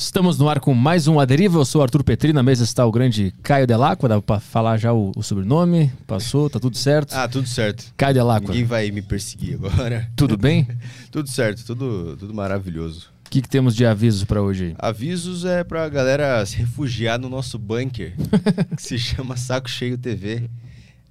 [0.00, 1.58] Estamos no ar com mais um A Deriva.
[1.58, 4.08] Eu sou o Arthur Petri, na mesa está o grande Caio Delacqua.
[4.08, 5.92] Dá pra falar já o, o sobrenome?
[6.06, 7.12] Passou, tá tudo certo?
[7.12, 7.92] Ah, tudo certo.
[7.98, 10.10] Caio Delacqua, Ninguém vai me perseguir agora.
[10.16, 10.66] tudo bem?
[11.12, 13.08] Tudo certo, tudo, tudo maravilhoso.
[13.26, 14.74] O que, que temos de avisos pra hoje aí?
[14.78, 18.14] Avisos é pra galera se refugiar no nosso bunker,
[18.74, 20.48] que se chama Saco Cheio TV.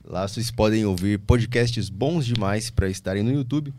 [0.03, 3.71] Lá vocês podem ouvir podcasts bons demais pra estarem no YouTube,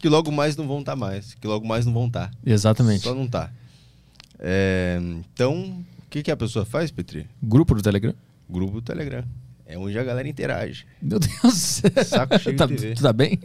[0.00, 2.30] que logo mais não vão estar mais, que logo mais não vão estar.
[2.46, 3.02] Exatamente.
[3.02, 3.50] Só não tá.
[4.44, 7.26] É, então, o que, que a pessoa faz, Petri?
[7.40, 8.12] Grupo do Telegram?
[8.50, 9.22] Grupo do Telegram.
[9.64, 10.84] É onde a galera interage.
[11.00, 11.80] Meu Deus.
[12.06, 12.94] Saco cheio tá, TV.
[12.94, 13.38] Tu tá bem?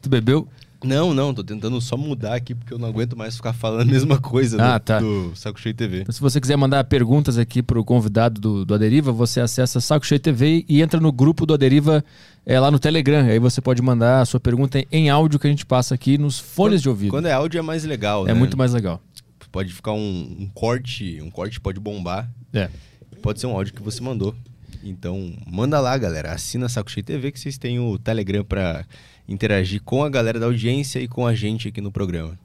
[0.00, 0.48] Tu bebeu?
[0.82, 3.84] Não, não, tô tentando só mudar aqui porque eu não aguento mais ficar falando a
[3.84, 4.98] mesma coisa Ah, do, tá.
[4.98, 6.00] do Saco Cheio TV.
[6.00, 10.06] Então, se você quiser mandar perguntas aqui pro convidado do, do Aderiva, você acessa Saco
[10.06, 12.02] Cheio TV e entra no grupo do Aderiva
[12.46, 13.26] é, lá no Telegram.
[13.26, 16.38] Aí você pode mandar a sua pergunta em áudio que a gente passa aqui nos
[16.38, 17.10] fones de ouvido.
[17.10, 18.38] Quando é áudio é mais legal, É né?
[18.38, 19.02] muito mais legal.
[19.50, 22.30] Pode ficar um, um corte, um corte pode bombar.
[22.52, 22.68] É.
[23.22, 24.34] Pode ser um áudio que você mandou.
[24.82, 26.32] Então, manda lá, galera.
[26.32, 28.84] Assina Saco Cheio TV que vocês têm o Telegram pra
[29.28, 32.38] interagir com a galera da audiência e com a gente aqui no programa.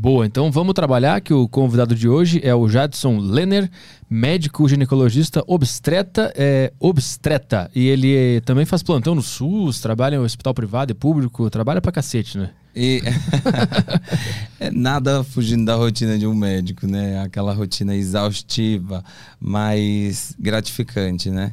[0.00, 3.68] Boa, então vamos trabalhar que o convidado de hoje é o Jadson Lenner,
[4.08, 7.68] médico ginecologista obstreta, é, obstreta.
[7.74, 11.90] E ele também faz plantão no SUS, trabalha em hospital privado e público, trabalha pra
[11.90, 12.50] cacete, né?
[12.74, 13.02] E
[14.60, 17.20] é nada fugindo da rotina de um médico, né?
[17.20, 19.04] Aquela rotina exaustiva,
[19.40, 21.52] mas gratificante, né?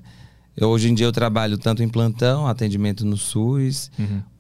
[0.55, 3.91] Eu, hoje em dia eu trabalho tanto em plantão, atendimento no SUS,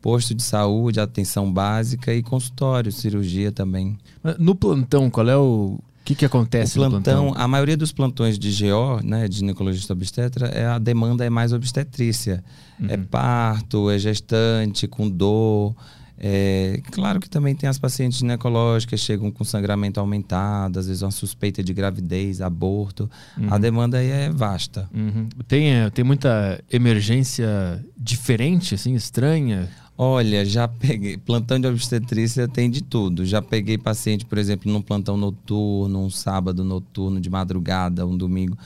[0.01, 3.97] posto de saúde, atenção básica e consultório, cirurgia também.
[4.39, 5.77] No plantão, qual é o.
[5.77, 7.43] O que, que acontece o no plantão, plantão?
[7.43, 11.51] a maioria dos plantões de GO, né, de ginecologista obstetra, é a demanda é mais
[11.51, 12.43] obstetrícia.
[12.87, 15.75] É parto, é gestante, com dor.
[16.17, 21.01] É, claro que também tem as pacientes ginecológicas que chegam com sangramento aumentado, às vezes
[21.01, 23.09] uma suspeita de gravidez, aborto.
[23.49, 24.89] A demanda aí é vasta.
[24.93, 25.27] Uhum.
[25.47, 29.69] Tem, eh, tem muita emergência diferente, assim, estranha?
[29.97, 31.17] Olha, já peguei.
[31.17, 33.25] Plantão de obstetrícia tem de tudo.
[33.25, 38.57] Já peguei paciente, por exemplo, num plantão noturno, um sábado noturno, de madrugada, um domingo.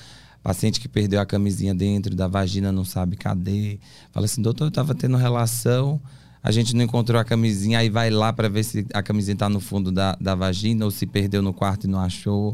[0.42, 3.80] Paciente que perdeu a camisinha dentro da vagina, não sabe cadê.
[4.12, 6.02] Fala assim, doutor, eu tava tendo relação,
[6.42, 9.50] a gente não encontrou a camisinha, aí vai lá para ver se a camisinha tá
[9.50, 12.54] no fundo da, da vagina ou se perdeu no quarto e não achou.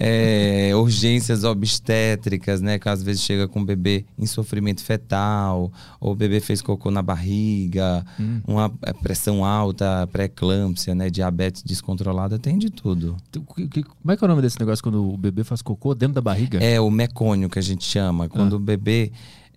[0.00, 2.78] É, urgências obstétricas, né?
[2.78, 6.90] Que às vezes chega com o bebê em sofrimento fetal, ou o bebê fez cocô
[6.90, 8.06] na barriga,
[8.46, 11.10] uma é, pressão alta, pré-eclâmpsia, né?
[11.10, 13.16] Diabetes descontrolada, tem de tudo.
[13.44, 16.20] Como é que é o nome desse negócio quando o bebê faz cocô dentro da
[16.20, 16.62] barriga?
[16.62, 18.28] É o mecônio que a gente chama.
[18.28, 19.10] Quando o bebê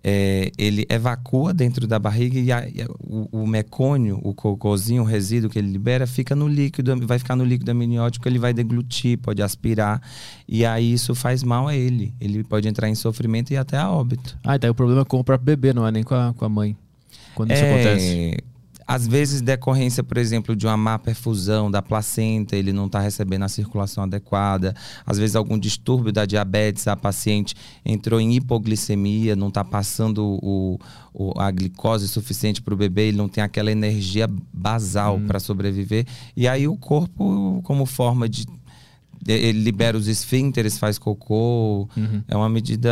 [0.04, 5.02] é, ele evacua dentro da barriga e, a- e a- o, o mecônio, o cocôzinho,
[5.02, 8.52] o resíduo que ele libera, fica no líquido, vai ficar no líquido amniótico, ele vai
[8.52, 10.00] deglutir, pode aspirar.
[10.48, 12.12] E aí isso faz mal a ele.
[12.20, 14.36] Ele pode entrar em sofrimento e até a óbito.
[14.44, 16.44] Ah, então o problema é com o próprio bebê, não é nem com a, com
[16.44, 16.76] a mãe.
[17.34, 18.36] Quando isso É, acontece.
[18.86, 23.42] Às vezes, decorrência, por exemplo, de uma má perfusão da placenta, ele não está recebendo
[23.44, 24.74] a circulação adequada.
[25.06, 27.54] Às vezes, algum distúrbio da diabetes, a paciente
[27.84, 30.78] entrou em hipoglicemia, não está passando o,
[31.14, 36.06] o- a glicose suficiente para o bebê, ele não tem aquela energia basal para sobreviver.
[36.36, 38.46] E aí, o corpo, como forma de.
[39.26, 41.88] Ele libera os esfínteres, faz cocô.
[42.26, 42.90] É uma medida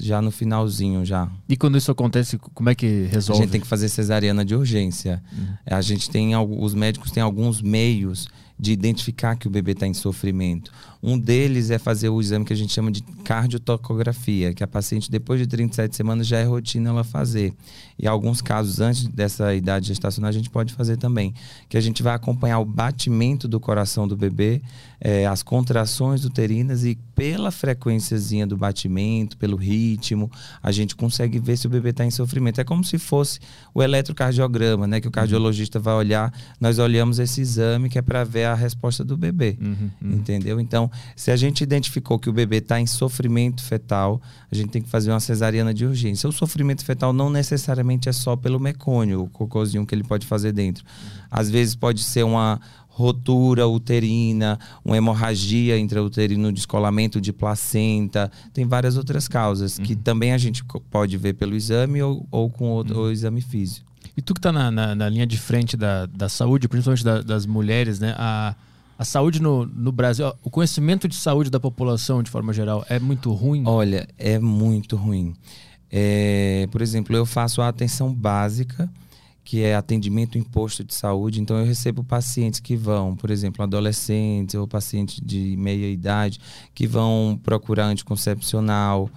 [0.00, 1.28] já no finalzinho, já.
[1.48, 3.42] E quando isso acontece, como é que A resolve?
[3.42, 5.22] gente tem que fazer cesariana de urgência.
[5.64, 8.28] A gente tem os médicos têm alguns meios
[8.58, 10.72] de identificar que o bebê está em sofrimento.
[11.02, 15.10] Um deles é fazer o exame que a gente chama de cardiotocografia, que a paciente
[15.10, 17.52] depois de 37 semanas já é rotina ela fazer.
[17.98, 21.34] E alguns casos antes dessa idade gestacional a gente pode fazer também,
[21.68, 24.62] que a gente vai acompanhar o batimento do coração do bebê,
[25.00, 30.30] eh, as contrações uterinas e pela frequênciazinha do batimento, pelo ritmo,
[30.62, 32.60] a gente consegue ver se o bebê está em sofrimento.
[32.60, 33.40] É como se fosse
[33.74, 35.00] o eletrocardiograma, né?
[35.00, 36.32] Que o cardiologista vai olhar.
[36.60, 39.56] Nós olhamos esse exame que é para ver a resposta do bebê.
[40.02, 40.60] Entendeu?
[40.60, 44.20] Então, se a gente identificou que o bebê está em sofrimento fetal,
[44.50, 46.28] a gente tem que fazer uma cesariana de urgência.
[46.28, 50.52] O sofrimento fetal não necessariamente é só pelo mecônio, o cocôzinho que ele pode fazer
[50.52, 50.84] dentro.
[51.30, 52.60] Às vezes pode ser uma
[52.98, 60.38] rotura uterina, uma hemorragia intrauterino, descolamento de placenta, tem várias outras causas que também a
[60.38, 63.84] gente pode ver pelo exame ou, ou com outro, o exame físico.
[64.16, 67.20] E tu que tá na, na, na linha de frente da, da saúde, principalmente da-
[67.20, 68.14] das mulheres, né?
[68.16, 68.54] A,
[68.98, 72.98] a saúde no, no Brasil, o conhecimento de saúde da população, de forma geral, é
[72.98, 73.62] muito ruim?
[73.66, 75.34] Olha, é muito ruim.
[75.92, 78.90] É, por exemplo, eu faço a atenção básica,
[79.46, 81.40] que é atendimento em posto de saúde.
[81.40, 86.40] Então, eu recebo pacientes que vão, por exemplo, adolescentes ou pacientes de meia idade,
[86.74, 89.08] que vão procurar anticoncepcional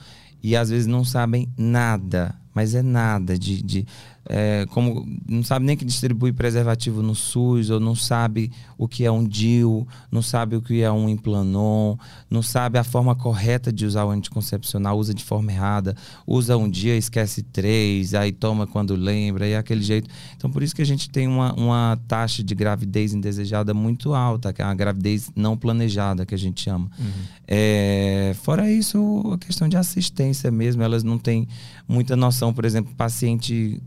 [0.44, 3.88] e às vezes não sabem nada, mas é nada de, de
[4.28, 9.06] é, como não sabe nem que distribui preservativo no SUS, ou não sabe o que
[9.06, 11.96] é um DIU, não sabe o que é um implanon,
[12.30, 15.96] não sabe a forma correta de usar o anticoncepcional, usa de forma errada,
[16.28, 20.10] usa um dia, esquece três, aí toma quando lembra, e é aquele jeito.
[20.36, 24.54] Então, por isso que a gente tem uma, uma taxa de gravidez indesejada muito alta,
[24.54, 26.90] que é a gravidez não planejada, que a gente chama.
[27.00, 27.06] Uhum.
[27.48, 31.48] É, fora isso, a questão de assistência mesmo, elas não têm
[31.88, 33.82] muita noção, por exemplo, paciente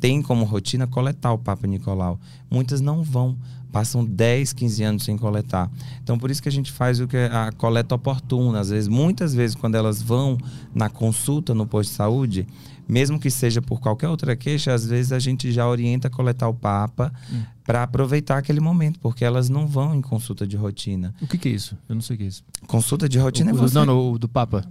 [0.00, 2.18] tem como rotina coletar o Papa Nicolau.
[2.50, 3.36] Muitas não vão,
[3.72, 5.70] passam 10, 15 anos sem coletar.
[6.02, 8.60] Então, por isso que a gente faz o que é a coleta oportuna.
[8.60, 10.38] Às vezes, muitas vezes, quando elas vão
[10.74, 12.46] na consulta no posto de saúde,
[12.88, 16.48] mesmo que seja por qualquer outra queixa, às vezes a gente já orienta a coletar
[16.48, 17.42] o Papa hum.
[17.64, 21.14] para aproveitar aquele momento, porque elas não vão em consulta de rotina.
[21.20, 21.76] O que, que é isso?
[21.86, 22.42] Eu não sei o que é isso.
[22.66, 23.74] Consulta de rotina o, é você...
[23.74, 24.64] Não, não, o do Papa.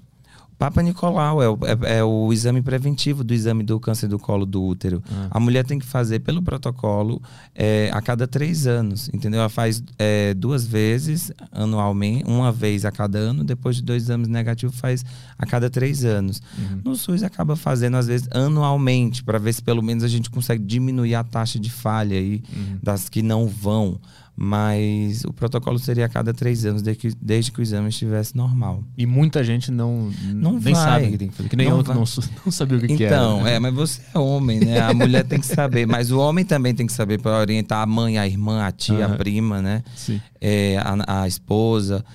[0.58, 4.46] Papa Nicolau é o, é, é o, exame preventivo do exame do câncer do colo
[4.46, 5.04] do útero.
[5.10, 5.28] Ah.
[5.32, 7.22] A mulher tem que fazer pelo protocolo
[7.54, 9.40] é, a cada três anos, entendeu?
[9.40, 14.28] Ela faz é, duas vezes anualmente, uma vez a cada ano, depois de dois exames
[14.28, 15.06] negativos faz
[15.38, 16.42] a cada três anos.
[16.58, 16.82] Uhum.
[16.86, 20.64] No SUS acaba fazendo às vezes anualmente, para ver se pelo menos a gente consegue
[20.64, 22.80] diminuir a taxa de falha aí uhum.
[22.82, 24.00] das que não vão
[24.40, 28.38] mas o protocolo seria a cada três anos, desde que, desde que o exame estivesse
[28.38, 28.84] normal.
[28.96, 30.84] E muita gente não, não nem vai.
[30.84, 32.98] sabe o que tem que fazer, que nem não não, não sabia o que, então,
[32.98, 33.16] que era.
[33.16, 33.56] Então, né?
[33.56, 34.80] é, mas você é homem, né?
[34.80, 37.86] A mulher tem que saber, mas o homem também tem que saber para orientar a
[37.88, 39.14] mãe, a irmã, a tia, uhum.
[39.16, 39.84] a prima, né?
[39.96, 40.22] Sim.
[40.40, 42.06] É, a, a esposa.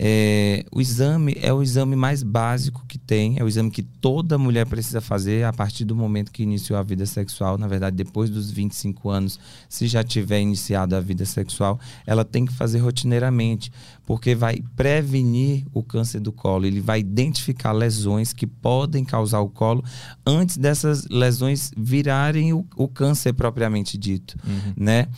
[0.00, 4.38] É, o exame é o exame mais básico que tem, é o exame que toda
[4.38, 7.58] mulher precisa fazer a partir do momento que iniciou a vida sexual.
[7.58, 12.46] Na verdade, depois dos 25 anos, se já tiver iniciado a vida sexual, ela tem
[12.46, 13.72] que fazer rotineiramente,
[14.06, 19.48] porque vai prevenir o câncer do colo, ele vai identificar lesões que podem causar o
[19.48, 19.82] colo
[20.24, 24.74] antes dessas lesões virarem o, o câncer propriamente dito, uhum.
[24.76, 25.08] né?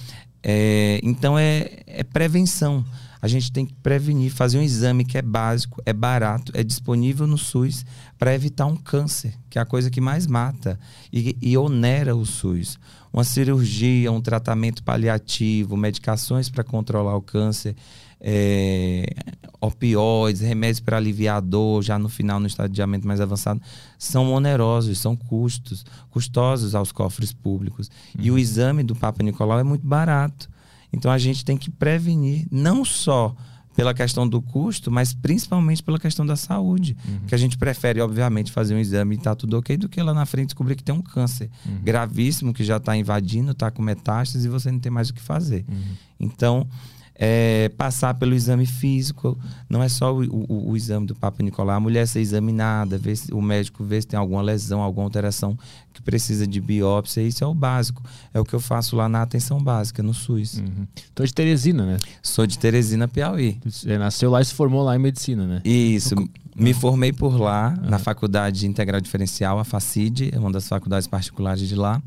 [0.42, 2.82] É, então é, é prevenção
[3.22, 7.26] a gente tem que prevenir, fazer um exame que é básico, é barato, é disponível
[7.26, 7.84] no SUS
[8.18, 10.78] para evitar um câncer, que é a coisa que mais mata
[11.12, 12.78] e, e onera o SUS.
[13.12, 17.74] Uma cirurgia, um tratamento paliativo, medicações para controlar o câncer,
[18.20, 19.06] é,
[19.60, 23.60] opioides, remédios para aliviar a dor, já no final, no estadiamento mais avançado,
[23.98, 27.90] são onerosos, são custos, custosos aos cofres públicos.
[28.16, 28.24] Uhum.
[28.24, 30.48] E o exame do Papa Nicolau é muito barato.
[30.92, 33.34] Então a gente tem que prevenir, não só
[33.74, 36.96] pela questão do custo, mas principalmente pela questão da saúde.
[37.08, 37.20] Uhum.
[37.26, 40.12] Que a gente prefere, obviamente, fazer um exame e tá tudo ok, do que lá
[40.12, 41.80] na frente descobrir que tem um câncer uhum.
[41.82, 45.22] gravíssimo que já está invadindo, está com metástases e você não tem mais o que
[45.22, 45.64] fazer.
[45.68, 45.96] Uhum.
[46.18, 46.68] Então,
[47.22, 49.38] é, passar pelo exame físico.
[49.68, 51.76] Não é só o, o, o, exame do Papa Nicolau.
[51.76, 55.56] A mulher ser examinada, ver se, o médico vê se tem alguma lesão, alguma alteração
[55.92, 57.20] que precisa de biópsia.
[57.20, 58.02] Isso é o básico.
[58.32, 60.54] É o que eu faço lá na atenção básica, no SUS.
[60.54, 60.86] Uhum.
[61.12, 61.98] Então, de Teresina, né?
[62.22, 63.58] Sou de Teresina, Piauí.
[63.66, 65.60] Você nasceu lá e se formou lá em medicina, né?
[65.62, 66.14] Isso.
[66.56, 67.90] Me formei por lá, uhum.
[67.90, 72.02] na Faculdade Integral Diferencial, a FACID, uma das faculdades particulares de lá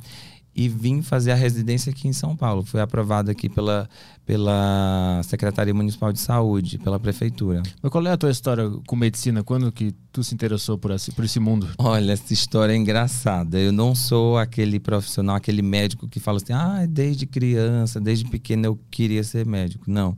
[0.56, 2.64] e vim fazer a residência aqui em São Paulo.
[2.64, 3.90] Fui aprovado aqui pela,
[4.26, 7.64] pela Secretaria Municipal de Saúde, pela Prefeitura.
[7.82, 9.44] Mas qual é a tua história com medicina?
[9.44, 11.70] Quando que tu se interessou por esse, por esse mundo?
[11.78, 13.60] Olha, essa história é engraçada.
[13.60, 18.66] Eu não sou aquele profissional, aquele médico que fala assim, ah, desde criança, desde pequeno
[18.66, 19.86] eu queria ser médico.
[19.88, 20.16] Não.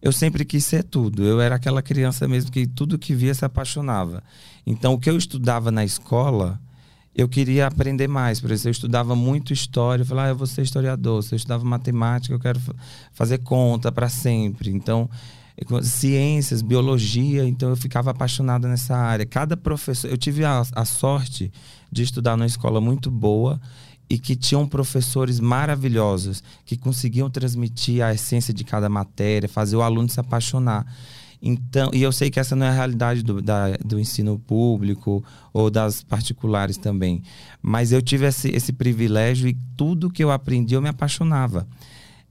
[0.00, 1.24] Eu sempre quis ser tudo.
[1.24, 4.22] Eu era aquela criança mesmo que tudo que via se apaixonava.
[4.64, 6.60] Então, o que eu estudava na escola
[7.14, 8.40] eu queria aprender mais.
[8.40, 11.22] Por exemplo, eu estudava muito história, eu falava, ah, eu vou ser historiador.
[11.22, 12.60] Se eu estudava matemática, eu quero
[13.12, 14.70] fazer conta para sempre.
[14.70, 15.08] Então,
[15.82, 19.26] ciências, biologia, então eu ficava apaixonada nessa área.
[19.26, 21.52] Cada professor, eu tive a, a sorte
[21.90, 23.60] de estudar numa escola muito boa
[24.08, 29.82] e que tinham professores maravilhosos que conseguiam transmitir a essência de cada matéria, fazer o
[29.82, 30.86] aluno se apaixonar.
[31.42, 35.24] Então, e eu sei que essa não é a realidade do, da, do ensino público
[35.52, 37.20] ou das particulares também.
[37.60, 41.66] Mas eu tive esse, esse privilégio e tudo que eu aprendi eu me apaixonava.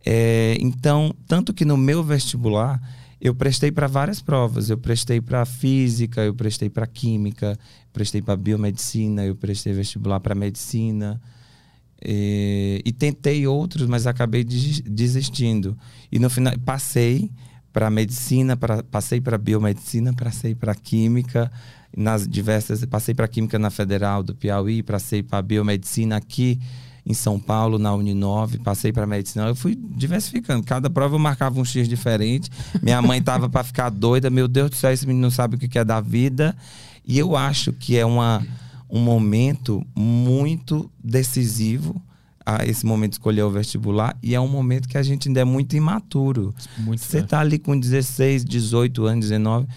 [0.06, 2.82] É, então, tanto que no meu vestibular
[3.20, 4.70] eu prestei para várias provas.
[4.70, 7.60] Eu prestei para física, eu prestei para química,
[7.92, 11.22] prestei para biomedicina, eu prestei vestibular para medicina.
[12.04, 15.78] E, e, tentei outros, mas acabei desistindo.
[16.12, 17.30] E no final passei,
[17.72, 21.52] para medicina, pra, passei para biomedicina, passei para química,
[21.96, 26.60] nas diversas, passei para química na Federal do Piauí, passei para biomedicina aqui
[27.06, 29.48] em São Paulo, na Uninove, passei para medicina.
[29.48, 30.64] Eu fui diversificando.
[30.64, 32.50] Cada prova eu marcava um X diferente.
[32.82, 34.30] Minha mãe tava para ficar doida.
[34.30, 36.56] Meu Deus do céu, esse menino não sabe o que é da vida.
[37.06, 38.46] E eu acho que é uma,
[38.90, 42.00] um momento muito decisivo
[42.46, 45.42] a esse momento de escolher o vestibular e é um momento que a gente ainda
[45.42, 46.54] é muito imaturo.
[46.78, 47.28] Muito, Você né?
[47.28, 49.68] tá ali com 16, 18 anos, 19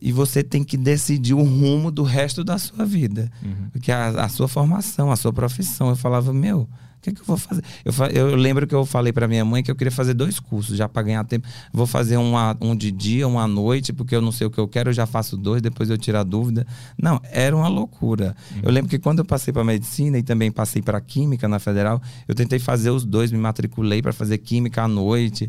[0.00, 3.30] e você tem que decidir o rumo do resto da sua vida.
[3.42, 3.68] Uhum.
[3.72, 5.88] Porque a, a sua formação, a sua profissão.
[5.88, 7.62] Eu falava, meu, o que, que eu vou fazer?
[7.84, 7.92] Eu,
[8.28, 10.88] eu lembro que eu falei para minha mãe que eu queria fazer dois cursos já
[10.88, 11.46] para ganhar tempo.
[11.72, 14.50] Vou fazer um, a- um de dia, um à noite, porque eu não sei o
[14.50, 16.66] que eu quero, eu já faço dois, depois eu tiro a dúvida.
[17.00, 18.34] Não, era uma loucura.
[18.62, 22.02] Eu lembro que quando eu passei para medicina e também passei para química na federal,
[22.26, 25.48] eu tentei fazer os dois, me matriculei para fazer química à noite,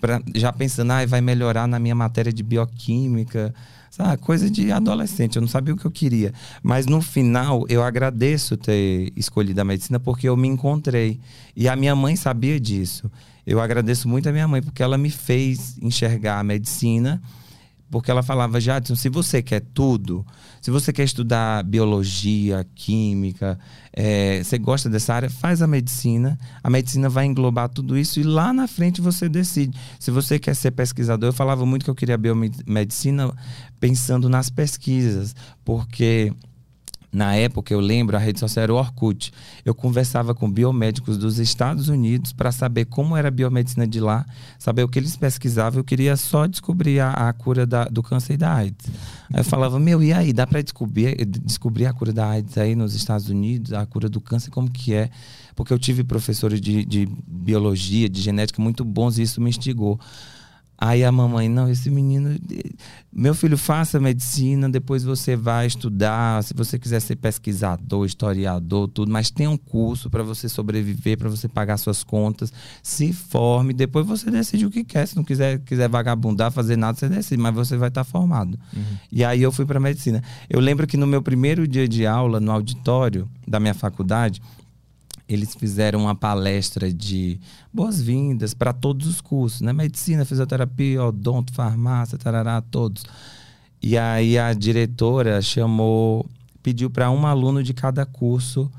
[0.00, 3.54] pra, já pensando, ah, vai melhorar na minha matéria de bioquímica.
[3.96, 6.30] Sabe, coisa de adolescente, eu não sabia o que eu queria.
[6.62, 11.18] Mas no final, eu agradeço ter escolhido a medicina porque eu me encontrei.
[11.56, 13.10] E a minha mãe sabia disso.
[13.46, 17.22] Eu agradeço muito a minha mãe porque ela me fez enxergar a medicina.
[17.90, 20.26] Porque ela falava, Jadson, se você quer tudo,
[20.60, 23.56] se você quer estudar biologia, química,
[23.92, 26.36] eh, você gosta dessa área, faz a medicina.
[26.64, 29.78] A medicina vai englobar tudo isso e lá na frente você decide.
[30.00, 33.32] Se você quer ser pesquisador, eu falava muito que eu queria biomedicina
[33.78, 36.32] pensando nas pesquisas, porque
[37.12, 39.32] na época, eu lembro, a rede social era o Orkut.
[39.64, 44.26] Eu conversava com biomédicos dos Estados Unidos para saber como era a biomedicina de lá,
[44.58, 45.80] saber o que eles pesquisavam.
[45.80, 48.86] Eu queria só descobrir a, a cura da- do câncer e da AIDS.
[49.32, 50.30] Aí eu falava, meu, e aí?
[50.30, 54.20] Dá para descobrir, descobrir a cura da AIDS aí nos Estados Unidos, a cura do
[54.20, 55.08] câncer, como que é?
[55.54, 59.98] Porque eu tive professores de, de biologia, de genética muito bons e isso me instigou.
[60.78, 62.38] Aí a mamãe, não, esse menino,
[63.10, 69.10] meu filho, faça medicina, depois você vai estudar, se você quiser ser pesquisador, historiador, tudo,
[69.10, 72.52] mas tem um curso para você sobreviver, para você pagar suas contas,
[72.82, 76.98] se forme, depois você decide o que quer, se não quiser, quiser vagabundar, fazer nada,
[76.98, 78.58] você decide, mas você vai estar formado.
[79.10, 80.22] E aí eu fui para medicina.
[80.48, 84.42] Eu lembro que no meu primeiro dia de aula, no auditório da minha faculdade,
[85.28, 87.40] eles fizeram uma palestra de
[87.72, 89.72] boas-vindas para todos os cursos, né?
[89.72, 93.04] Medicina, fisioterapia, odonto, farmácia, tarará, todos.
[93.82, 96.26] E aí a diretora chamou,
[96.62, 98.70] pediu para um aluno de cada curso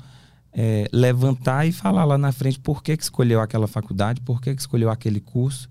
[0.52, 4.54] eh, levantar e falar lá na frente por que, que escolheu aquela faculdade, por que,
[4.54, 5.68] que escolheu aquele curso.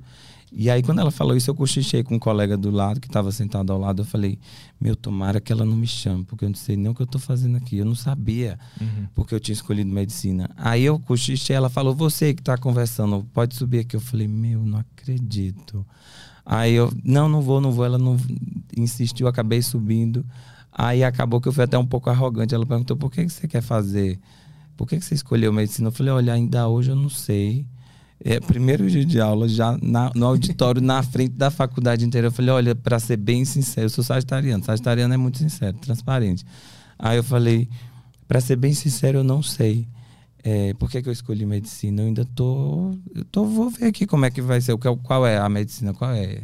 [0.51, 3.31] E aí, quando ela falou isso, eu cochichei com um colega do lado, que estava
[3.31, 4.01] sentado ao lado.
[4.01, 4.39] Eu falei,
[4.79, 7.05] meu, tomara que ela não me chame, porque eu não sei nem o que eu
[7.05, 7.77] estou fazendo aqui.
[7.77, 8.59] Eu não sabia,
[9.15, 10.49] porque eu tinha escolhido medicina.
[10.55, 13.95] Aí eu cochichei, ela falou, você que está conversando, pode subir aqui.
[13.95, 15.85] Eu falei, meu, não acredito.
[16.45, 17.85] Aí eu, não, não vou, não vou.
[17.85, 18.17] Ela não
[18.75, 20.23] insistiu, acabei subindo.
[20.71, 22.53] Aí acabou que eu fui até um pouco arrogante.
[22.53, 24.19] Ela perguntou, por que que você quer fazer?
[24.77, 25.87] Por que que você escolheu medicina?
[25.87, 27.65] Eu falei, olha, ainda hoje eu não sei.
[28.23, 32.27] É, primeiro dia de aula, já na- no auditório, na frente da faculdade inteira.
[32.27, 34.63] Eu falei, olha, para ser bem sincero, eu sou sagitariano.
[34.63, 36.43] Sagitariano é muito sincero, transparente.
[36.97, 37.69] Aí eu falei,
[38.27, 39.87] para ser bem sincero, eu não sei.
[40.43, 42.01] É, por que, que eu escolhi medicina?
[42.01, 43.45] Eu ainda tô, eu tô.
[43.45, 44.75] Vou ver aqui como é que vai ser.
[44.77, 45.93] que- Qual é a medicina?
[45.93, 46.41] Qual é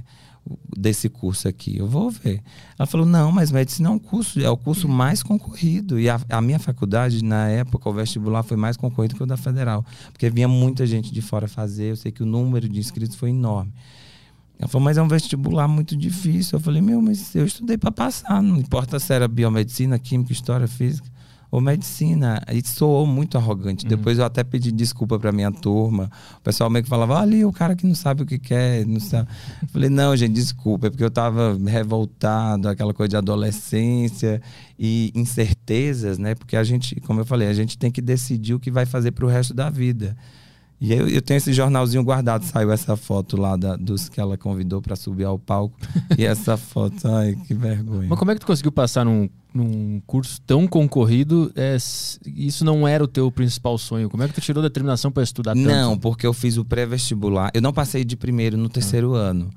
[0.77, 1.77] desse curso aqui?
[1.77, 2.41] Eu vou ver.
[2.77, 5.99] Ela falou: não, mas medicina é um curso, é o curso mais concorrido.
[5.99, 9.37] E a, a minha faculdade, na época, o vestibular foi mais concorrido que o da
[9.37, 9.85] federal.
[10.11, 11.91] Porque vinha muita gente de fora fazer.
[11.91, 13.73] Eu sei que o número de inscritos foi enorme.
[14.59, 16.57] Ela falou, mas é um vestibular muito difícil.
[16.57, 18.41] Eu falei, meu, mas eu estudei para passar.
[18.41, 21.12] Não importa se era biomedicina, química, história, física
[21.53, 22.41] ou medicina.
[22.51, 23.85] E soou muito arrogante.
[23.85, 26.09] Depois eu até pedi desculpa para minha turma.
[26.39, 28.83] O pessoal meio que falava, "Ah, ali o cara que não sabe o que quer.
[28.87, 29.29] Não sabe.
[29.61, 30.87] Eu falei, não, gente, desculpa.
[30.87, 34.41] É porque eu tava revoltado, aquela coisa de adolescência
[34.79, 36.33] e incertezas, né?
[36.33, 39.11] Porque a gente, como eu falei, a gente tem que decidir o que vai fazer
[39.11, 40.17] para o resto da vida.
[40.81, 44.37] E eu, eu tenho esse jornalzinho guardado, saiu essa foto lá da- dos que ela
[44.37, 45.77] convidou para subir ao palco.
[46.17, 48.07] e essa foto, ai, que vergonha.
[48.09, 51.51] Mas como é que tu conseguiu passar num, num curso tão concorrido?
[51.55, 51.77] É,
[52.35, 54.09] isso não era o teu principal sonho.
[54.09, 55.65] Como é que tu tirou determinação para estudar tanto?
[55.65, 57.51] Não, porque eu fiz o pré-vestibular.
[57.53, 59.49] Eu não passei de primeiro no terceiro ano.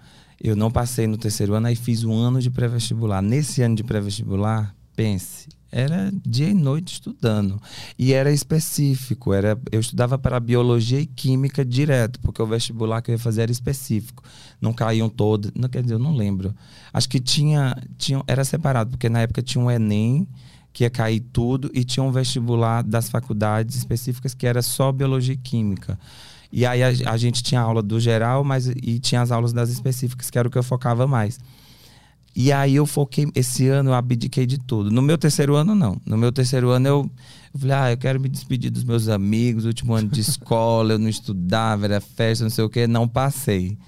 [0.42, 3.22] Eu não passei no terceiro ano, aí fiz um ano de pré-vestibular.
[3.22, 7.60] Nesse ano de pré-vestibular, pense, era dia e noite estudando.
[7.98, 13.10] E era específico, era, eu estudava para biologia e química direto, porque o vestibular que
[13.10, 14.22] eu ia fazer era específico.
[14.60, 16.54] Não caíam todos, não quer dizer, eu não lembro.
[16.92, 20.26] Acho que tinha, tinha era separado, porque na época tinha um ENEM,
[20.72, 25.34] que ia cair tudo, e tinha um vestibular das faculdades específicas que era só biologia
[25.34, 25.98] e química.
[26.52, 29.68] E aí a, a gente tinha aula do geral, mas e tinha as aulas das
[29.68, 31.38] específicas, que era o que eu focava mais.
[32.38, 34.90] E aí eu foquei, esse ano eu abdiquei de tudo.
[34.90, 35.96] No meu terceiro ano, não.
[36.04, 37.10] No meu terceiro ano eu,
[37.54, 40.98] eu falei, ah, eu quero me despedir dos meus amigos, último ano de escola, eu
[40.98, 43.78] não estudava, era festa, não sei o quê, não passei.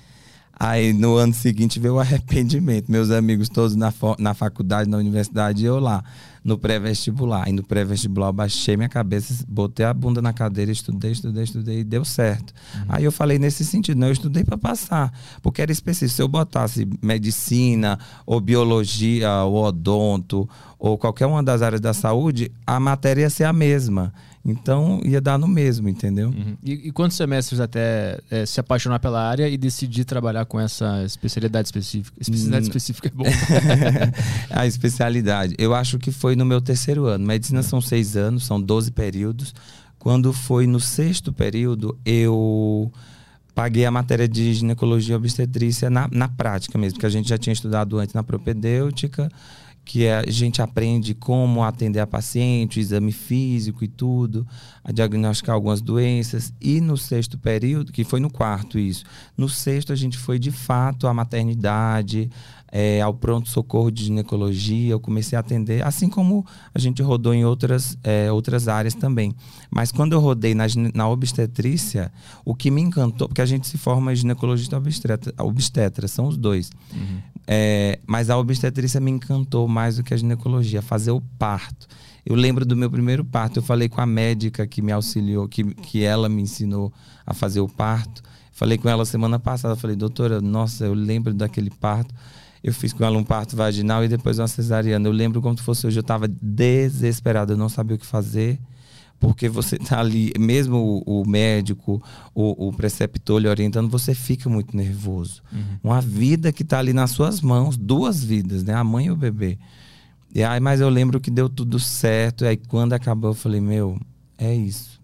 [0.59, 2.91] Aí no ano seguinte veio o arrependimento.
[2.91, 6.03] Meus amigos todos na, na faculdade, na universidade, eu lá,
[6.45, 7.49] no pré-vestibular.
[7.49, 11.81] E no pré-vestibular eu baixei minha cabeça, botei a bunda na cadeira, estudei, estudei, estudei
[11.81, 12.53] e deu certo.
[12.75, 12.85] Uhum.
[12.89, 16.17] Aí eu falei nesse sentido, não, eu estudei para passar, porque era específico.
[16.17, 22.53] Se eu botasse medicina, ou biologia, ou odonto, ou qualquer uma das áreas da saúde,
[22.67, 24.13] a matéria ia ser a mesma.
[24.51, 26.29] Então ia dar no mesmo, entendeu?
[26.29, 26.57] Uhum.
[26.63, 31.05] E, e, quantos semestres até é, se apaixonar pela área e decidir trabalhar com essa
[31.05, 32.17] especialidade específica?
[32.19, 32.69] Especialidade hum.
[32.69, 33.25] específica é bom.
[34.51, 35.55] a especialidade.
[35.59, 37.27] Eu acho que foi no meu terceiro ano.
[37.27, 39.55] Medicina são seis anos, são 12 períodos.
[39.99, 42.91] Quando foi no sexto período, eu
[43.55, 47.37] paguei a matéria de ginecologia e obstetrícia na, na prática mesmo, que a gente já
[47.37, 49.29] tinha estudado antes na propedêutica
[49.89, 54.47] que é, a gente aprende como atender a paciente, o exame físico e tudo,
[54.85, 56.53] a diagnosticar algumas doenças.
[56.61, 59.03] E no sexto período, que foi no quarto isso,
[59.35, 62.29] no sexto a gente foi de fato à maternidade,
[62.71, 66.45] é, ao pronto-socorro de ginecologia, eu comecei a atender, assim como
[66.75, 69.35] a gente rodou em outras, é, outras áreas também.
[69.71, 72.13] Mas quando eu rodei na, na obstetrícia,
[72.45, 76.71] o que me encantou, porque a gente se forma ginecologista obstetra, obstetra são os dois.
[76.93, 77.19] Uhum.
[77.47, 81.87] É, mas a obstetrícia me encantou mais do que a ginecologia, fazer o parto.
[82.25, 85.65] Eu lembro do meu primeiro parto, eu falei com a médica que me auxiliou, que,
[85.65, 86.93] que ela me ensinou
[87.27, 88.23] a fazer o parto.
[88.53, 92.15] Falei com ela semana passada, falei, doutora, nossa, eu lembro daquele parto.
[92.63, 95.07] Eu fiz com ela um parto vaginal e depois uma cesariana.
[95.07, 95.99] Eu lembro como se fosse hoje.
[95.99, 98.59] Eu estava desesperado, eu não sabia o que fazer.
[99.21, 102.01] Porque você está ali, mesmo o, o médico,
[102.33, 105.43] o, o, preceptor lhe orientando, você fica muito nervoso.
[105.53, 105.79] Uhum.
[105.83, 108.75] Uma vida que está ali nas suas mãos, duas vidas, né?
[108.75, 109.59] A mãe e o bebê.
[110.33, 112.45] E aí, mas eu lembro que deu tudo certo.
[112.45, 113.99] E aí, quando acabou, eu falei, meu,
[114.37, 115.01] é isso.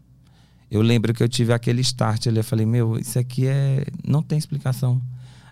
[0.70, 2.38] Eu lembro que eu tive aquele start ali.
[2.38, 3.84] Eu falei, meu, isso aqui é.
[4.06, 5.02] Não tem explicação.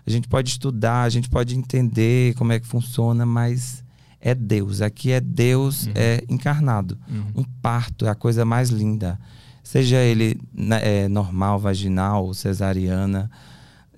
[0.05, 3.83] A gente pode estudar, a gente pode entender como é que funciona, mas
[4.19, 4.81] é Deus.
[4.81, 5.93] Aqui é Deus uhum.
[5.95, 6.97] é encarnado.
[7.09, 7.41] Uhum.
[7.41, 9.19] Um parto é a coisa mais linda.
[9.63, 13.31] Seja ele né, é, normal, vaginal, cesariana,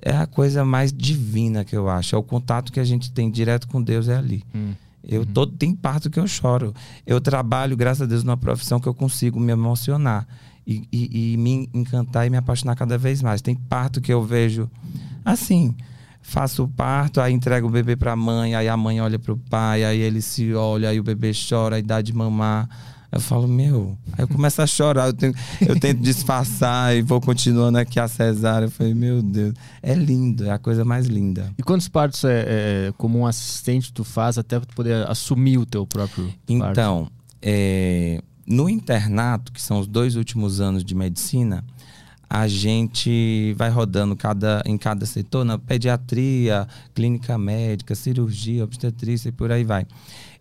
[0.02, 2.16] é a coisa mais divina que eu acho.
[2.16, 4.44] É o contato que a gente tem direto com Deus é ali.
[4.54, 4.74] Uhum.
[5.08, 6.74] Eu todo tem parto que eu choro.
[7.06, 10.28] Eu trabalho, graças a Deus, numa profissão que eu consigo me emocionar
[10.66, 13.42] e, e, e me encantar e me apaixonar cada vez mais.
[13.42, 14.70] Tem parto que eu vejo
[15.24, 15.76] assim
[16.26, 19.32] faço o parto, aí entrego o bebê para a mãe, aí a mãe olha para
[19.32, 22.68] o pai, aí ele se olha, aí o bebê chora, aí dá de mamar.
[23.12, 27.22] Eu falo, meu, aí eu começo a chorar, eu, tenho, eu tento disfarçar e vou
[27.22, 28.66] continuando aqui a cesárea.
[28.66, 31.54] Eu falei, meu Deus, é lindo, é a coisa mais linda.
[31.58, 35.66] E quantos partos é, é como um assistente tu faz até tu poder assumir o
[35.66, 36.42] teu próprio parto?
[36.50, 37.12] Então,
[37.42, 41.64] é, no internato, que são os dois últimos anos de medicina,
[42.36, 49.32] a gente vai rodando cada, em cada setor, na pediatria, clínica médica, cirurgia, obstetrícia e
[49.32, 49.88] por aí vai.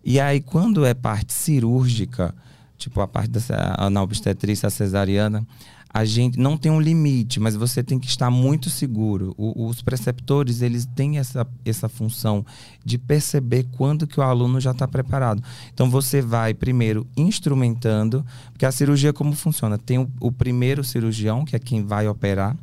[0.03, 2.35] E aí, quando é parte cirúrgica,
[2.77, 5.47] tipo a parte da na obstetrícia, a cesariana,
[5.95, 9.33] a gente não tem um limite, mas você tem que estar muito seguro.
[9.37, 12.45] O, os preceptores, eles têm essa, essa função
[12.83, 15.41] de perceber quando que o aluno já está preparado.
[15.73, 19.77] Então, você vai primeiro instrumentando, porque a cirurgia como funciona?
[19.77, 22.57] Tem o, o primeiro cirurgião, que é quem vai operar,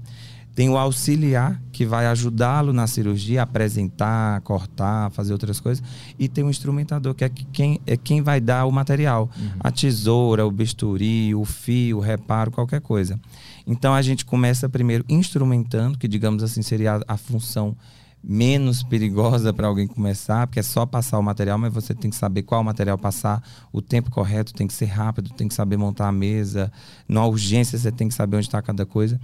[0.55, 5.83] tem o auxiliar, que vai ajudá-lo na cirurgia, apresentar, cortar, fazer outras coisas.
[6.19, 9.31] E tem o instrumentador, que é quem, é quem vai dar o material.
[9.37, 9.51] Uhum.
[9.61, 13.19] A tesoura, o bisturi, o fio, o reparo, qualquer coisa.
[13.67, 17.75] Então a gente começa primeiro instrumentando, que digamos assim seria a, a função
[18.23, 22.17] menos perigosa para alguém começar, porque é só passar o material, mas você tem que
[22.17, 26.09] saber qual material passar, o tempo correto tem que ser rápido, tem que saber montar
[26.09, 26.71] a mesa,
[27.09, 29.19] na urgência você tem que saber onde está cada coisa.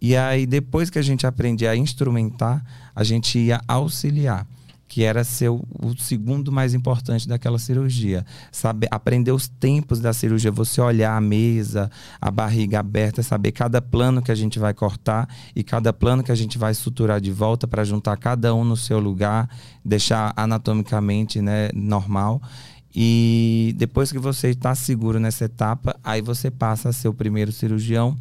[0.00, 4.46] E aí, depois que a gente aprendia a instrumentar, a gente ia auxiliar,
[4.86, 8.24] que era ser o, o segundo mais importante daquela cirurgia.
[8.52, 13.82] Saber, aprender os tempos da cirurgia, você olhar a mesa, a barriga aberta, saber cada
[13.82, 17.32] plano que a gente vai cortar e cada plano que a gente vai suturar de
[17.32, 19.50] volta para juntar cada um no seu lugar,
[19.84, 22.40] deixar anatomicamente né, normal.
[22.94, 27.52] E depois que você está seguro nessa etapa, aí você passa a ser o primeiro
[27.52, 28.16] cirurgião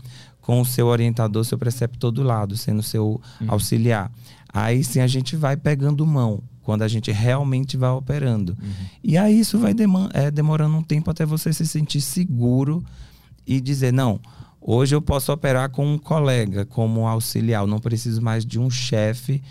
[0.48, 3.48] com o seu orientador, seu preceptor do lado, sendo seu uhum.
[3.50, 4.10] auxiliar.
[4.48, 8.58] Aí sim a gente vai pegando mão, quando a gente realmente vai operando.
[8.64, 8.86] Uhum.
[9.04, 9.76] E aí isso vai
[10.14, 12.82] é, demorando um tempo até você se sentir seguro
[13.46, 14.22] e dizer, não,
[14.62, 18.70] hoje eu posso operar com um colega como auxiliar, eu não preciso mais de um
[18.70, 19.44] chefe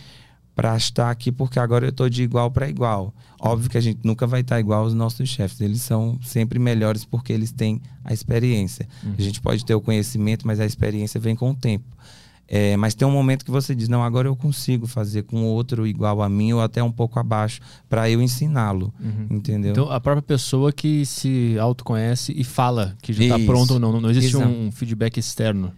[0.56, 3.14] para estar aqui porque agora eu estou de igual para igual.
[3.38, 7.04] Óbvio que a gente nunca vai estar igual aos nossos chefes, eles são sempre melhores
[7.04, 8.88] porque eles têm a experiência.
[9.04, 9.14] Uhum.
[9.18, 11.84] A gente pode ter o conhecimento, mas a experiência vem com o tempo.
[12.48, 15.86] É, mas tem um momento que você diz, não, agora eu consigo fazer com outro
[15.86, 19.26] igual a mim ou até um pouco abaixo para eu ensiná-lo, uhum.
[19.36, 19.72] entendeu?
[19.72, 24.00] Então a própria pessoa que se autoconhece e fala que já está pronto ou não,
[24.00, 24.48] não existe Exato.
[24.48, 25.72] um feedback externo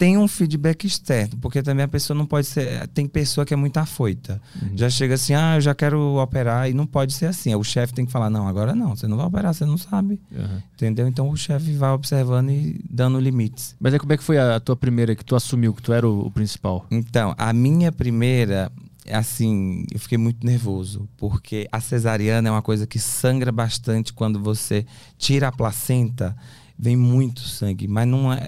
[0.00, 2.88] tem um feedback externo, porque também a pessoa não pode ser.
[2.88, 4.40] Tem pessoa que é muito afoita.
[4.62, 4.70] Uhum.
[4.74, 7.54] Já chega assim, ah, eu já quero operar, e não pode ser assim.
[7.54, 10.18] O chefe tem que falar, não, agora não, você não vai operar, você não sabe.
[10.32, 10.62] Uhum.
[10.72, 11.06] Entendeu?
[11.06, 13.76] Então o chefe vai observando e dando limites.
[13.78, 16.08] Mas aí como é que foi a, tua primeira que tu assumiu, que tu era
[16.08, 16.86] o, o principal?
[16.90, 18.72] Então, a minha primeira,
[19.12, 24.40] assim, eu fiquei muito nervoso, porque a cesariana é uma coisa que sangra bastante quando
[24.40, 24.86] você
[25.18, 26.34] tira a placenta
[26.80, 28.38] vem muito sangue, mas não é,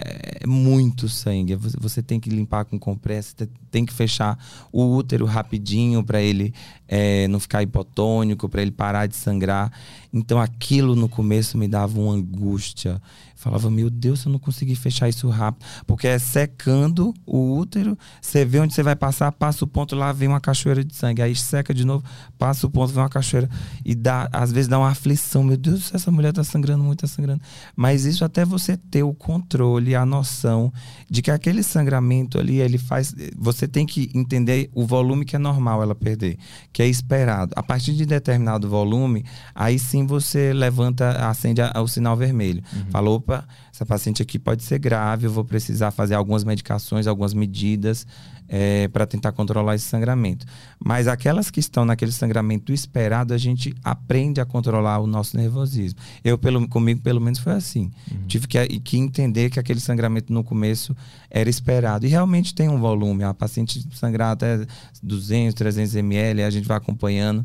[0.41, 1.55] é muito sangue.
[1.55, 4.39] Você tem que limpar com compressa, tem que fechar
[4.71, 6.51] o útero rapidinho para ele
[6.87, 9.71] é, não ficar hipotônico, para ele parar de sangrar.
[10.13, 13.01] Então aquilo no começo me dava uma angústia.
[13.35, 15.65] Falava, meu Deus, eu não consegui fechar isso rápido.
[15.85, 20.13] Porque é secando o útero, você vê onde você vai passar, passa o ponto, lá
[20.13, 21.21] vem uma cachoeira de sangue.
[21.21, 22.05] Aí seca de novo,
[22.37, 23.49] passa o ponto, vem uma cachoeira.
[23.83, 25.43] E dá, às vezes dá uma aflição.
[25.43, 27.41] Meu Deus, essa mulher tá sangrando muito, tá sangrando.
[27.75, 30.71] Mas isso até você ter o controle, a noção
[31.09, 33.13] de que aquele sangramento ali, ele faz.
[33.37, 36.37] Você tem que entender o volume que é normal ela perder,
[36.71, 37.51] que é esperado.
[37.57, 42.63] A partir de determinado volume, aí sim você levanta, acende a, o sinal vermelho.
[42.73, 42.85] Uhum.
[42.91, 47.07] Falou, opa opa, essa paciente aqui pode ser grave, eu vou precisar fazer algumas medicações,
[47.07, 48.05] algumas medidas
[48.47, 50.45] é, para tentar controlar esse sangramento.
[50.83, 55.99] Mas aquelas que estão naquele sangramento esperado, a gente aprende a controlar o nosso nervosismo.
[56.23, 57.91] Eu, pelo, comigo, pelo menos, foi assim.
[58.11, 58.27] Uhum.
[58.27, 60.95] Tive que, que entender que aquele sangramento no começo
[61.29, 62.05] era esperado.
[62.05, 63.23] E realmente tem um volume.
[63.23, 64.65] A paciente sangrar até
[65.01, 67.43] 200, 300 ml, a gente vai acompanhando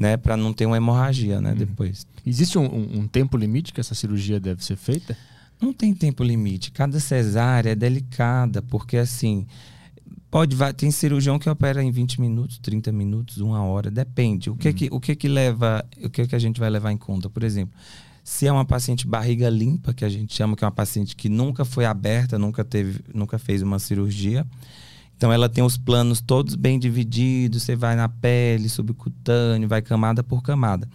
[0.00, 1.56] né, para não ter uma hemorragia, né, uhum.
[1.56, 2.06] depois.
[2.26, 5.14] Existe um, um, tempo limite que essa cirurgia deve ser feita?
[5.60, 6.72] Não tem tempo limite.
[6.72, 9.46] Cada cesárea é delicada, porque assim,
[10.30, 14.48] pode tem cirurgião que opera em 20 minutos, 30 minutos, uma hora, depende.
[14.48, 14.74] O que uhum.
[14.74, 17.28] que o que que leva, o que que a gente vai levar em conta?
[17.28, 17.78] Por exemplo,
[18.24, 21.28] se é uma paciente barriga limpa, que a gente chama que é uma paciente que
[21.28, 24.46] nunca foi aberta, nunca teve, nunca fez uma cirurgia,
[25.20, 30.22] então ela tem os planos todos bem divididos, você vai na pele, subcutâneo, vai camada
[30.24, 30.88] por camada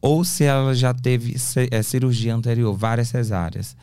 [0.00, 1.34] ou se ela já teve
[1.72, 3.76] é, cirurgia anterior, várias cesáreas.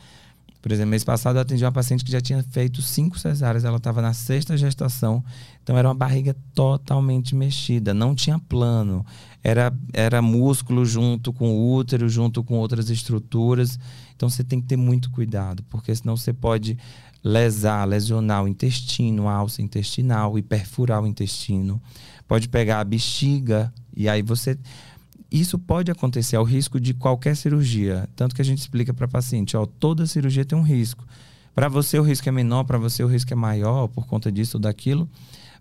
[0.62, 3.76] Por exemplo, mês passado eu atendi uma paciente que já tinha feito cinco cesáreas, ela
[3.76, 5.22] estava na sexta gestação,
[5.62, 9.04] então era uma barriga totalmente mexida, não tinha plano,
[9.42, 13.78] era, era músculo junto com o útero, junto com outras estruturas.
[14.16, 16.78] Então você tem que ter muito cuidado, porque senão você pode
[17.24, 21.80] lesar, lesionar o intestino, a alça intestinal e perfurar o intestino.
[22.28, 24.58] Pode pegar a bexiga e aí você
[25.30, 28.08] isso pode acontecer ao risco de qualquer cirurgia.
[28.14, 31.04] Tanto que a gente explica para paciente, ó, toda cirurgia tem um risco.
[31.54, 34.58] Para você o risco é menor, para você o risco é maior por conta disso
[34.58, 35.08] ou daquilo,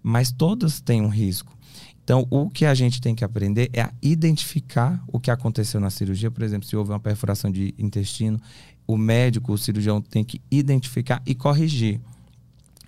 [0.03, 1.55] mas todas têm um risco.
[2.03, 5.89] Então, o que a gente tem que aprender é a identificar o que aconteceu na
[5.89, 6.29] cirurgia.
[6.29, 8.39] Por exemplo, se houve uma perfuração de intestino,
[8.85, 11.99] o médico, o cirurgião tem que identificar e corrigir.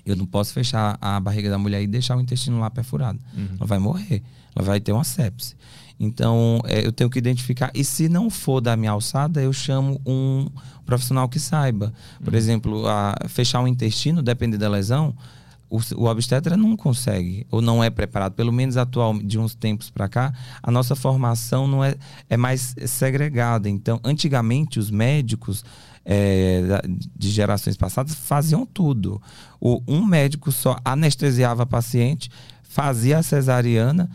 [0.05, 3.19] Eu não posso fechar a barriga da mulher e deixar o intestino lá perfurado.
[3.35, 3.55] Uhum.
[3.57, 4.21] Ela vai morrer,
[4.55, 5.55] ela vai ter uma sepse.
[5.99, 7.71] Então, é, eu tenho que identificar.
[7.73, 10.47] E se não for da minha alçada, eu chamo um
[10.85, 11.93] profissional que saiba.
[12.23, 12.37] Por uhum.
[12.37, 15.15] exemplo, a, fechar o intestino, depende da lesão,
[15.69, 18.33] o, o obstetra não consegue, ou não é preparado.
[18.33, 21.95] Pelo menos atual, de uns tempos para cá, a nossa formação não é,
[22.29, 23.69] é mais segregada.
[23.69, 25.63] Então, antigamente, os médicos.
[26.07, 26.61] É,
[27.15, 29.19] de gerações passadas faziam tudo.
[29.59, 32.29] O, um médico só anestesiava paciente,
[32.61, 34.07] fazia a cesariana,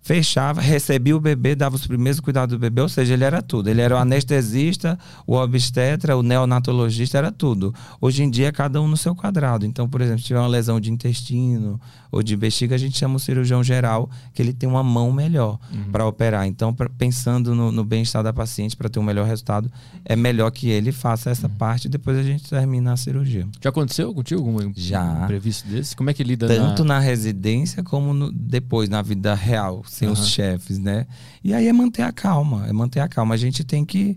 [0.00, 3.68] fechava, recebia o bebê, dava os primeiros cuidados do bebê, ou seja, ele era tudo.
[3.68, 7.74] Ele era o anestesista, o obstetra, o neonatologista, era tudo.
[8.00, 9.66] Hoje em dia, cada um no seu quadrado.
[9.66, 11.80] Então, por exemplo, se tiver uma lesão de intestino
[12.10, 15.58] ou de bexiga, a gente chama o cirurgião geral, que ele tem uma mão melhor
[15.72, 15.90] uhum.
[15.92, 16.46] para operar.
[16.46, 19.70] Então, pra, pensando no, no bem-estar da paciente, para ter um melhor resultado,
[20.04, 21.54] é melhor que ele faça essa uhum.
[21.54, 23.46] parte e depois a gente termina a cirurgia.
[23.62, 25.26] Já aconteceu contigo algum Já.
[25.26, 25.94] previsto desse?
[25.94, 30.08] Como é que lida Tanto na, na residência como no, depois, na vida real sem
[30.08, 30.14] uhum.
[30.14, 31.06] os chefes, né?
[31.42, 33.34] E aí é manter a calma, é manter a calma.
[33.34, 34.16] A gente tem que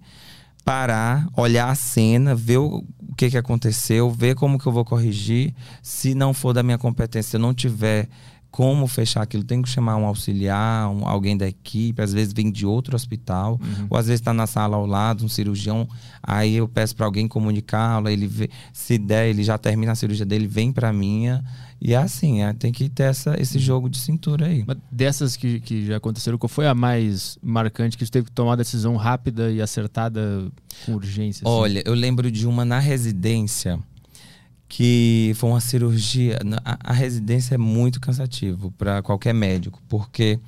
[0.64, 2.84] parar, olhar a cena, ver o,
[3.18, 5.54] que, que aconteceu, ver como que eu vou corrigir.
[5.82, 8.08] Se não for da minha competência, se eu não tiver
[8.52, 9.44] como fechar aquilo.
[9.44, 13.60] Tem que chamar um auxiliar, um, alguém da equipe, às vezes vem de outro hospital,
[13.62, 13.88] Uhum.
[13.90, 15.88] ou às vezes está na sala ao lado, um cirurgião.
[16.22, 20.26] Aí eu peço para alguém comunicá-lo, ele vê, se der, ele já termina a cirurgia
[20.26, 21.44] dele, vem para minha.
[21.82, 24.64] E é assim, é, tem que ter essa, esse jogo de cintura aí.
[24.68, 28.32] Mas dessas que, que já aconteceram, qual foi a mais marcante que você teve que
[28.32, 30.52] tomar uma decisão rápida e acertada
[30.86, 31.44] com urgência?
[31.44, 31.58] assim?
[31.58, 33.80] Olha, eu lembro de uma na residência
[34.70, 36.40] que foi uma cirurgia.
[36.64, 40.40] A, a residência é muito cansativo para qualquer médico, porque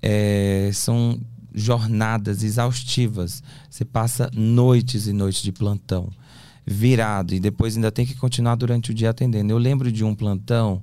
[0.00, 1.20] é, são
[1.54, 3.42] jornadas exaustivas.
[3.68, 6.08] Você passa noites e noites de plantão,
[6.66, 9.52] virado, e depois ainda tem que continuar durante o dia atendendo.
[9.52, 10.82] Eu lembro de um plantão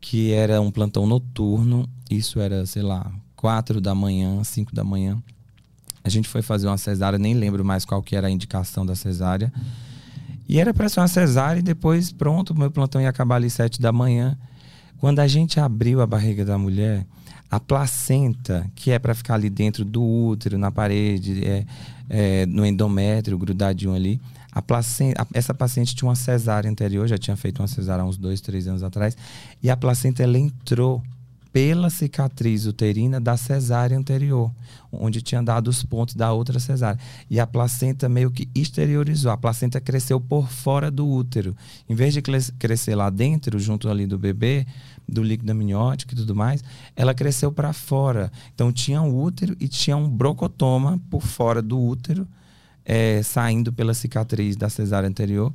[0.00, 5.22] que era um plantão noturno, isso era, sei lá, quatro da manhã, cinco da manhã.
[6.04, 8.94] A gente foi fazer uma cesárea, nem lembro mais qual que era a indicação da
[8.94, 9.52] cesárea.
[10.48, 13.80] E era para ser uma cesárea e depois, pronto, meu plantão ia acabar ali sete
[13.80, 14.38] da manhã.
[14.98, 17.04] Quando a gente abriu a barriga da mulher,
[17.50, 21.66] a placenta, que é para ficar ali dentro do útero, na parede, é,
[22.08, 24.20] é, no endométrio, grudadinho ali,
[24.56, 28.06] a placenta, a- essa paciente tinha uma cesárea anterior, já tinha feito uma cesárea há
[28.06, 29.14] uns dois, três anos atrás,
[29.62, 31.02] e a placenta ela entrou
[31.52, 34.50] pela cicatriz uterina da cesárea anterior,
[34.90, 36.98] onde tinha dado os pontos da outra cesárea.
[37.30, 39.30] E a placenta meio que exteriorizou.
[39.30, 41.56] A placenta cresceu por fora do útero.
[41.88, 44.66] Em vez de cres- crescer lá dentro, junto ali do bebê,
[45.08, 46.62] do líquido amniótico e tudo mais,
[46.94, 48.30] ela cresceu para fora.
[48.54, 52.26] Então tinha um útero e tinha um brocotoma por fora do útero,
[52.86, 55.52] eh, saindo pela cicatriz da cesárea anterior.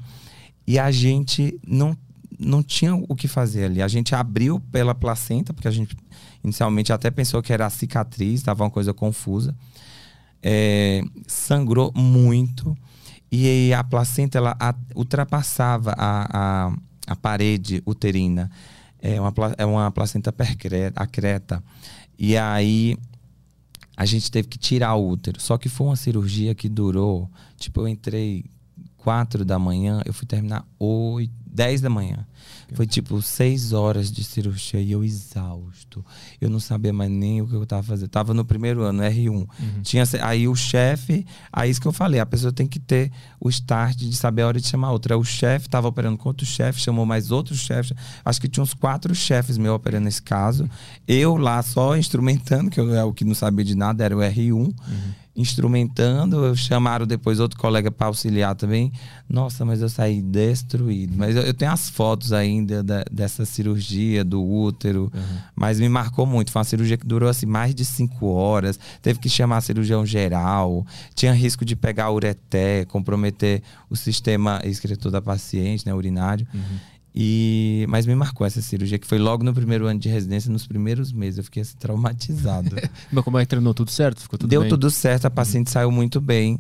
[0.68, 1.98] E a gente não
[2.40, 3.82] não tinha o que fazer ali.
[3.84, 5.96] A gente abriu pela placenta, porque a gente
[6.44, 9.56] inicialmente até pensou que era a cicatriz, estava uma coisa confusa.
[10.42, 12.76] É, sangrou muito
[13.32, 16.74] e a placenta ela a- ultrapassava a, a,
[17.08, 18.50] a parede uterina.
[19.00, 21.64] É uma, é uma placenta percreta, acreta.
[22.18, 22.98] E aí
[24.02, 25.40] a gente teve que tirar o útero.
[25.40, 27.30] Só que foi uma cirurgia que durou.
[27.56, 28.46] Tipo, eu entrei
[29.04, 32.26] quatro da manhã, eu fui terminar oito, 10 da manhã.
[32.74, 36.06] Foi tipo seis horas de cirurgia e eu exausto.
[36.40, 38.08] Eu não sabia mais nem o que eu tava fazendo.
[38.10, 39.46] Tava no primeiro ano, R1.
[39.82, 43.12] Tinha, ce- aí o chefe, aí isso que eu falei, a pessoa tem que ter
[43.40, 45.18] o start de saber a hora de chamar outra.
[45.18, 47.92] O chefe tava operando com outro chefe, chamou mais outros chefes.
[48.24, 50.70] Acho que tinha uns quatro chefes meus operando nesse caso.
[51.06, 54.20] Eu lá só instrumentando, que eu é o que não sabia de nada, era o
[54.22, 54.74] R1
[55.36, 58.92] instrumentando, chamaram depois outro colega para auxiliar também.
[59.30, 61.14] Nossa, mas eu saí destruído.
[61.16, 65.12] Mas eu, eu tenho as fotos ainda da- dessa cirurgia do útero,
[65.56, 66.52] mas me marcou muito.
[66.52, 68.80] Foi uma cirurgia que durou assim mais de cinco horas.
[69.02, 70.86] Teve que chamar cirurgião geral.
[71.16, 76.46] Tinha risco de pegar ureté, comprometer o sistema excretor da paciente, né, urinário.
[77.14, 80.66] E, mas me marcou essa cirurgia, que foi logo no primeiro ano de residência, nos
[80.66, 81.40] primeiros meses.
[81.40, 82.76] Eu fiquei assim, traumatizado.
[83.12, 84.22] Mas como é que treinou tudo certo?
[84.22, 84.70] Ficou tudo Deu bem?
[84.70, 86.58] tudo certo, a paciente saiu muito bem.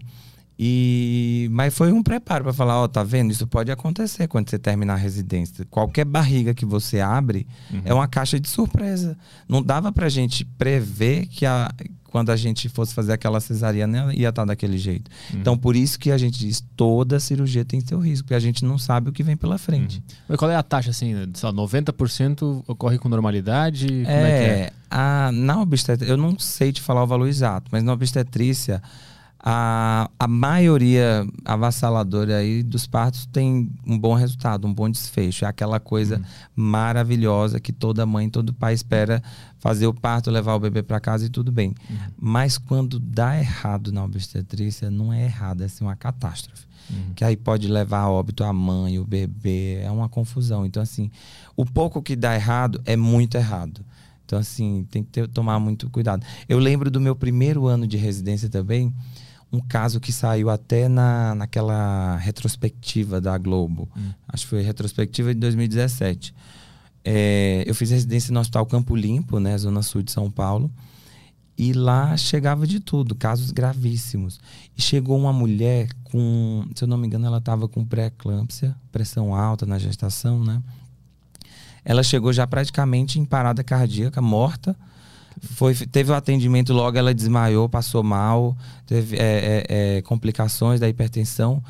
[0.64, 3.32] E mas foi um preparo para falar, ó, tá vendo?
[3.32, 5.66] Isso pode acontecer quando você terminar a residência.
[5.66, 7.48] Qualquer barriga que você abre
[7.84, 9.18] é uma caixa de surpresa.
[9.50, 11.72] Não dava pra gente prever que a
[12.12, 15.10] quando a gente fosse fazer aquela cesariana ela ia estar daquele jeito.
[15.34, 18.63] Então por isso que a gente diz toda cirurgia tem seu risco, porque a gente
[18.63, 20.04] não sabe o que vem pela frente.
[20.28, 21.13] Mas qual é a taxa, assim?
[21.13, 21.28] né?
[21.34, 23.88] Sei lá, 90% ocorre com normalidade?
[23.88, 24.60] Como é, que é?
[24.60, 28.82] É, a, na obstetrícia, eu não sei te falar o valor exato, mas na obstetrícia,
[29.44, 35.46] a, a maioria avassaladora aí dos partos tem um bom resultado, um bom desfecho.
[35.46, 36.22] É aquela coisa
[36.56, 39.22] maravilhosa que toda mãe, todo pai espera
[39.60, 41.74] fazer o parto, levar o bebê para casa e tudo bem.
[42.20, 46.66] Mas quando dá errado na obstetrícia, não é errado, é assim, uma catástrofe.
[47.16, 50.66] Que aí pode levar a óbito a mãe, o bebê, é uma confusão.
[50.66, 51.10] Então, assim,
[51.56, 53.82] o pouco que dá errado é muito errado.
[54.26, 56.26] Então, assim, tem que ter- tomar muito cuidado.
[56.50, 58.94] Eu lembro do meu primeiro ano de residência também,
[59.52, 63.90] um caso que saiu até na, naquela retrospectiva da Globo.
[64.28, 66.34] Acho que foi retrospectiva de 2017.
[67.04, 70.72] É, eu fiz residência no Hospital Campo Limpo, né, Zona Sul de São Paulo.
[71.58, 74.40] E lá chegava de tudo, casos gravíssimos.
[74.78, 79.36] E chegou uma mulher com, se eu não me engano, ela estava com pré-eclâmpsia, pressão
[79.36, 80.62] alta na gestação, né?
[81.84, 84.76] Ela chegou já praticamente em parada cardíaca, morta.
[85.42, 90.88] Foi, teve o atendimento logo, ela desmaiou, passou mal, teve é, é, é, complicações da
[90.88, 91.64] hipertensão.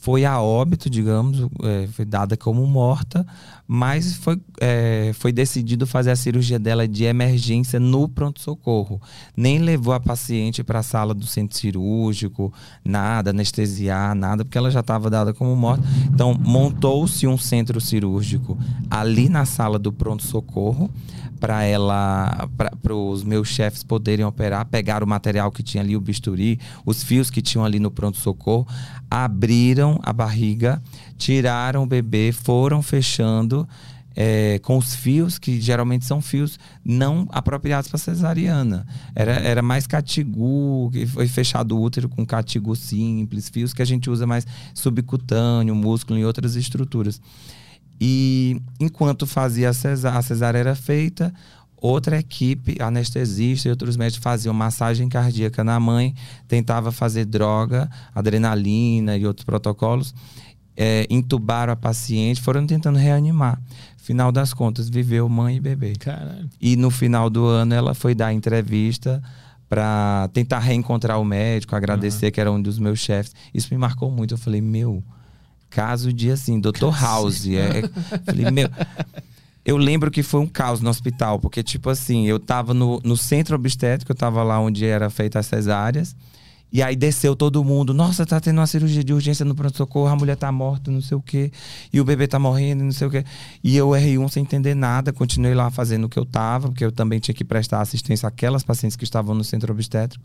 [0.00, 3.26] Foi a óbito, digamos, é, foi dada como morta,
[3.66, 8.98] mas foi, é, foi decidido fazer a cirurgia dela de emergência no pronto-socorro.
[9.36, 12.50] Nem levou a paciente para a sala do centro cirúrgico,
[12.82, 15.84] nada, anestesiar, nada, porque ela já estava dada como morta.
[16.06, 18.56] Então, montou-se um centro cirúrgico
[18.90, 20.88] ali na sala do pronto-socorro
[21.38, 22.48] para ela,
[22.82, 27.02] para os meus chefes poderem operar, pegaram o material que tinha ali, o bisturi, os
[27.02, 28.66] fios que tinham ali no pronto-socorro,
[29.10, 30.82] abriram a barriga,
[31.16, 33.66] tiraram o bebê, foram fechando
[34.20, 38.84] é, com os fios, que geralmente são fios não apropriados para cesariana.
[39.14, 43.84] Era, era mais catigu, que foi fechado o útero com catigu simples, fios que a
[43.84, 47.20] gente usa mais subcutâneo, músculo e outras estruturas.
[48.00, 51.32] E enquanto fazia a cesárea, a cesárea era feita,
[51.76, 56.14] outra equipe, anestesista e outros médicos faziam massagem cardíaca na mãe,
[56.46, 60.14] tentava fazer droga, adrenalina e outros protocolos,
[60.76, 63.60] é, entubaram a paciente, foram tentando reanimar.
[63.96, 65.94] Final das contas, viveu mãe e bebê.
[65.98, 66.48] Caralho.
[66.60, 69.22] E no final do ano ela foi dar entrevista
[69.68, 72.32] para tentar reencontrar o médico, agradecer uhum.
[72.32, 73.34] que era um dos meus chefes.
[73.52, 74.34] Isso me marcou muito.
[74.34, 75.02] Eu falei, meu,
[75.70, 76.90] caso de assim, Dr.
[76.92, 77.46] House.
[77.46, 78.68] É, é, falei, meu.
[79.64, 83.18] Eu lembro que foi um caos no hospital, porque, tipo assim, eu tava no, no
[83.18, 86.16] centro obstétrico, eu tava lá onde era feita as cesáreas.
[86.70, 87.94] E aí desceu todo mundo.
[87.94, 91.16] Nossa, tá tendo uma cirurgia de urgência no pronto-socorro, a mulher tá morta, não sei
[91.16, 91.50] o quê.
[91.92, 93.24] E o bebê tá morrendo, não sei o quê.
[93.64, 96.92] E eu R1 sem entender nada, continuei lá fazendo o que eu tava, porque eu
[96.92, 100.24] também tinha que prestar assistência àquelas pacientes que estavam no centro obstétrico.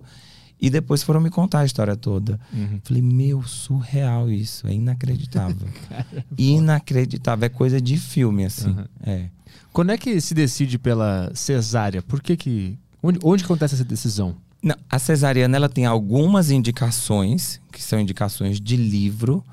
[0.60, 2.40] E depois foram me contar a história toda.
[2.54, 2.80] Uhum.
[2.84, 4.66] Falei, meu, surreal isso.
[4.68, 5.68] É inacreditável.
[6.38, 7.46] inacreditável.
[7.46, 8.70] É coisa de filme, assim.
[8.70, 8.86] Uhum.
[9.06, 9.30] É.
[9.74, 12.02] Quando é que se decide pela cesárea?
[12.02, 12.78] Por que que...
[13.02, 14.36] Onde, onde acontece essa decisão?
[14.62, 19.44] Não, a cesariana ela tem algumas indicações, que são indicações de livro.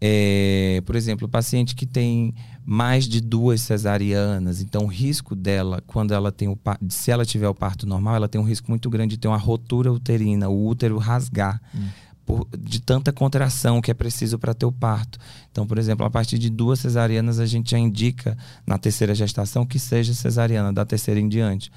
[0.00, 2.34] É, por exemplo, o paciente que tem
[2.64, 6.58] mais de duas cesarianas, então o risco dela, quando ela tem o
[6.88, 9.38] se ela tiver o parto normal, ela tem um risco muito grande de ter uma
[9.38, 11.60] rotura uterina, o útero rasgar.
[11.74, 11.88] Hum.
[12.24, 15.18] Por, de tanta contração que é preciso para ter o parto.
[15.50, 19.64] Então, por exemplo, a partir de duas cesarianas, a gente já indica na terceira gestação
[19.64, 21.72] que seja cesariana, da terceira em diante.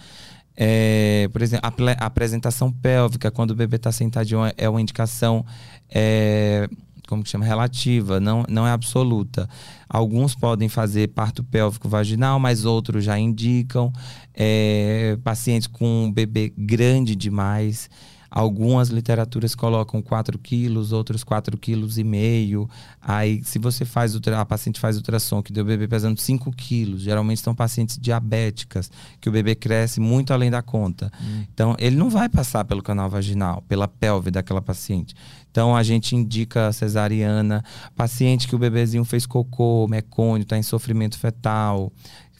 [0.55, 5.45] É, por exemplo, a, a, apresentação pélvica, quando o bebê está sentadinho, é uma indicação,
[5.89, 6.69] é,
[7.11, 7.43] como que chama?
[7.43, 9.49] Relativa, não, não é absoluta.
[9.89, 13.91] Alguns podem fazer parto pélvico vaginal, mas outros já indicam.
[14.33, 17.89] É, pacientes com um bebê grande demais.
[18.33, 22.69] Algumas literaturas colocam 4 quilos, outros 4 quilos e meio.
[23.01, 27.01] Aí, se você faz, a paciente faz ultrassom, que deu o bebê pesando 5 quilos,
[27.01, 28.89] geralmente são pacientes diabéticas,
[29.19, 31.11] que o bebê cresce muito além da conta.
[31.21, 31.43] Hum.
[31.53, 35.13] Então, ele não vai passar pelo canal vaginal, pela pelve daquela paciente.
[35.51, 37.61] Então, a gente indica cesariana,
[37.97, 41.91] paciente que o bebezinho fez cocô, mecônio, está em sofrimento fetal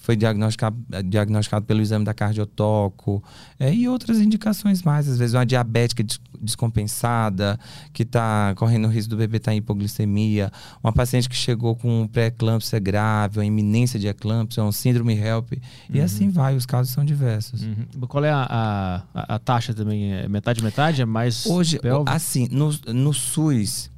[0.02, 3.24] foi diagnosticado, diagnosticado pelo exame da cardiotoco
[3.60, 5.08] é, e outras indicações mais.
[5.08, 6.04] Às vezes uma diabética
[6.42, 7.60] descompensada,
[7.94, 10.52] que está correndo o risco do bebê estar tá em hipoglicemia,
[10.84, 15.60] uma paciente que chegou com pré-eclâmpsia grave, uma iminência de eclâmpsia, um síndrome HELP, uhum.
[15.94, 17.62] e assim vai, os casos são diversos.
[17.62, 18.08] Uhum.
[18.08, 20.14] Qual é a, a, a, taxa também?
[20.14, 21.02] É metade, metade?
[21.04, 23.92] É mais Hoje, assim, no, no SUS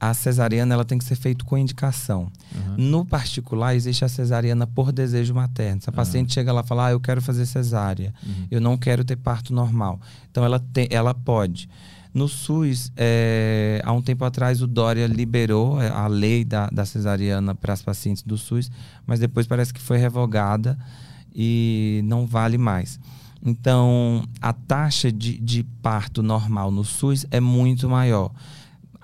[0.00, 2.30] a cesariana ela tem que ser feita com indicação.
[2.54, 2.74] Uhum.
[2.76, 5.82] No particular, existe a cesariana por desejo materno.
[5.82, 8.46] Se a paciente chega lá e fala, ah, eu quero fazer cesárea, uhum.
[8.50, 10.00] eu não quero ter parto normal.
[10.30, 11.68] Então, ela, te, ela pode.
[12.14, 16.84] No SUS, é, há um tempo atrás, o Dória liberou é, a lei da, da
[16.84, 18.70] cesariana para as pacientes do SUS,
[19.06, 20.78] mas depois parece que foi revogada
[21.34, 23.00] e não vale mais.
[23.44, 28.32] Então, a taxa de, de parto normal no SUS é muito maior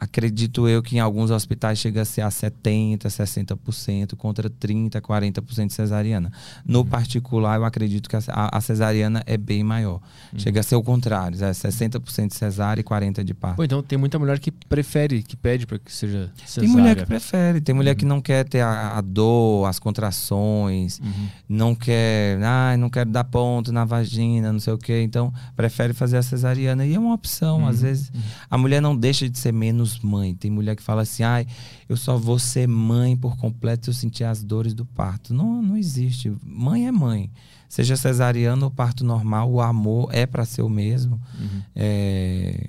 [0.04, 5.66] acredito eu que em alguns hospitais chega a ser a 70%, 60%, contra 30%, 40%
[5.66, 6.32] de cesariana.
[6.64, 6.86] No uhum.
[6.86, 10.00] particular, eu acredito que a, a, cesariana é bem maior.
[10.32, 10.38] Uhum.
[10.38, 13.56] Chega a ser o contrário, é 60% de cesárea e 40% de parto.
[13.56, 16.68] Pô, então tem muita mulher que prefere, que pede para que seja cesárea.
[16.68, 17.96] Tem mulher que prefere, tem mulher uhum.
[17.96, 21.28] que não quer ter a, a dor, as contrações, uhum.
[21.48, 25.02] não quer, ah, não quero dar ponto na vagina, não sei o quê.
[25.02, 26.86] Então, prefere fazer a cesariana.
[26.86, 27.82] E é uma opção, às uhum.
[27.82, 28.10] vezes.
[28.10, 28.20] Uhum.
[28.50, 30.34] A mulher não deixa de ser menos mãe.
[30.34, 31.46] Tem mulher que fala assim, ai,
[31.88, 35.34] eu só vou ser mãe por completo se eu sentir as dores do parto.
[35.34, 36.32] Não, não existe.
[36.42, 37.30] Mãe é mãe.
[37.68, 41.20] Seja cesariano ou parto normal, o amor é para ser o mesmo.
[41.38, 41.62] Uhum.
[41.74, 42.66] É,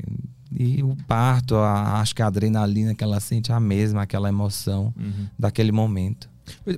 [0.52, 4.30] e o parto, a, acho que a adrenalina que ela sente é a mesma, aquela
[4.30, 5.28] emoção uhum.
[5.38, 6.30] daquele momento.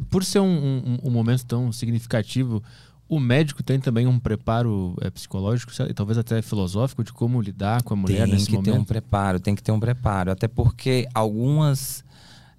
[0.10, 2.64] Por ser um, um, um momento tão significativo,
[3.10, 7.94] o médico tem também um preparo é, psicológico, talvez até filosófico, de como lidar com
[7.94, 8.66] a mulher tem nesse momento?
[8.66, 10.32] Tem que ter um preparo, tem que ter um preparo.
[10.32, 12.04] Até porque algumas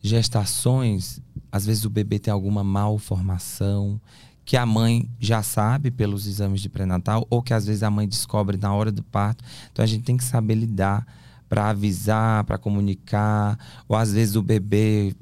[0.00, 1.20] gestações,
[1.52, 4.00] às vezes o bebê tem alguma malformação,
[4.44, 8.08] que a mãe já sabe pelos exames de pré-natal, ou que às vezes a mãe
[8.08, 9.44] descobre na hora do parto.
[9.70, 11.06] Então a gente tem que saber lidar
[11.48, 15.14] para avisar, para comunicar, ou às vezes o bebê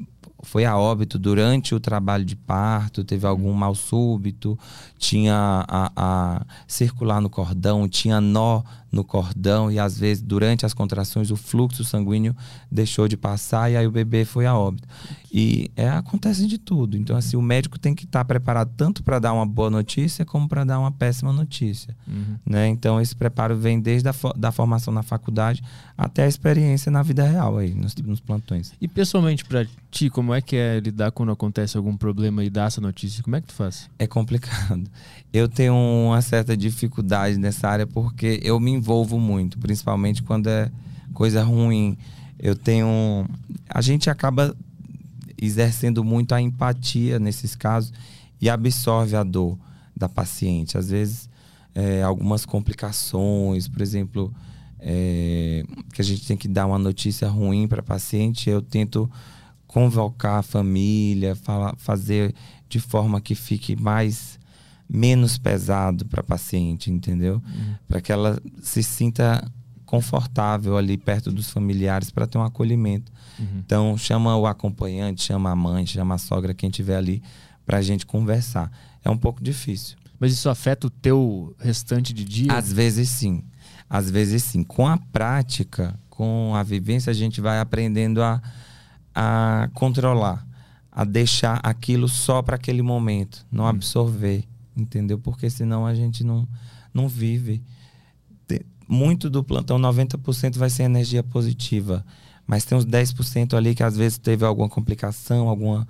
[0.43, 4.59] foi a óbito durante o trabalho de parto, teve algum mal súbito,
[4.99, 8.63] tinha a, a circular no cordão, tinha nó
[8.97, 12.35] no cordão e às vezes durante as contrações o fluxo sanguíneo
[12.71, 14.89] deixou de passar e aí o bebê foi a óbito.
[15.31, 16.97] E é, acontece de tudo.
[16.97, 20.25] Então assim, o médico tem que estar tá preparado tanto para dar uma boa notícia
[20.25, 22.37] como para dar uma péssima notícia, uhum.
[22.45, 22.69] né?
[22.69, 25.63] Então esse preparo vem desde a da formação na faculdade
[25.97, 28.73] até a experiência na vida real aí, nos, nos plantões.
[28.81, 32.67] E pessoalmente para ti, como é que é lidar quando acontece algum problema e dar
[32.67, 33.23] essa notícia?
[33.23, 33.91] Como é que tu faz?
[33.99, 34.85] É complicado.
[35.33, 40.71] Eu tenho uma certa dificuldade nessa área porque eu me envolvo muito, principalmente quando é
[41.13, 41.99] coisa ruim.
[42.39, 43.27] Eu tenho.
[43.69, 44.57] A gente acaba
[45.37, 47.93] exercendo muito a empatia nesses casos
[48.41, 49.59] e absorve a dor
[49.97, 50.79] da paciente.
[50.79, 51.29] Às vezes,
[51.75, 54.33] é, algumas complicações, por exemplo,
[54.79, 59.11] é, que a gente tem que dar uma notícia ruim para a paciente, eu tento
[59.67, 62.35] convocar a família, fala, fazer
[62.69, 64.36] de forma que fique mais
[64.89, 67.35] menos pesado para a paciente, entendeu?
[67.35, 67.75] Uhum.
[67.89, 69.51] Para que ela se sinta
[69.85, 73.13] confortável ali perto dos familiares para ter um acolhimento.
[73.39, 73.63] Uhum.
[73.65, 77.23] Então, chama o acompanhante, chama a mãe, chama a sogra, quem tiver ali,
[77.65, 78.71] para a gente conversar.
[79.05, 79.97] É um pouco difícil.
[80.19, 82.53] Mas isso afeta o teu restante de dia?
[82.53, 83.45] Às vezes sim.
[83.89, 84.65] Às vezes sim.
[84.65, 88.43] Com a prática, com a vivência, a gente vai aprendendo a,
[89.15, 90.45] a controlar,
[90.91, 93.69] a deixar aquilo só para aquele momento, não hum.
[93.69, 94.45] absorver
[94.77, 95.19] entendeu?
[95.19, 96.47] Porque senão a gente não,
[96.93, 97.63] não vive.
[98.89, 102.07] Muito do plantão, 90% vai ser energia positiva,
[102.47, 105.89] mas tem uns 10% ali que às vezes teve alguma complicação, alguma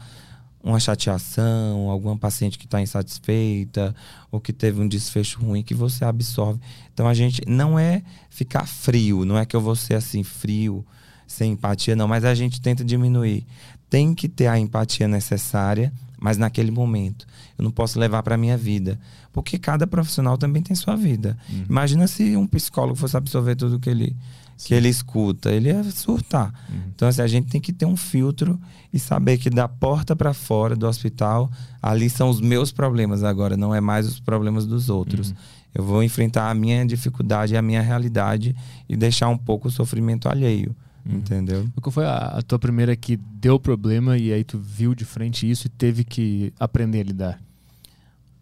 [0.66, 3.94] uma chateação, alguma paciente que está insatisfeita
[4.32, 6.58] ou que teve um desfecho ruim que você absorve.
[6.92, 10.84] Então a gente não é ficar frio, não é que eu vou ser assim frio,
[11.24, 13.46] sem empatia, não, mas a gente tenta diminuir.
[13.88, 17.26] Tem que ter a empatia necessária mas naquele momento.
[17.58, 18.98] Eu não posso levar para a minha vida.
[19.32, 21.36] Porque cada profissional também tem sua vida.
[21.48, 21.64] Uhum.
[21.68, 24.16] Imagina se um psicólogo fosse absorver tudo que ele,
[24.56, 25.52] que ele escuta.
[25.52, 26.52] Ele ia surtar.
[26.68, 26.80] Uhum.
[26.94, 28.58] Então, assim, a gente tem que ter um filtro
[28.92, 31.50] e saber que da porta para fora do hospital,
[31.82, 35.30] ali são os meus problemas agora, não é mais os problemas dos outros.
[35.30, 35.36] Uhum.
[35.74, 38.56] Eu vou enfrentar a minha dificuldade e a minha realidade
[38.88, 40.74] e deixar um pouco o sofrimento alheio.
[41.08, 41.18] Uhum.
[41.18, 41.68] Entendeu?
[41.80, 45.48] Qual foi a, a, tua primeira que deu problema e aí tu viu de frente
[45.48, 47.42] isso e teve que aprender a lidar?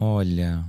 [0.01, 0.65] Olha,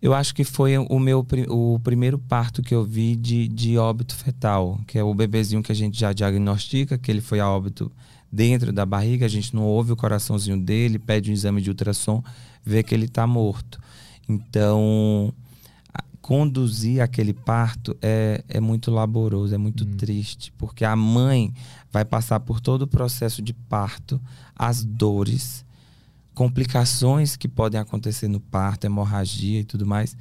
[0.00, 4.14] eu acho que foi o meu o primeiro parto que eu vi de, de óbito
[4.14, 7.92] fetal, que é o bebezinho que a gente já diagnostica, que ele foi a óbito
[8.32, 12.22] dentro da barriga, a gente não ouve o coraçãozinho dele, pede um exame de ultrassom,
[12.64, 13.80] vê que ele está morto.
[14.28, 15.32] Então,
[16.24, 19.94] conduzir aquele parto é, é muito laboroso, é muito hum.
[19.94, 21.52] triste, porque a mãe
[21.92, 24.18] vai passar por todo o processo de parto,
[24.56, 25.66] as dores,
[26.32, 30.16] complicações que podem acontecer no parto, hemorragia e tudo mais,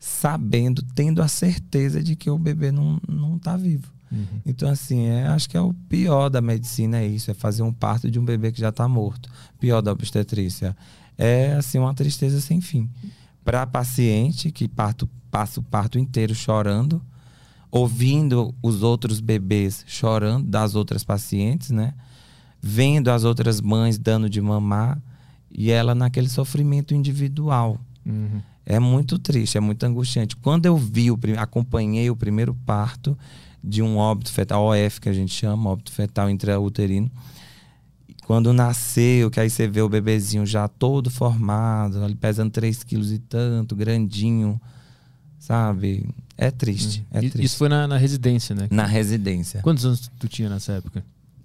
[0.00, 3.92] sabendo, tendo a certeza de que o bebê não, não tá vivo.
[4.10, 4.40] Uhum.
[4.46, 7.74] Então, assim, é, acho que é o pior da medicina é isso, é fazer um
[7.74, 9.28] parto de um bebê que já está morto.
[9.60, 10.74] Pior da obstetrícia.
[11.18, 12.88] É, assim, uma tristeza sem fim.
[13.44, 17.02] Para a paciente que parto passa o parto inteiro chorando,
[17.70, 21.94] ouvindo os outros bebês chorando das outras pacientes, né?
[22.60, 25.02] Vendo as outras mães dando de mamar
[25.50, 27.80] e ela naquele sofrimento individual.
[28.04, 28.40] Uhum.
[28.64, 30.36] É muito triste, é muito angustiante.
[30.36, 33.18] Quando eu vi, o, acompanhei o primeiro parto
[33.62, 37.10] de um óbito fetal, OF que a gente chama, óbito fetal intrauterino,
[38.26, 43.12] quando nasceu, que aí você vê o bebezinho já todo formado, ele pesando 3 quilos
[43.12, 44.60] e tanto, grandinho,
[45.38, 46.08] sabe?
[46.36, 47.04] É triste, hum.
[47.10, 47.42] é triste.
[47.42, 48.68] Isso foi na, na, residência, né?
[48.70, 49.60] Na residência.
[49.62, 51.04] Quantos anos tu tinha nessa época?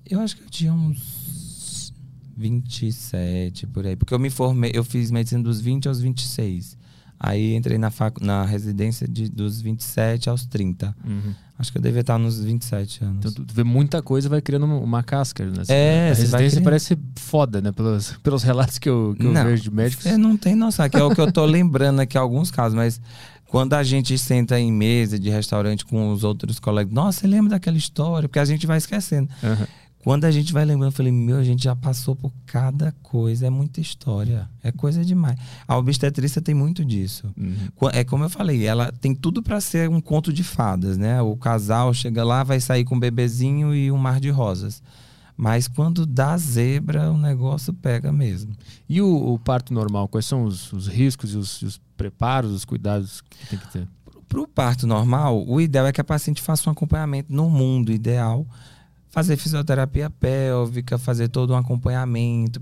[0.09, 1.93] Eu acho que eu tinha uns
[2.38, 3.95] 27 por aí.
[3.95, 6.78] Porque eu me formei, eu fiz medicina dos 20 aos 26.
[7.19, 10.95] Aí entrei na, fac, na residência de, dos 27 aos 30.
[11.03, 11.34] Uhum.
[11.60, 13.18] Acho que eu devia estar nos 27 anos.
[13.26, 15.43] Então, tu vê muita coisa vai criando uma casca.
[15.43, 15.64] Né?
[15.70, 17.72] É, a residência parece foda, né?
[17.72, 20.03] Pelos, pelos relatos que eu, que eu vejo de médicos.
[20.03, 23.01] Você não tem noção, que é o que eu tô lembrando aqui alguns casos, mas
[23.47, 27.51] quando a gente senta em mesa de restaurante com os outros colegas, nossa, você lembra
[27.51, 28.30] daquela história?
[28.30, 29.30] Porque a gente vai esquecendo.
[29.41, 29.66] Uhum.
[30.04, 33.48] Quando a gente vai lembrando, eu falei, meu, a gente já passou por cada coisa,
[33.48, 35.38] é muita história, é coisa demais.
[35.68, 37.30] A obstetrícia tem muito disso.
[37.36, 37.89] Uhum.
[37.91, 41.22] É como eu falei, ela tem tudo para ser um conto de fadas, né?
[41.22, 44.82] O casal chega lá, vai sair com um bebezinho e um mar de rosas.
[45.38, 48.56] Mas quando dá zebra, o negócio pega mesmo.
[48.89, 52.66] E o, o parto normal, quais são os, os riscos e os, os, preparos, os
[52.66, 53.88] cuidados que tem que ter?
[54.28, 57.91] Para o parto normal, o ideal é que a paciente faça um acompanhamento no mundo
[57.91, 58.48] ideal,
[59.18, 62.61] fazer fisioterapia pélvica, fazer todo um acompanhamento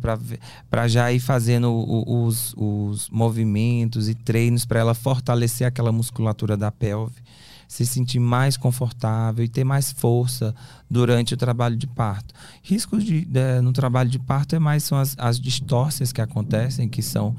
[0.69, 1.69] para já ir fazendo
[2.07, 7.21] os, os movimentos e treinos para ela fortalecer aquela musculatura da pelve
[7.67, 10.55] se sentir mais confortável e ter mais força
[10.89, 12.33] durante o trabalho de parto.
[12.61, 16.87] Riscos de, de, no trabalho de parto é mais são as, as distorções que acontecem,
[16.87, 17.35] que são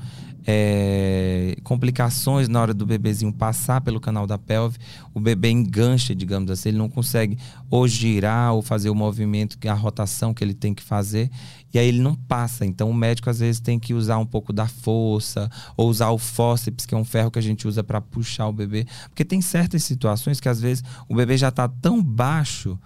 [0.47, 4.79] é, complicações na hora do bebezinho passar pelo canal da pelve,
[5.13, 7.37] o bebê engancha, digamos assim, ele não consegue
[7.69, 11.29] ou girar ou fazer o movimento, a rotação que ele tem que fazer,
[11.75, 12.65] e aí ele não passa.
[12.65, 16.19] Então o médico às vezes tem que usar um pouco da força, ou usar o
[16.19, 19.41] fórceps, que é um ferro que a gente usa para puxar o bebê, porque tem
[19.41, 22.79] certas situações que às vezes o bebê já está tão baixo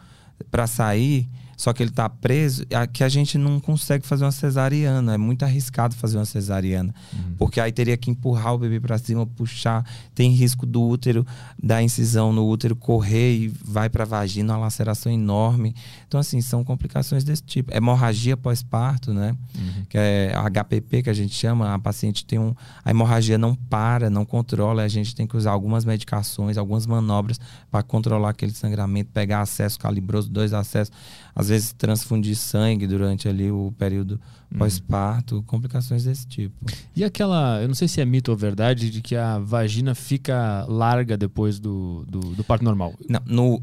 [0.51, 1.29] para sair
[1.61, 5.13] só que ele está preso, que a gente não consegue fazer uma cesariana.
[5.13, 6.95] É muito arriscado fazer uma cesariana.
[7.13, 7.35] Uhum.
[7.37, 9.85] Porque aí teria que empurrar o bebê para cima, puxar.
[10.15, 11.27] Tem risco do útero,
[11.63, 15.75] da incisão no útero correr e vai para a vagina, uma laceração enorme.
[16.11, 17.73] Então, assim, são complicações desse tipo.
[17.73, 19.37] Hemorragia pós-parto, né?
[19.57, 19.85] Uhum.
[19.89, 21.73] Que é a HPP, que a gente chama.
[21.73, 22.53] A paciente tem um.
[22.85, 24.83] A hemorragia não para, não controla.
[24.83, 27.39] A gente tem que usar algumas medicações, algumas manobras
[27.71, 30.93] para controlar aquele sangramento, pegar acesso calibroso, dois acessos
[31.35, 34.59] às vezes transfundir sangue durante ali o período uhum.
[34.59, 36.55] pós-parto, complicações desse tipo.
[36.95, 40.65] E aquela, eu não sei se é mito ou verdade, de que a vagina fica
[40.69, 42.95] larga depois do, do, do parto normal.
[43.09, 43.63] Não, no,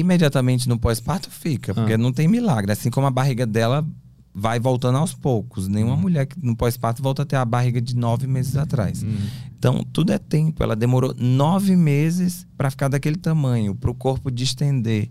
[0.00, 1.98] imediatamente no pós-parto fica, porque ah.
[1.98, 2.72] não tem milagre.
[2.72, 3.86] Assim como a barriga dela
[4.34, 5.68] vai voltando aos poucos.
[5.68, 6.00] Nenhuma uhum.
[6.00, 9.02] mulher que no pós-parto volta a ter a barriga de nove meses atrás.
[9.02, 9.16] Uhum.
[9.56, 10.62] Então, tudo é tempo.
[10.62, 15.08] Ela demorou nove meses para ficar daquele tamanho, para o corpo distender.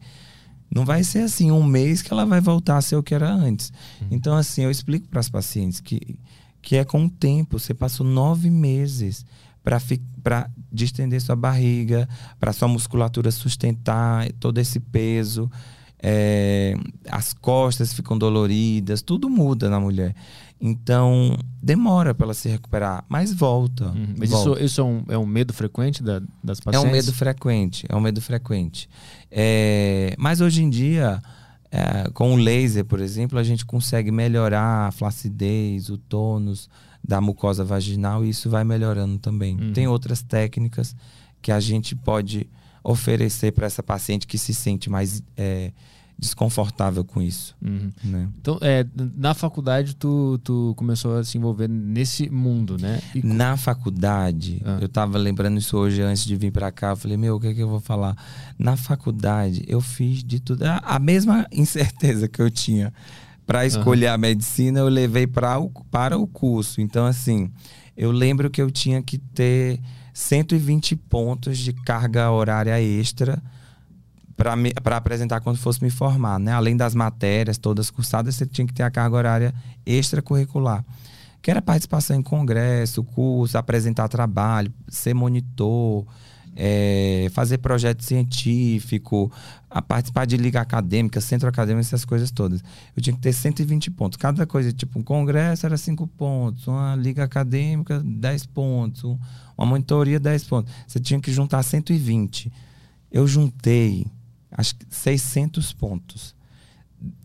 [0.70, 3.32] Não vai ser assim um mês que ela vai voltar a ser o que era
[3.32, 3.72] antes.
[4.02, 4.08] Uhum.
[4.12, 6.20] Então, assim, eu explico para as pacientes que,
[6.62, 7.58] que é com o tempo.
[7.58, 9.26] Você passou nove meses
[9.64, 12.10] para distender sua barriga,
[12.40, 15.50] para sua musculatura sustentar todo esse peso.
[16.06, 16.76] É,
[17.10, 20.14] as costas ficam doloridas, tudo muda na mulher.
[20.60, 23.88] Então, demora para ela se recuperar, mas volta.
[23.88, 24.16] Uhum.
[24.18, 24.52] Mas volta.
[24.52, 26.86] isso, isso é, um, é um medo frequente da, das pacientes?
[26.86, 28.90] É um medo frequente, é um medo frequente.
[29.30, 31.22] É, mas hoje em dia,
[31.72, 36.70] é, com o laser, por exemplo, a gente consegue melhorar a flacidez, o tônus
[37.04, 39.60] da mucosa vaginal e isso vai melhorando também.
[39.60, 39.74] Uhum.
[39.74, 40.96] Tem outras técnicas
[41.42, 42.48] que a gente pode
[42.84, 45.72] oferecer para essa paciente que se sente mais é,
[46.18, 47.56] desconfortável com isso.
[47.62, 47.92] Uhum.
[48.04, 48.30] Né?
[48.40, 48.86] Então, é,
[49.16, 53.02] na faculdade, tu, tu começou a se envolver nesse mundo, né?
[53.14, 53.22] E...
[53.26, 54.78] Na faculdade, ah.
[54.82, 56.92] eu tava lembrando isso hoje antes de vir para cá.
[56.92, 58.16] Eu falei, meu, o que, é que eu vou falar?
[58.58, 60.64] Na faculdade, eu fiz de tudo.
[60.64, 62.94] A mesma incerteza que eu tinha
[63.46, 64.14] para escolher uhum.
[64.14, 66.82] a medicina, eu levei pra, o, para o curso.
[66.82, 67.52] Então, assim,
[67.96, 69.80] eu lembro que eu tinha que ter
[70.14, 73.42] 120 pontos de carga horária extra
[74.36, 76.52] para apresentar quando fosse me formar, né?
[76.52, 79.54] Além das matérias todas cursadas, você tinha que ter a carga horária
[79.86, 80.84] extracurricular,
[81.42, 86.06] que era participação em congresso, curso, apresentar trabalho, ser monitor,
[86.56, 89.32] é, fazer projeto científico,
[89.70, 92.64] a participar de liga acadêmica, centro acadêmico, essas coisas todas.
[92.96, 94.18] Eu tinha que ter 120 pontos.
[94.18, 99.04] Cada coisa, tipo, um congresso era 5 pontos, uma liga acadêmica, 10 pontos,
[99.58, 100.74] uma monitoria, 10 pontos.
[100.88, 102.52] Você tinha que juntar 120.
[103.12, 104.06] Eu juntei
[104.58, 106.36] acho que 600 pontos.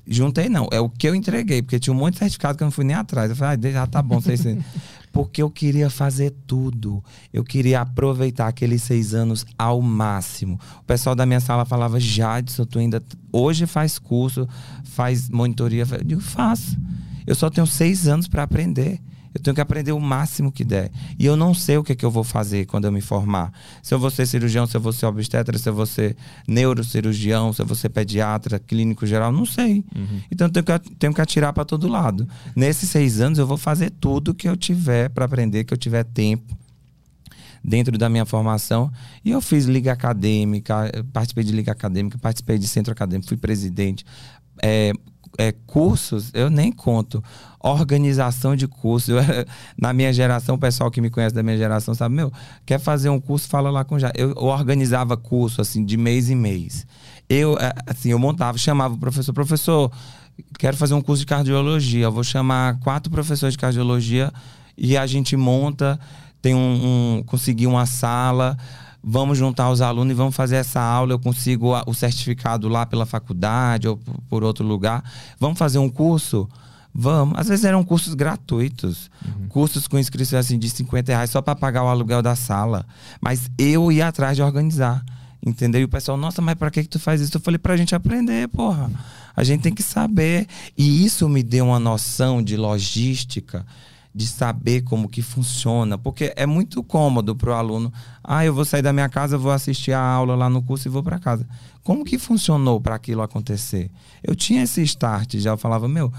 [0.06, 2.66] Juntei não, é o que eu entreguei, porque tinha um monte de certificado que eu
[2.66, 3.30] não fui nem atrás.
[3.30, 4.64] Eu falei, ah, já tá bom, 600.
[5.18, 7.02] porque eu queria fazer tudo.
[7.32, 10.60] Eu queria aproveitar aqueles seis anos ao máximo.
[10.78, 13.02] O pessoal da minha sala falava, Jadson, tu ainda
[13.32, 14.48] hoje faz curso,
[14.84, 15.84] faz monitoria.
[15.90, 16.78] Eu digo, faço.
[17.26, 19.00] Eu só tenho seis anos para aprender.
[19.38, 20.90] Eu tenho que aprender o máximo que der.
[21.18, 23.52] E eu não sei o que, é que eu vou fazer quando eu me formar.
[23.82, 26.16] Se eu vou ser cirurgião, se eu vou ser obstetra, se eu vou ser
[26.46, 29.84] neurocirurgião, se eu vou ser pediatra, clínico geral, não sei.
[29.94, 30.20] Uhum.
[30.30, 32.28] Então eu tenho que, tenho que atirar para todo lado.
[32.54, 36.04] Nesses seis anos eu vou fazer tudo que eu tiver para aprender, que eu tiver
[36.04, 36.56] tempo
[37.62, 38.90] dentro da minha formação.
[39.24, 44.04] E eu fiz liga acadêmica, participei de liga acadêmica, participei de centro acadêmico, fui presidente.
[44.62, 44.92] É,
[45.36, 47.22] é, cursos, eu nem conto.
[47.60, 49.08] Organização de cursos.
[49.08, 49.18] Eu,
[49.76, 52.32] na minha geração, o pessoal que me conhece da minha geração sabe, meu,
[52.64, 54.12] quer fazer um curso, fala lá com já.
[54.14, 56.86] Eu, eu organizava curso, assim, de mês em mês.
[57.28, 59.92] Eu, é, assim, eu montava, chamava o professor, professor,
[60.58, 62.04] quero fazer um curso de cardiologia.
[62.04, 64.32] Eu vou chamar quatro professores de cardiologia
[64.76, 65.98] e a gente monta,
[66.40, 68.56] tem um, um conseguir uma sala
[69.10, 71.12] vamos juntar os alunos e vamos fazer essa aula.
[71.12, 73.98] Eu consigo o certificado lá pela faculdade ou
[74.28, 75.02] por outro lugar.
[75.40, 76.46] Vamos fazer um curso?
[76.94, 77.38] Vamos.
[77.38, 79.10] Às vezes eram cursos gratuitos.
[79.24, 79.48] Uhum.
[79.48, 82.84] Cursos com inscrição assim, de 50 reais só para pagar o aluguel da sala.
[83.18, 85.02] Mas eu ia atrás de organizar.
[85.44, 85.80] Entendeu?
[85.80, 87.34] E o pessoal, nossa, mas pra que, que tu faz isso?
[87.36, 88.90] Eu falei, pra gente aprender, porra.
[89.34, 90.46] A gente tem que saber.
[90.76, 93.64] E isso me deu uma noção de logística,
[94.14, 95.96] de saber como que funciona.
[95.96, 97.92] Porque é muito cômodo pro aluno.
[98.22, 100.90] Ah, eu vou sair da minha casa, vou assistir a aula lá no curso e
[100.90, 101.46] vou para casa.
[101.82, 103.90] Como que funcionou para aquilo acontecer?
[104.22, 106.12] Eu tinha esse start, já eu falava, meu,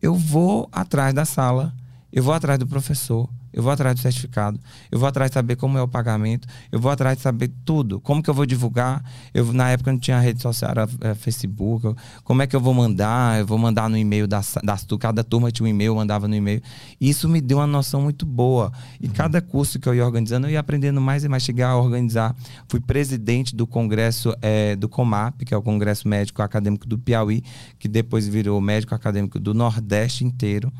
[0.00, 1.74] eu vou atrás da sala,
[2.12, 4.58] eu vou atrás do professor, eu vou atrás do certificado,
[4.90, 8.00] eu vou atrás de saber como é o pagamento, eu vou atrás de saber tudo,
[8.00, 9.04] como que eu vou divulgar.
[9.32, 11.94] Eu na época não tinha rede social, era é, Facebook.
[12.24, 13.40] Como é que eu vou mandar?
[13.40, 16.34] Eu vou mandar no e-mail da, da cada turma tinha um e-mail, eu mandava no
[16.34, 16.62] e-mail.
[17.00, 18.72] Isso me deu uma noção muito boa.
[19.00, 19.12] E uhum.
[19.12, 22.34] cada curso que eu ia organizando, eu ia aprendendo mais e mais chegar a organizar.
[22.68, 27.42] Fui presidente do congresso é, do COMAP, que é o Congresso Médico Acadêmico do Piauí,
[27.78, 30.72] que depois virou médico acadêmico do Nordeste inteiro.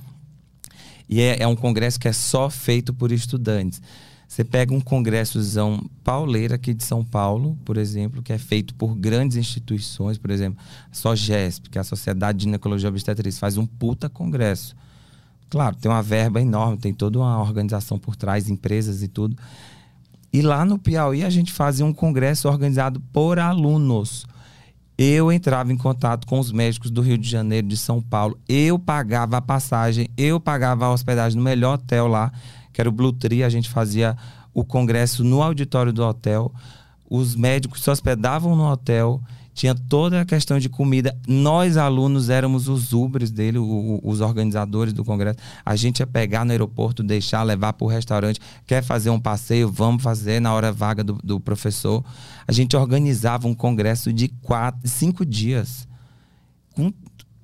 [1.13, 3.83] E é, é um congresso que é só feito por estudantes.
[4.27, 8.95] Você pega um congressozão pauleira aqui de São Paulo, por exemplo, que é feito por
[8.95, 10.59] grandes instituições, por exemplo,
[10.91, 14.75] a SOGESP, que é a Sociedade de Ginecologia Obstetriz, faz um puta congresso.
[15.51, 19.37] Claro, tem uma verba enorme, tem toda uma organização por trás, empresas e tudo.
[20.33, 24.25] E lá no Piauí a gente fazia um congresso organizado por alunos
[25.03, 28.39] eu entrava em contato com os médicos do Rio de Janeiro, de São Paulo.
[28.49, 32.31] Eu pagava a passagem, eu pagava a hospedagem no melhor hotel lá,
[32.73, 33.43] que era o Blue Tree.
[33.43, 34.17] A gente fazia
[34.55, 36.53] o congresso no auditório do hotel.
[37.11, 39.21] Os médicos se hospedavam no hotel
[39.55, 41.17] tinha toda a questão de comida.
[41.27, 45.39] Nós, alunos, éramos os ubres dele, o, os organizadores do congresso.
[45.65, 48.41] A gente ia pegar no aeroporto, deixar, levar para o restaurante.
[48.67, 49.71] Quer fazer um passeio?
[49.71, 52.05] Vamos fazer na hora vaga do, do professor.
[52.47, 55.87] A gente organizava um congresso de quatro, cinco dias.
[56.75, 56.93] Com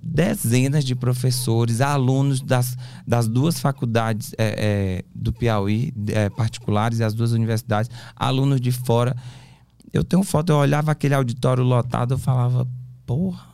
[0.00, 7.04] dezenas de professores, alunos das, das duas faculdades é, é, do Piauí, é, particulares, e
[7.04, 9.14] as duas universidades, alunos de fora.
[9.93, 12.66] Eu tenho foto, eu olhava aquele auditório lotado, eu falava,
[13.07, 13.47] porra,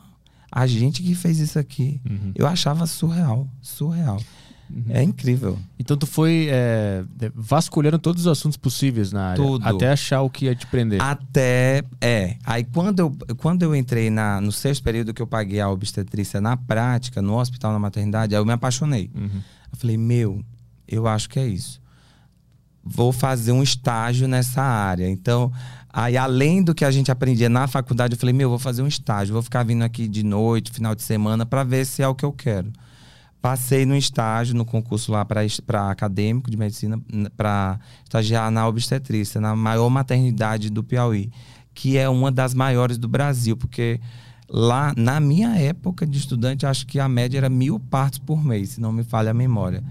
[0.51, 2.01] a gente que fez isso aqui.
[2.09, 2.31] Uhum.
[2.35, 4.21] Eu achava surreal, surreal.
[4.69, 4.83] Uhum.
[4.89, 5.59] É incrível.
[5.77, 7.03] Então tu foi é,
[7.35, 9.43] vasculhando todos os assuntos possíveis na área.
[9.43, 9.65] Tudo.
[9.65, 11.01] Até achar o que ia te prender.
[11.01, 12.37] Até, é.
[12.43, 16.41] Aí quando eu, quando eu entrei na, no sexto período que eu paguei a obstetrícia
[16.41, 19.11] na prática, no hospital, na maternidade, aí eu me apaixonei.
[19.13, 19.41] Uhum.
[19.71, 20.43] Eu falei, meu,
[20.87, 21.81] eu acho que é isso.
[22.83, 25.09] Vou fazer um estágio nessa área.
[25.09, 25.51] Então,
[25.97, 28.87] Aí, além do que a gente aprendia na faculdade, eu falei, meu, vou fazer um
[28.87, 32.13] estágio, vou ficar vindo aqui de noite, final de semana, para ver se é o
[32.13, 32.69] que eu quero.
[33.41, 36.99] Passei no estágio, no concurso lá para acadêmico de medicina,
[37.37, 41.31] para estagiar na obstetrícia, na maior maternidade do Piauí,
[41.73, 44.01] que é uma das maiores do Brasil, porque
[44.49, 48.71] lá, na minha época de estudante, acho que a média era mil partos por mês,
[48.71, 49.81] se não me falha a memória.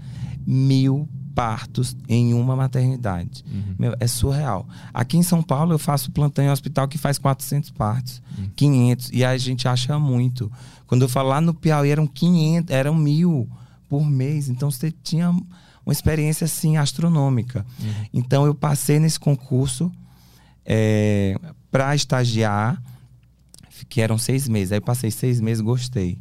[0.45, 3.43] Mil partos em uma maternidade.
[3.51, 3.75] Uhum.
[3.77, 4.65] Meu, é surreal.
[4.93, 8.49] Aqui em São Paulo eu faço plantão em hospital que faz 400 partos, uhum.
[8.55, 10.49] 500, e a gente acha muito.
[10.87, 13.49] Quando eu falo lá no Piauí eram 500, eram mil
[13.89, 17.65] por mês, então você tinha uma experiência assim astronômica.
[17.79, 17.93] Uhum.
[18.13, 19.91] Então eu passei nesse concurso
[20.65, 21.37] é,
[21.69, 22.81] para estagiar,
[23.89, 24.71] que eram seis meses.
[24.71, 26.17] Aí passei seis meses, gostei.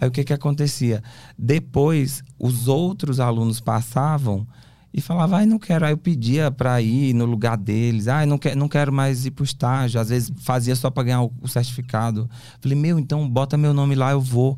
[0.00, 1.02] Aí o que que acontecia?
[1.36, 4.46] Depois, os outros alunos passavam
[4.94, 5.84] e falava, ai, não quero.
[5.84, 9.32] Aí eu pedia para ir no lugar deles, ai, não, quer, não quero mais ir
[9.32, 10.00] pro estágio.
[10.00, 12.30] Às vezes fazia só para ganhar o, o certificado.
[12.60, 14.56] Falei, meu, então bota meu nome lá, eu vou.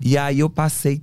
[0.00, 1.00] e aí eu passei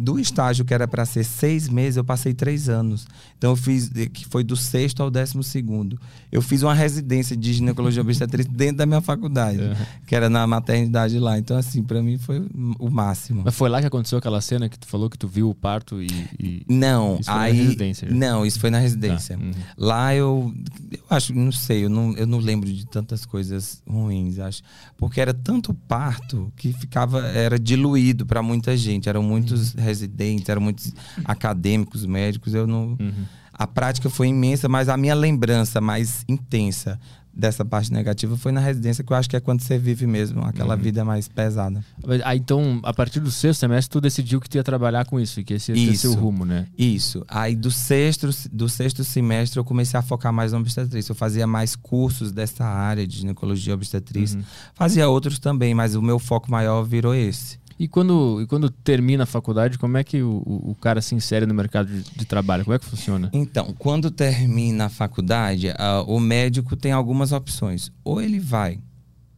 [0.00, 3.06] do estágio que era para ser seis meses, eu passei três anos.
[3.36, 6.00] Então eu fiz, que foi do sexto ao décimo segundo.
[6.32, 9.74] Eu fiz uma residência de ginecologia obstetrícia dentro da minha faculdade, uhum.
[10.06, 11.38] que era na maternidade lá.
[11.38, 12.46] Então, assim, para mim foi
[12.78, 13.42] o máximo.
[13.44, 16.02] Mas foi lá que aconteceu aquela cena que tu falou que tu viu o parto
[16.02, 16.08] e.
[16.38, 16.64] e...
[16.68, 17.52] Não, isso aí.
[17.52, 18.14] na residência, já.
[18.14, 19.36] não, isso foi na residência.
[19.36, 19.44] Tá.
[19.44, 19.52] Uhum.
[19.76, 20.54] Lá eu,
[20.90, 24.62] eu acho, não sei, eu não, eu não lembro de tantas coisas ruins, acho.
[24.96, 29.08] Porque era tanto parto que ficava, era diluído para muita gente.
[29.08, 29.74] Eram muitos.
[29.74, 30.92] Uhum residentes, eram muitos
[31.24, 32.54] acadêmicos, médicos.
[32.54, 32.96] Eu não.
[32.98, 33.24] Uhum.
[33.52, 36.98] A prática foi imensa, mas a minha lembrança mais intensa
[37.32, 40.42] dessa parte negativa foi na residência, que eu acho que é quando você vive mesmo,
[40.44, 40.80] aquela uhum.
[40.80, 41.84] vida mais pesada.
[42.24, 45.42] Ah, então, a partir do sexto semestre, tu decidiu que tu ia trabalhar com isso,
[45.42, 46.66] que esse ia ser o rumo, né?
[46.76, 47.24] Isso.
[47.28, 51.12] Aí do sexto, do sexto semestre eu comecei a focar mais na obstetrícia.
[51.12, 54.38] Eu fazia mais cursos dessa área de ginecologia obstetrícia.
[54.38, 54.44] Uhum.
[54.74, 57.58] Fazia outros também, mas o meu foco maior virou esse.
[57.80, 61.46] E quando, e quando termina a faculdade, como é que o, o cara se insere
[61.46, 62.62] no mercado de, de trabalho?
[62.62, 63.30] Como é que funciona?
[63.32, 67.90] Então, quando termina a faculdade, uh, o médico tem algumas opções.
[68.04, 68.78] Ou ele vai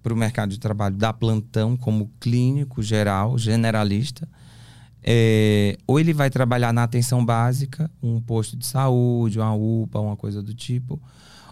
[0.03, 4.29] para o mercado de trabalho da plantão como clínico geral, generalista,
[5.05, 10.17] é, ou ele vai trabalhar na atenção básica, um posto de saúde, uma UPA, uma
[10.17, 11.01] coisa do tipo,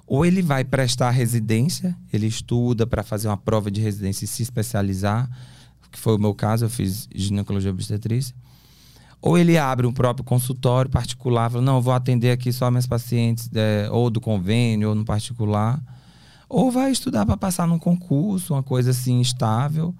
[0.09, 4.43] Ou ele vai prestar residência, ele estuda para fazer uma prova de residência e se
[4.43, 5.31] especializar,
[5.91, 8.35] que foi o meu caso, eu fiz ginecologia obstetrícia.
[9.23, 12.87] Ou ele abre um próprio consultório particular, fala, não, eu vou atender aqui só minhas
[12.87, 15.81] pacientes, é, ou do convênio, ou no particular.
[16.49, 19.95] Ou vai estudar para passar num concurso, uma coisa assim estável.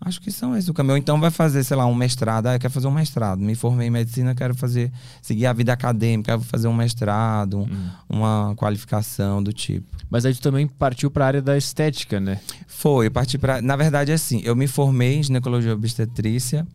[0.00, 0.94] Acho que são esses o caminho.
[0.94, 2.46] Ou então vai fazer, sei lá, um mestrado.
[2.46, 3.40] Ah, eu quero fazer um mestrado.
[3.40, 4.92] Me formei em medicina, quero fazer,
[5.22, 7.90] seguir a vida acadêmica, quero fazer um mestrado, um, hum.
[8.08, 9.86] uma qualificação do tipo.
[10.10, 12.40] Mas aí tu também partiu para a área da estética, né?
[12.66, 13.60] Foi, eu parti para.
[13.62, 16.66] Na verdade, assim, eu me formei em ginecologia obstetrícia.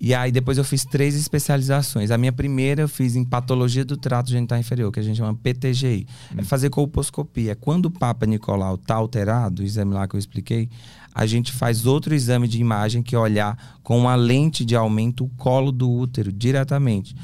[0.00, 2.10] E aí depois eu fiz três especializações.
[2.10, 5.34] A minha primeira eu fiz em patologia do trato genital inferior, que a gente chama
[5.34, 6.06] PTGI.
[6.32, 6.36] Hum.
[6.38, 7.54] É fazer colposcopia.
[7.54, 10.70] Quando o Papa Nicolau está alterado, o exame lá que eu expliquei,
[11.14, 15.24] a gente faz outro exame de imagem que é olhar com uma lente de aumento
[15.24, 17.14] o colo do útero diretamente.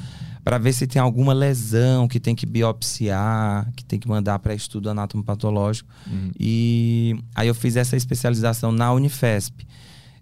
[0.43, 4.53] Para ver se tem alguma lesão que tem que biopsiar, que tem que mandar para
[4.53, 5.89] estudo anatomopatológico.
[6.07, 6.29] Hum.
[6.39, 9.65] E aí eu fiz essa especialização na Unifesp.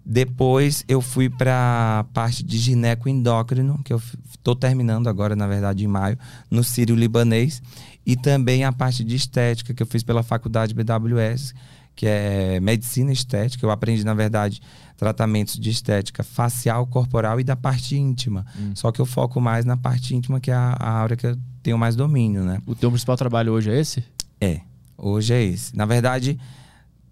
[0.08, 4.00] Depois eu fui para a parte de gineco endócrino, que eu
[4.30, 6.16] estou terminando agora, na verdade, em maio,
[6.48, 7.60] no Sírio Libanês.
[8.06, 11.52] E também a parte de estética, que eu fiz pela faculdade BWS,
[11.96, 13.66] que é medicina estética.
[13.66, 14.62] Eu aprendi, na verdade,
[14.96, 18.46] tratamentos de estética facial, corporal e da parte íntima.
[18.56, 18.70] Hum.
[18.76, 21.36] Só que eu foco mais na parte íntima, que é a, a área que eu
[21.64, 22.62] tenho mais domínio, né?
[22.64, 24.04] O teu principal trabalho hoje é esse?
[24.40, 24.60] É,
[24.96, 25.76] hoje é esse.
[25.76, 26.38] Na verdade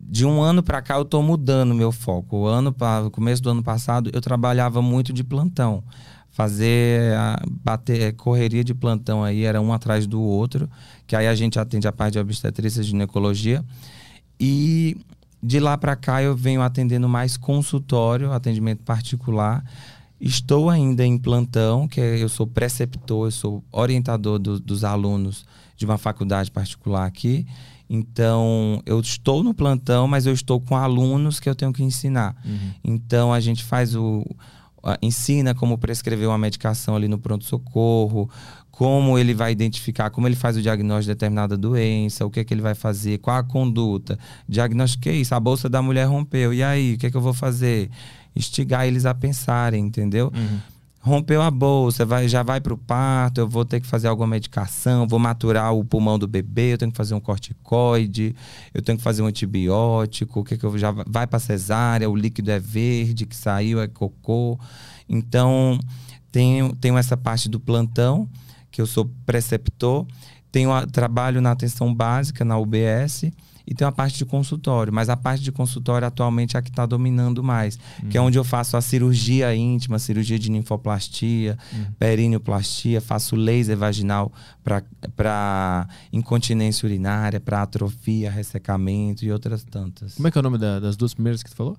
[0.00, 2.38] de um ano para cá eu estou mudando meu foco.
[2.38, 5.82] O ano no começo do ano passado eu trabalhava muito de plantão.
[6.30, 7.12] Fazer
[7.62, 10.68] bater é, correria de plantão aí era um atrás do outro,
[11.06, 13.64] que aí a gente atende a parte de obstetrícia e ginecologia.
[14.38, 14.96] E
[15.42, 19.64] de lá para cá eu venho atendendo mais consultório, atendimento particular.
[20.20, 25.44] Estou ainda em plantão, que é, eu sou preceptor, eu sou orientador do, dos alunos
[25.76, 27.46] de uma faculdade particular aqui.
[27.88, 32.34] Então, eu estou no plantão, mas eu estou com alunos que eu tenho que ensinar.
[32.44, 32.70] Uhum.
[32.82, 34.24] Então, a gente faz o.
[35.02, 38.28] ensina como prescrever uma medicação ali no pronto-socorro,
[38.70, 42.44] como ele vai identificar, como ele faz o diagnóstico de determinada doença, o que é
[42.44, 44.18] que ele vai fazer, qual a conduta.
[44.48, 46.52] Diagnostiquei isso, a bolsa da mulher rompeu.
[46.52, 47.90] E aí, o que é que eu vou fazer?
[48.34, 50.32] Estigar eles a pensarem, entendeu?
[50.34, 50.73] Uhum
[51.04, 54.26] rompeu a bolsa, vai, já vai para o parto, eu vou ter que fazer alguma
[54.26, 58.34] medicação, vou maturar o pulmão do bebê, eu tenho que fazer um corticoide,
[58.72, 62.16] eu tenho que fazer um antibiótico, o que, que eu já vai para cesárea, o
[62.16, 64.58] líquido é verde, que saiu é cocô.
[65.06, 65.78] Então,
[66.32, 68.26] tenho, tenho essa parte do plantão,
[68.70, 70.06] que eu sou preceptor,
[70.50, 73.26] tenho a, trabalho na atenção básica, na UBS,
[73.66, 76.68] e tem uma parte de consultório, mas a parte de consultório atualmente é a que
[76.68, 78.08] está dominando mais, uhum.
[78.10, 81.86] que é onde eu faço a cirurgia íntima, cirurgia de ninfoplastia, uhum.
[81.98, 84.30] perineoplastia, faço laser vaginal
[85.16, 90.14] para incontinência urinária, para atrofia, ressecamento e outras tantas.
[90.14, 91.76] Como é que é o nome da, das duas primeiras que tu falou?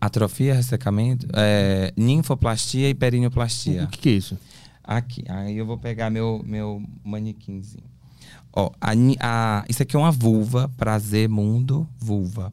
[0.00, 3.84] Atrofia, ressecamento, é, ninfoplastia e perineoplastia.
[3.84, 4.38] O que, que é isso?
[4.82, 7.93] Aqui, aí eu vou pegar meu, meu manequinzinho.
[8.52, 12.52] Ó, a, a, isso aqui é uma vulva, prazer, mundo, vulva.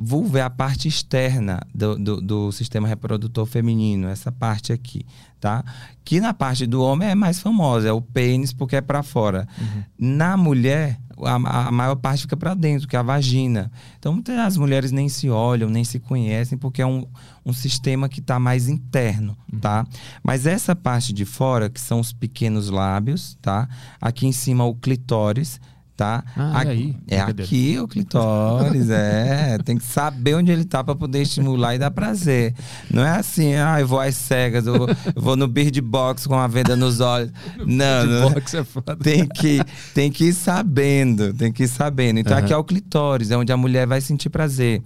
[0.00, 5.04] Vulva é a parte externa do, do, do, sistema reprodutor feminino, essa parte aqui,
[5.40, 5.64] tá?
[6.04, 9.48] Que na parte do homem é mais famosa, é o pênis, porque é para fora.
[9.60, 9.82] Uhum.
[9.98, 13.72] Na mulher, a, a maior parte fica para dentro, que é a vagina.
[13.98, 17.04] Então, muitas as mulheres nem se olham, nem se conhecem, porque é um,
[17.44, 19.58] um sistema que está mais interno, uhum.
[19.58, 19.84] tá?
[20.22, 23.68] Mas essa parte de fora, que são os pequenos lábios, tá?
[24.00, 25.60] Aqui em cima o clitóris,
[25.98, 26.22] tá?
[26.36, 26.96] Ah, aqui, aí.
[27.08, 29.58] É aqui o clitóris, é.
[29.66, 32.54] Tem que saber onde ele tá para poder estimular e dar prazer.
[32.88, 36.28] Não é assim, ah, eu vou às cegas, eu vou, eu vou no beard box
[36.28, 37.32] com a venda nos olhos.
[37.66, 38.30] não, não.
[38.30, 38.94] Box é foda.
[38.94, 39.60] Tem que,
[39.92, 42.20] tem que ir sabendo, tem que ir sabendo.
[42.20, 42.44] Então uhum.
[42.44, 44.80] aqui é o clitóris, é onde a mulher vai sentir prazer.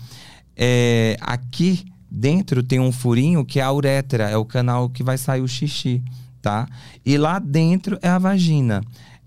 [0.56, 5.18] É, aqui dentro tem um furinho que é a uretra, é o canal que vai
[5.18, 6.02] sair o xixi,
[6.40, 6.66] tá?
[7.04, 8.80] E lá dentro é a vagina.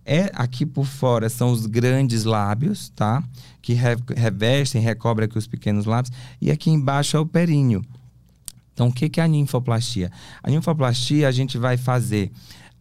[0.05, 3.23] É, aqui por fora são os grandes lábios, tá?
[3.61, 6.15] Que re, revestem, recobrem aqui os pequenos lábios.
[6.39, 7.83] E aqui embaixo é o períneo.
[8.73, 10.11] Então, o que, que é a ninfoplastia?
[10.43, 12.31] A ninfoplastia a gente vai fazer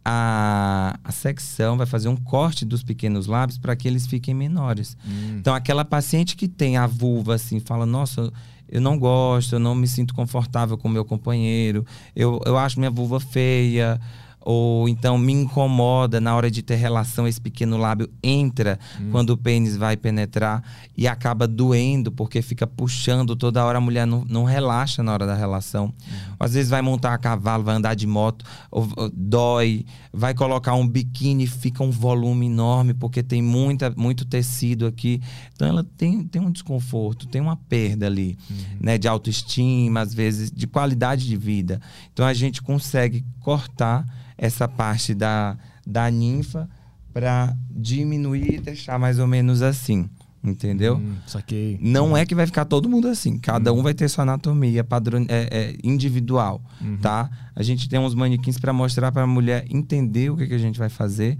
[0.03, 4.95] a, a secção, vai fazer um corte dos pequenos lábios para que eles fiquem menores.
[5.03, 5.37] Hum.
[5.39, 8.31] Então, aquela paciente que tem a vulva assim, fala, nossa,
[8.69, 11.83] eu não gosto, eu não me sinto confortável com meu companheiro,
[12.15, 13.99] eu, eu acho minha vulva feia
[14.45, 19.09] ou então me incomoda na hora de ter relação, esse pequeno lábio entra Hum.
[19.11, 20.63] quando o pênis vai penetrar
[20.95, 25.25] e acaba doendo, porque fica puxando toda hora, a mulher não, não relaxa na hora
[25.25, 25.91] da relação.
[26.39, 29.83] Às vezes vai montar a cavalo, vai andar de moto, ou- ou dói,
[30.15, 35.21] vai colocar um biquíni, fica um volume enorme, porque tem muita, muito tecido aqui.
[35.53, 38.37] Então ela tem, tem um desconforto, tem uma perda ali,
[38.79, 38.97] né?
[38.97, 41.81] De autoestima, às vezes, de qualidade de vida.
[42.13, 44.05] Então a gente consegue cortar
[44.37, 46.69] essa parte da, da ninfa
[47.13, 50.09] para diminuir e deixar mais ou menos assim.
[50.45, 50.97] Entendeu?
[50.97, 51.77] Hum, saquei.
[51.81, 53.37] Não é que vai ficar todo mundo assim.
[53.39, 56.61] Cada um vai ter sua anatomia padrão, é, é, individual,
[57.01, 57.29] tá?
[57.55, 60.57] A gente tem uns manequins para mostrar para a mulher entender o que, que a
[60.59, 61.37] gente vai fazer.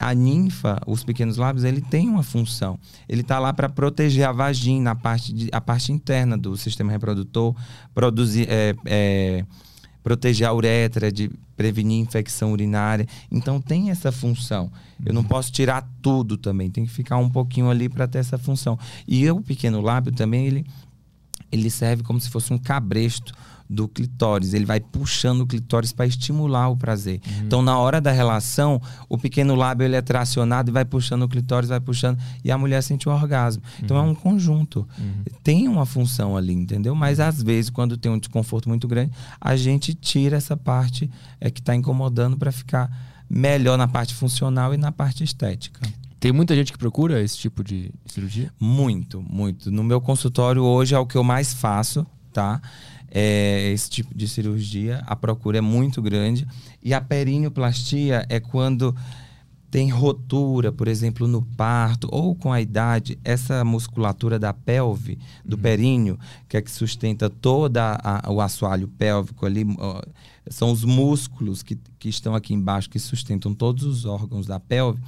[0.00, 2.78] A ninfa, os pequenos lábios, ele tem uma função.
[3.08, 6.90] Ele tá lá para proteger a vagina, a parte, de- a parte interna do sistema
[6.92, 7.54] reprodutor,
[7.94, 9.44] produzir, é, é,
[10.08, 13.06] proteger a uretra, de prevenir infecção urinária.
[13.30, 14.72] Então tem essa função.
[15.04, 18.38] Eu não posso tirar tudo também, tem que ficar um pouquinho ali para ter essa
[18.38, 18.78] função.
[19.06, 20.66] E o pequeno lábio também, ele,
[21.52, 23.34] ele serve como se fosse um cabresto
[23.68, 24.54] do clitóris.
[24.54, 27.20] Ele vai puxando o clitóris para estimular o prazer.
[27.42, 31.28] Então, na hora da relação, o pequeno lábio ele é tracionado e vai puxando o
[31.28, 33.62] clitóris, vai puxando, e a mulher sente o orgasmo.
[33.82, 34.86] Então, é um conjunto.
[35.42, 36.94] Tem uma função ali, entendeu?
[36.94, 41.10] Mas, às vezes, quando tem um desconforto muito grande, a gente tira essa parte
[41.40, 42.90] é, que está incomodando para ficar
[43.28, 45.80] melhor na parte funcional e na parte estética.
[46.20, 48.52] Tem muita gente que procura esse tipo de cirurgia?
[48.58, 49.70] Muito, muito.
[49.70, 52.60] No meu consultório hoje é o que eu mais faço, tá?
[53.10, 55.02] É esse tipo de cirurgia.
[55.06, 56.46] A procura é muito grande.
[56.82, 58.94] E a perineoplastia é quando
[59.70, 65.58] tem rotura, por exemplo, no parto ou com a idade, essa musculatura da pelve, do
[65.58, 70.00] períneo, que é que sustenta toda a- o assoalho pélvico ali, ó,
[70.48, 75.00] são os músculos que, que estão aqui embaixo que sustentam todos os órgãos da pelve.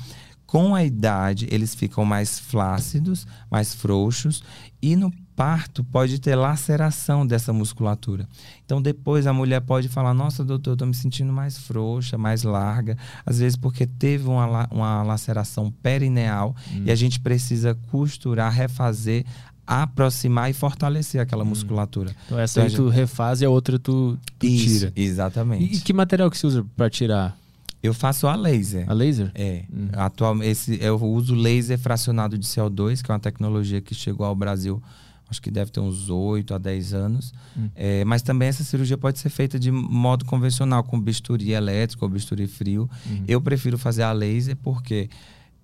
[0.45, 4.43] Com a idade, eles ficam mais flácidos, mais frouxos,
[4.83, 5.11] e no
[5.41, 8.29] parto pode ter laceração dessa musculatura.
[8.67, 12.43] Então, depois a mulher pode falar: Nossa, doutor, eu tô me sentindo mais frouxa, mais
[12.43, 12.95] larga.
[13.25, 19.25] Às vezes, porque teve uma, uma laceração perineal e a gente precisa costurar, refazer,
[19.67, 22.15] aproximar e fortalecer aquela musculatura.
[22.27, 24.93] Então essa Então, aí tu refaz e a outra tu, tu Isso, tira.
[24.95, 25.73] Exatamente.
[25.73, 27.35] E, e que material que você usa pra tirar?
[27.83, 28.85] Eu faço a laser.
[28.91, 29.33] A laser?
[29.35, 29.65] É.
[29.95, 34.37] Atual, esse, eu uso laser fracionado de CO2, que é uma tecnologia que chegou ao
[34.37, 34.83] Brasil,
[35.31, 37.33] acho que deve ter uns 8 a 10 anos.
[37.75, 42.11] É, mas também essa cirurgia pode ser feita de modo convencional, com bisturi elétrico ou
[42.11, 42.91] bisturi frio.
[43.29, 45.09] Eu prefiro fazer a laser porque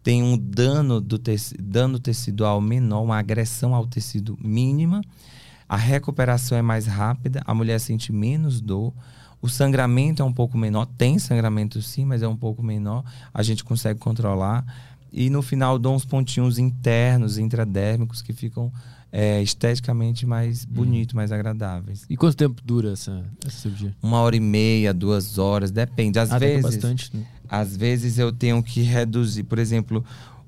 [0.03, 5.03] tem um dano, do teci- dano tecidual menor, uma agressão ao tecido mínima.
[5.69, 8.95] A recuperação é mais rápida, a mulher sente menos dor.
[9.43, 13.05] O sangramento é um pouco menor, tem sangramento sim, mas é um pouco menor.
[13.35, 14.65] A gente consegue controlar.
[15.13, 18.73] E no final dou uns pontinhos internos, intradérmicos, que ficam
[19.19, 22.05] é, esteticamente mais bonitos, mais agradáveis.
[22.11, 23.97] E quanto tempo dura essa, essa cirurgia?
[24.03, 26.19] Uma hora e meia, duas horas, depende.
[26.19, 27.17] Às ah, vezes, bastante.
[27.17, 27.25] Né?
[27.49, 30.05] às vezes eu tenho que reduzir, por exemplo,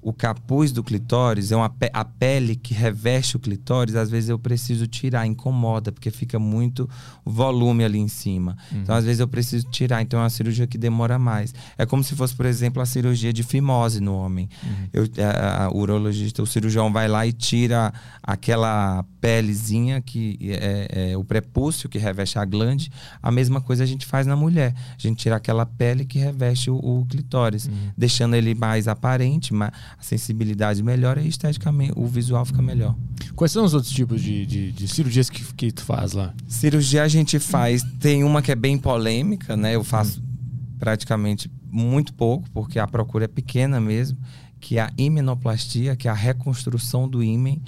[0.08, 4.30] o capuz do clitóris é uma pe- a pele que reveste o clitóris, às vezes
[4.30, 6.88] eu preciso tirar, incomoda, porque fica muito
[7.24, 8.56] volume ali em cima.
[8.72, 11.54] Então, às vezes eu preciso tirar, então é uma cirurgia que demora mais.
[11.76, 14.48] É como se fosse, por exemplo, a cirurgia de fimose no homem.
[14.92, 17.92] Eu, a, a- o urologista, o cirurgião vai lá e tira
[18.22, 22.90] aquela pelezinha que é, é o prepúcio que reveste a glande.
[23.22, 24.74] A mesma coisa a gente faz na mulher.
[24.96, 29.72] A gente tira aquela pele que reveste o, o clitóris, deixando ele mais aparente, ma-
[29.98, 32.94] a sensibilidade melhora e esteticamente o visual fica melhor.
[33.34, 36.32] Quais são os outros tipos de, de, de cirurgias que, que tu faz lá?
[36.46, 39.74] Cirurgia a gente faz, tem uma que é bem polêmica, né?
[39.74, 40.22] Eu faço
[40.78, 44.16] praticamente muito pouco, porque a procura é pequena mesmo,
[44.60, 47.60] que é a imenoplastia, que é a reconstrução do ímen,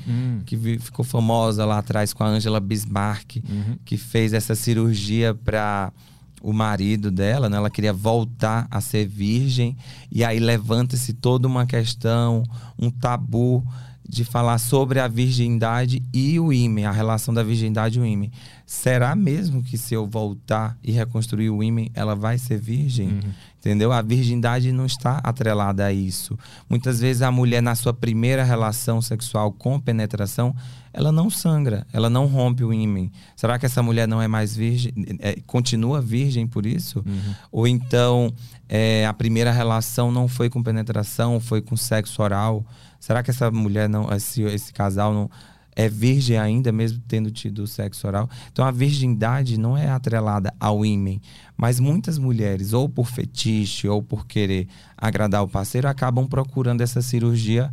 [0.47, 3.37] que vi- ficou famosa lá atrás com a Angela Bismarck,
[3.85, 5.93] que fez essa cirurgia para
[6.41, 7.57] o marido dela, né?
[7.57, 9.76] Ela queria voltar a ser virgem
[10.11, 12.43] e aí levanta-se toda uma questão,
[12.78, 13.64] um tabu
[14.11, 18.33] de falar sobre a virgindade e o ímen, a relação da virgindade e o ímen.
[18.67, 23.21] Será mesmo que se eu voltar e reconstruir o ímen, ela vai ser virgem?
[23.59, 23.93] Entendeu?
[23.93, 26.37] A virgindade não está atrelada a isso.
[26.69, 30.57] Muitas vezes a mulher, na sua primeira relação sexual com penetração,
[30.93, 33.13] ela não sangra, ela não rompe o ímen.
[33.37, 34.93] Será que essa mulher não é mais virgem?
[35.21, 37.05] é, continua virgem por isso?
[37.53, 38.33] Ou então
[38.69, 42.65] é, a primeira relação não foi com penetração, foi com sexo oral?
[43.01, 45.30] Será que essa mulher não, esse, esse casal não
[45.74, 48.28] é virgem ainda, mesmo tendo tido sexo oral.
[48.53, 51.20] Então a virgindade não é atrelada ao ímen.
[51.57, 57.01] Mas muitas mulheres, ou por fetiche, ou por querer agradar o parceiro, acabam procurando essa
[57.01, 57.72] cirurgia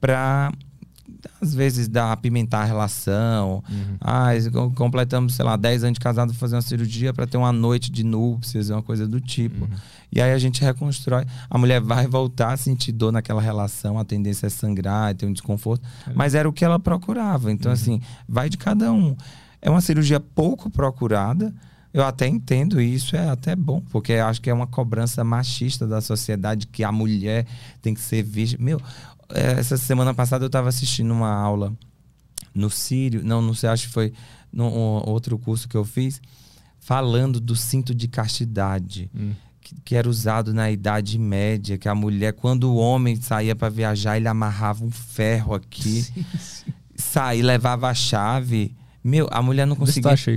[0.00, 0.52] para
[1.40, 3.62] às vezes dá apimentar a relação.
[3.70, 3.96] Uhum.
[4.00, 4.30] Ah,
[4.74, 8.02] completamos, sei lá, 10 anos de casado, fazer uma cirurgia para ter uma noite de
[8.04, 9.64] núpcias, uma coisa do tipo.
[9.64, 9.70] Uhum.
[10.10, 11.24] E aí a gente reconstrói.
[11.48, 15.32] A mulher vai voltar a sentir dor naquela relação, a tendência é sangrar, ter um
[15.32, 15.82] desconforto.
[16.06, 16.12] É.
[16.14, 17.52] Mas era o que ela procurava.
[17.52, 17.74] Então, Uhum.
[17.74, 19.16] assim, vai de cada um.
[19.62, 21.52] É uma cirurgia pouco procurada.
[21.92, 26.00] Eu até entendo isso, é até bom, porque acho que é uma cobrança machista da
[26.00, 27.46] sociedade que a mulher
[27.80, 28.56] tem que ser vista.
[28.60, 28.82] Meu, é,
[29.30, 31.72] essa semana passada eu estava assistindo uma aula
[32.54, 34.12] no Sírio, não, não sei, acho que foi
[34.52, 36.20] no um outro curso que eu fiz,
[36.80, 39.10] falando do cinto de castidade.
[39.14, 39.32] Hum.
[39.60, 43.68] Que, que era usado na Idade Média, que a mulher, quando o homem saía para
[43.68, 46.06] viajar, ele amarrava um ferro aqui,
[46.96, 48.74] saía, levava a chave.
[49.08, 50.30] Meu, a mulher não conseguia acha.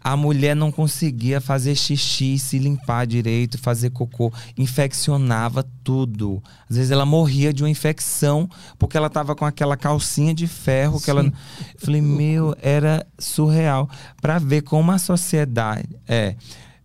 [0.00, 6.42] a mulher não conseguia fazer xixi, se limpar direito, fazer cocô, infeccionava tudo.
[6.68, 8.48] Às vezes ela morria de uma infecção
[8.78, 11.32] porque ela tava com aquela calcinha de ferro que ela Sim.
[11.78, 13.88] falei, meu, era surreal
[14.20, 16.34] para ver como a sociedade é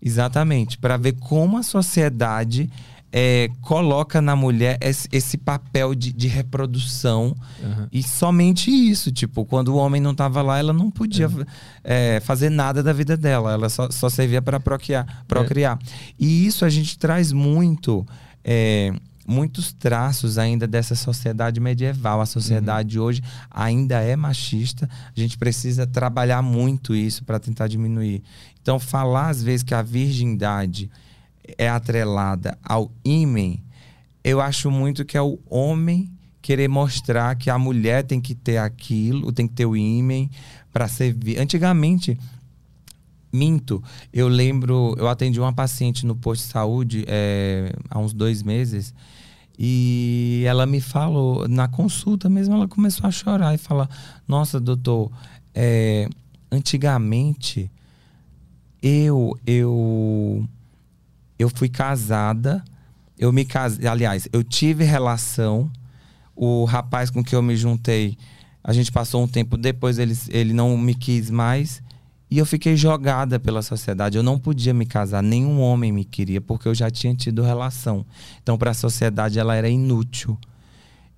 [0.01, 2.69] exatamente, para ver como a sociedade
[3.11, 7.87] é, coloca na mulher esse, esse papel de, de reprodução Aham.
[7.91, 11.29] e somente isso, tipo, quando o homem não tava lá, ela não podia
[11.83, 15.79] é, fazer nada da vida dela, ela só, só servia para procriar, procriar.
[16.19, 18.05] E isso a gente traz muito,
[18.43, 18.93] é,
[19.25, 22.19] muitos traços ainda dessa sociedade medieval.
[22.19, 28.21] A sociedade hoje ainda é machista, a gente precisa trabalhar muito isso para tentar diminuir.
[28.61, 30.91] Então, falar às vezes que a virgindade
[31.57, 33.63] é atrelada ao ímen,
[34.23, 38.57] eu acho muito que é o homem querer mostrar que a mulher tem que ter
[38.57, 40.29] aquilo, tem que ter o ímen
[40.71, 41.39] para servir.
[41.39, 42.17] Antigamente,
[43.31, 43.83] minto,
[44.13, 48.93] eu lembro, eu atendi uma paciente no posto de saúde é, há uns dois meses
[49.59, 53.89] e ela me falou, na consulta mesmo, ela começou a chorar e falar:
[54.27, 55.11] Nossa, doutor,
[55.53, 56.07] é,
[56.51, 57.71] antigamente
[58.81, 60.47] eu, eu
[61.37, 62.63] eu fui casada,
[63.17, 65.71] eu me casei, aliás, eu tive relação,
[66.35, 68.17] o rapaz com que eu me juntei,
[68.63, 71.81] a gente passou um tempo depois, ele, ele não me quis mais,
[72.29, 74.17] e eu fiquei jogada pela sociedade.
[74.17, 78.05] Eu não podia me casar, nenhum homem me queria, porque eu já tinha tido relação.
[78.43, 80.37] Então, para a sociedade, ela era inútil.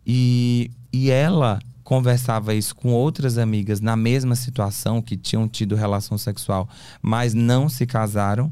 [0.05, 6.19] E, e ela conversava isso com outras amigas na mesma situação, que tinham tido relação
[6.19, 6.69] sexual,
[7.01, 8.51] mas não se casaram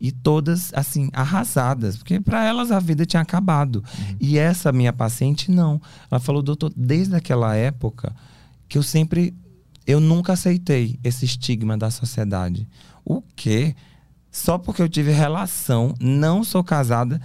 [0.00, 3.82] e todas assim arrasadas, porque para elas a vida tinha acabado.
[4.20, 5.80] E essa minha paciente não.
[6.10, 8.14] Ela falou, doutor, desde aquela época
[8.68, 9.34] que eu sempre
[9.86, 12.68] eu nunca aceitei esse estigma da sociedade.
[13.04, 13.74] O quê?
[14.32, 17.20] Só porque eu tive relação, não sou casada,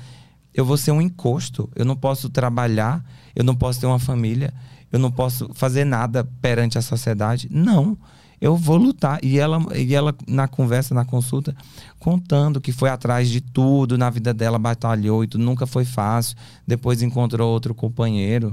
[0.54, 1.70] eu vou ser um encosto.
[1.76, 3.04] Eu não posso trabalhar,
[3.36, 4.54] eu não posso ter uma família,
[4.92, 7.50] eu não posso fazer nada perante a sociedade.
[7.52, 7.98] Não
[8.42, 9.24] eu vou lutar.
[9.24, 11.56] E ela, e ela, na conversa, na consulta,
[12.00, 16.36] contando que foi atrás de tudo na vida dela, batalhou e tudo, nunca foi fácil.
[16.66, 18.52] Depois encontrou outro companheiro.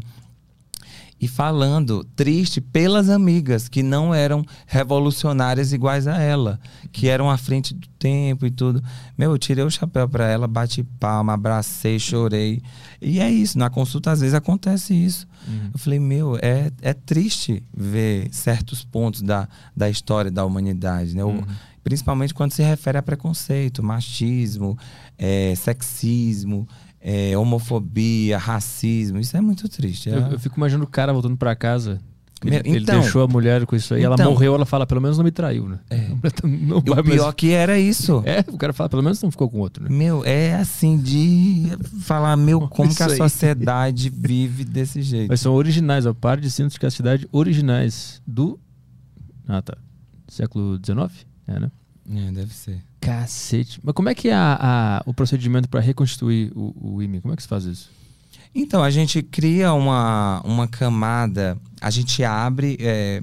[1.20, 6.60] E falando, triste pelas amigas que não eram revolucionárias iguais a ela,
[6.92, 8.82] que eram à frente do tempo e tudo.
[9.16, 12.62] Meu, eu tirei o chapéu para ela, bati palma, abracei, chorei.
[13.02, 15.26] E é isso, na consulta às vezes acontece isso.
[15.46, 15.70] Uhum.
[15.72, 21.24] Eu falei, meu, é, é triste ver certos pontos da, da história da humanidade, né?
[21.24, 21.44] Uhum.
[21.82, 24.78] principalmente quando se refere a preconceito, machismo,
[25.16, 26.68] é, sexismo,
[27.00, 29.18] é, homofobia, racismo.
[29.18, 30.10] Isso é muito triste.
[30.10, 32.00] é- Eu, eu fico imaginando o cara voltando pra casa.
[32.40, 34.04] Ele, Meu, ele então- deixou a mulher com isso aí.
[34.04, 35.80] ela Então- morreu, ela fala, pelo menos não me traiu, né?
[35.90, 36.08] É.
[36.46, 38.22] Não o pior que era isso.
[38.26, 39.90] É, o cara fala, pelo menos não ficou com outro, né?
[39.90, 41.64] Meu, é assim de
[42.02, 45.28] falar, meu, como que a sociedade vive desse jeito.
[45.30, 46.14] Mas são originais, ó.
[46.14, 48.56] Par de cintos de castidade originais do.
[49.48, 49.76] Ah, tá.
[50.28, 51.26] Século XIX?
[51.48, 51.70] É, né?
[52.14, 52.78] É, deve ser.
[53.00, 53.80] Cacete.
[53.82, 57.20] Mas como é que é a, a- o procedimento pra reconstituir o, o ímã?
[57.20, 57.90] Como é que se faz isso?
[58.54, 62.76] Então, a gente cria uma, uma camada, a gente abre.
[62.80, 63.22] é,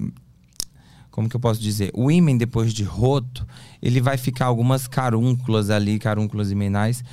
[1.11, 1.91] como que eu posso dizer?
[1.93, 3.45] O ímen, depois de roto,
[3.81, 7.03] ele vai ficar algumas carúnculas ali, carúnculas imenais,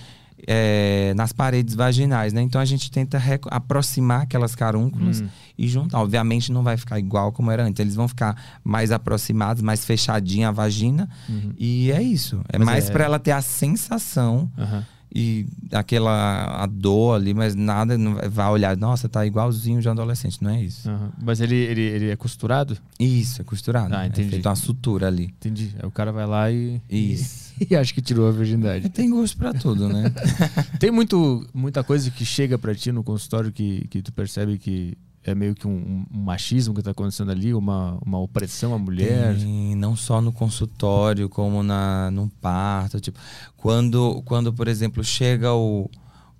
[0.47, 2.41] é, nas paredes vaginais, né?
[2.43, 3.21] Então a gente tenta
[3.51, 5.29] aproximar aquelas carúnculas Hum.
[5.57, 6.01] e juntar.
[6.01, 10.49] Obviamente não vai ficar igual como era antes, eles vão ficar mais aproximados, mais fechadinha
[10.49, 11.09] a vagina.
[11.29, 11.53] Uhum.
[11.59, 12.41] E é isso.
[12.53, 14.85] É Mas mais é- pra ela ter a sensação Aham.
[15.15, 19.93] E aquela a dor ali, mas nada não vai- olhar, nossa, tá igualzinho de um
[19.93, 20.89] adolescente, não é isso.
[20.89, 21.11] Aham.
[21.23, 22.77] Mas ele, ele, ele é costurado?
[22.99, 23.95] Isso, é costurado.
[23.95, 24.29] Ah, entendi.
[24.29, 25.25] É feito uma sutura ali.
[25.25, 25.75] Entendi.
[25.79, 26.81] Aí o cara vai lá e.
[26.89, 27.43] Isso.
[27.71, 28.89] E acha que tirou a virgindade.
[28.89, 30.11] Tem gosto pra tudo, né?
[30.81, 34.97] Tem muito, muita coisa que chega pra ti no consultório que, que tu percebe que
[35.25, 39.37] é meio que um, um machismo que tá acontecendo ali, uma, uma opressão à mulher.
[39.37, 43.01] Tem, não só no consultório, como na, num parto.
[43.01, 43.19] Tipo,
[43.57, 45.89] quando, quando, por exemplo, chega o,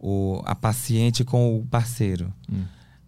[0.01, 2.33] o, a paciente com o parceiro.
[2.53, 2.65] Hum.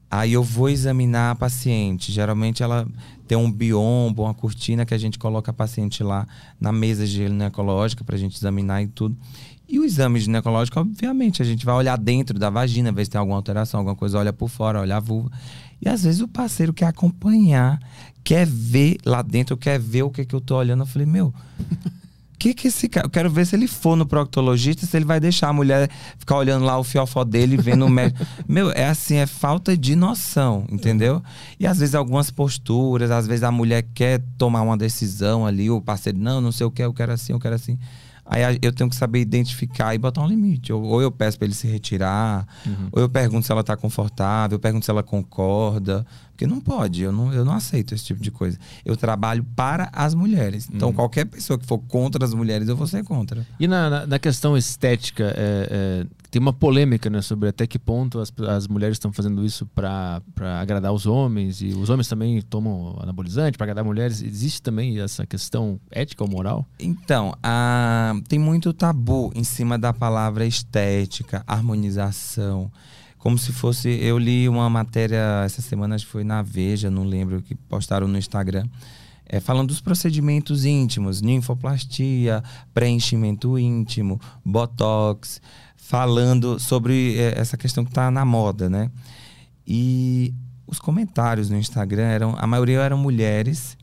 [0.08, 2.12] Aí eu vou examinar a paciente.
[2.12, 2.86] Geralmente ela
[3.26, 6.24] tem um biombo, uma cortina que a gente coloca a paciente lá
[6.60, 9.16] na mesa ginecológica para a gente examinar e tudo.
[9.68, 13.18] E o exame ginecológico, obviamente, a gente vai olhar dentro da vagina, ver se tem
[13.18, 15.30] alguma alteração, alguma coisa, olha por fora, olha a vulva.
[15.80, 17.78] E às vezes o parceiro quer acompanhar,
[18.22, 20.82] quer ver lá dentro, quer ver o que, que eu tô olhando.
[20.82, 21.32] Eu falei, meu,
[22.38, 23.06] que que esse cara.
[23.06, 26.36] Eu quero ver se ele for no proctologista, se ele vai deixar a mulher ficar
[26.36, 28.26] olhando lá o fiofó dele, vendo o médico.
[28.46, 31.22] Meu, é assim, é falta de noção, entendeu?
[31.58, 35.80] E às vezes algumas posturas, às vezes a mulher quer tomar uma decisão ali, o
[35.80, 37.78] parceiro, não, não sei o que, eu quero assim, eu quero assim.
[38.26, 40.72] Aí eu tenho que saber identificar e botar um limite.
[40.72, 42.46] Ou, ou eu peço para ele se retirar,
[42.90, 46.06] ou eu pergunto se ela tá confortável, eu pergunto se ela concorda.
[46.30, 48.58] Porque não pode, eu não, eu não aceito esse tipo de coisa.
[48.84, 50.68] Eu trabalho para as mulheres.
[50.72, 53.46] Então, qualquer pessoa que for contra as mulheres, eu vou ser contra.
[53.60, 57.78] E na, na, na questão estética, é, é, tem uma polêmica né, sobre até que
[57.78, 60.20] ponto as, as mulheres estão fazendo isso para
[60.60, 64.20] agradar os homens e os homens também tomam anabolizante para agradar mulheres.
[64.20, 66.66] Existe também essa questão ética ou moral?
[66.80, 72.68] Então, a- tem muito tabu em cima da palavra estética, harmonização.
[73.16, 73.88] Como se fosse.
[74.02, 78.08] Eu li uma matéria essa semana, acho que foi na Veja, não lembro, que postaram
[78.08, 78.66] no Instagram.
[79.26, 82.42] é, falando dos procedimentos íntimos, ninfoplastia,
[82.74, 85.40] preenchimento íntimo, botox,
[85.86, 88.90] falando sobre é, essa questão que está na moda, né?
[89.66, 90.32] E
[90.66, 93.76] os comentários no Instagram eram, a maioria eram mulheres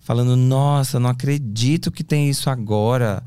[0.00, 3.22] falando: "Nossa, não acredito que tem isso agora.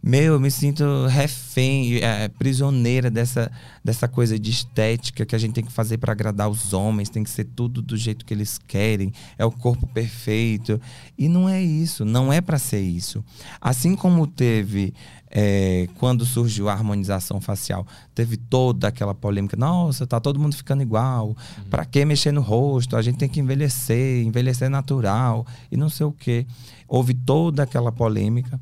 [0.00, 3.50] Meu, eu me sinto refém, é, prisioneira dessa,
[3.84, 7.24] dessa coisa de estética que a gente tem que fazer para agradar os homens, tem
[7.24, 10.80] que ser tudo do jeito que eles querem, é o corpo perfeito.
[11.18, 13.24] E não é isso, não é para ser isso.
[13.60, 14.94] Assim como teve
[15.30, 20.82] é, quando surgiu a harmonização facial, teve toda aquela polêmica, nossa, tá todo mundo ficando
[20.82, 21.36] igual,
[21.70, 22.96] para que mexer no rosto?
[22.96, 26.46] A gente tem que envelhecer, envelhecer natural e não sei o quê.
[26.86, 28.58] Houve toda aquela polêmica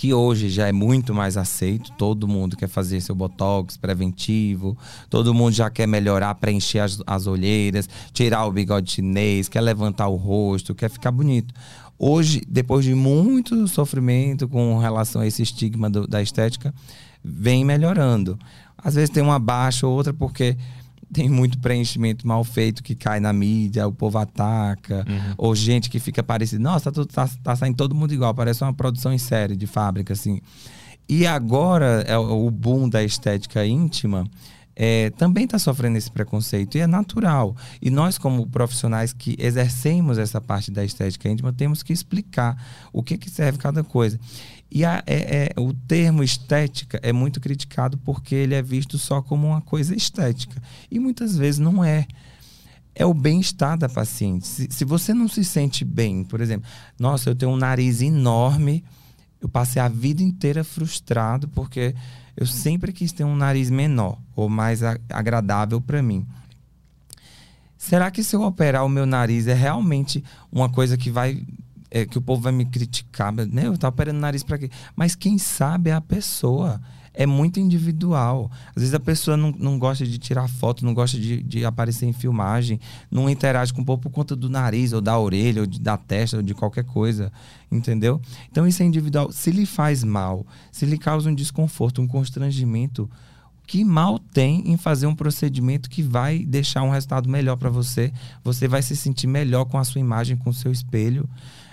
[0.00, 1.92] que hoje já é muito mais aceito.
[1.92, 4.74] Todo mundo quer fazer seu botox preventivo,
[5.10, 10.08] todo mundo já quer melhorar, preencher as, as olheiras, tirar o bigode chinês, quer levantar
[10.08, 11.52] o rosto, quer ficar bonito.
[12.02, 16.72] Hoje, depois de muito sofrimento com relação a esse estigma do- da estética,
[17.22, 18.38] vem melhorando.
[18.78, 20.56] Às vezes tem uma baixa ou outra porque
[21.12, 25.04] tem muito preenchimento mal feito que cai na mídia, o povo ataca,
[25.36, 28.72] ou gente que fica parecida, nossa, tá, tá, tá saindo todo mundo igual, parece uma
[28.72, 30.40] produção em série de fábrica, assim.
[31.06, 34.24] E agora, é o boom da estética íntima
[34.82, 37.54] é, também está sofrendo esse preconceito, e é natural.
[37.82, 42.56] E nós, como profissionais que exercemos essa parte da estética íntima, temos que explicar
[42.90, 44.18] o que, que serve cada coisa.
[44.70, 49.20] E a- é- é- o termo estética é muito criticado porque ele é visto só
[49.20, 50.62] como uma coisa estética.
[50.90, 52.06] E muitas vezes não é
[52.94, 54.46] é o bem-estar da paciente.
[54.46, 56.68] Se, se você não se sente bem, por exemplo,
[56.98, 58.82] nossa, eu tenho um nariz enorme,
[59.40, 61.94] eu passei a vida inteira frustrado porque
[62.36, 66.26] eu sempre quis ter um nariz menor ou mais agradável para mim.
[67.76, 70.22] Será que se eu operar o meu nariz é realmente
[70.52, 71.42] uma coisa que vai
[71.90, 73.32] é, que o povo vai me criticar?
[73.32, 74.70] Mas, Meu, tá operando o nariz para quê?
[74.94, 76.80] Mas quem sabe é a pessoa.
[77.22, 78.50] É muito individual.
[78.68, 82.06] Às vezes a pessoa não, não gosta de tirar foto, não gosta de, de aparecer
[82.06, 85.66] em filmagem, não interage com o povo por conta do nariz, ou da orelha, ou
[85.66, 87.30] de- da testa, ou de qualquer coisa.
[87.70, 88.22] Entendeu?
[88.50, 89.30] Então isso é individual.
[89.32, 93.08] Se lhe faz mal, se lhe causa um desconforto, um constrangimento,
[93.66, 98.12] que mal tem em fazer um procedimento que vai deixar um resultado melhor para você?
[98.42, 101.28] Você vai se sentir melhor com a sua imagem, com o seu espelho.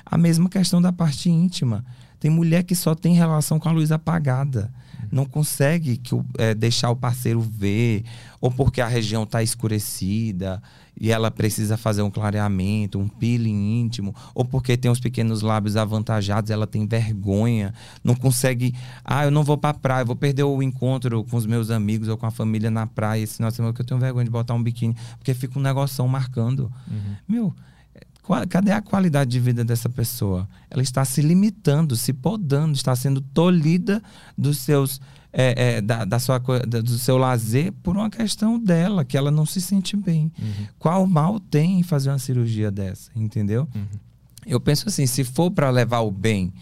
[0.05, 1.85] A mesma questão da parte íntima.
[2.19, 4.71] Tem mulher que só tem relação com a luz apagada.
[5.11, 8.03] Não consegue que o- é, deixar o parceiro ver,
[8.41, 10.61] ou porque a região está escurecida
[10.99, 15.77] e ela precisa fazer um clareamento, um peeling íntimo, ou porque tem os pequenos lábios
[15.77, 17.73] avantajados, ela tem vergonha,
[18.03, 18.73] não consegue.
[19.05, 22.07] Ah, eu não vou pra praia, eu vou perder o encontro com os meus amigos
[22.07, 24.31] ou com a família na praia esse final de semana, que eu tenho vergonha de
[24.31, 26.71] botar um biquíni, porque fica um negoção marcando.
[27.27, 27.53] Meu,
[28.49, 30.47] Cadê a qualidade de vida dessa pessoa?
[30.69, 34.01] Ela está se limitando, se podando, está sendo tolhida
[34.37, 34.99] dos seus
[35.31, 39.29] é, é, da, da, sua, da, do seu lazer por uma questão dela, que ela
[39.29, 40.31] não se sente bem.
[40.39, 40.67] Uhum.
[40.79, 43.11] Qual mal tem em fazer uma cirurgia dessa?
[43.15, 43.67] Entendeu?
[43.75, 43.85] Uhum.
[44.45, 46.53] Eu penso assim, se for para levar o bem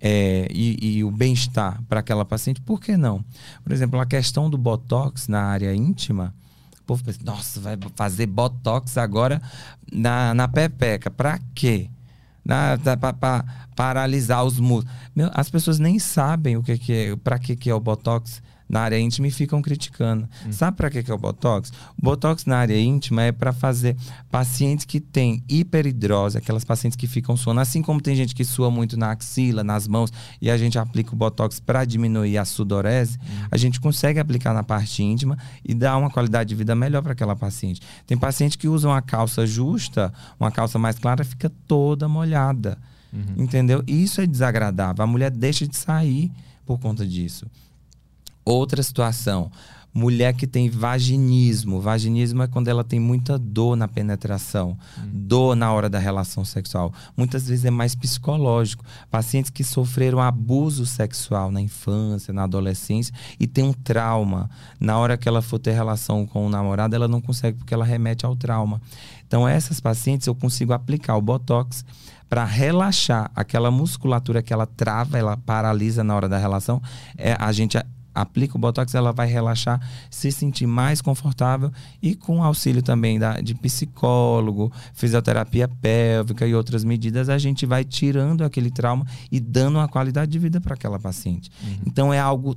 [0.00, 3.24] é, e, e, o bem-estar para aquela paciente, por que não?
[3.62, 6.34] Por exemplo, a questão do botox na área íntima,
[6.90, 9.40] povo pensa, nossa, vai fazer botox agora
[9.92, 11.10] na, na pepeca.
[11.10, 11.88] Para quê?
[13.10, 13.44] para
[13.76, 14.92] paralisar os músculos.
[15.34, 18.82] as pessoas nem sabem o que, que é, para que, que é o Botox na
[18.82, 20.28] área íntima e ficam criticando.
[20.46, 20.52] Hum.
[20.52, 21.72] Sabe para que, que é o Botox?
[21.98, 23.96] O Botox na área íntima é para fazer
[24.30, 28.70] pacientes que têm hiperidrose, aquelas pacientes que ficam suando, assim como tem gente que sua
[28.70, 33.18] muito na axila, nas mãos, e a gente aplica o Botox para diminuir a sudorese,
[33.18, 33.46] hum.
[33.50, 37.12] a gente consegue aplicar na parte íntima e dar uma qualidade de vida melhor para
[37.12, 37.82] aquela paciente.
[38.06, 42.78] Tem pacientes que usam a calça justa, uma calça mais clara, fica toda molhada.
[43.12, 43.42] Uhum.
[43.42, 43.82] Entendeu?
[43.84, 45.02] Isso é desagradável.
[45.02, 46.30] A mulher deixa de sair
[46.64, 47.46] por conta disso.
[48.50, 49.50] Outra situação,
[49.92, 51.80] mulher que tem vaginismo.
[51.80, 55.02] Vaginismo é quando ela tem muita dor na penetração, hum.
[55.12, 56.92] dor na hora da relação sexual.
[57.16, 58.84] Muitas vezes é mais psicológico.
[59.10, 64.50] Pacientes que sofreram abuso sexual na infância, na adolescência e tem um trauma.
[64.78, 67.84] Na hora que ela for ter relação com o namorado, ela não consegue porque ela
[67.84, 68.80] remete ao trauma.
[69.26, 71.84] Então, essas pacientes eu consigo aplicar o botox
[72.28, 76.80] para relaxar aquela musculatura que ela trava, ela paralisa na hora da relação.
[77.16, 77.76] É, a gente
[78.20, 79.80] aplica o Botox, ela vai relaxar,
[80.10, 81.70] se sentir mais confortável
[82.02, 87.84] e com auxílio também da, de psicólogo, fisioterapia pélvica e outras medidas, a gente vai
[87.84, 91.50] tirando aquele trauma e dando uma qualidade de vida para aquela paciente.
[91.62, 91.78] Uhum.
[91.86, 92.56] Então é algo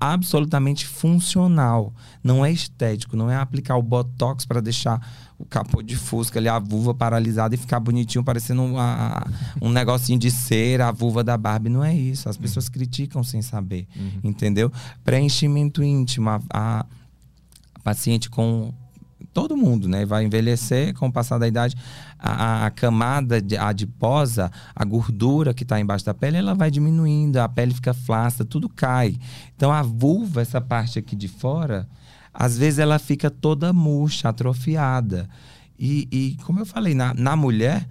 [0.00, 1.92] absolutamente funcional,
[2.22, 5.00] não é estético, não é aplicar o botox para deixar
[5.38, 9.26] o capô de fusca ali, a vulva paralisada e ficar bonitinho, parecendo uma,
[9.60, 11.68] um negocinho de cera, a vulva da Barbie.
[11.68, 12.28] Não é isso.
[12.28, 12.72] As pessoas uhum.
[12.72, 14.20] criticam sem saber, uhum.
[14.22, 14.72] entendeu?
[15.04, 16.86] Preenchimento íntimo, a, a
[17.82, 18.72] paciente com
[19.32, 20.06] todo mundo, né?
[20.06, 21.76] Vai envelhecer com o passar da idade.
[22.18, 27.38] A, a camada de, adiposa, a gordura que está embaixo da pele, ela vai diminuindo,
[27.38, 29.18] a pele fica flácida, tudo cai.
[29.56, 31.88] Então a vulva, essa parte aqui de fora,
[32.34, 35.28] às vezes ela fica toda murcha, atrofiada.
[35.78, 37.88] E, e como eu falei, na, na mulher,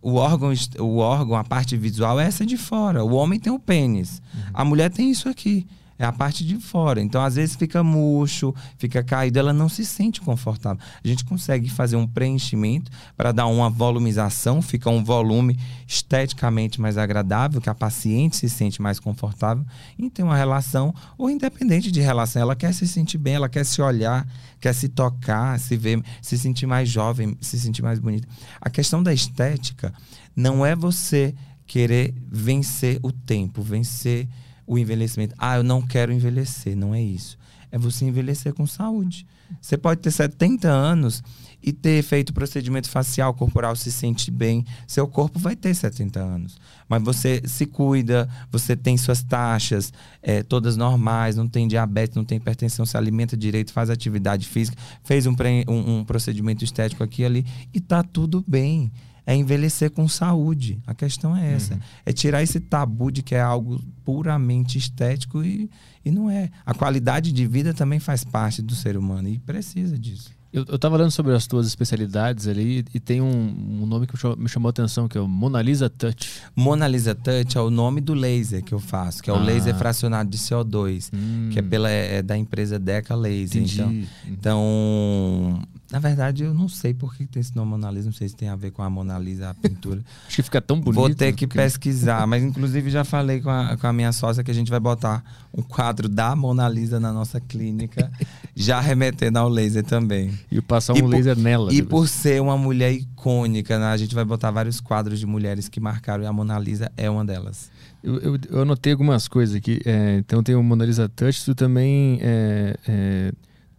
[0.00, 3.04] o órgão, o órgão, a parte visual é essa de fora.
[3.04, 4.22] O homem tem o pênis.
[4.32, 4.42] Uhum.
[4.54, 5.66] A mulher tem isso aqui
[5.98, 7.00] é a parte de fora.
[7.00, 10.82] Então, às vezes fica murcho, fica caído, ela não se sente confortável.
[11.02, 16.98] A gente consegue fazer um preenchimento para dar uma volumização, fica um volume esteticamente mais
[16.98, 19.64] agradável, que a paciente se sente mais confortável
[19.98, 23.64] em ter uma relação, ou independente de relação, ela quer se sentir bem, ela quer
[23.64, 24.26] se olhar,
[24.60, 28.28] quer se tocar, se ver, se sentir mais jovem, se sentir mais bonita.
[28.60, 29.92] A questão da estética
[30.34, 31.34] não é você
[31.66, 34.28] querer vencer o tempo, vencer
[34.72, 35.34] o envelhecimento.
[35.38, 36.74] Ah, eu não quero envelhecer.
[36.74, 37.38] Não é isso.
[37.70, 39.26] É você envelhecer com saúde.
[39.60, 41.22] Você pode ter 70 anos
[41.62, 44.64] e ter feito procedimento facial corporal, se sente bem.
[44.86, 46.58] Seu corpo vai ter 70 anos.
[46.88, 49.92] Mas você se cuida, você tem suas taxas
[50.22, 54.76] é, todas normais, não tem diabetes, não tem hipertensão, se alimenta direito, faz atividade física,
[55.04, 55.34] fez um,
[55.68, 58.90] um, um procedimento estético aqui e ali e tá tudo bem
[59.26, 60.80] é envelhecer com saúde.
[60.86, 61.74] A questão é essa.
[61.74, 61.80] Uhum.
[62.04, 65.70] É tirar esse tabu de que é algo puramente estético e,
[66.04, 66.50] e não é.
[66.66, 70.30] A qualidade de vida também faz parte do ser humano e precisa disso.
[70.52, 74.14] Eu, eu tava lendo sobre as tuas especialidades ali e tem um, um nome que
[74.36, 76.42] me chamou a atenção, que é o Mona Lisa Touch.
[76.54, 79.42] Mona Lisa Touch é o nome do laser que eu faço, que é o ah.
[79.42, 81.48] laser fracionado de CO2, hum.
[81.50, 83.62] que é, pela, é da empresa Deca Laser.
[83.62, 83.80] Entendi.
[83.80, 85.62] Então, então
[85.92, 88.34] na verdade, eu não sei por que tem esse nome Mona Lisa, não sei se
[88.34, 90.00] tem a ver com a Mona Lisa, a pintura.
[90.26, 90.94] Acho que fica tão bonito.
[90.94, 94.50] Vou ter que pesquisar, mas inclusive já falei com a, com a minha sócia que
[94.50, 98.10] a gente vai botar um quadro da Mona Lisa na nossa clínica,
[98.56, 100.32] já remetendo ao laser também.
[100.50, 101.74] E passar um e laser por, nela.
[101.74, 103.88] E por ser uma mulher icônica, né?
[103.88, 107.10] a gente vai botar vários quadros de mulheres que marcaram e a Mona Lisa é
[107.10, 107.70] uma delas.
[108.02, 109.82] Eu, eu, eu anotei algumas coisas aqui.
[109.84, 112.18] É, então tem o Mona Lisa Touch, tu também.
[112.22, 113.32] É, é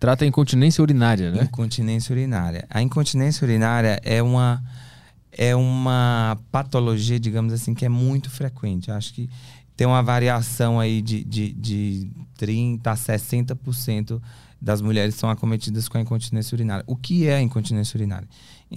[0.04, 1.44] Trata a incontinência urinária, né?
[1.44, 2.68] Incontinência urinária.
[2.70, 4.62] A incontinência urinária é uma
[5.32, 8.92] é uma patologia, digamos assim, que é muito frequente.
[8.92, 9.30] Acho que
[9.78, 14.22] tem uma variação aí de, de, de 30% a 60%
[14.62, 16.84] das mulheres são acometidas com a incontinência urinária.
[16.86, 18.28] O que é a incontinência urinária?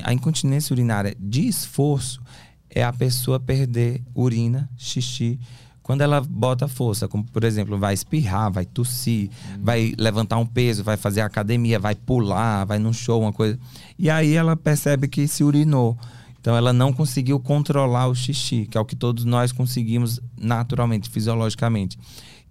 [0.05, 2.23] A incontinência urinária de esforço
[2.71, 5.41] é a pessoa perder urina, xixi
[5.87, 9.63] quando ela bota força, como por exemplo, vai espirrar, vai tossir, uhum.
[9.63, 13.57] vai levantar um peso, vai fazer academia, vai pular, vai num show, uma coisa.
[13.97, 15.97] E aí ela percebe que se urinou.
[16.41, 21.09] Então ela não conseguiu controlar o xixi, que é o que todos nós conseguimos naturalmente,
[21.09, 21.97] fisiologicamente.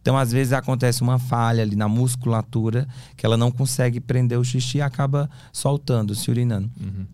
[0.02, 2.88] Então, às vezes, acontece uma falha ali na musculatura
[3.18, 6.72] que ela não consegue prender o xixi e acaba soltando, se urinando.
[6.80, 7.06] Uhum.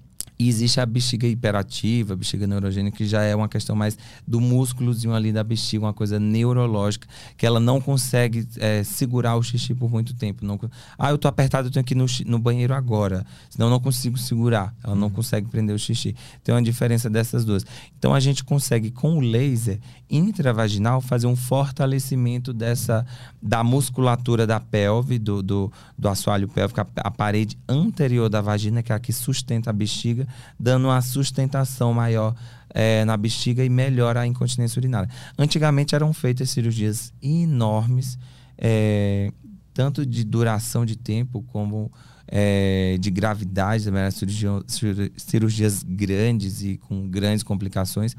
[0.42, 3.96] E existe a bexiga hiperativa, a bexiga neurogênica, que já é uma questão mais
[4.28, 7.08] do músculozinho ali da bexiga, uma coisa neurológica,
[7.38, 10.44] que ela não consegue é, segurar o xixi por muito tempo.
[10.44, 10.60] Não,
[10.98, 13.80] ah, eu tô apertado, eu tenho que ir no, no banheiro agora, senão eu não
[13.80, 14.74] consigo segurar.
[14.84, 16.16] Ela não consegue prender o xixi.
[16.44, 17.64] Tem uma diferença dessas duas.
[18.00, 23.06] Então a gente consegue, com o laser intravaginal, fazer um fortalecimento dessa
[23.40, 28.82] da musculatura da pelve, do, do, do assoalho pélvico, a, a parede anterior da vagina,
[28.82, 30.28] que é a que sustenta a bexiga
[30.60, 32.36] dando uma sustentação maior
[32.74, 35.10] é, na bexiga e melhora a incontinência urinária.
[35.38, 38.18] Antigamente eram feitas cirurgias enormes,
[38.58, 39.32] é,
[39.74, 41.92] tanto de duração de tempo como
[42.28, 44.64] é, de gravidade, né, cirurgias,
[45.18, 48.16] cirurgias grandes e com grandes complicações.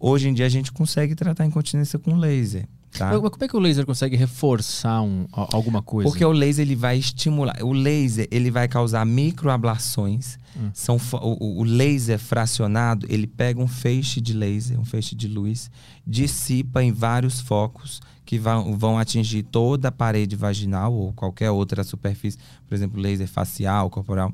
[0.00, 2.66] Hoje em dia a gente consegue tratar a incontinência com laser.
[2.90, 3.10] Tá?
[3.10, 6.08] Mas como é que o laser consegue reforçar um, alguma coisa?
[6.08, 7.56] Porque o laser ele vai estimular.
[7.62, 10.38] O laser ele vai causar microablações.
[10.56, 10.70] Hum.
[10.72, 15.70] São, o, o, laser fracionado ele pega um feixe de laser, um feixe de luz,
[16.06, 21.82] dissipa em vários focos que vão, vão atingir toda a parede vaginal ou qualquer outra
[21.82, 24.32] superfície, por exemplo, laser facial, corporal.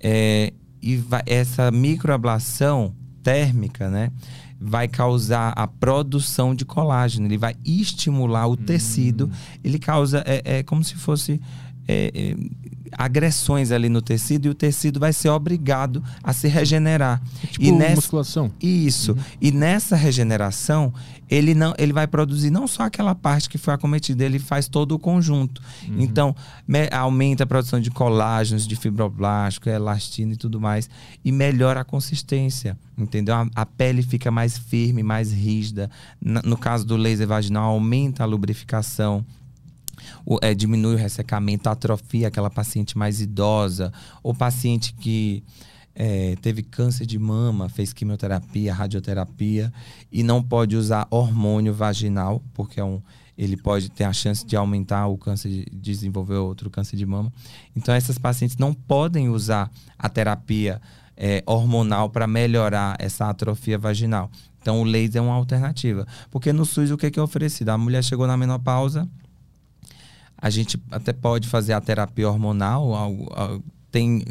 [0.00, 0.52] É,
[0.82, 4.10] e vai, essa microablação térmica, né?
[4.60, 8.56] vai causar a produção de colágeno, ele vai estimular o hum.
[8.56, 9.30] tecido,
[9.62, 11.40] ele causa, é, é como se fosse
[11.86, 12.36] é, é,
[12.96, 17.20] agressões ali no tecido e o tecido vai ser obrigado a se regenerar.
[17.42, 18.50] É tipo e nessa, musculação.
[18.60, 19.12] Isso.
[19.12, 19.18] Uhum.
[19.40, 20.92] E nessa regeneração,
[21.28, 24.92] ele não ele vai produzir não só aquela parte que foi acometida, ele faz todo
[24.92, 25.62] o conjunto.
[25.88, 25.96] Uhum.
[25.98, 30.88] Então, me, aumenta a produção de colágenos, de fibroblástico, elastina e tudo mais
[31.24, 33.34] e melhora a consistência, entendeu?
[33.34, 35.90] A, a pele fica mais firme, mais rígida.
[36.20, 39.24] Na, no caso do laser vaginal, aumenta a lubrificação
[40.24, 45.42] o, é, diminui o ressecamento, atrofia aquela paciente mais idosa, ou paciente que
[45.94, 49.72] é, teve câncer de mama, fez quimioterapia, radioterapia
[50.10, 53.00] e não pode usar hormônio vaginal, porque é um,
[53.36, 57.32] ele pode ter a chance de aumentar o câncer, de desenvolver outro câncer de mama.
[57.76, 60.80] Então, essas pacientes não podem usar a terapia
[61.16, 64.30] é, hormonal para melhorar essa atrofia vaginal.
[64.60, 66.06] Então, o laser é uma alternativa.
[66.30, 67.68] Porque no SUS, o que é, que é oferecido?
[67.68, 69.08] A mulher chegou na menopausa,
[70.44, 72.92] a gente até pode fazer a terapia hormonal,
[73.90, 74.22] tem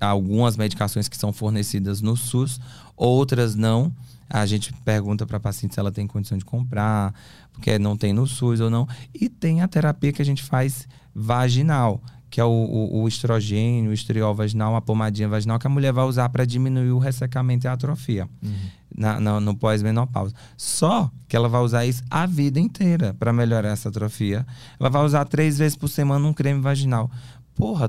[0.00, 2.58] algumas medicações que são fornecidas no SUS,
[2.96, 3.92] outras não.
[4.30, 7.12] A gente pergunta para a paciente se ela tem condição de comprar,
[7.52, 8.88] porque não tem no SUS ou não.
[9.12, 12.00] E tem a terapia que a gente faz vaginal,
[12.34, 15.92] que é o, o, o estrogênio, o estriol vaginal, a pomadinha vaginal, que a mulher
[15.92, 18.52] vai usar para diminuir o ressecamento e a atrofia uhum.
[18.92, 20.34] na, na, no pós-menopausa.
[20.56, 24.44] Só que ela vai usar isso a vida inteira para melhorar essa atrofia.
[24.80, 27.08] Ela vai usar três vezes por semana um creme vaginal.
[27.54, 27.88] Porra,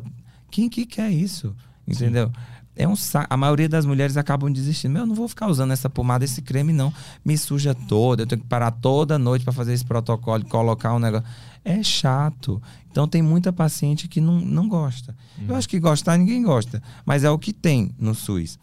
[0.52, 1.56] quem que quer isso?
[1.88, 2.28] Entendeu?
[2.28, 2.34] Sim.
[2.76, 3.26] É um saco.
[3.34, 4.92] A maioria das mulheres acabam desistindo.
[4.92, 6.94] Meu, eu não vou ficar usando essa pomada, esse creme, não.
[7.24, 8.22] Me suja toda.
[8.22, 11.28] Eu tenho que parar toda noite para fazer esse protocolo, colocar um negócio.
[11.66, 12.62] É chato.
[12.92, 15.16] Então tem muita paciente que não, não gosta.
[15.38, 15.46] Uhum.
[15.50, 18.60] Eu acho que gostar ninguém gosta, mas é o que tem no SUS.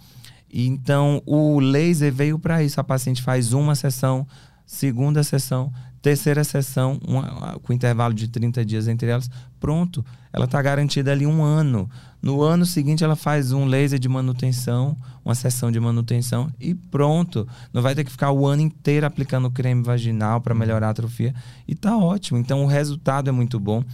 [0.50, 2.80] Então o laser veio para isso.
[2.80, 4.26] A paciente faz uma sessão,
[4.64, 10.04] segunda sessão, terceira sessão, uma, com intervalo de 30 dias entre elas, pronto.
[10.32, 11.90] Ela está garantida ali um ano.
[12.22, 17.46] No ano seguinte, ela faz um laser de manutenção, uma sessão de manutenção e pronto.
[17.72, 21.34] Não vai ter que ficar o ano inteiro aplicando creme vaginal para melhorar a atrofia.
[21.66, 22.38] E tá ótimo.
[22.38, 23.84] Então, o resultado é muito bom.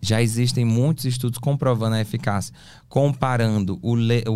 [0.00, 2.54] Já existem muitos estudos comprovando a eficácia,
[2.88, 3.94] comparando o,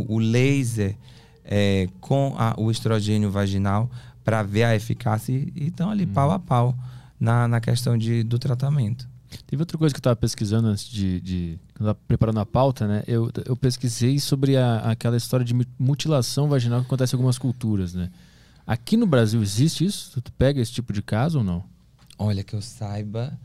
[0.09, 0.97] o laser
[1.44, 3.90] é, com a, o estrogênio vaginal
[4.24, 6.12] para ver a eficácia e estão ali hum.
[6.12, 6.74] pau a pau
[7.18, 9.10] na, na questão de, do tratamento.
[9.47, 11.59] Teve outra coisa que eu estava pesquisando antes de, de
[12.07, 13.02] preparando a pauta, né?
[13.07, 17.94] Eu, eu pesquisei sobre a, aquela história de mutilação vaginal que acontece em algumas culturas,
[17.94, 18.11] né?
[18.66, 20.20] Aqui no Brasil existe isso?
[20.20, 21.65] Tu pega esse tipo de caso ou não?
[22.19, 23.39] Olha, que eu saiba,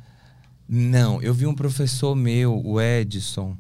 [0.68, 3.56] não, eu vi um professor meu, o Edson.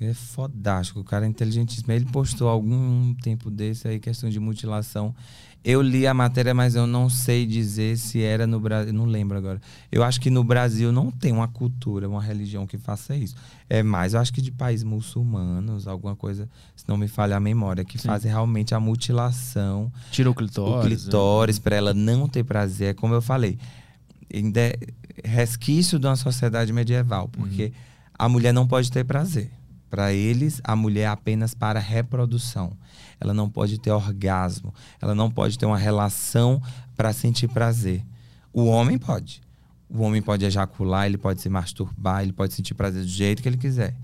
[0.00, 1.92] Ele é fodástico, o cara é inteligentíssimo.
[1.92, 5.14] Ele postou algum tempo desse aí, questão de mutilação.
[5.64, 8.92] Eu li a matéria, mas eu não sei dizer se era no Brasil.
[8.92, 9.60] Não lembro agora.
[9.92, 13.36] Eu acho que no Brasil não tem uma cultura, uma religião que faça isso.
[13.68, 17.40] É mais, eu acho que de países muçulmanos, alguma coisa, se não me falha a
[17.40, 18.08] memória, que Sim.
[18.08, 19.92] fazem realmente a mutilação.
[20.10, 21.02] Tira o clitóris.
[21.02, 21.62] O clitóris, né?
[21.62, 22.88] para ela não ter prazer.
[22.88, 23.56] É como eu falei.
[24.28, 24.76] É
[25.24, 27.72] resquício de uma sociedade medieval, porque uhum.
[28.18, 29.48] a mulher não pode ter prazer.
[29.88, 32.72] Para eles, a mulher é apenas para reprodução.
[33.22, 34.74] Ela não pode ter orgasmo.
[35.00, 36.60] Ela não pode ter uma relação
[36.96, 38.04] para sentir prazer.
[38.52, 39.40] O homem pode.
[39.88, 43.48] O homem pode ejacular, ele pode se masturbar, ele pode sentir prazer do jeito que
[43.48, 43.94] ele quiser.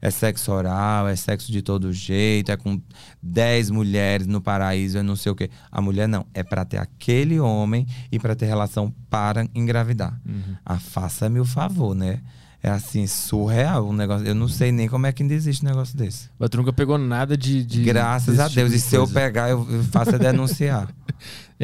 [0.00, 2.80] É sexo oral, é sexo de todo jeito, é com
[3.22, 5.48] 10 mulheres no paraíso, é não sei o quê.
[5.70, 6.26] A mulher não.
[6.34, 10.20] É para ter aquele homem e para ter relação para engravidar.
[10.26, 10.56] Uhum.
[10.64, 12.20] Ah, faça-me o favor, né?
[12.62, 14.24] É assim, surreal um negócio.
[14.26, 16.30] Eu não sei nem como é que ainda existe um negócio desse.
[16.38, 17.64] Mas tu nunca pegou nada de.
[17.64, 18.70] de Graças a desse Deus.
[18.70, 20.88] tipo E de se eu pegar, eu, faço é denunciar.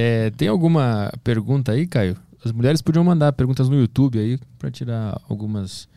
[0.00, 2.16] É, tem alguma pergunta aí, Caio?
[2.44, 5.88] As mulheres podiam mandar perguntas no YouTube aí pra tirar algumas.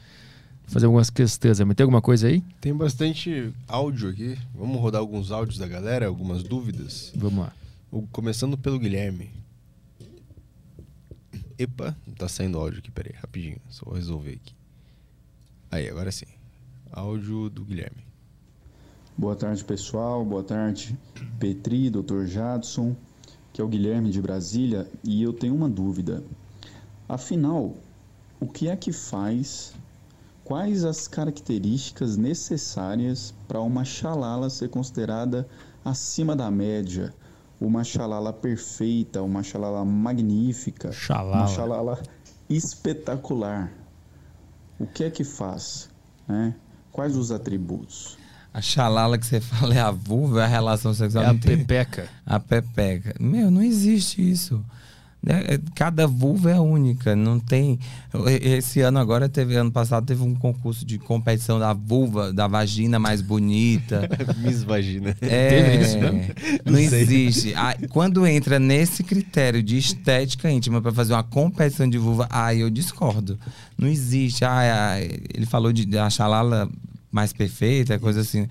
[0.65, 1.59] fazer algumas questões.
[1.59, 2.43] Mas tem alguma coisa aí?
[2.59, 4.35] Tem bastante áudio aqui.
[4.55, 7.11] Vamos rodar alguns áudios da galera, algumas dúvidas.
[7.15, 7.53] Vamos lá.
[7.91, 9.29] O- Começando pelo Guilherme.
[11.59, 13.57] Epa, tá saindo áudio aqui, peraí, rapidinho.
[13.69, 14.53] Só vou resolver aqui.
[15.71, 16.25] Aí, agora sim.
[16.91, 18.03] Áudio do Guilherme.
[19.17, 20.25] Boa tarde, pessoal.
[20.25, 20.97] Boa tarde,
[21.39, 22.25] Petri, Dr.
[22.25, 22.95] Jadson,
[23.53, 26.23] que é o Guilherme de Brasília, e eu tenho uma dúvida.
[27.07, 27.75] Afinal,
[28.39, 29.73] o que é que faz?
[30.43, 35.47] Quais as características necessárias para uma xalala ser considerada
[35.85, 37.13] acima da média?
[37.59, 41.37] Uma xalala perfeita, uma xalala magnífica, Xalala.
[41.37, 42.03] uma xalala
[42.49, 43.71] espetacular.
[44.81, 45.91] O que é que faz?
[46.27, 46.55] né?
[46.91, 48.17] Quais os atributos?
[48.51, 51.23] A xalala que você fala é a vulva, é a relação sexual.
[51.23, 52.09] É a pepeca.
[52.25, 53.13] A pepeca.
[53.19, 54.65] Meu, não existe isso.
[55.23, 55.43] Né?
[55.47, 57.79] É, Cada vulva é única, não tem.
[58.41, 62.97] Esse ano agora teve, ano passado teve um concurso de competição da vulva, da vagina
[62.97, 64.09] mais bonita.
[64.41, 65.15] Miss Vagina.
[65.21, 66.21] É, Teve isso mesmo?
[66.65, 67.53] Não existe.
[67.55, 72.61] Ah, quando entra nesse critério de estética íntima para fazer uma competição de vulva, aí
[72.61, 73.39] eu discordo.
[73.77, 74.43] Não existe.
[74.43, 76.67] Ah, ah, ele falou de, de a xalala
[77.11, 78.47] mais perfeita, coisa assim.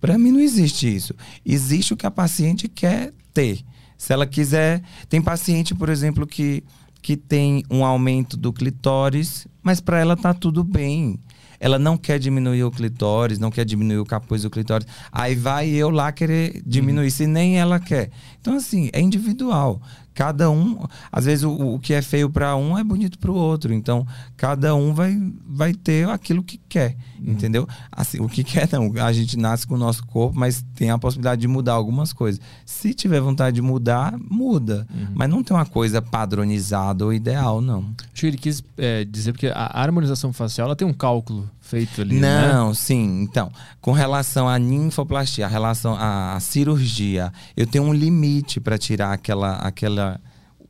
[0.00, 1.14] Para mim não existe isso.
[1.46, 3.60] Existe o que a paciente quer ter.
[3.96, 6.62] Se ela quiser, tem paciente, por exemplo, que
[7.04, 11.20] que tem um aumento do clitóris, mas para ela tá tudo bem.
[11.60, 14.86] Ela não quer diminuir o clitóris, não quer diminuir o capuz do clitóris.
[15.12, 18.10] Aí vai eu lá querer diminuir, se nem ela quer.
[18.40, 19.82] Então, assim, é individual.
[20.14, 23.34] Cada um, às vezes o, o que é feio para um é bonito para o
[23.34, 23.74] outro.
[23.74, 27.68] Então, cada um vai, vai ter aquilo que quer, entendeu?
[27.90, 30.98] Assim, o que quer não, a gente nasce com o nosso corpo, mas tem a
[30.98, 32.40] possibilidade de mudar algumas coisas.
[32.64, 34.86] Se tiver vontade de mudar, muda.
[35.14, 37.94] Mas não tem uma coisa padronizada ou ideal, não.
[38.12, 42.02] Acho que ele quis é, dizer porque a harmonização facial ela tem um cálculo feito
[42.02, 42.20] ali.
[42.20, 42.52] né?
[42.52, 43.22] Não, sim.
[43.22, 49.12] Então, com relação à ninfoplastia, a relação à cirurgia, eu tenho um limite para tirar
[49.12, 50.20] aquela, aquela,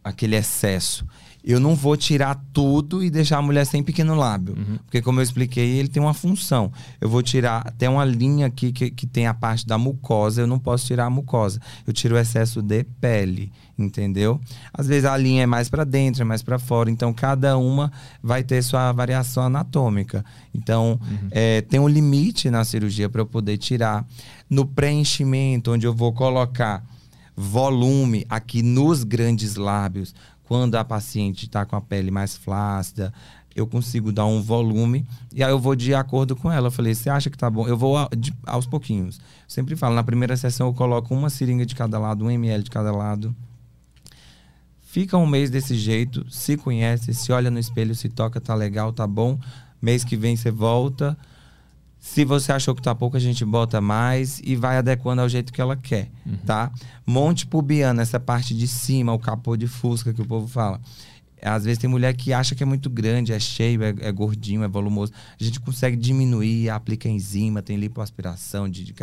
[0.02, 1.06] aquele excesso.
[1.46, 4.56] Eu não vou tirar tudo e deixar a mulher sem pequeno lábio.
[4.86, 6.72] Porque, como eu expliquei, ele tem uma função.
[6.98, 10.46] Eu vou tirar até uma linha aqui que, que tem a parte da mucosa, eu
[10.46, 11.60] não posso tirar a mucosa.
[11.86, 14.40] Eu tiro o excesso de pele, entendeu?
[14.72, 16.90] Às vezes a linha é mais para dentro, é mais para fora.
[16.90, 17.92] Então, cada uma
[18.22, 20.24] vai ter sua variação anatômica.
[20.54, 20.98] Então,
[21.30, 24.06] é, tem um limite na cirurgia para eu poder tirar.
[24.48, 26.82] No preenchimento, onde eu vou colocar
[27.36, 30.14] volume aqui nos grandes lábios,
[30.44, 33.12] quando a paciente está com a pele mais flácida,
[33.56, 36.66] eu consigo dar um volume e aí eu vou de acordo com ela.
[36.68, 37.66] Eu falei, você acha que tá bom?
[37.68, 39.20] Eu vou a- de- aos pouquinhos.
[39.46, 42.70] Sempre falo, na primeira sessão eu coloco uma seringa de cada lado, um ml de
[42.70, 43.34] cada lado.
[44.82, 48.92] Fica um mês desse jeito, se conhece, se olha no espelho, se toca, tá legal,
[48.92, 49.38] tá bom.
[49.82, 51.16] Mês que vem você volta.
[52.04, 55.50] Se você achou que tá pouco, a gente bota mais e vai adequando ao jeito
[55.50, 56.10] que ela quer,
[56.44, 56.70] tá?
[57.06, 60.78] Monte pubiano, essa parte de cima, o capô de fusca que o povo fala.
[61.42, 64.62] Às vezes tem mulher que acha que é muito grande, é cheio, é, é gordinho,
[64.62, 65.12] é volumoso.
[65.40, 68.94] A gente consegue diminuir, aplica enzima, tem lipoaspiração de, de,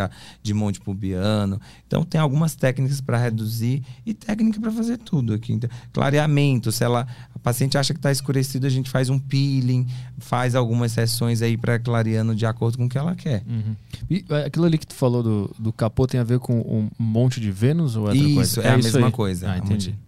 [0.41, 1.59] de monte pubiano.
[1.87, 5.53] Então tem algumas técnicas para reduzir e técnica para fazer tudo aqui.
[5.53, 7.07] Então, clareamento, se ela
[7.41, 9.87] paciente acha que está escurecido, a gente faz um peeling,
[10.19, 13.43] faz algumas sessões aí para clareando de acordo com o que ela quer.
[13.47, 13.75] Uhum.
[14.09, 16.89] E é, aquilo ali que tu falou do, do capô tem a ver com um
[16.99, 18.41] monte de Vênus ou é outra coisa?
[18.41, 19.11] Isso, é a mesma aí.
[19.11, 19.89] coisa, Ah, é um entendi.
[19.91, 19.99] monte.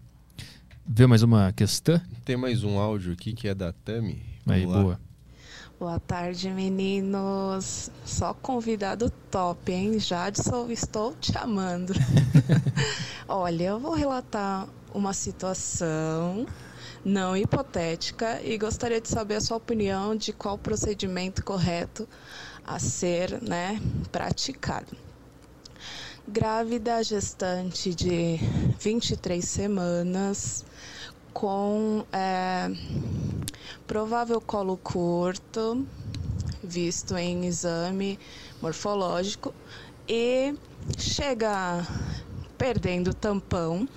[0.86, 2.00] Vê mais uma questão?
[2.26, 4.22] Tem mais um áudio aqui que é da Tami.
[4.46, 4.82] Aí, Vamos lá.
[4.82, 5.00] boa.
[5.80, 7.90] Boa tarde, meninos.
[8.06, 10.00] Só convidado top, hein?
[10.00, 11.94] Jadson, estou te amando.
[13.28, 16.46] Olha, eu vou relatar uma situação
[17.04, 22.08] não hipotética e gostaria de saber a sua opinião de qual procedimento correto
[22.66, 23.82] a ser, né,
[24.12, 24.96] praticado.
[26.26, 28.40] Grávida gestante de
[28.80, 30.66] 23 semanas,
[31.34, 32.72] com é,
[33.86, 35.86] provável colo curto,
[36.64, 38.18] visto em exame
[38.62, 39.54] morfológico
[40.08, 40.56] e
[40.98, 41.86] chega
[42.58, 43.88] perdendo tampão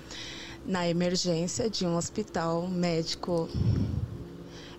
[0.67, 3.49] na emergência de um hospital médico.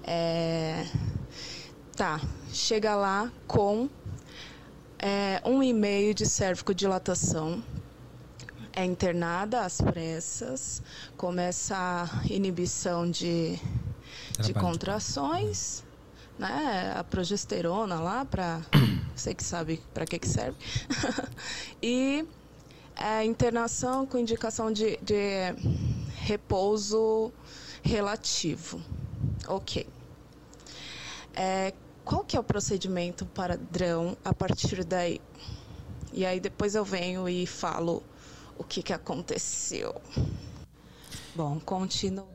[0.05, 0.87] É,
[1.97, 2.21] tá,
[2.53, 3.89] chega lá com
[4.99, 7.63] é, um e meio de cervicodilatação
[8.79, 10.81] é internada às pressas,
[11.17, 13.59] começa a inibição de,
[14.41, 15.83] de contrações,
[16.39, 16.95] né?
[16.97, 18.61] A progesterona lá para
[19.17, 20.57] você que sabe para que que serve.
[21.83, 22.25] e
[22.99, 25.55] a internação com indicação de, de
[26.17, 27.33] repouso
[27.83, 28.81] relativo.
[29.47, 29.87] Ok.
[31.35, 31.73] É,
[32.05, 35.21] qual que é o procedimento padrão a partir daí?
[36.13, 38.03] E aí depois eu venho e falo
[38.59, 39.95] o que, que aconteceu.
[41.37, 42.27] Bom, continuo.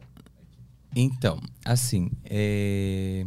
[0.96, 3.26] Então, assim, é...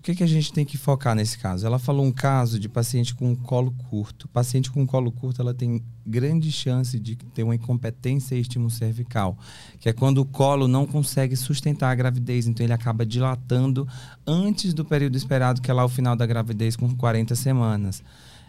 [0.00, 1.66] o que, que a gente tem que focar nesse caso?
[1.66, 4.26] Ela falou um caso de paciente com colo curto.
[4.28, 9.36] Paciente com colo curto, ela tem grande chance de ter uma incompetência estímulo cervical,
[9.78, 13.86] que é quando o colo não consegue sustentar a gravidez, então ele acaba dilatando
[14.26, 18.02] antes do período esperado, que é lá o final da gravidez, com 40 semanas.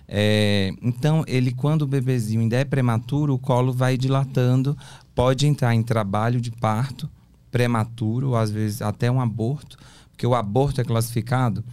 [0.07, 4.77] É, então, ele, quando o bebezinho ainda é prematuro, o colo vai dilatando,
[5.13, 7.09] pode entrar em trabalho de parto
[7.51, 9.77] prematuro, às vezes até um aborto,
[10.21, 11.65] porque o aborto é classificado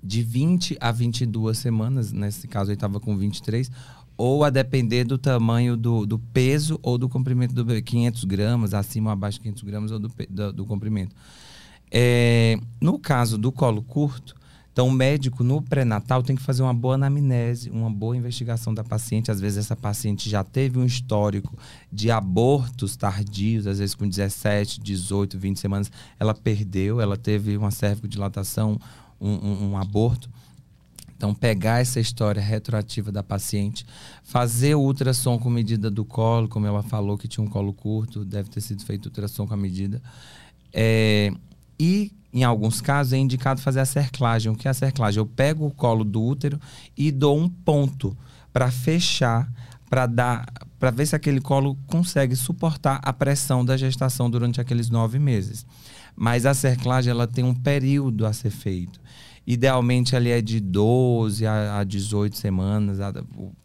[0.00, 3.68] de 20 a 22 semanas, nesse caso ele estava com 23,
[4.16, 8.72] ou a depender do tamanho do, do peso ou do comprimento do bebê, 500 gramas,
[8.72, 11.12] acima ou abaixo de 500 gramas ou do, do, do comprimento.
[11.90, 14.36] É, no caso do colo curto,
[14.72, 18.82] então, o médico no pré-natal tem que fazer uma boa anamnese, uma boa investigação da
[18.82, 19.30] paciente.
[19.30, 21.54] Às vezes, essa paciente já teve um histórico
[21.92, 25.92] de abortos tardios, às vezes com 17, 18, 20 semanas.
[26.18, 28.78] Ela perdeu, ela teve uma cervicodilatação,
[29.20, 30.30] um, um, um aborto.
[31.14, 33.84] Então, pegar essa história retroativa da paciente,
[34.22, 38.24] fazer o ultrassom com medida do colo, como ela falou que tinha um colo curto,
[38.24, 40.02] deve ter sido feito ultrassom com a medida.
[40.72, 41.30] É,
[41.78, 44.50] e em alguns casos, é indicado fazer a cerclagem.
[44.50, 45.18] O que é a cerclagem?
[45.18, 46.58] Eu pego o colo do útero
[46.96, 48.16] e dou um ponto
[48.52, 49.52] para fechar,
[49.90, 50.46] para dar,
[50.78, 55.66] para ver se aquele colo consegue suportar a pressão da gestação durante aqueles nove meses.
[56.16, 59.00] Mas a cerclagem ela tem um período a ser feito.
[59.46, 62.98] Idealmente ali é de 12 a 18 semanas,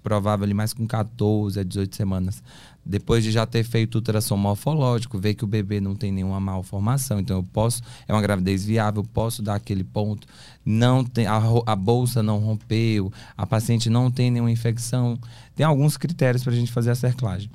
[0.02, 2.44] provável ali mais com 14 a 18 semanas
[2.88, 7.20] depois de já ter feito ultrassom morfológico, ver que o bebê não tem nenhuma malformação,
[7.20, 10.26] então eu posso, é uma gravidez viável, posso dar aquele ponto,
[10.66, 15.20] não tem, a, a bolsa não rompeu, a paciente não tem nenhuma infecção.
[15.56, 17.50] Tem alguns critérios para a gente fazer a cerclagem.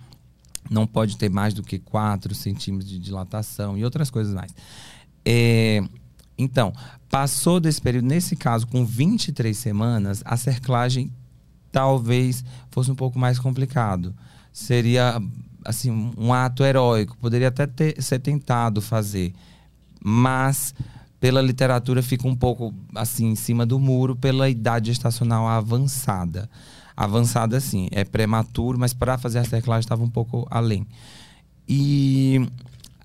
[0.71, 4.55] Não pode ter mais do que 4 centímetros de dilatação e outras coisas mais.
[5.25, 5.83] É,
[6.37, 6.73] então,
[7.11, 11.11] passou desse período, nesse caso, com 23 semanas, a cerclagem
[11.71, 14.15] talvez fosse um pouco mais complicado
[14.53, 15.21] seria
[15.65, 19.33] assim um ato heróico, poderia até ter, ser tentado fazer,
[20.03, 20.75] mas
[21.21, 26.51] pela literatura fica um pouco assim em cima do muro pela idade gestacional avançada.
[26.97, 30.87] Avançada assim, é prematuro, mas para fazer a cerclagem estava um pouco além.
[31.69, 32.45] E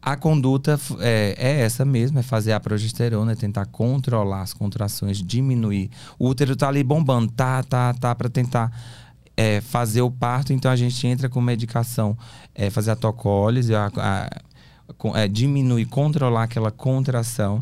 [0.02, 5.22] a conduta é, é, essa mesmo, é fazer a progesterona, é tentar controlar as contrações,
[5.22, 5.90] diminuir.
[6.18, 8.72] O útero tá ali bombando, tá, tá, tá, para tentar
[9.38, 12.18] é, fazer o parto, então a gente entra com medicação,
[12.56, 14.30] é, fazer a tocólise, a, a,
[15.14, 17.62] é, diminuir, controlar aquela contração.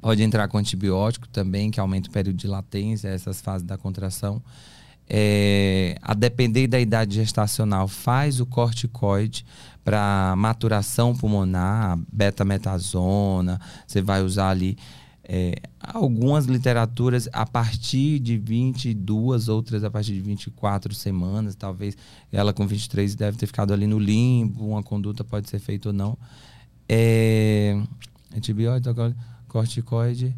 [0.00, 4.42] Pode entrar com antibiótico também, que aumenta o período de latência, essas fases da contração.
[5.08, 9.44] É, a depender da idade gestacional, faz o corticoide
[9.84, 14.76] para maturação pulmonar, beta-metazona, você vai usar ali
[15.32, 21.96] é, algumas literaturas a partir de 22, outras a partir de 24 semanas, talvez
[22.32, 25.92] ela com 23 deve ter ficado ali no limbo, uma conduta pode ser feita ou
[25.92, 26.18] não.
[26.88, 27.80] É,
[28.36, 29.14] antibiótico,
[29.46, 30.34] corticoide.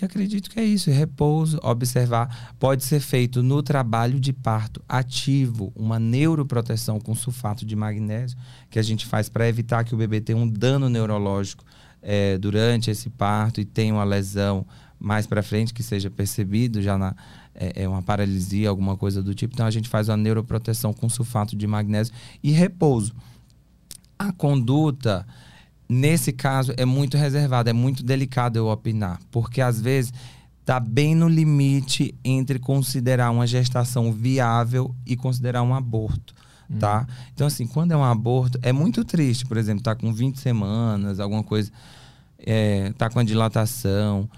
[0.00, 2.52] E acredito que é isso, repouso, observar.
[2.58, 8.36] Pode ser feito no trabalho de parto ativo, uma neuroproteção com sulfato de magnésio,
[8.68, 11.64] que a gente faz para evitar que o bebê tenha um dano neurológico
[12.02, 14.66] é, durante esse parto e tem uma lesão
[14.98, 17.14] mais para frente que seja percebido já na
[17.54, 19.54] é, é, uma paralisia, alguma coisa do tipo.
[19.54, 23.12] Então a gente faz uma neuroproteção com sulfato de magnésio e repouso.
[24.18, 25.26] A conduta
[25.88, 30.12] nesse caso é muito reservada, é muito delicado eu opinar, porque às vezes
[30.60, 36.34] está bem no limite entre considerar uma gestação viável e considerar um aborto
[36.78, 37.00] tá?
[37.00, 37.14] Uhum.
[37.34, 41.20] Então, assim, quando é um aborto, é muito triste, por exemplo, tá com 20 semanas,
[41.20, 41.70] alguma coisa,
[42.38, 44.28] é, tá com a dilatação.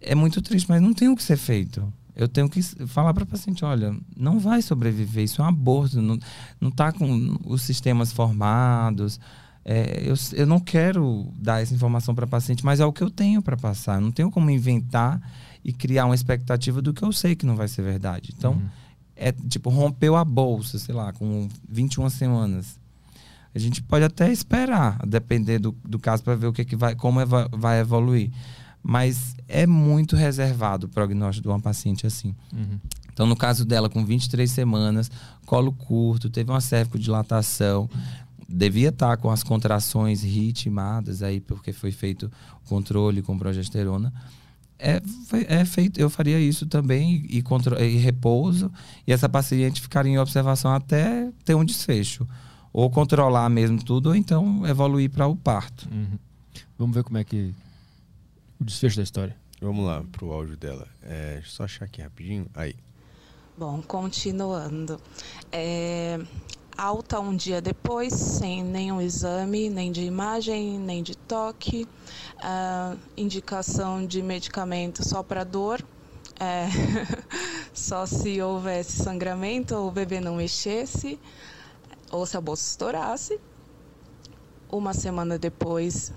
[0.00, 1.92] É muito triste, mas não tem o que ser feito.
[2.14, 6.00] Eu tenho que falar para o paciente, olha, não vai sobreviver, isso é um aborto,
[6.00, 6.18] não,
[6.58, 9.20] não tá com os sistemas formados.
[9.62, 13.10] É, eu, eu não quero dar essa informação para paciente, mas é o que eu
[13.10, 13.96] tenho para passar.
[13.96, 15.20] Eu não tenho como inventar
[15.62, 18.32] e criar uma expectativa do que eu sei que não vai ser verdade.
[18.36, 18.68] Então, uhum.
[19.16, 22.78] É tipo, rompeu a bolsa, sei lá, com 21 semanas.
[23.54, 26.94] A gente pode até esperar, depender do, do caso, para ver o que, que vai,
[26.94, 27.20] como
[27.52, 28.30] vai evoluir
[28.88, 32.36] mas é muito reservado o prognóstico de uma paciente assim.
[32.52, 32.78] Uhum.
[33.12, 35.10] Então, no caso dela, com 23 semanas,
[35.44, 36.60] colo curto, teve uma
[36.94, 37.90] dilatação,
[38.48, 42.30] devia estar com as contrações ritmadas aí, porque foi feito
[42.68, 44.12] controle com progesterona.
[44.78, 45.00] É,
[45.48, 48.70] é feito, eu faria isso também e, e, e repouso,
[49.06, 52.26] e essa paciente ficaria em observação até ter um desfecho.
[52.72, 55.88] Ou controlar mesmo tudo, ou então evoluir para o parto.
[55.90, 56.18] Uhum.
[56.78, 57.54] Vamos ver como é que
[58.60, 59.36] o desfecho da história.
[59.60, 60.86] Vamos lá pro áudio dela.
[61.02, 62.46] É, deixa eu só achar aqui rapidinho.
[62.54, 62.74] Aí.
[63.56, 65.00] Bom, continuando.
[65.50, 66.20] É,
[66.76, 71.88] alta um dia depois, sem nenhum exame, nem de imagem, nem de toque.
[72.36, 75.84] Uh, indicação de medicamento só para dor.
[76.38, 76.66] É,
[77.72, 81.18] só se houvesse sangramento ou o bebê não mexesse,
[82.10, 83.40] ou se a bolsa estourasse.
[84.68, 86.12] Uma semana depois,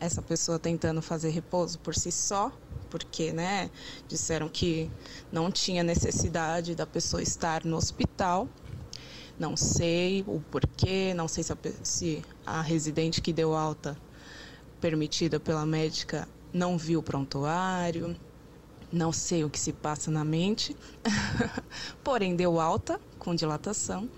[0.00, 2.50] essa pessoa tentando fazer repouso por si só,
[2.88, 3.70] porque, né,
[4.06, 4.90] disseram que
[5.30, 8.48] não tinha necessidade da pessoa estar no hospital.
[9.38, 13.96] Não sei o porquê, não sei se a, se a residente que deu alta
[14.80, 18.16] permitida pela médica não viu o prontuário,
[18.90, 20.74] não sei o que se passa na mente,
[22.02, 24.08] porém deu alta com dilatação.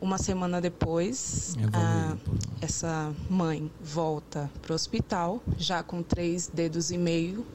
[0.00, 2.16] Uma semana depois, a,
[2.60, 7.46] essa mãe volta para o hospital, já com três dedos e meio,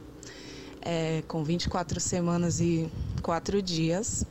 [0.82, 2.90] é, com 24 semanas e
[3.22, 4.26] quatro dias.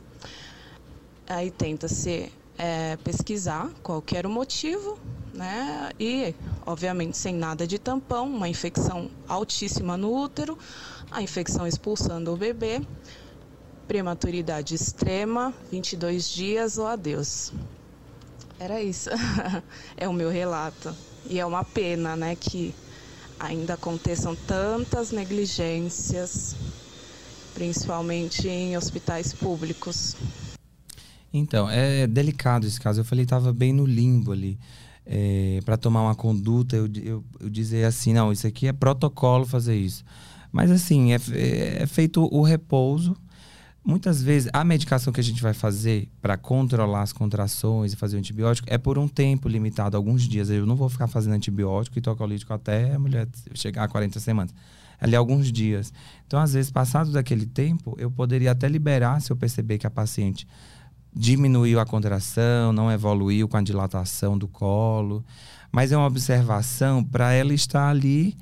[1.27, 4.97] Aí tenta se é, pesquisar qual era o motivo,
[5.33, 5.91] né?
[5.99, 6.33] E,
[6.65, 10.57] obviamente, sem nada de tampão, uma infecção altíssima no útero,
[11.11, 12.81] a infecção expulsando o bebê,
[13.87, 17.51] prematuridade extrema, 22 dias ou adeus.
[18.59, 19.09] Era isso.
[19.97, 20.95] é o meu relato.
[21.29, 22.73] E é uma pena, né, que
[23.39, 26.55] ainda aconteçam tantas negligências,
[27.53, 30.15] principalmente em hospitais públicos.
[31.37, 33.01] Então, é delicado esse caso.
[33.01, 34.57] Eu falei estava bem no limbo ali.
[35.05, 39.45] É, para tomar uma conduta, eu, eu, eu dizer assim, não, isso aqui é protocolo
[39.45, 40.03] fazer isso.
[40.51, 43.15] Mas assim, é, é, é feito o repouso,
[43.87, 48.15] Muitas vezes, a medicação que a gente vai fazer para controlar as contrações e fazer
[48.15, 50.49] o antibiótico é por um tempo limitado, alguns dias.
[50.49, 54.55] Eu não vou ficar fazendo antibiótico e tocolítico até a mulher chegar a 40 semanas.
[54.99, 55.93] Ali, alguns dias.
[56.25, 59.91] Então, às vezes, passado daquele tempo, eu poderia até liberar se eu perceber que a
[59.91, 60.47] paciente
[61.15, 65.23] diminuiu a contração, não evoluiu com a dilatação do colo.
[65.71, 68.35] Mas é uma observação para ela estar ali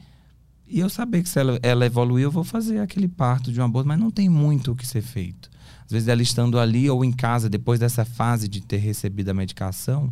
[0.67, 3.63] e eu saber que se ela, ela evoluir, eu vou fazer aquele parto de um
[3.63, 5.51] aborto, mas não tem muito o que ser feito.
[5.85, 9.33] Às vezes ela estando ali ou em casa, depois dessa fase de ter recebido a
[9.35, 10.11] medicação,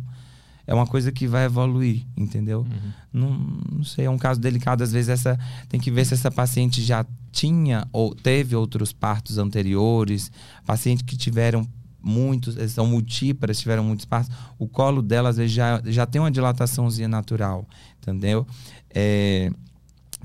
[0.64, 2.60] é uma coisa que vai evoluir, entendeu?
[2.60, 2.92] Uhum.
[3.12, 3.30] Não,
[3.72, 4.84] não sei, é um caso delicado.
[4.84, 5.36] Às vezes essa
[5.68, 10.30] tem que ver se essa paciente já tinha ou teve outros partos anteriores,
[10.64, 11.66] pacientes que tiveram
[12.02, 16.30] muitos, são multíparas, tiveram muitos partos, o colo dela às vezes já, já tem uma
[16.30, 17.66] dilataçãozinha natural,
[18.00, 18.46] entendeu?
[18.90, 19.50] É,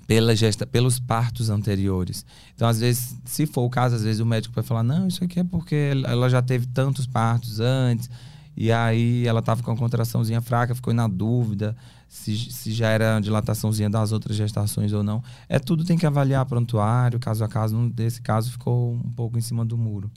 [0.08, 2.26] pela gesta, pelos partos anteriores.
[2.56, 5.24] Então, às vezes, se for o caso, às vezes o médico vai falar: não, isso
[5.24, 8.10] aqui é porque ela já teve tantos partos antes,
[8.56, 11.76] e aí ela estava com a contraçãozinha fraca, ficou na dúvida
[12.08, 15.22] se, se já era dilataçãozinha das outras gestações ou não.
[15.50, 17.92] É tudo tem que avaliar prontuário, caso a caso.
[17.98, 20.10] Nesse caso, ficou um pouco em cima do muro.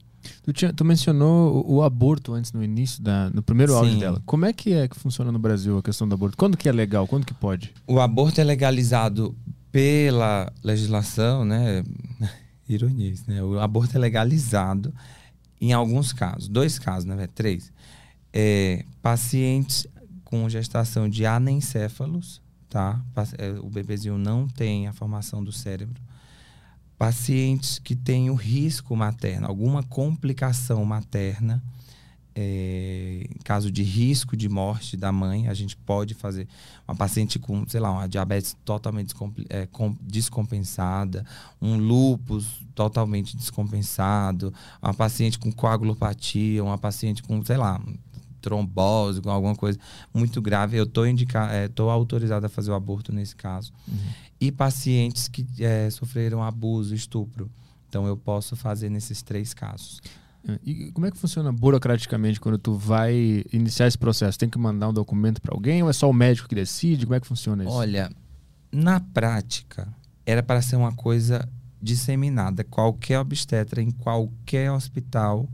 [0.43, 3.79] Tu, tinha, tu mencionou o, o, aborto antes, no início, da, no primeiro Sim.
[3.79, 4.23] áudio dela.
[4.27, 6.37] Como é que é que funciona no Brasil a questão do aborto?
[6.37, 7.07] Quando que é legal?
[7.07, 7.73] Quando que pode?
[7.87, 9.35] O aborto é legalizado
[9.73, 11.83] pela legislação, né?
[12.69, 13.43] Ironia, né?
[13.43, 14.93] O aborto é legalizado
[15.61, 17.29] em alguns casos, dois casos, né?
[17.35, 17.73] Três.
[18.33, 19.87] É, pacientes
[20.25, 23.01] com gestação de anencéfalos, tá?
[23.37, 26.01] É, o bebezinho não tem a formação do cérebro.
[27.01, 31.63] Pacientes que têm o risco materno, alguma complicação materna,
[32.35, 36.47] é, caso de risco de morte da mãe, a gente pode fazer
[36.87, 39.15] uma paciente com, sei lá, uma diabetes totalmente
[39.49, 39.67] é,
[40.03, 41.25] descompensada,
[41.59, 44.53] um lúpus totalmente descompensado,
[44.83, 47.81] uma paciente com coagulopatia, uma paciente com, sei lá,
[48.43, 49.79] trombose, com alguma coisa
[50.13, 53.73] muito grave, eu estou é, autorizado a fazer o aborto nesse caso.
[53.89, 53.97] Uhum.
[54.41, 57.51] E pacientes que é, sofreram abuso, estupro
[57.89, 60.01] Então eu posso fazer nesses três casos.
[60.65, 64.39] E como é que funciona burocraticamente quando tu vai iniciar esse processo?
[64.39, 67.05] Tem que mandar um documento para alguém ou é só o médico que decide?
[67.05, 67.73] Como é que funciona isso?
[67.73, 68.11] Olha,
[68.73, 69.87] na prática,
[70.25, 71.47] era para ser uma coisa
[71.81, 72.65] disseminada.
[72.65, 75.47] Qualquer obstetra em qualquer hospital,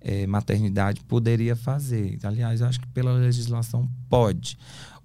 [0.00, 2.18] é, maternidade, poderia fazer.
[2.22, 4.56] Aliás, eu acho que pela legislação pode.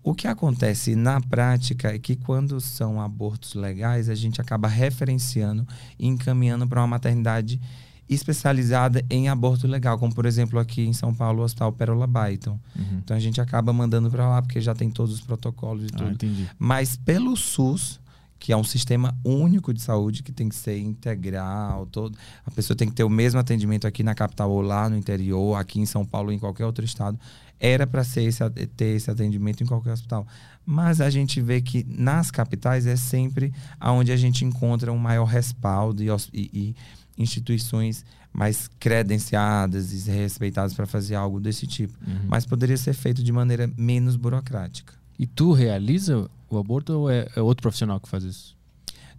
[0.08, 5.68] O que acontece na prática é que quando são abortos legais, a gente acaba referenciando
[6.00, 7.60] e encaminhando para uma maternidade
[8.08, 12.58] especializada em aborto legal, como por exemplo aqui em São Paulo, o Hospital Pérola Byton.
[12.74, 13.00] Uhum.
[13.04, 15.98] Então a gente acaba mandando para lá porque já tem todos os protocolos e ah,
[15.98, 16.12] tudo.
[16.12, 16.50] Entendi.
[16.58, 18.00] Mas pelo SUS,
[18.40, 22.78] que é um sistema único de saúde que tem que ser integral, todo, a pessoa
[22.78, 25.86] tem que ter o mesmo atendimento aqui na capital ou lá no interior, aqui em
[25.86, 27.20] São Paulo ou em qualquer outro estado.
[27.60, 30.28] Era para ter esse atendimento em qualquer hospital.
[30.66, 35.26] Mas a gente vê que nas capitais é sempre onde a gente encontra um maior
[35.26, 36.76] respaldo e, e, e
[37.18, 41.98] instituições mais credenciadas e respeitadas para fazer algo desse tipo.
[42.06, 42.28] Uhum.
[42.28, 44.94] Mas poderia ser feito de maneira menos burocrática.
[45.18, 48.57] E tu realiza o aborto ou é, é outro profissional que faz isso?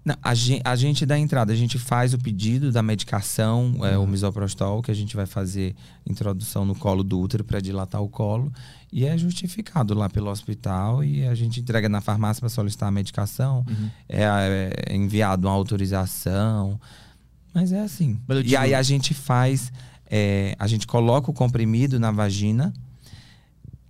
[0.05, 3.85] Não, a, gente, a gente dá entrada, a gente faz o pedido da medicação, uhum.
[3.85, 4.07] é, o uhum.
[4.07, 5.75] misoprostol, que a gente vai fazer
[6.07, 8.53] introdução no colo do útero para dilatar o colo,
[8.93, 12.93] e é justificado lá pelo hospital e a gente entrega na farmácia para solicitar a
[12.93, 13.91] medicação, uhum.
[14.09, 16.81] é, é enviado uma autorização,
[17.53, 18.19] mas é assim.
[18.27, 19.73] Mas e aí a gente faz,
[20.11, 22.73] é, a gente coloca o comprimido na vagina,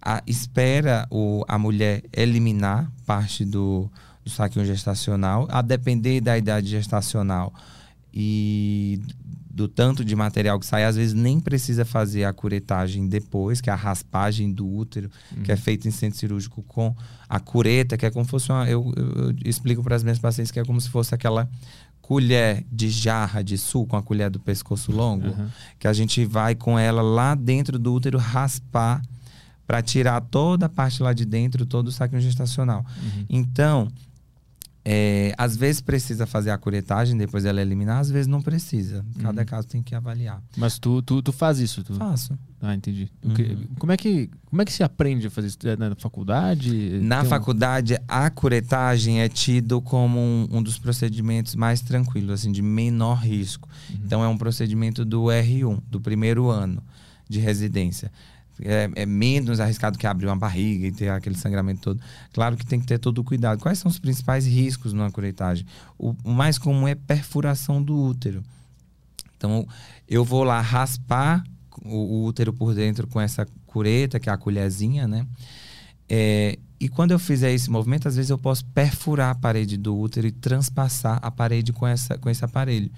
[0.03, 3.91] a, espera o, a mulher eliminar parte do,
[4.29, 7.53] do saquinho gestacional, a depender da idade gestacional
[8.13, 9.01] e
[9.51, 13.69] do tanto de material que sai, às vezes nem precisa fazer a curetagem depois, que
[13.69, 15.43] é a raspagem do útero, uhum.
[15.43, 16.95] que é feita em centro cirúrgico com
[17.29, 18.69] a cureta, que é como se fosse uma.
[18.69, 21.49] Eu, eu, explico para as minhas pacientes que é como se fosse aquela
[22.01, 25.49] colher de jarra de suco, com a colher do pescoço longo, uhum.
[25.79, 29.03] que a gente vai com ela lá dentro do útero raspar
[29.69, 32.87] para tirar toda a parte lá de dentro, todo o saquinho gestacional.
[33.03, 33.27] Uhum.
[33.29, 33.89] Então,
[34.91, 39.05] é, às vezes precisa fazer a curetagem, depois ela eliminar, às vezes não precisa.
[39.21, 39.47] Cada uhum.
[39.47, 40.43] caso tem que avaliar.
[40.57, 41.85] Mas tu, tu, tu faz isso?
[41.85, 41.93] Tu...
[41.93, 42.39] Faço.
[42.59, 43.11] Ah, entendi.
[43.23, 43.67] Uhum.
[43.79, 45.59] Como, é que, como é que se aprende a fazer isso?
[45.65, 47.01] É na faculdade?
[47.03, 47.97] Na tem faculdade, um...
[48.09, 53.69] a curetagem é tido como um, um, dos procedimentos mais tranquilos, assim, de menor risco.
[53.91, 53.97] Uhum.
[54.07, 56.83] Então, é um procedimento do R1, do primeiro ano
[57.29, 58.11] de residência
[58.63, 62.01] é, é, menos arriscado que abrir uma barriga e ter aquele sangramento todo.
[62.33, 63.61] Claro que tem que ter todo o cuidado.
[63.61, 65.67] Quais são os principais riscos numa curetagem?
[65.99, 68.43] O, mais comum é perfuração do útero.
[69.37, 69.67] Então,
[70.09, 71.45] eu vou lá raspar
[71.85, 75.27] o, o, útero por dentro com essa cureta, que é a colherzinha, né?
[76.09, 79.97] É, e quando eu fizer esse movimento, às vezes eu posso perfurar a parede do
[79.97, 82.91] útero e transpassar a parede com, essa, com esse aparelho.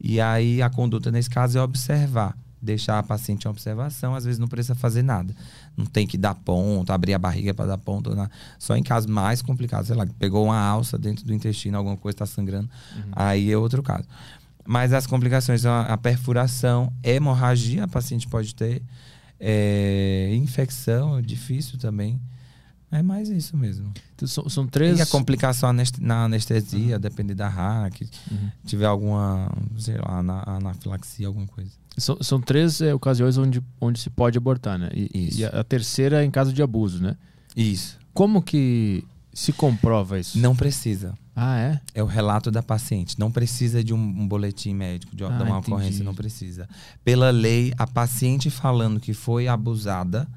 [0.00, 4.38] E aí a conduta nesse caso é observar deixar a paciente em observação, às vezes
[4.38, 5.34] não precisa fazer nada.
[5.76, 8.14] Não tem que dar ponto, abrir a barriga para dar ponto.
[8.14, 8.28] Não.
[8.58, 12.14] Só em casos mais complicados, sei lá, pegou uma alça dentro do intestino, alguma coisa
[12.14, 13.12] está sangrando, uhum.
[13.12, 14.06] aí é outro caso.
[14.64, 18.80] Mas as complicações são a, perfuração, hemorragia, a paciente pode ter,
[19.40, 22.20] é, infecção, é difícil também.
[22.92, 23.90] É mais isso mesmo.
[24.14, 24.98] Então, são, são três.
[24.98, 27.00] E a complicação na anestesia, uhum.
[27.00, 28.50] depende da RAC, uhum.
[28.66, 31.70] tiver alguma, sei lá, anafilaxia, alguma coisa.
[31.96, 34.90] São, são três é, ocasiões onde, onde se pode abortar, né?
[34.92, 35.40] E, isso.
[35.40, 37.16] e a, a terceira é em caso de abuso, né?
[37.56, 37.98] Isso.
[38.12, 39.02] Como que
[39.32, 40.38] se comprova isso?
[40.38, 41.14] Não precisa.
[41.34, 41.80] Ah, é?
[41.94, 43.18] É o relato da paciente.
[43.18, 45.72] Não precisa de um, um boletim médico, de, ah, de uma entendi.
[45.72, 46.68] ocorrência, não precisa.
[47.02, 50.28] Pela lei, a paciente falando que foi abusada,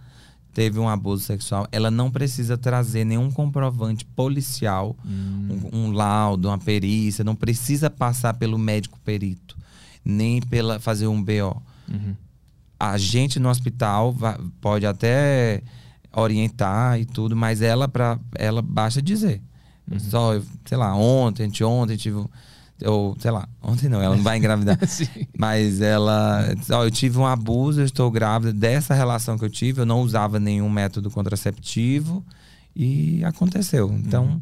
[0.55, 5.69] teve um abuso sexual, ela não precisa trazer nenhum comprovante policial, hum.
[5.71, 9.55] um, um laudo, uma perícia, não precisa passar pelo médico perito
[10.05, 11.61] nem pela fazer um BO.
[11.91, 12.15] Uhum.
[12.79, 15.63] A gente no hospital vai, pode até
[16.13, 19.41] orientar e tudo, mas ela para ela basta dizer.
[19.91, 19.99] Uhum.
[19.99, 22.23] Só, sei lá, ontem, anteontem tive
[22.83, 24.77] ou sei lá, ontem não, ela não vai engravidar.
[25.37, 29.81] mas ela, ó, eu tive um abuso, eu estou grávida dessa relação que eu tive,
[29.81, 32.25] eu não usava nenhum método contraceptivo
[32.75, 33.91] e aconteceu.
[33.93, 34.41] Então, uhum.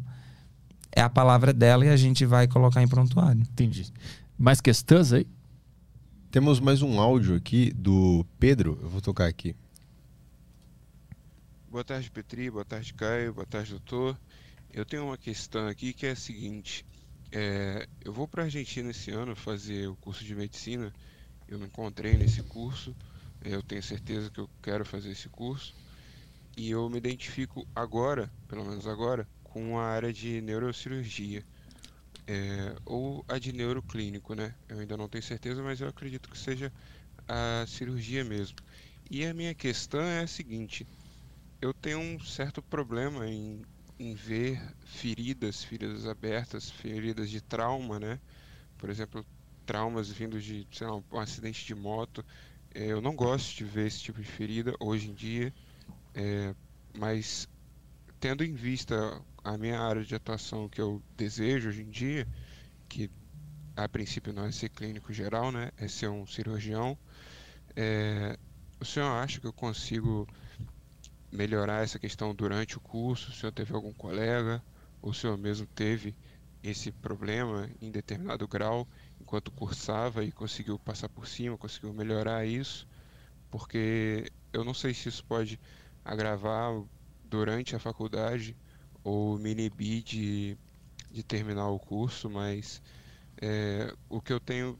[0.90, 3.40] é a palavra dela e a gente vai colocar em prontuário.
[3.40, 3.92] Entendi.
[4.36, 5.26] Mais questões aí?
[6.30, 8.76] Temos mais um áudio aqui do Pedro.
[8.82, 9.54] Eu vou tocar aqui.
[11.70, 12.50] Boa tarde, Petri.
[12.50, 13.32] Boa tarde, Caio.
[13.32, 14.18] Boa tarde, doutor.
[14.72, 16.84] Eu tenho uma questão aqui que é a seguinte.
[17.34, 20.94] É, eu vou para a Argentina esse ano fazer o curso de medicina.
[21.48, 22.96] Eu me encontrei nesse curso.
[23.40, 25.74] Eu tenho certeza que eu quero fazer esse curso.
[26.56, 31.46] E eu me identifico agora, pelo menos agora, com a área de neurocirurgia.
[32.28, 34.56] é, ou a de neuroclínico, né?
[34.68, 36.72] Eu ainda não tenho certeza, mas eu acredito que seja
[37.28, 38.58] a cirurgia mesmo.
[39.10, 40.88] E a minha questão é a seguinte:
[41.60, 43.62] eu tenho um certo problema em,
[43.98, 48.20] em ver feridas, feridas abertas, feridas de trauma, né?
[48.78, 49.24] Por exemplo,
[49.66, 52.24] traumas vindos de, sei lá, um acidente de moto.
[52.74, 55.54] É, eu não gosto de ver esse tipo de ferida hoje em dia,
[56.14, 56.54] é,
[56.96, 57.48] mas
[58.20, 62.26] tendo em vista a minha área de atuação que eu desejo hoje em dia,
[62.88, 63.10] que
[63.76, 65.70] a princípio não é ser clínico geral, né?
[65.76, 66.98] É ser um cirurgião.
[67.76, 68.36] É,
[68.80, 70.26] o senhor acha que eu consigo
[71.34, 73.30] melhorar essa questão durante o curso?
[73.30, 74.64] O senhor teve algum colega?
[75.02, 76.16] Ou o senhor mesmo teve
[76.62, 78.88] esse problema em determinado grau
[79.20, 82.86] enquanto cursava e conseguiu passar por cima, conseguiu melhorar isso?
[83.50, 85.60] Porque eu não sei se isso pode
[86.04, 86.72] agravar
[87.22, 88.58] durante a faculdade
[89.02, 90.58] ou me inibir de,
[91.10, 92.82] de terminar o curso, mas
[93.42, 94.78] é, o que eu tenho,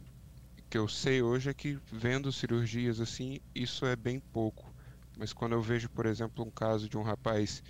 [0.70, 4.73] que eu sei hoje é que vendo cirurgias assim, isso é bem pouco.
[5.16, 7.62] Mas quando eu vejo, por exemplo, um caso de um rapaz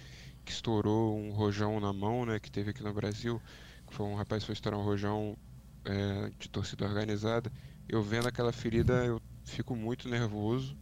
[0.44, 3.40] que estourou um rojão na mão, né, que teve aqui no Brasil,
[3.86, 5.36] que foi um rapaz que foi estourar um rojão
[5.84, 7.50] é, de torcida organizada,
[7.88, 10.76] eu vendo aquela ferida, eu fico muito nervoso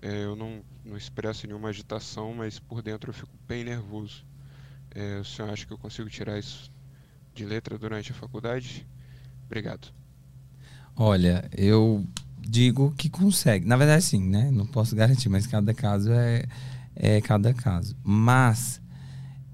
[0.00, 4.24] é, eu não, não expresso nenhuma agitação, mas por dentro eu fico bem nervoso.
[4.94, 6.70] É, o senhor acha que eu consigo tirar isso
[7.34, 8.86] de letra durante a faculdade?
[9.46, 9.92] Obrigado.
[10.96, 12.04] Olha, eu
[12.40, 13.66] digo que consegue.
[13.66, 14.50] Na verdade, sim, né?
[14.50, 16.44] Não posso garantir, mas cada caso é,
[16.94, 17.96] é cada caso.
[18.02, 18.80] Mas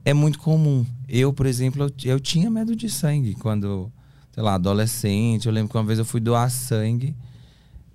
[0.04, 0.84] é muito comum.
[1.08, 3.90] Eu, por exemplo, eu, eu tinha medo de sangue quando,
[4.32, 5.46] sei lá, adolescente.
[5.46, 7.14] Eu lembro que uma vez eu fui doar sangue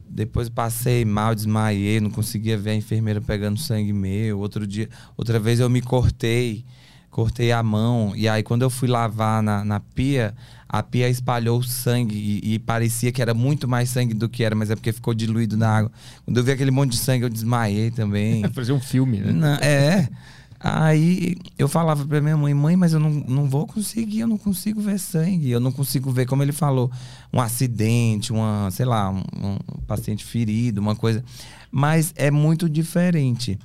[0.10, 4.40] depois passei mal, desmaiei, não conseguia ver a enfermeira pegando sangue meu.
[4.40, 6.66] Outro dia, outra vez eu me cortei,
[7.20, 8.14] cortei a mão.
[8.16, 10.34] E aí quando eu fui lavar na, na pia,
[10.70, 14.56] a pia espalhou sangue e, e, parecia que era muito mais sangue do que era,
[14.56, 15.92] mas é porque ficou diluído na água.
[16.24, 18.44] Quando eu vi aquele monte de sangue, eu desmaiei também.
[18.54, 19.34] Fazer um filme, né?
[19.34, 20.08] Não, é.
[20.62, 24.38] Aí eu falava pra minha mãe, mãe, mas eu não, não vou conseguir, eu não
[24.38, 26.90] consigo ver sangue, eu não consigo ver, como ele falou,
[27.34, 31.24] um acidente, uma, sei lá, um, um paciente ferido, uma coisa.
[31.70, 33.60] Mas é muito diferente.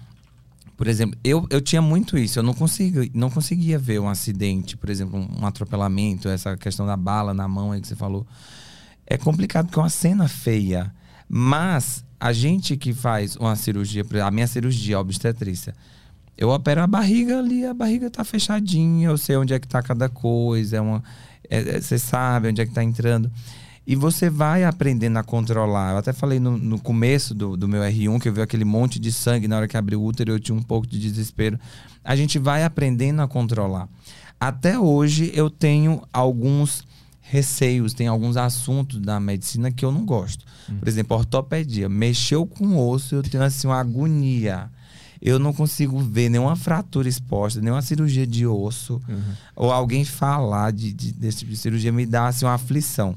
[0.76, 4.76] Por exemplo, eu, eu tinha muito isso, eu não, consigo, não conseguia ver um acidente,
[4.76, 8.26] por exemplo, um atropelamento, essa questão da bala na mão aí que você falou.
[9.06, 10.92] É complicado porque é uma cena feia.
[11.28, 15.74] Mas a gente que faz uma cirurgia, a minha cirurgia obstetrícia,
[16.36, 19.82] eu opero a barriga ali, a barriga tá fechadinha, eu sei onde é que tá
[19.82, 21.02] cada coisa, é uma,
[21.48, 23.30] é, é, você sabe onde é que tá entrando.
[23.86, 25.92] E você vai aprendendo a controlar.
[25.92, 28.98] Eu até falei no, no começo do, do meu R1, que eu vi aquele monte
[28.98, 31.58] de sangue na hora que abriu o útero, eu tinha um pouco de desespero.
[32.02, 33.88] A gente vai aprendendo a controlar.
[34.40, 36.84] Até hoje eu tenho alguns
[37.20, 40.44] receios, tem alguns assuntos da medicina que eu não gosto.
[40.70, 40.76] Hum.
[40.78, 41.88] Por exemplo, ortopedia.
[41.88, 44.70] Mexeu com osso, eu tenho assim uma agonia
[45.24, 49.22] eu não consigo ver nenhuma fratura exposta, nenhuma cirurgia de osso, uhum.
[49.56, 53.16] ou alguém falar de, de, desse tipo de cirurgia me dá assim, uma aflição.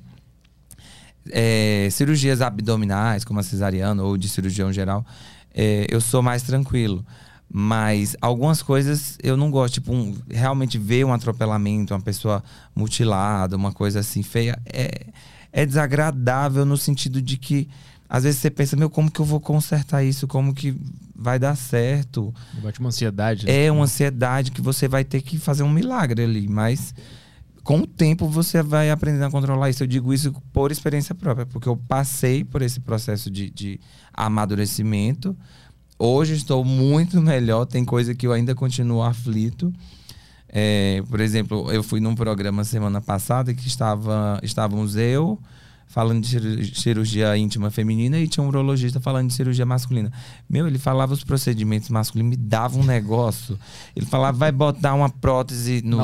[1.32, 5.06] É, cirurgias abdominais, como a cesariana, ou de cirurgião geral,
[5.54, 7.06] é, eu sou mais tranquilo.
[7.50, 9.76] Mas algumas coisas eu não gosto.
[9.76, 12.44] Tipo, um, realmente ver um atropelamento, uma pessoa
[12.76, 15.08] mutilada, uma coisa assim feia, é,
[15.52, 17.70] é desagradável no sentido de que
[18.10, 20.28] às vezes você pensa, meu, como que eu vou consertar isso?
[20.28, 20.76] Como que
[21.14, 22.34] vai dar certo?
[22.62, 23.46] Bate uma ansiedade.
[23.46, 23.66] Né?
[23.66, 26.94] É uma ansiedade que você vai ter que fazer um milagre ali, mas
[27.68, 29.84] com o tempo você vai aprendendo a controlar isso.
[29.84, 33.78] Eu digo isso por experiência própria, porque eu passei por esse processo de, de
[34.14, 35.36] amadurecimento.
[36.00, 39.74] Hoje estou muito melhor, tem coisa que eu ainda continuo aflito.
[40.48, 45.38] É, por exemplo, eu fui num programa semana passada que estava, estávamos eu,
[45.88, 50.12] falando de cirurgia íntima feminina e tinha um urologista falando de cirurgia masculina.
[50.50, 53.58] Meu, ele falava os procedimentos masculinos, me dava um negócio.
[53.96, 55.98] Ele falava, vai botar uma prótese no,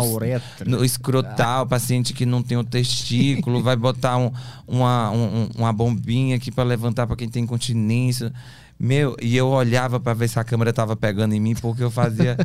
[0.66, 4.32] no escrotal, paciente que não tem o testículo, vai botar um,
[4.66, 8.34] uma, um, uma bombinha aqui para levantar para quem tem incontinência.
[8.80, 11.92] Meu, e eu olhava para ver se a câmera tava pegando em mim, porque eu
[11.92, 12.38] fazia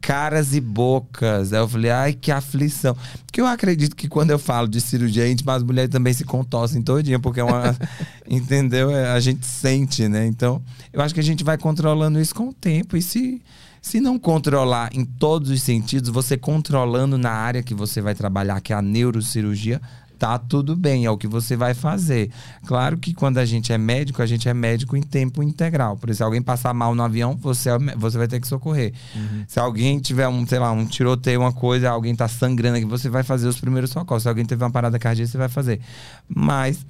[0.00, 1.52] caras e bocas.
[1.52, 2.96] Aí eu falei, ai, que aflição.
[3.26, 6.82] Porque eu acredito que quando eu falo de cirurgia íntima, as mulheres também se contossem
[6.82, 7.76] todinha, porque é uma.
[8.28, 8.90] entendeu?
[8.90, 10.26] É, a gente sente, né?
[10.26, 10.62] Então,
[10.92, 12.96] eu acho que a gente vai controlando isso com o tempo.
[12.96, 13.42] E se,
[13.82, 18.60] se não controlar em todos os sentidos, você controlando na área que você vai trabalhar,
[18.60, 19.80] que é a neurocirurgia,
[20.18, 22.30] tá tudo bem, é o que você vai fazer.
[22.66, 25.96] Claro que quando a gente é médico, a gente é médico em tempo integral.
[25.96, 28.92] Por exemplo, se alguém passar mal no avião, você, é você vai ter que socorrer.
[29.14, 29.44] Uhum.
[29.46, 33.08] Se alguém tiver um, sei lá, um tiroteio, uma coisa, alguém tá sangrando aqui, você
[33.08, 34.22] vai fazer os primeiros socorros.
[34.22, 35.80] Se alguém teve uma parada cardíaca, você vai fazer.
[36.28, 36.84] Mas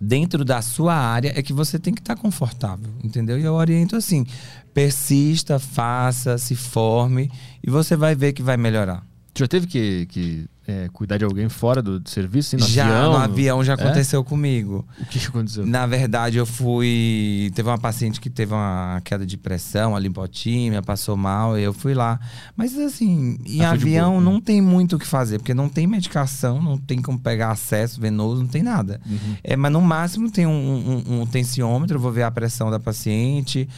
[0.00, 3.38] dentro da sua área é que você tem que estar tá confortável, entendeu?
[3.38, 4.26] E eu oriento assim:
[4.72, 7.30] persista, faça, se forme
[7.62, 9.09] e você vai ver que vai melhorar.
[9.34, 12.56] Já teve que, que é, cuidar de alguém fora do, do serviço?
[12.56, 13.74] No já, avião, no avião já é?
[13.74, 14.86] aconteceu comigo.
[15.00, 15.66] O que aconteceu?
[15.66, 17.50] Na verdade, eu fui.
[17.54, 21.72] Teve uma paciente que teve uma queda de pressão, uma limpotímia, passou mal, e eu
[21.72, 22.20] fui lá.
[22.56, 26.78] Mas assim, em avião não tem muito o que fazer, porque não tem medicação, não
[26.78, 29.00] tem como pegar acesso venoso, não tem nada.
[29.06, 29.36] Uhum.
[29.42, 33.68] É, mas no máximo tem um, um, um tensiômetro, vou ver a pressão da paciente.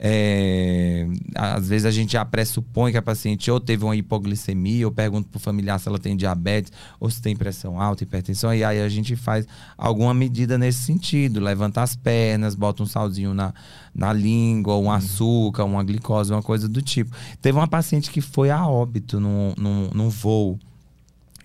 [0.00, 4.92] É, às vezes a gente já pressupõe que a paciente ou teve uma hipoglicemia, ou
[4.92, 8.62] pergunta para o familiar se ela tem diabetes, ou se tem pressão alta, hipertensão, e
[8.62, 9.44] aí a gente faz
[9.76, 11.40] alguma medida nesse sentido.
[11.40, 13.52] Levanta as pernas, bota um salzinho na,
[13.92, 14.92] na língua, um uhum.
[14.92, 17.14] açúcar, uma glicose, uma coisa do tipo.
[17.42, 20.58] Teve uma paciente que foi a óbito num, num, num voo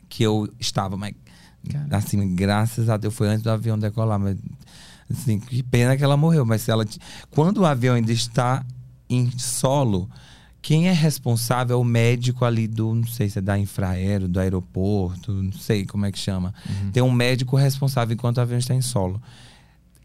[0.07, 1.15] que eu estava, mas
[1.89, 4.37] assim, graças a Deus, foi antes do avião decolar, mas
[5.13, 6.85] Assim, que pena que ela morreu, mas ela
[7.29, 8.65] quando o avião ainda está
[9.07, 10.09] em solo,
[10.61, 14.39] quem é responsável é o médico ali do, não sei se é da infraero, do
[14.39, 16.53] aeroporto, não sei como é que chama.
[16.67, 16.91] Uhum.
[16.91, 19.21] Tem um médico responsável enquanto o avião está em solo.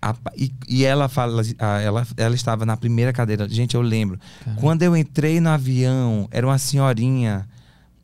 [0.03, 3.49] A, e, e, ela fala, ela, ela estava na primeira cadeira.
[3.49, 4.19] Gente, eu lembro.
[4.45, 4.61] Caramba.
[4.61, 7.49] Quando eu entrei no avião, era uma senhorinha,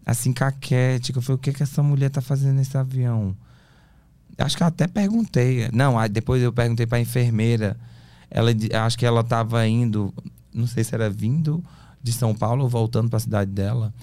[0.07, 1.19] assim, caquética.
[1.19, 3.37] Eu falei, o que, que essa mulher tá fazendo nesse avião?
[4.39, 5.69] Acho que eu até perguntei.
[5.73, 7.77] Não, depois eu perguntei pra enfermeira.
[8.31, 8.51] Ela,
[8.85, 10.13] acho que ela tava indo,
[10.53, 11.63] não sei se era vindo
[12.03, 13.95] de São Paulo ou voltando para a cidade dela.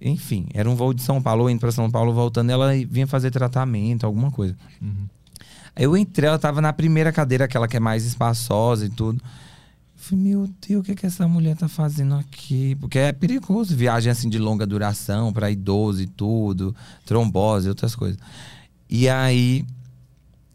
[0.00, 3.30] Enfim, era um voo de São Paulo, indo para São Paulo, voltando, ela vinha fazer
[3.30, 4.56] tratamento, alguma coisa.
[4.80, 5.06] Uhum.
[5.76, 9.22] Eu entrei, ela tava na primeira cadeira, aquela que é mais espaçosa e tudo.
[9.22, 12.74] Eu falei, meu Deus, o que, que essa mulher tá fazendo aqui?
[12.76, 16.74] Porque é perigoso, viagem assim de longa duração, para idoso e tudo,
[17.06, 18.18] trombose e outras coisas.
[18.94, 19.64] E aí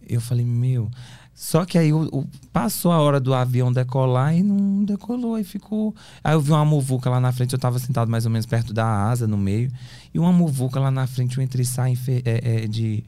[0.07, 0.91] eu falei, meu.
[1.33, 5.33] Só que aí o, o, passou a hora do avião decolar e não decolou.
[5.33, 5.95] Aí ficou.
[6.23, 8.75] Aí eu vi uma muvuca lá na frente, eu tava sentado mais ou menos perto
[8.75, 9.71] da asa, no meio.
[10.13, 13.03] E uma muvuca lá na frente, um entre sai é, é, de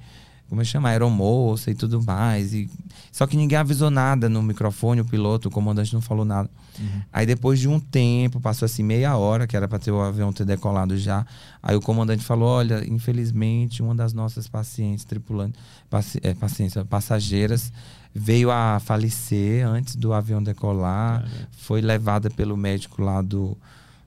[0.50, 0.90] como é que chama?
[0.90, 2.54] Aeromoça e tudo mais.
[2.54, 2.68] E...
[3.12, 6.50] Só que ninguém avisou nada no microfone, o piloto, o comandante não falou nada.
[6.80, 7.02] Uhum.
[7.14, 10.34] Aí depois de um tempo, passou assim meia hora, que era para ter o avião
[10.34, 11.26] ter decolado já.
[11.62, 15.60] Aí o comandante falou: olha, infelizmente, uma das nossas pacientes, tripulantes,
[15.90, 17.72] paci é, pacientes, passageiras,
[18.14, 21.30] veio a falecer antes do avião decolar.
[21.52, 23.56] Foi levada pelo médico lá do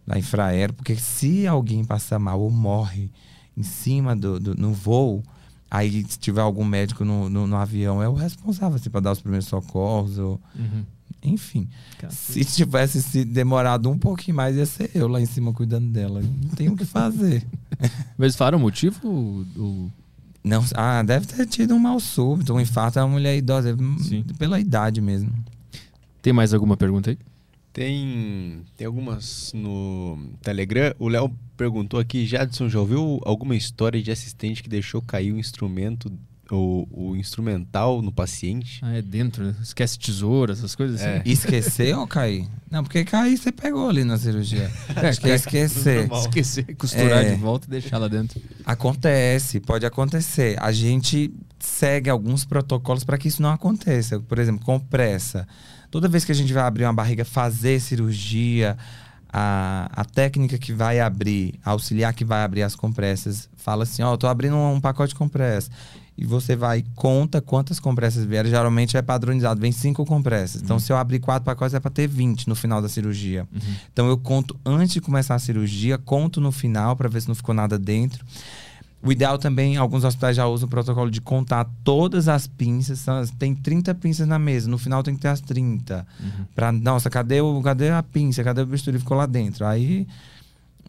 [0.04, 3.08] da Infraero, porque se alguém passar mal ou morre
[3.56, 5.22] em cima do, do no voo
[5.74, 9.12] Aí, se tiver algum médico no, no, no avião, é o responsável, assim, para dar
[9.12, 10.18] os primeiros socorros.
[10.18, 10.38] Ou...
[10.54, 10.84] Uhum.
[11.22, 11.66] Enfim.
[12.10, 16.20] Se tivesse se demorado um pouquinho mais, ia ser eu lá em cima cuidando dela.
[16.20, 17.46] Não tem o que fazer.
[18.18, 19.00] Mas falaram o motivo?
[19.56, 19.90] O,
[20.44, 22.98] Não, ah, deve ter tido um mal súbito, um infarto.
[22.98, 24.26] É uma mulher idosa, Sim.
[24.38, 25.32] pela idade mesmo.
[26.20, 27.18] Tem mais alguma pergunta aí?
[27.72, 30.94] Tem, tem algumas no Telegram.
[30.98, 31.32] O Léo
[31.62, 36.12] perguntou aqui, Jadson, já ouviu alguma história de assistente que deixou cair o instrumento,
[36.50, 38.80] o, o instrumental no paciente?
[38.82, 39.54] Ah, é dentro, né?
[39.62, 41.08] Esquece tesoura, essas coisas assim.
[41.08, 41.22] É.
[41.24, 42.48] Esquecer ou cair?
[42.68, 44.68] Não, porque cair você pegou ali na cirurgia.
[44.96, 46.10] É, Acho que é esquecer.
[46.18, 47.30] Esquecer, costurar é.
[47.30, 48.42] de volta e deixar lá dentro.
[48.66, 50.60] Acontece, pode acontecer.
[50.60, 54.18] A gente segue alguns protocolos para que isso não aconteça.
[54.18, 55.46] Por exemplo, compressa.
[55.92, 58.76] Toda vez que a gente vai abrir uma barriga, fazer cirurgia,
[59.32, 64.02] a, a técnica que vai abrir, a auxiliar que vai abrir as compressas, fala assim:
[64.02, 65.70] Ó, oh, tô abrindo um, um pacote de compressas.
[66.16, 68.48] E você vai, conta quantas compressas vieram.
[68.48, 70.60] Geralmente é padronizado, vem cinco compressas.
[70.60, 70.80] Então, uhum.
[70.80, 73.48] se eu abrir quatro pacotes, é para ter 20 no final da cirurgia.
[73.50, 73.74] Uhum.
[73.90, 77.34] Então, eu conto antes de começar a cirurgia, conto no final para ver se não
[77.34, 78.24] ficou nada dentro.
[79.02, 83.04] O ideal também, alguns hospitais já usam o protocolo de contar todas as pinças.
[83.38, 86.06] Tem 30 pinças na mesa, no final tem que ter as 30.
[86.20, 86.44] Uhum.
[86.54, 88.44] Pra, nossa, cadê, o, cadê a pinça?
[88.44, 88.98] Cadê o bisturi?
[88.98, 89.66] Ficou lá dentro.
[89.66, 90.06] Aí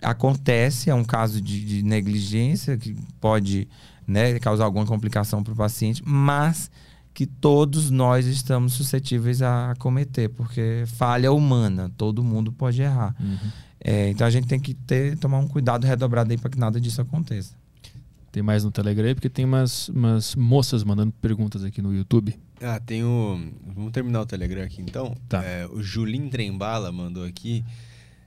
[0.02, 3.68] acontece, é um caso de, de negligência que pode
[4.06, 6.70] né, causar alguma complicação para o paciente, mas
[7.14, 13.16] que todos nós estamos suscetíveis a cometer, porque falha humana, todo mundo pode errar.
[13.20, 13.50] Uhum.
[13.80, 16.80] É, então a gente tem que ter, tomar um cuidado redobrado aí para que nada
[16.80, 17.56] disso aconteça.
[18.34, 22.34] Tem mais no Telegram, porque tem umas, umas moças mandando perguntas aqui no YouTube.
[22.60, 23.40] Ah, tem o.
[23.76, 25.16] Vamos terminar o Telegram aqui então.
[25.30, 25.44] Tá.
[25.44, 27.64] É, o Julim Trembala mandou aqui.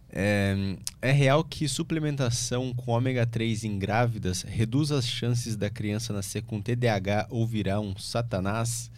[0.08, 6.12] É, é real que suplementação com ômega 3 em grávidas reduz as chances da criança
[6.12, 8.90] nascer com TDAH ou virar um satanás?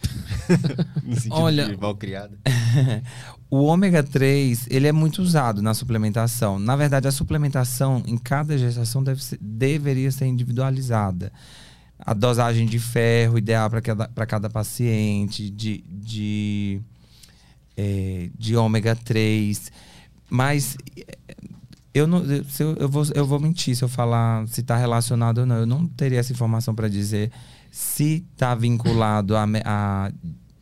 [1.03, 2.39] no sentido Olha- de mal criada.
[3.51, 6.59] o ômega 3, ele é muito usado na suplementação.
[6.59, 11.33] Na verdade, a suplementação em cada gestação deve ser- deveria ser individualizada.
[11.99, 16.81] A dosagem de ferro ideal para cada, pra cada paciente, de, de,
[17.77, 19.73] eh, de ômega 3.
[20.31, 20.77] Mas
[21.95, 22.45] eu, não, eu-
[22.79, 25.57] eu, vou, eu vou mentir se eu falar se está relacionado ou não.
[25.57, 27.31] Eu não teria essa informação para dizer
[27.71, 30.13] se está vinculado a, a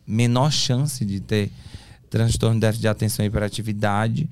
[0.05, 1.51] menor chance de ter
[2.09, 4.29] transtorno de déficit de atenção e hiperatividade.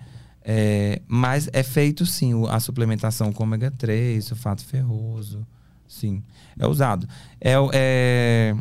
[0.48, 5.46] É, mas é feito sim a suplementação com ômega 3, sulfato ferroso.
[5.88, 6.22] Sim,
[6.58, 7.08] é usado.
[7.42, 8.56] É, é-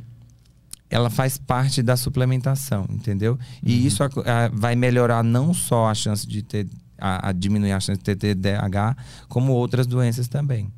[0.94, 3.36] ela faz parte da suplementação, entendeu?
[3.64, 7.72] E isso ac- a- vai melhorar não só a chance de ter, a, a diminuir
[7.72, 8.96] a chance de ter TDAH,
[9.28, 10.72] como outras doenças também.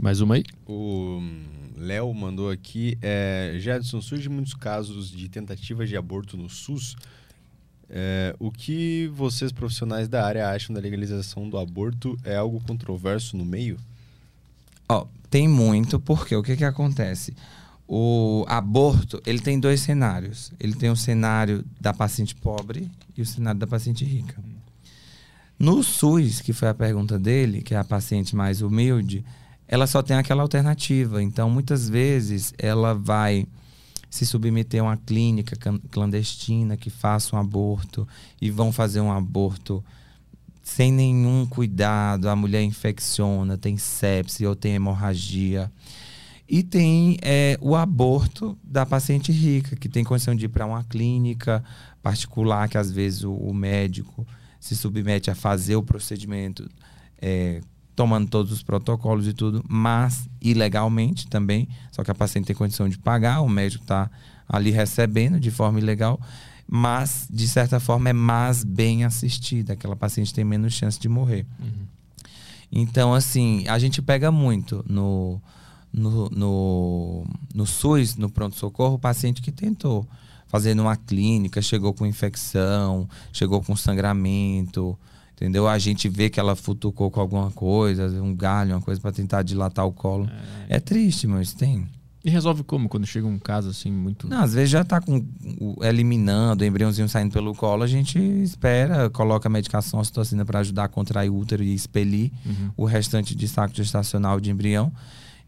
[0.00, 0.44] Mais uma aí?
[0.66, 1.44] O hum,
[1.76, 2.96] Léo mandou aqui.
[3.02, 6.96] É, Jadson, surge muitos casos de tentativa de aborto no SUS.
[7.90, 12.18] É, o que vocês profissionais da área acham da legalização do aborto?
[12.24, 13.76] É algo controverso no meio?
[14.88, 17.36] Ó, tem muito, porque o que que acontece?
[17.94, 20.50] O aborto, ele tem dois cenários.
[20.58, 24.42] Ele tem o cenário da paciente pobre e o cenário da paciente rica.
[25.58, 29.22] No SUS, que foi a pergunta dele, que é a paciente mais humilde,
[29.68, 31.22] ela só tem aquela alternativa.
[31.22, 33.46] Então, muitas vezes, ela vai
[34.08, 35.54] se submeter a uma clínica
[35.90, 38.08] clandestina que faça um aborto
[38.40, 39.84] e vão fazer um aborto
[40.62, 45.70] sem nenhum cuidado, a mulher infecciona, tem sepse ou tem hemorragia.
[46.52, 50.84] E tem é, o aborto da paciente rica, que tem condição de ir para uma
[50.84, 51.64] clínica
[52.02, 54.26] particular, que às vezes o, o médico
[54.60, 56.68] se submete a fazer o procedimento,
[57.22, 57.62] é,
[57.96, 61.66] tomando todos os protocolos e tudo, mas ilegalmente também.
[61.90, 64.10] Só que a paciente tem condição de pagar, o médico está
[64.46, 66.20] ali recebendo de forma ilegal,
[66.68, 69.72] mas de certa forma é mais bem assistida.
[69.72, 71.46] Aquela paciente tem menos chance de morrer.
[72.70, 75.40] Então, assim, a gente pega muito no,
[75.92, 80.06] no, no, no SUS, no pronto-socorro, o paciente que tentou
[80.46, 84.98] fazer numa clínica, chegou com infecção, chegou com sangramento,
[85.34, 85.66] entendeu?
[85.66, 89.42] A gente vê que ela futucou com alguma coisa, um galho, uma coisa para tentar
[89.42, 90.28] dilatar o colo.
[90.68, 91.86] É, triste, mas tem.
[92.24, 94.28] E resolve como quando chega um caso assim muito.
[94.28, 95.24] Não, às vezes já tá com
[95.82, 100.84] eliminando, o embriãozinho saindo pelo colo, a gente espera, coloca a medicação ocitocina para ajudar
[100.84, 102.70] a contrair o útero e expelir Uhum.
[102.76, 104.92] o restante de saco gestacional de embrião.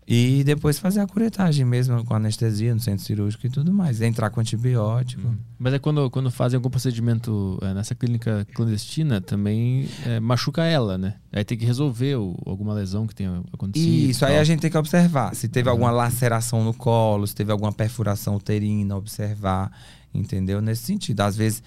[0.06, 4.02] E depois fazer a curetagem mesmo, com anestesia no centro cirúrgico e tudo mais.
[4.02, 5.34] Entrar com antibiótico.
[5.58, 10.98] Mas é quando, quando fazem algum procedimento é, nessa clínica clandestina, também é, machuca ela,
[10.98, 11.14] né?
[11.32, 14.10] Aí tem que resolver o- alguma lesão que tenha acontecido.
[14.10, 15.34] Isso aí a gente tem que observar.
[15.34, 15.72] Se teve Uhum.
[15.72, 19.72] alguma laceração no colo, se teve alguma perfuração uterina, observar,
[20.12, 20.60] entendeu?
[20.60, 21.20] Nesse sentido.
[21.22, 21.62] Às vezes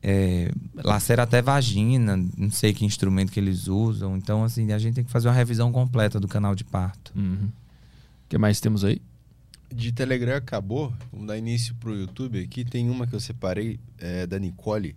[0.00, 4.16] é, lacera até vagina, não sei que instrumento que eles usam.
[4.16, 7.12] Então, assim, a gente tem que fazer uma revisão completa do canal de parto.
[7.16, 7.48] Uhum.
[8.34, 9.00] O que mais temos aí?
[9.72, 10.92] De Telegram acabou.
[11.12, 12.64] Vamos dar início pro YouTube aqui.
[12.64, 14.96] Tem uma que eu separei é, da Nicole.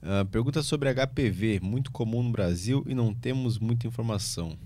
[0.00, 4.56] Ah, pergunta sobre HPV, muito comum no Brasil e não temos muita informação.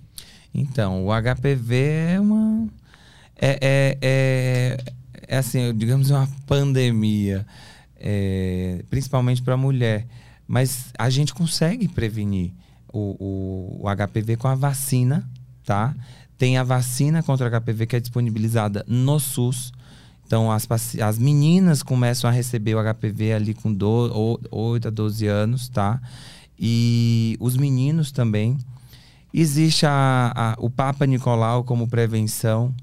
[0.54, 2.68] Então, o HPV é uma.
[3.34, 4.76] É, é, é,
[5.26, 7.46] é assim, digamos, uma pandemia,
[7.98, 10.06] é, principalmente para a mulher.
[10.46, 12.52] Mas a gente consegue prevenir
[12.92, 15.26] o, o, o HPV com a vacina,
[15.64, 15.94] tá?
[16.40, 19.72] Tem a vacina contra HPV que é disponibilizada no SUS.
[20.26, 20.66] Então, as,
[20.98, 25.68] as meninas começam a receber o HPV ali com do, o- 8 a 12 anos,
[25.68, 26.00] tá?
[26.58, 28.56] E os meninos também.
[29.34, 32.74] Existe a, a- o Papa Nicolau como prevenção.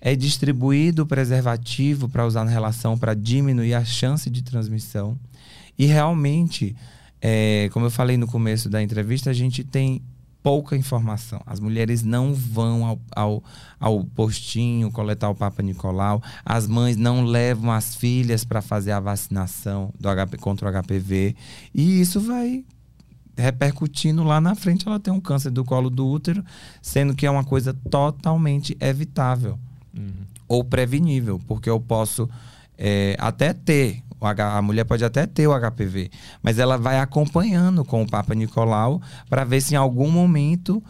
[0.00, 5.18] É distribuído preservativo para usar na relação para diminuir a chance de transmissão.
[5.78, 6.74] E realmente,
[7.20, 10.00] é, como eu falei no começo da entrevista, a gente tem
[10.44, 11.40] pouca informação.
[11.46, 13.44] As mulheres não vão ao, ao,
[13.80, 16.22] ao postinho coletar o Papa Nicolau.
[16.44, 21.34] As mães não levam as filhas para fazer a vacinação do HP, contra o HPV.
[21.74, 22.62] E isso vai
[23.34, 24.86] repercutindo lá na frente.
[24.86, 26.44] Ela tem um câncer do colo do útero,
[26.82, 29.58] sendo que é uma coisa totalmente evitável
[30.46, 32.28] ou prevenível, porque eu posso
[32.76, 36.10] é, até ter H, a mulher pode até ter o HPV,
[36.42, 40.82] mas ela vai acompanhando com o Papa Nicolau para ver se em algum momento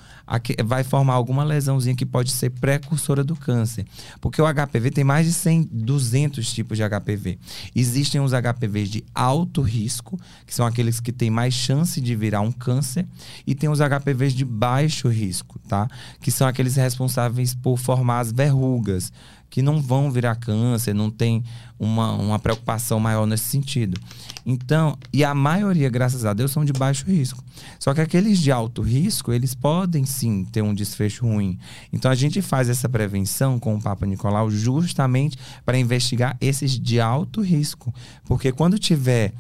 [0.65, 3.85] vai formar alguma lesãozinha que pode ser precursora do câncer.
[4.21, 7.39] Porque o HPV tem mais de 100, 200 tipos de HPV.
[7.75, 12.41] Existem os HPVs de alto risco, que são aqueles que têm mais chance de virar
[12.41, 13.07] um câncer,
[13.47, 15.89] e tem os HPVs de baixo risco, tá?
[16.21, 19.13] Que são aqueles responsáveis por formar as verrugas,
[19.55, 21.45] que não vão virar câncer, não tem
[21.79, 23.97] uma, uma preocupação maior nesse sentido.
[24.45, 27.41] Então, e a maioria, graças a Deus, são de baixo risco.
[27.79, 31.57] Só que aqueles de alto risco, eles podem sim ter um desfecho ruim.
[31.93, 36.99] Então a gente faz essa prevenção com o Papa Nicolau justamente para investigar esses de
[36.99, 37.95] alto risco.
[38.25, 39.35] Porque quando tiver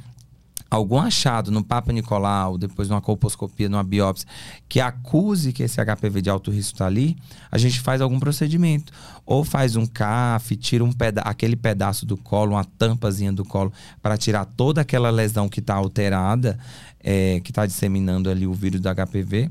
[0.74, 4.26] algum achado no Papa Nicolau, depois numa colposcopia, numa biópsia,
[4.68, 7.16] que acuse que esse HPV de alto risco está ali,
[7.50, 8.92] a gente faz algum procedimento.
[9.26, 13.72] Ou faz um CAF, tira um peda aquele pedaço do colo, uma tampazinha do colo,
[14.02, 16.58] para tirar toda aquela lesão que está alterada,
[17.00, 19.50] é, que está disseminando ali o vírus do HPV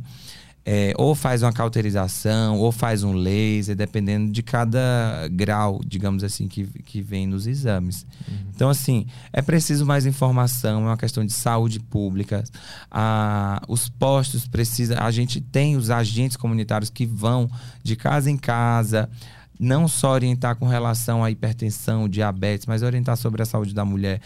[0.66, 6.48] é, ou faz uma cauterização, ou faz um laser, dependendo de cada grau, digamos assim,
[6.48, 8.06] que, que vem nos exames.
[8.28, 8.36] Uhum.
[8.56, 12.44] Então, assim, é preciso mais informação, é uma questão de saúde pública.
[12.90, 14.98] Ah, os postos precisam.
[15.00, 17.50] A gente tem os agentes comunitários que vão
[17.84, 19.10] de casa em casa
[19.60, 24.20] não só orientar com relação à hipertensão, diabetes, mas orientar sobre a saúde da mulher,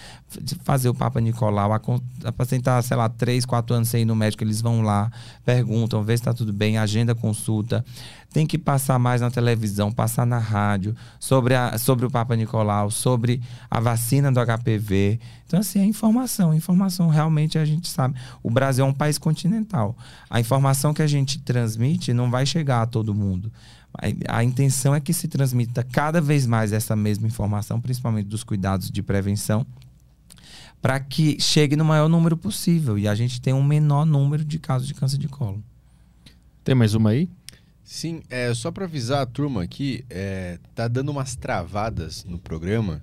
[0.63, 4.43] fazer o Papa Nicolau, a, paciente sei lá, 3, 4 anos sem ir no médico,
[4.43, 5.11] eles vão lá,
[5.45, 7.83] perguntam, vê se está tudo bem, agenda consulta.
[8.31, 12.91] Tem que passar mais na televisão, passar na rádio, sobre, a, sobre o Papa Nicolau,
[12.91, 15.19] sobre a vacina do HPV.
[15.45, 16.53] Então, assim, é informação.
[16.53, 18.15] Informação realmente a gente sabe.
[18.43, 19.95] O Brasil é um país continental.
[20.29, 23.51] A informação que a gente transmite não vai chegar a todo mundo.
[23.93, 28.43] A, a, intenção é que se transmita cada vez mais essa mesma informação, principalmente dos
[28.43, 29.65] cuidados de prevenção,
[30.81, 34.59] para que chegue no maior número possível e a gente tenha um menor número de
[34.59, 35.63] casos de câncer de colo.
[36.63, 37.29] Tem mais uma aí?
[37.83, 43.01] Sim, é, só para avisar a turma aqui, é, tá dando umas travadas no programa.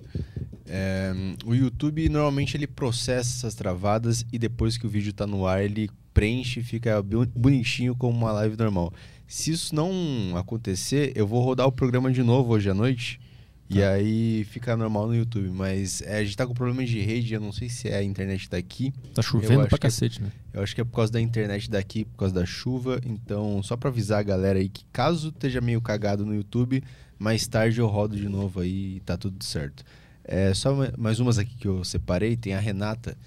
[0.67, 1.11] É,
[1.43, 5.63] o YouTube normalmente ele processa essas travadas e depois que o vídeo está no ar
[5.63, 7.03] ele preenche e fica
[7.35, 8.93] bonitinho como uma live normal.
[9.27, 13.19] Se isso não acontecer, eu vou rodar o programa de novo hoje à noite.
[13.67, 13.75] Tá.
[13.77, 15.49] E aí fica normal no YouTube.
[15.49, 18.03] Mas é, a gente tá com problema de rede, eu não sei se é a
[18.03, 18.93] internet daqui.
[19.13, 20.31] Tá chovendo pra é cacete, é, né?
[20.53, 23.01] Eu acho que é por causa da internet daqui, por causa da chuva.
[23.03, 26.83] Então, só pra avisar a galera aí que caso esteja meio cagado no YouTube,
[27.17, 29.83] mais tarde eu rodo de novo aí e tá tudo certo.
[30.23, 32.35] É, só mais umas aqui que eu separei.
[32.35, 33.17] Tem a Renata.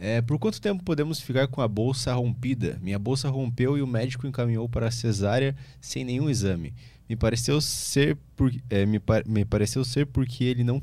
[0.00, 2.78] É, por quanto tempo podemos ficar com a bolsa rompida?
[2.80, 6.72] Minha bolsa rompeu e o médico encaminhou para a cesárea sem nenhum exame.
[7.08, 10.80] Me pareceu ser, por, é, me, me pareceu ser porque ele não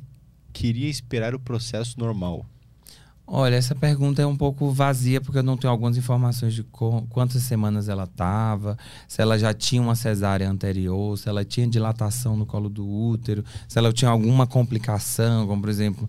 [0.51, 2.45] queria esperar o processo normal.
[3.27, 7.41] Olha, essa pergunta é um pouco vazia porque eu não tenho algumas informações de quantas
[7.41, 8.77] semanas ela estava,
[9.07, 13.43] se ela já tinha uma cesárea anterior, se ela tinha dilatação no colo do útero,
[13.67, 16.07] se ela tinha alguma complicação, como por exemplo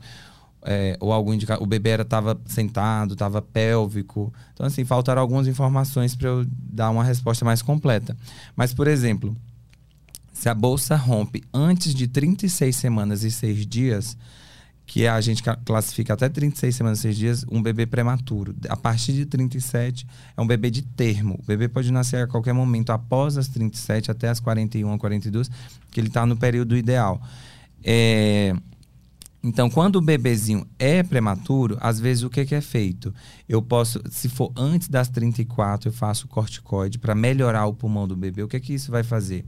[0.67, 1.63] é, ou algum indicador.
[1.63, 4.35] O bebê estava sentado, estava pélvico.
[4.53, 8.17] Então, assim, faltaram algumas informações para eu dar uma resposta mais completa.
[8.57, 9.35] Mas, por exemplo,
[10.33, 14.19] se a bolsa rompe antes de 36 semanas e 6 dias,
[14.85, 18.55] que a gente classifica até 36 semanas e 6 dias, um bebê prematuro.
[18.69, 20.05] A partir de 37
[20.37, 21.39] é um bebê de termo.
[21.43, 25.49] O bebê pode nascer a qualquer momento, após as 37 até as 41, 42,
[25.93, 27.21] que ele está no período ideal.
[27.85, 28.55] É,
[29.47, 33.15] então, quando o bebezinho é prematuro, às vezes o que, é feito?
[33.49, 38.17] Eu posso, se for antes das 34, eu faço corticoide para melhorar o pulmão do
[38.17, 38.43] bebê.
[38.43, 39.45] O que, que isso vai fazer?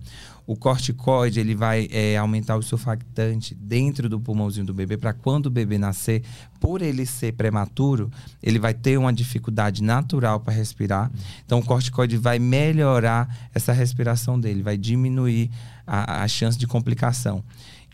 [0.47, 5.47] O corticoide ele vai é, aumentar o surfactante dentro do pulmãozinho do bebê para quando
[5.47, 6.23] o bebê nascer,
[6.61, 8.09] por ele ser prematuro,
[8.41, 11.11] ele vai ter uma dificuldade natural para respirar.
[11.45, 15.51] Então, o corticoide vai melhorar essa respiração dele, vai diminuir
[15.85, 17.43] a, a chance de complicação.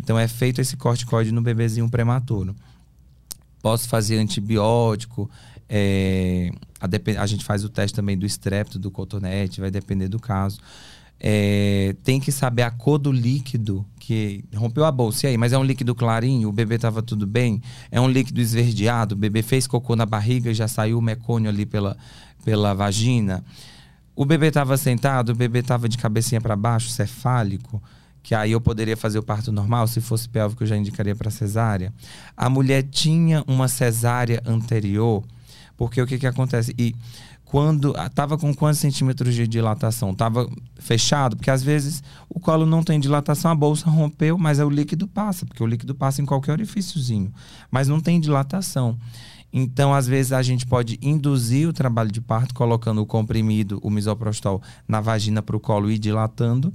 [0.01, 2.55] Então é feito esse corticoide no bebezinho prematuro.
[3.63, 5.31] Posso fazer antibiótico,
[5.69, 6.51] é,
[6.81, 10.61] a, a, gente faz o teste também do estrepto, do cotonete, vai depender do caso.
[11.19, 15.27] É, tem que saber a cor do líquido que rompeu a bolsa.
[15.27, 17.63] E aí, mas é um líquido clarinho, o bebê estava tudo bem?
[17.91, 21.49] É um líquido esverdeado, o bebê fez cocô na barriga e já saiu o mecônio
[21.49, 21.97] ali pela,
[22.45, 23.43] pela vagina.
[24.15, 27.83] O bebê estava sentado, o bebê estava de cabecinha para baixo, cefálico
[28.25, 31.31] que aí eu poderia fazer o parto normal, se fosse pélvico eu já indicaria para
[31.31, 31.93] cesárea.
[32.35, 35.23] A mulher tinha uma cesárea anterior,
[35.77, 36.75] porque o que que acontece?
[36.79, 36.97] E
[37.45, 40.13] quando estava com quantos centímetros de dilatação?
[40.13, 40.49] Estava
[40.79, 44.71] fechado, porque às vezes o colo não tem dilatação, a bolsa rompeu, mas é o
[44.71, 47.31] líquido passa, porque o líquido passa em qualquer orifíciozinho,
[47.71, 48.99] mas não tem dilatação.
[49.53, 53.91] Então, às vezes, a gente pode induzir o trabalho de parto colocando o comprimido, o
[53.91, 56.75] misoprostol, na vagina para o colo e dilatando.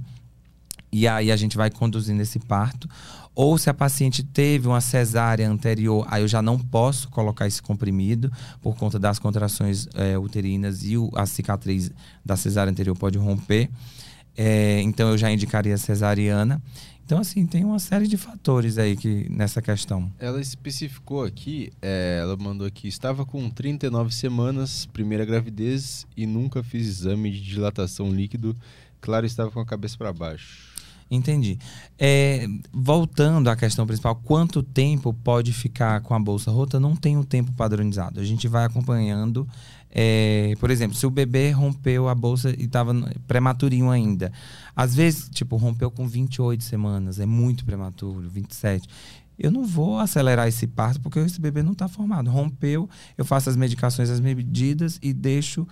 [0.92, 2.88] E aí a gente vai conduzindo esse parto.
[3.34, 7.62] Ou se a paciente teve uma cesárea anterior, aí eu já não posso colocar esse
[7.62, 8.30] comprimido
[8.60, 11.90] por conta das contrações é, uterinas e o, a cicatriz
[12.24, 13.70] da cesárea anterior pode romper.
[14.36, 16.60] É, então eu já indicaria cesariana.
[17.04, 20.12] Então, assim, tem uma série de fatores aí que, nessa questão.
[20.16, 26.62] Ela especificou aqui, é, ela mandou aqui, estava com 39 semanas, primeira gravidez e nunca
[26.62, 28.54] fiz exame de dilatação líquido.
[29.00, 30.69] Claro, estava com a cabeça para baixo.
[31.10, 31.58] Entendi.
[31.98, 36.78] É, voltando à questão principal, quanto tempo pode ficar com a bolsa rota?
[36.78, 38.20] Não tem um tempo padronizado.
[38.20, 39.48] A gente vai acompanhando.
[39.90, 42.94] É, por exemplo, se o bebê rompeu a bolsa e estava
[43.26, 44.32] prematurinho ainda.
[44.76, 48.88] Às vezes, tipo, rompeu com 28 semanas, é muito prematuro, 27
[49.40, 52.30] eu não vou acelerar esse parto porque esse bebê não está formado.
[52.30, 55.66] Rompeu, eu faço as medicações, as medidas e deixo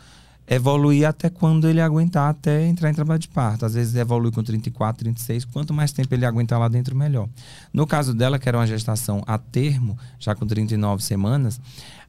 [0.51, 3.67] evoluir até quando ele aguentar até entrar em trabalho de parto.
[3.67, 7.29] Às vezes evolui com 34, 36, quanto mais tempo ele aguentar lá dentro, melhor.
[7.73, 11.61] No caso dela, que era uma gestação a termo, já com 39 semanas,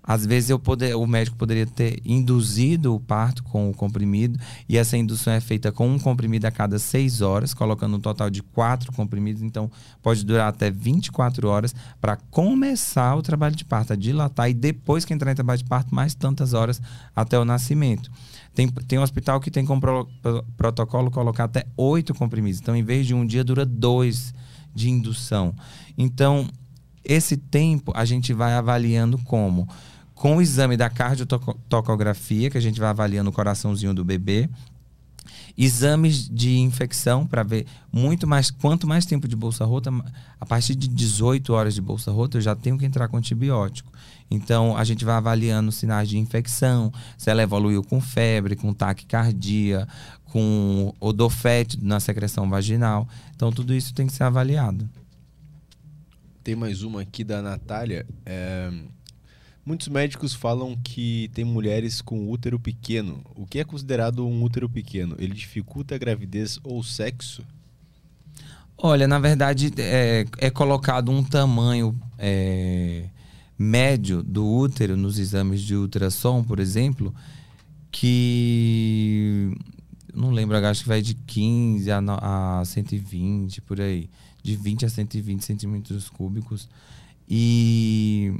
[0.09, 4.75] às vezes eu poder, o médico poderia ter induzido o parto com o comprimido e
[4.75, 8.41] essa indução é feita com um comprimido a cada 6 horas, colocando um total de
[8.41, 9.69] quatro comprimidos, então
[10.01, 15.05] pode durar até 24 horas para começar o trabalho de parto, a dilatar e depois
[15.05, 16.81] que entrar em trabalho de parto, mais tantas horas
[17.15, 18.09] até o nascimento.
[18.55, 22.59] Tem, tem um hospital que tem como pro, pro, protocolo colocar até oito comprimidos.
[22.59, 24.33] Então, em vez de um dia, dura dois
[24.73, 25.53] de indução.
[25.95, 26.49] Então,
[27.03, 29.67] esse tempo a gente vai avaliando como?
[30.19, 34.49] Com o exame da cardiotocografia, que a gente vai avaliando o coraçãozinho do bebê,
[35.57, 39.91] exames de infecção para ver muito mais quanto mais tempo de bolsa rota
[40.39, 43.91] a partir de 18 horas de bolsa rota eu já tenho que entrar com antibiótico
[44.31, 49.87] então, a gente vai avaliando sinais de infecção, se ela evoluiu com febre, com taquicardia,
[50.25, 53.07] com odor fétido na secreção vaginal.
[53.35, 54.87] Então, tudo isso tem que ser avaliado.
[56.43, 58.05] Tem mais uma aqui da Natália.
[58.25, 58.71] É...
[59.69, 63.21] Muitos médicos falam que tem mulheres com útero pequeno.
[63.35, 65.15] O que é considerado um útero pequeno?
[65.19, 67.45] Ele dificulta a gravidez ou sexo?
[68.75, 73.09] Olha, na verdade, é, é colocado um tamanho é,
[73.59, 77.13] médio do útero nos exames de ultrassom, por exemplo,
[77.91, 79.55] que
[80.11, 81.99] não lembro, acho que vai de 15 a,
[82.59, 84.09] a 120 por aí,
[84.41, 86.67] de 20 a 120 centímetros cúbicos.
[87.29, 88.33] E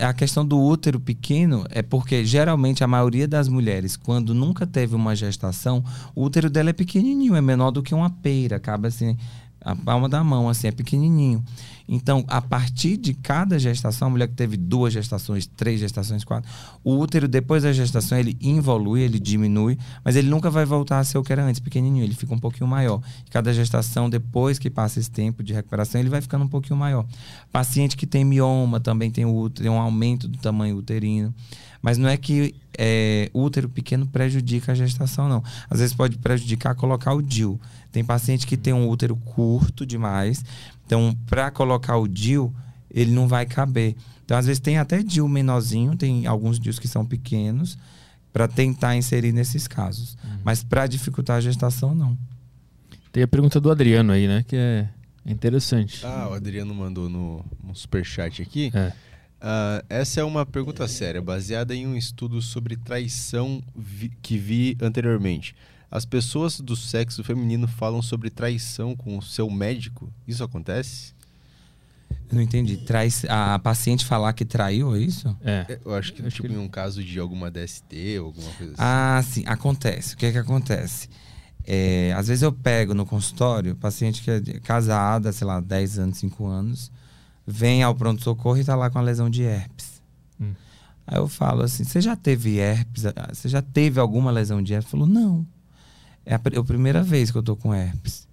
[0.00, 4.94] a questão do útero pequeno é porque geralmente a maioria das mulheres, quando nunca teve
[4.94, 5.84] uma gestação,
[6.14, 9.16] o útero dela é pequenininho, é menor do que uma peira, acaba assim,
[9.60, 11.44] a palma da mão, assim, é pequenininho.
[11.92, 16.48] Então, a partir de cada gestação, a mulher que teve duas gestações, três gestações, quatro,
[16.84, 21.04] o útero, depois da gestação, ele involui, ele diminui, mas ele nunca vai voltar a
[21.04, 23.02] ser o que era antes, pequenininho, ele fica um pouquinho maior.
[23.28, 27.04] Cada gestação, depois que passa esse tempo de recuperação, ele vai ficando um pouquinho maior.
[27.50, 31.34] Paciente que tem mioma também tem, útero, tem um aumento do tamanho uterino.
[31.82, 35.42] Mas não é que é, útero pequeno prejudica a gestação, não.
[35.68, 37.60] Às vezes pode prejudicar colocar o DIL.
[37.92, 40.44] Tem paciente que tem um útero curto demais,
[40.86, 42.54] então para colocar o DIL,
[42.90, 43.96] ele não vai caber.
[44.24, 47.76] Então, às vezes tem até DIL menorzinho, tem alguns DILs que são pequenos,
[48.32, 50.16] para tentar inserir nesses casos.
[50.22, 50.38] Uhum.
[50.44, 52.16] Mas para dificultar a gestação, não.
[53.12, 54.44] Tem a pergunta do Adriano aí, né?
[54.46, 54.88] Que é
[55.26, 56.06] interessante.
[56.06, 58.70] Ah, o Adriano mandou no, no superchat aqui.
[58.72, 58.92] É.
[59.40, 64.76] Uh, essa é uma pergunta séria, baseada em um estudo sobre traição vi que vi
[64.80, 65.56] anteriormente.
[65.90, 70.12] As pessoas do sexo feminino falam sobre traição com o seu médico?
[70.26, 71.12] Isso acontece?
[72.30, 72.76] Eu não entendi.
[72.76, 75.36] Trai a paciente falar que traiu, é isso?
[75.42, 75.66] É.
[75.68, 76.54] é eu acho que, eu tipo, que...
[76.54, 78.82] em um caso de alguma DST ou alguma coisa assim.
[78.82, 79.44] Ah, sim.
[79.46, 80.14] Acontece.
[80.14, 81.08] O que é que acontece?
[81.66, 86.18] É, às vezes eu pego no consultório paciente que é casada, sei lá, 10 anos,
[86.18, 86.90] 5 anos
[87.50, 90.00] vem ao pronto-socorro e está lá com a lesão de herpes.
[90.40, 90.52] Hum.
[91.06, 93.04] Aí eu falo assim: você já teve herpes?
[93.32, 94.90] Você já teve alguma lesão de herpes?
[94.90, 95.46] Falou: não.
[96.30, 98.28] É a, é a primeira vez que eu tô com herpes.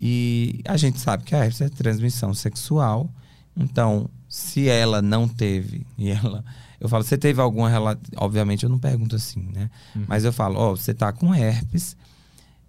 [0.00, 3.10] E a gente sabe que a herpes é transmissão sexual.
[3.56, 6.44] Então, se ela não teve e ela.
[6.78, 8.02] Eu falo, você teve alguma relação.
[8.16, 9.70] Obviamente eu não pergunto assim, né?
[9.94, 10.04] Uhum.
[10.06, 11.96] Mas eu falo, ó, oh, você tá com herpes.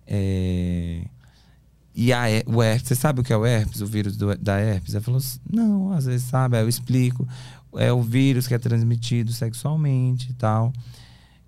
[0.07, 1.01] É
[1.99, 4.59] e a, o herpes, você sabe o que é o herpes, o vírus do, da
[4.59, 4.93] herpes?
[4.93, 7.27] Ela falou assim, não, às vezes sabe, aí eu explico.
[7.75, 10.71] É o vírus que é transmitido sexualmente e tal.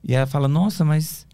[0.03, 1.27] E ela fala, nossa, mas.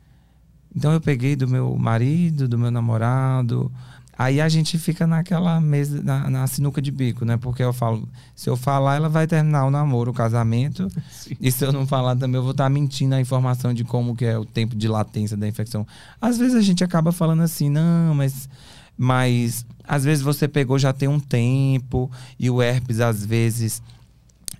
[0.75, 3.71] Então eu peguei do meu marido, do meu namorado.
[4.17, 7.35] Aí a gente fica naquela mesa, na, na sinuca de bico, né?
[7.35, 10.87] Porque eu falo, se eu falar, ela vai terminar o namoro, o casamento.
[11.41, 14.25] E se eu não falar também, eu vou estar mentindo a informação de como que
[14.25, 15.85] é o tempo de latência da infecção.
[16.21, 18.49] Às vezes a gente acaba falando assim, não, mas.
[18.97, 23.81] Mas às vezes você pegou já tem um tempo, e o herpes, às vezes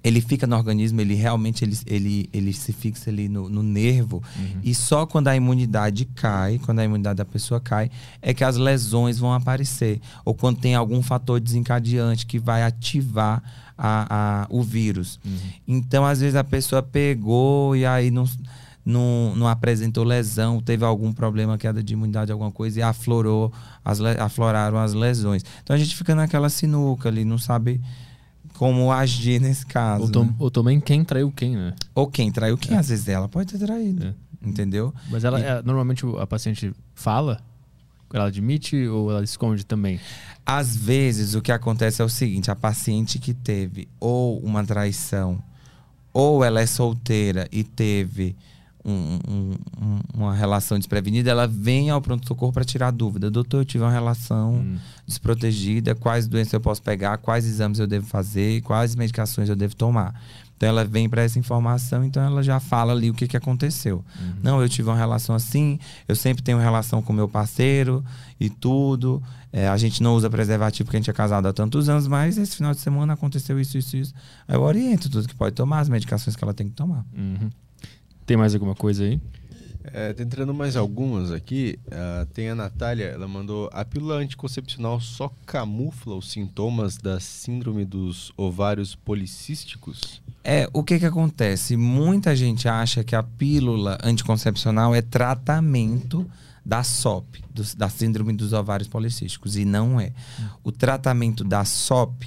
[0.06, 4.22] ele fica no organismo, ele realmente ele, ele, ele se fixa ali no, no nervo.
[4.38, 4.60] Uhum.
[4.64, 7.90] E só quando a imunidade cai, quando a imunidade da pessoa cai,
[8.22, 9.99] é que as lesões vão aparecer.
[10.23, 13.41] Ou quando tem algum fator desencadeante que vai ativar
[13.76, 15.19] a, a, o vírus.
[15.26, 15.38] Uhum.
[15.68, 18.30] Então, às vezes, a pessoa pegou e aí não,
[18.86, 23.52] não, não apresentou lesão, teve algum problema, queda de imunidade, alguma coisa, e aflorou,
[23.84, 25.44] as, afloraram as lesões.
[25.64, 27.82] Então a gente fica naquela sinuca ali, não sabe
[28.57, 30.03] como agir nesse caso.
[30.03, 30.36] Ou, tom, né?
[30.40, 31.73] ou também quem traiu quem, né?
[31.94, 32.80] Ou quem traiu quem, é.
[32.80, 34.07] às vezes ela pode ter traído.
[34.07, 34.14] É.
[34.48, 34.94] Entendeu?
[35.10, 35.44] Mas ela, e...
[35.44, 37.41] é, normalmente a paciente fala?
[38.14, 39.99] Ela admite ou ela esconde também?
[40.45, 45.41] Às vezes o que acontece é o seguinte: a paciente que teve ou uma traição,
[46.14, 48.36] ou ela é solteira e teve
[48.86, 53.32] um, um, uma relação desprevenida, ela vem ao pronto-socorro para tirar dúvida.
[53.32, 54.78] Doutor, eu tive uma relação hum.
[55.07, 59.76] desprotegida, quais doenças eu posso pegar, quais exames eu devo fazer, quais medicações eu devo
[59.76, 60.14] tomar.
[60.56, 64.06] Então ela vem para essa informação, então ela já fala ali o que, que aconteceu.
[64.20, 64.34] Uhum.
[64.41, 68.03] Não, eu tive uma relação assim, eu sempre tenho relação com meu parceiro
[68.40, 69.22] e tudo.
[69.52, 72.38] É, a gente não usa preservativo porque a gente é casado há tantos anos, mas
[72.38, 74.14] esse final de semana aconteceu isso, isso, isso.
[74.48, 77.06] Aí eu oriento tudo que pode tomar, as medicações que ela tem que tomar.
[77.14, 77.49] Uhum.
[78.26, 79.20] Tem mais alguma coisa aí?
[79.94, 81.78] É, tá entrando mais algumas aqui.
[81.88, 87.86] Uh, tem a Natália, ela mandou: a pílula anticoncepcional só camufla os sintomas da síndrome
[87.86, 90.22] dos ovários policísticos?
[90.44, 91.78] É, o que que acontece?
[91.78, 96.26] Muita gente acha que a pílula anticoncepcional é tratamento
[96.66, 100.12] da SOP, do, da síndrome dos ovários policísticos, e não é.
[100.64, 102.26] O tratamento da SOP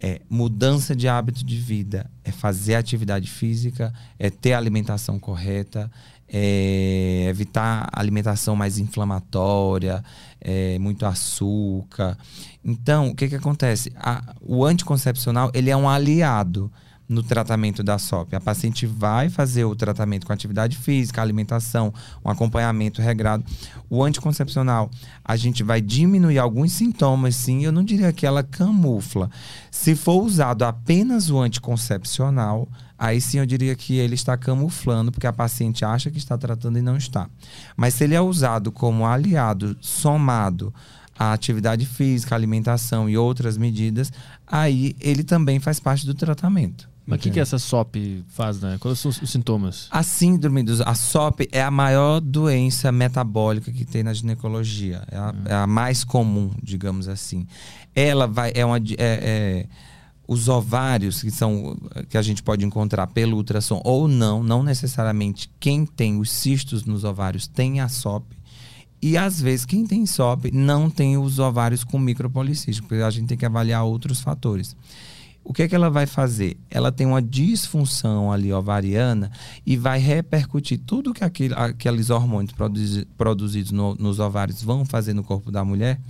[0.00, 5.90] é mudança de hábito de vida, é fazer atividade física, é ter alimentação correta,
[6.28, 10.04] é evitar alimentação mais inflamatória,
[10.40, 12.18] é, muito açúcar.
[12.64, 13.92] Então, o que, que acontece?
[13.96, 16.70] A, o anticoncepcional ele é um aliado
[17.08, 18.34] no tratamento da SOP.
[18.34, 21.92] A paciente vai fazer o tratamento com atividade física, alimentação,
[22.24, 23.44] um acompanhamento regrado.
[23.88, 24.90] O anticoncepcional,
[25.24, 27.64] a gente vai diminuir alguns sintomas, sim.
[27.64, 29.30] Eu não diria que ela camufla.
[29.70, 32.68] Se for usado apenas o anticoncepcional,
[32.98, 36.78] aí sim eu diria que ele está camuflando, porque a paciente acha que está tratando
[36.78, 37.28] e não está.
[37.76, 40.74] Mas se ele é usado como aliado, somado
[41.18, 44.12] a atividade física, alimentação e outras medidas,
[44.46, 46.95] aí ele também faz parte do tratamento.
[47.06, 48.76] Mas o que, que essa SOP faz, né?
[48.80, 49.86] Quais são os, sintomas?
[49.92, 50.80] A síndrome dos.
[50.80, 55.04] A SOP é a maior doença metabólica que tem na ginecologia.
[55.10, 55.44] É a, hum.
[55.44, 57.46] é a mais comum, digamos assim.
[57.94, 58.50] Ela vai.
[58.56, 58.78] É uma.
[58.78, 59.66] É, é,
[60.26, 61.78] os ovários que são
[62.08, 66.84] que a gente pode encontrar pelo ultrassom ou não, não necessariamente quem tem os cistos
[66.84, 68.24] nos ovários tem a SOP.
[69.00, 73.28] E às vezes quem tem SOP não tem os ovários com micropolicístico, porque a gente
[73.28, 74.74] tem que avaliar outros fatores
[75.48, 76.56] o que, é que ela vai fazer?
[76.68, 79.30] Ela tem uma disfunção ali ovariana
[79.64, 85.14] e vai repercutir tudo que aquele, aqueles hormônios produzi, produzidos no, nos ovários vão fazer
[85.14, 86.00] no corpo da mulher,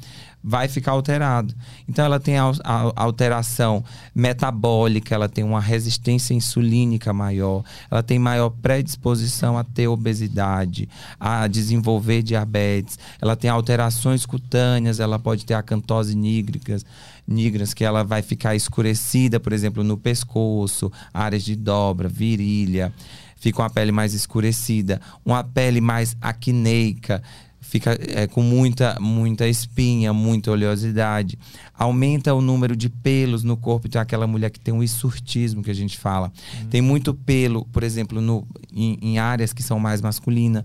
[0.43, 1.55] vai ficar alterado.
[1.87, 3.85] Então ela tem a, a, alteração
[4.15, 10.89] metabólica, ela tem uma resistência insulínica maior, ela tem maior predisposição a ter obesidade,
[11.21, 16.87] a desenvolver diabetes, ela tem alterações cutâneas, ela pode ter acantose nígricas
[17.27, 22.93] nigras, que ela vai ficar escurecida, por exemplo, no pescoço, áreas de dobra, virilha,
[23.37, 27.23] fica uma pele mais escurecida, uma pele mais acneica,
[27.61, 31.39] fica é, com muita, muita espinha, muita oleosidade.
[31.75, 33.89] Aumenta o número de pelos no corpo.
[33.89, 36.33] Tem aquela mulher que tem um insurtismo que a gente fala.
[36.61, 36.69] Uhum.
[36.69, 40.65] Tem muito pelo, por exemplo, no, em, em áreas que são mais masculinas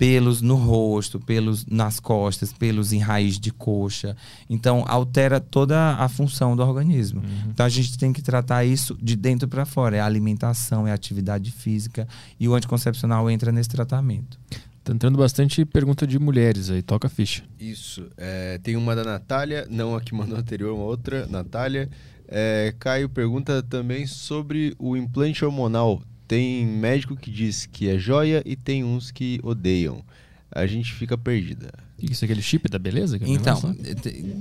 [0.00, 4.16] pelos no rosto, pelos nas costas, pelos em raiz de coxa.
[4.48, 7.20] Então, altera toda a função do organismo.
[7.20, 7.50] Uhum.
[7.50, 9.98] Então, a gente tem que tratar isso de dentro para fora.
[9.98, 12.08] É a alimentação, é a atividade física
[12.40, 14.40] e o anticoncepcional entra nesse tratamento.
[14.82, 17.42] Tá entrando bastante pergunta de mulheres aí, toca a ficha.
[17.60, 18.08] Isso.
[18.16, 21.90] É, tem uma da Natália, não a que mandou anterior, uma outra, Natália.
[22.26, 26.00] É, Caio pergunta também sobre o implante hormonal
[26.30, 30.00] tem médico que diz que é joia e tem uns que odeiam.
[30.48, 31.72] A gente fica perdida.
[32.00, 33.18] Isso é aquele chip da beleza?
[33.20, 33.74] então,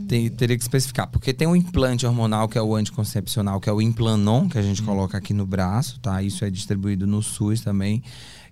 [0.07, 1.07] tem, teria que especificar.
[1.07, 4.61] Porque tem um implante hormonal, que é o anticoncepcional, que é o Implanon, que a
[4.61, 4.85] gente hum.
[4.85, 6.21] coloca aqui no braço, tá?
[6.21, 8.03] Isso é distribuído no SUS também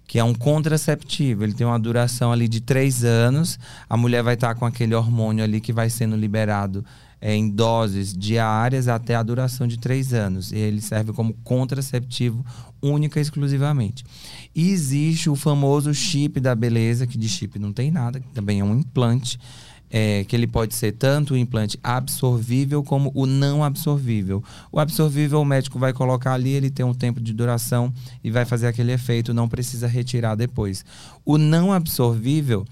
[0.08, 1.44] que é um contraceptivo.
[1.44, 3.60] Ele tem uma duração ali de três anos.
[3.90, 6.84] A mulher vai estar com aquele hormônio ali que vai sendo liberado
[7.20, 10.52] é, em doses diárias até a duração de três anos.
[10.52, 12.46] E ele serve como contraceptivo
[12.82, 14.04] única e exclusivamente.
[14.56, 18.60] E existe o famoso chip da beleza, que de chip não tem nada, que também
[18.60, 19.40] é um implante
[19.90, 24.44] é, que ele pode ser tanto o implante absorvível como o não absorvível.
[24.72, 27.94] O absorvível o médico vai colocar ali, ele tem um tempo de duração
[28.24, 30.84] e vai fazer aquele efeito, não precisa retirar depois.
[31.26, 32.66] O não absorvível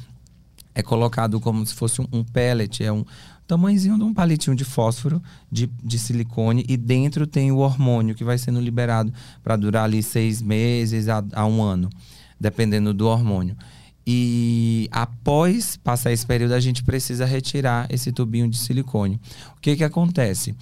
[0.74, 3.06] é colocado como se fosse um, um pellet, é um
[3.48, 8.24] tamanhozinho de um palitinho de fósforo de, de silicone e dentro tem o hormônio que
[8.24, 9.14] vai sendo liberado
[9.44, 11.90] para durar ali seis meses a, a um ano,
[12.40, 13.56] dependendo do hormônio.
[14.08, 19.20] E após passar esse período, a gente precisa retirar esse tubinho de silicone.
[19.58, 20.56] O que, que acontece?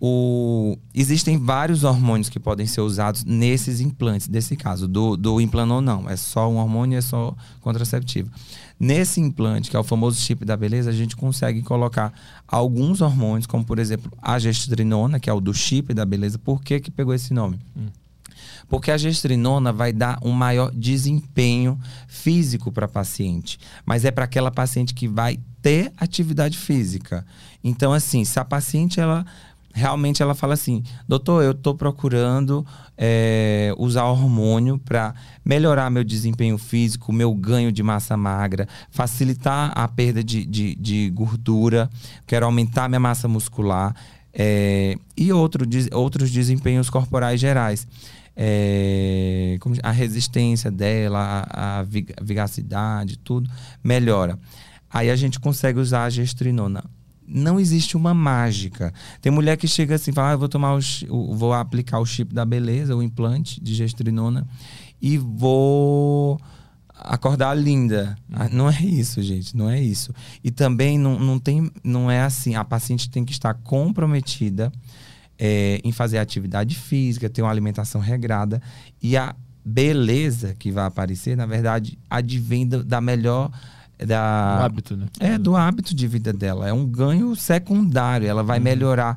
[0.00, 0.76] O...
[0.94, 5.80] Existem vários hormônios que podem ser usados nesses implantes, nesse caso, do, do implante ou
[5.82, 6.08] não.
[6.08, 8.30] É só um hormônio, é só contraceptivo.
[8.78, 12.12] Nesse implante, que é o famoso chip da beleza, a gente consegue colocar
[12.46, 16.38] alguns hormônios, como por exemplo a gestrinona, que é o do chip da beleza.
[16.38, 17.58] Por que, que pegou esse nome?
[17.74, 17.86] Hum.
[18.68, 24.24] Porque a gestrinona vai dar um maior desempenho físico para a paciente, mas é para
[24.24, 27.24] aquela paciente que vai ter atividade física.
[27.62, 29.24] Então, assim, se a paciente ela
[29.76, 32.66] realmente ela fala assim, doutor, eu estou procurando
[32.96, 39.86] é, usar hormônio para melhorar meu desempenho físico, meu ganho de massa magra, facilitar a
[39.86, 41.90] perda de, de, de gordura,
[42.26, 43.94] quero aumentar minha massa muscular
[44.32, 47.86] é, e outro, outros desempenhos corporais gerais
[48.34, 53.50] é, a resistência dela, a, a vigacidade, tudo
[53.84, 54.38] melhora.
[54.90, 56.82] Aí a gente consegue usar a gestrinona.
[57.26, 58.92] Não existe uma mágica.
[59.20, 60.78] Tem mulher que chega assim, fala, ah, vou tomar
[61.08, 64.46] o, vou aplicar o chip da beleza, o implante de gestrinona
[65.00, 66.40] e vou
[66.94, 68.16] acordar linda.
[68.32, 70.14] Ah, não é isso, gente, não é isso.
[70.42, 72.54] E também não, não tem, não é assim.
[72.54, 74.72] A paciente tem que estar comprometida
[75.38, 78.60] é, em fazer atividade física, ter uma alimentação regrada.
[79.02, 79.34] E a
[79.64, 83.50] beleza que vai aparecer, na verdade, advém da melhor.
[84.04, 85.06] Da, do hábito, né?
[85.18, 86.68] É, do hábito de vida dela.
[86.68, 88.28] É um ganho secundário.
[88.28, 88.64] Ela vai uhum.
[88.64, 89.16] melhorar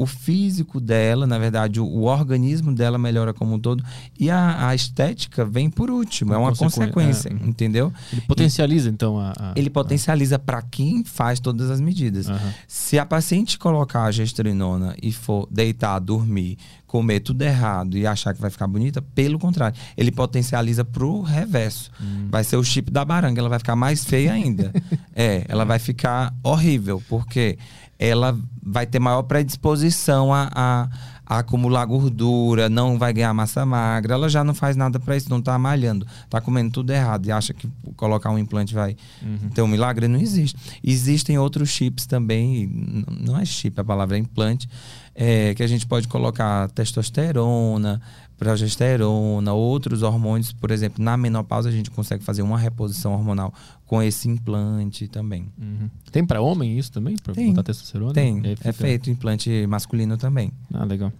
[0.00, 3.84] o físico dela, na verdade, o, o, organismo dela melhora como um todo.
[4.18, 7.46] E a, a estética vem por último, é uma consequência, é.
[7.46, 7.92] entendeu?
[8.10, 12.28] Ele potencializa, e, então, a, a Ele potencializa para quem faz todas as medidas.
[12.28, 12.38] Uhum.
[12.66, 16.56] Se a paciente colocar a gestrinona e for deitar, dormir,
[16.86, 21.90] comer tudo errado e achar que vai ficar bonita, pelo contrário, ele potencializa pro reverso.
[22.00, 22.26] Hum.
[22.30, 24.72] Vai ser o chip da baranga, ela vai ficar mais feia ainda.
[25.14, 27.58] é, ela vai ficar horrível, porque
[28.00, 30.88] ela vai ter maior predisposição a, a,
[31.26, 34.14] a, acumular gordura, não vai ganhar massa magra.
[34.14, 37.30] Ela já não faz nada para isso, não está malhando, está comendo tudo errado e
[37.30, 39.50] acha que colocar um implante vai uhum.
[39.50, 40.08] ter um milagre.
[40.08, 40.56] Não existe.
[40.82, 44.66] Existem outros chips também, não é chip, a palavra é implante,
[45.14, 48.00] é, que a gente pode colocar testosterona,
[48.40, 53.52] progesterona, outros hormônios, por exemplo, na menopausa a gente consegue fazer uma reposição hormonal
[53.84, 55.52] com esse implante também.
[55.58, 55.90] Uhum.
[56.10, 57.16] Tem para homem isso também?
[57.22, 58.14] Para botar testosterona?
[58.14, 58.68] Tem, fica...
[58.70, 60.50] é feito implante masculino também.
[60.72, 61.12] Ah, legal.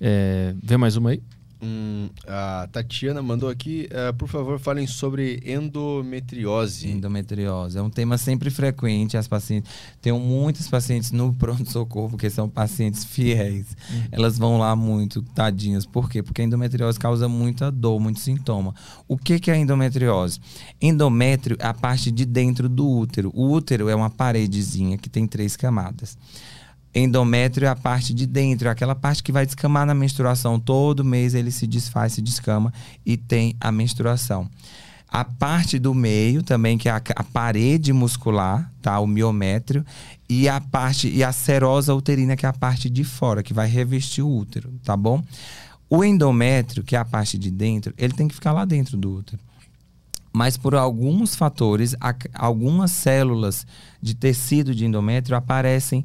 [0.00, 1.22] É, vê mais uma aí?
[1.66, 6.88] Hum, a Tatiana mandou aqui, uh, por favor, falem sobre endometriose.
[6.88, 9.16] Endometriose é um tema sempre frequente.
[9.16, 9.70] As pacientes
[10.00, 13.76] tenho muitos pacientes no pronto socorro porque são pacientes fiéis.
[13.90, 14.02] Uhum.
[14.12, 15.84] Elas vão lá muito, tadinhas.
[15.84, 16.22] Por quê?
[16.22, 18.72] Porque a endometriose causa muita dor, muito sintoma.
[19.08, 20.38] O que, que é a endometriose?
[20.80, 23.32] Endométrio é a parte de dentro do útero.
[23.34, 26.16] O útero é uma paredezinha que tem três camadas.
[26.98, 30.58] Endométrio é a parte de dentro, é aquela parte que vai descamar na menstruação.
[30.58, 32.72] Todo mês ele se desfaz, se descama
[33.04, 34.48] e tem a menstruação.
[35.06, 38.98] A parte do meio também, que é a, a parede muscular, tá?
[38.98, 39.84] O miométrio.
[40.26, 43.68] E a parte, e a serosa uterina, que é a parte de fora, que vai
[43.68, 45.22] revestir o útero, tá bom?
[45.90, 49.16] O endométrio, que é a parte de dentro, ele tem que ficar lá dentro do
[49.16, 49.46] útero
[50.36, 51.96] mas por alguns fatores,
[52.34, 53.66] algumas células
[54.02, 56.04] de tecido de endométrio aparecem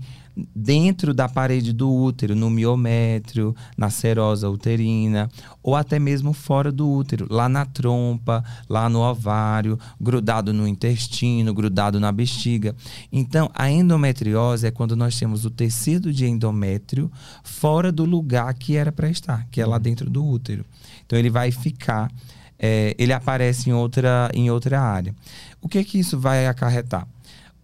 [0.56, 5.30] dentro da parede do útero, no miométrio, na serosa uterina,
[5.62, 11.54] ou até mesmo fora do útero, lá na trompa, lá no ovário, grudado no intestino,
[11.54, 12.76] grudado na bexiga.
[13.12, 17.12] Então, a endometriose é quando nós temos o tecido de endométrio
[17.44, 20.66] fora do lugar que era para estar, que é lá dentro do útero.
[21.06, 22.12] Então, ele vai ficar,
[22.58, 25.14] é, ele aparece em outra, em outra área.
[25.62, 27.08] O que que isso vai acarretar?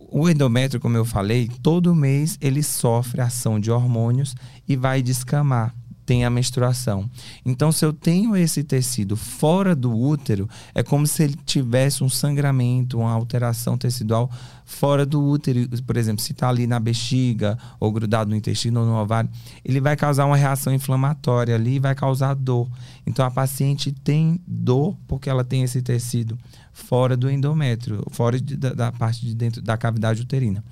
[0.10, 4.36] O endométrio, como eu falei, todo mês ele sofre ação de hormônios
[4.68, 5.74] e vai descamar
[6.08, 7.08] tem a menstruação.
[7.46, 12.08] Então, se eu tenho esse tecido fora do útero, é como se ele tivesse um
[12.08, 14.32] sangramento, uma alteração tecidual
[14.64, 15.68] fora do útero.
[15.86, 19.30] Por exemplo, se está ali na bexiga, ou grudado no intestino ou no ovário,
[19.66, 22.70] ele vai causar uma reação inflamatória ali e vai causar dor.
[23.06, 26.38] Então, a paciente tem dor porque ela tem esse tecido
[26.78, 30.64] fora do endométrio, fora de, da, da parte de dentro da cavidade uterina.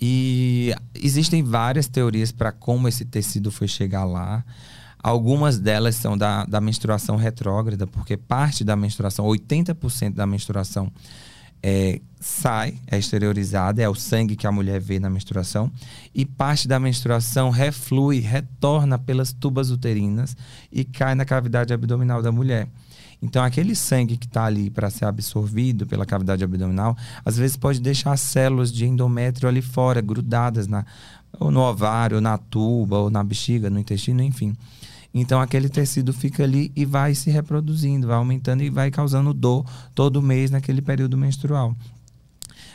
[0.00, 4.44] E existem várias teorias para como esse tecido foi chegar lá.
[5.02, 10.90] Algumas delas são da, da menstruação retrógrada, porque parte da menstruação, 80% da menstruação,
[11.62, 15.70] é, sai, é exteriorizada, é o sangue que a mulher vê na menstruação,
[16.14, 20.36] e parte da menstruação reflui, retorna pelas tubas uterinas
[20.70, 22.68] e cai na cavidade abdominal da mulher.
[23.24, 26.94] Então, aquele sangue que está ali para ser absorvido pela cavidade abdominal,
[27.24, 30.84] às vezes pode deixar células de endométrio ali fora, grudadas na,
[31.40, 34.54] ou no ovário, ou na tuba, ou na bexiga, no intestino, enfim.
[35.14, 39.64] Então, aquele tecido fica ali e vai se reproduzindo, vai aumentando e vai causando dor
[39.94, 41.74] todo mês naquele período menstrual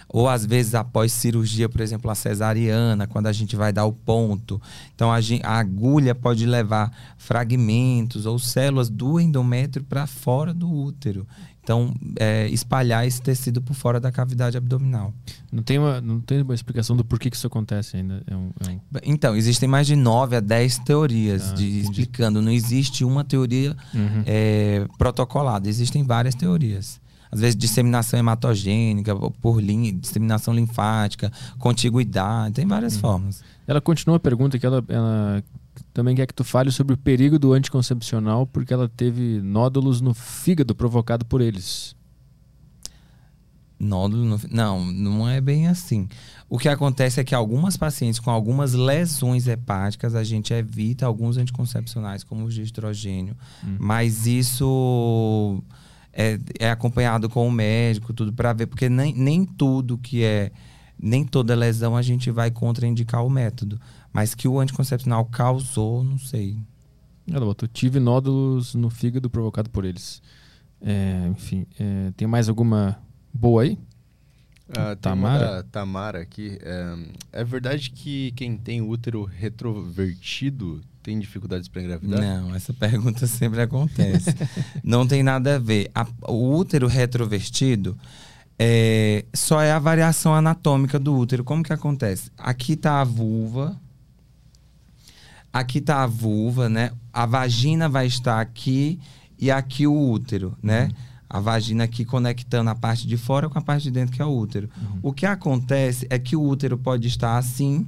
[0.10, 3.94] ou às vezes após cirurgia, por exemplo, a cesariana, quando a gente vai dar o
[3.94, 4.60] ponto.
[4.96, 10.70] Então a, gente, a agulha pode levar fragmentos ou células do endométrio para fora do
[10.70, 11.28] útero.
[11.62, 15.14] Então, é, espalhar esse tecido por fora da cavidade abdominal.
[15.52, 18.24] Não tem uma, não tem uma explicação do porquê que isso acontece ainda?
[18.26, 18.80] É um, é um...
[19.04, 22.42] Então, existem mais de 9 a 10 teorias ah, de, explicando.
[22.42, 24.24] Não existe uma teoria uhum.
[24.26, 27.00] é, protocolada, existem várias teorias
[27.32, 33.44] às vezes disseminação hematogênica, por linha, disseminação linfática, contiguidade, tem várias formas.
[33.68, 35.44] Ela continua a pergunta que ela, ela
[35.94, 40.14] também quer que tu fale sobre o perigo do anticoncepcional porque ela teve nódulos no
[40.14, 41.96] fígado provocado por eles.
[43.80, 44.42] Nódulo no...
[44.52, 46.10] Não, não é bem assim.
[46.50, 51.38] O que acontece é que algumas pacientes com algumas lesões hepáticas, a gente evita alguns
[51.38, 53.38] anticoncepcionais, como o de estrogênio.
[53.64, 53.78] Hum.
[53.80, 55.64] Mas isso
[56.20, 60.52] é, é acompanhado com o médico, tudo para ver, porque nem, nem tudo que é,
[61.02, 63.80] nem toda lesão a gente vai contraindicar o método.
[64.12, 66.58] Mas que o anticoncepcional causou, não sei.
[67.26, 70.22] Ela botou, tive nódulos no fígado provocado por eles.
[70.82, 73.00] É, enfim, é, tem mais alguma
[73.34, 73.80] boa aí?
[74.78, 75.64] Ah, Tamara?
[75.72, 76.58] Tamara aqui.
[76.62, 76.98] É,
[77.32, 82.22] é verdade que quem tem útero retrovertido tem dificuldades para engravidar?
[82.22, 84.36] Não, essa pergunta sempre acontece.
[84.84, 85.90] não tem nada a ver.
[85.96, 87.98] A, o útero retrovertido
[88.60, 91.44] é, só é a variação anatômica do útero.
[91.44, 92.30] Como que acontece?
[92.38, 93.76] Aqui está a vulva.
[95.52, 96.92] Aqui está a vulva, né?
[97.12, 99.00] A vagina vai estar aqui
[99.40, 100.84] e aqui o útero, né?
[100.84, 101.10] Uhum.
[101.28, 104.26] A vagina aqui conectando a parte de fora com a parte de dentro, que é
[104.26, 104.70] o útero.
[104.80, 105.00] Uhum.
[105.02, 107.88] O que acontece é que o útero pode estar assim,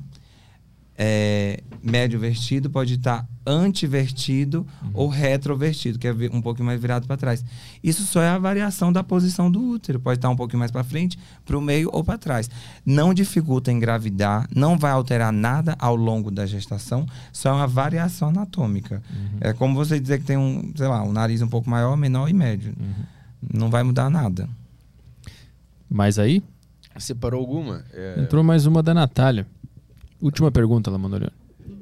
[1.03, 4.91] é, médio vertido, pode estar antivertido uhum.
[4.93, 7.43] ou retrovertido, que é um pouquinho mais virado para trás.
[7.83, 9.99] Isso só é a variação da posição do útero.
[9.99, 12.51] Pode estar um pouquinho mais para frente, para o meio ou para trás.
[12.85, 18.29] Não dificulta engravidar, não vai alterar nada ao longo da gestação, só é uma variação
[18.29, 19.01] anatômica.
[19.09, 19.37] Uhum.
[19.41, 22.29] É como você dizer que tem um, sei lá, um nariz um pouco maior, menor
[22.29, 22.75] e médio.
[22.79, 23.05] Uhum.
[23.51, 24.47] Não vai mudar nada.
[25.89, 26.43] Mas aí?
[26.99, 27.83] Separou alguma?
[27.91, 28.21] É...
[28.21, 29.47] Entrou mais uma da Natália.
[30.21, 31.33] Última pergunta, Lamandoriano.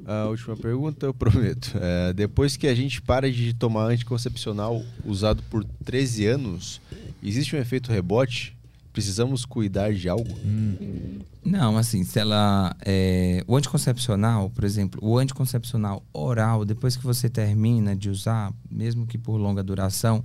[0.06, 1.72] A última pergunta, eu prometo.
[1.80, 6.80] É, depois que a gente para de tomar anticoncepcional usado por 13 anos,
[7.22, 8.56] existe um efeito rebote?
[8.92, 10.36] Precisamos cuidar de algo?
[10.44, 11.20] Hum.
[11.44, 12.74] Não, assim, se ela.
[12.84, 19.06] É, o anticoncepcional, por exemplo, o anticoncepcional oral, depois que você termina de usar, mesmo
[19.06, 20.24] que por longa duração,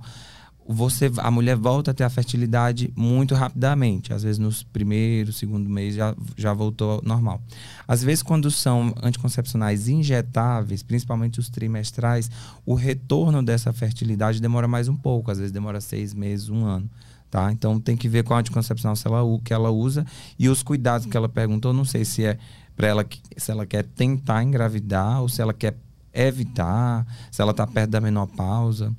[0.68, 4.12] você, a mulher volta a ter a fertilidade muito rapidamente.
[4.12, 7.40] Às vezes nos primeiros, segundo mês já, já voltou ao normal.
[7.86, 12.30] Às vezes, quando são anticoncepcionais injetáveis, principalmente os trimestrais,
[12.64, 15.30] o retorno dessa fertilidade demora mais um pouco.
[15.30, 16.90] Às vezes demora seis meses, um ano.
[17.30, 17.52] Tá?
[17.52, 20.06] Então tem que ver qual anticoncepcional ela, que ela usa
[20.38, 21.72] e os cuidados que ela perguntou.
[21.72, 22.38] Não sei se é
[22.76, 23.06] para ela
[23.36, 25.76] se ela quer tentar engravidar ou se ela quer
[26.12, 28.94] evitar, se ela está perto da menopausa.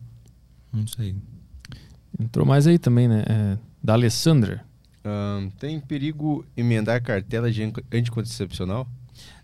[0.73, 1.15] Não sei.
[2.19, 3.23] Entrou mais aí também, né?
[3.27, 4.65] É, da Alessandra.
[5.05, 8.87] Um, tem perigo emendar cartela de anticoncepcional?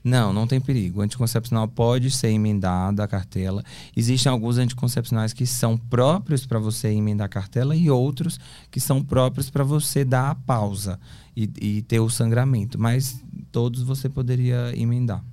[0.03, 0.99] Não, não tem perigo.
[0.99, 3.63] O anticoncepcional pode ser emendado a cartela.
[3.95, 8.37] Existem alguns anticoncepcionais que são próprios para você emendar a cartela e outros
[8.69, 10.99] que são próprios para você dar a pausa
[11.35, 12.77] e, e, ter o sangramento.
[12.77, 15.23] Mas todos você poderia emendar.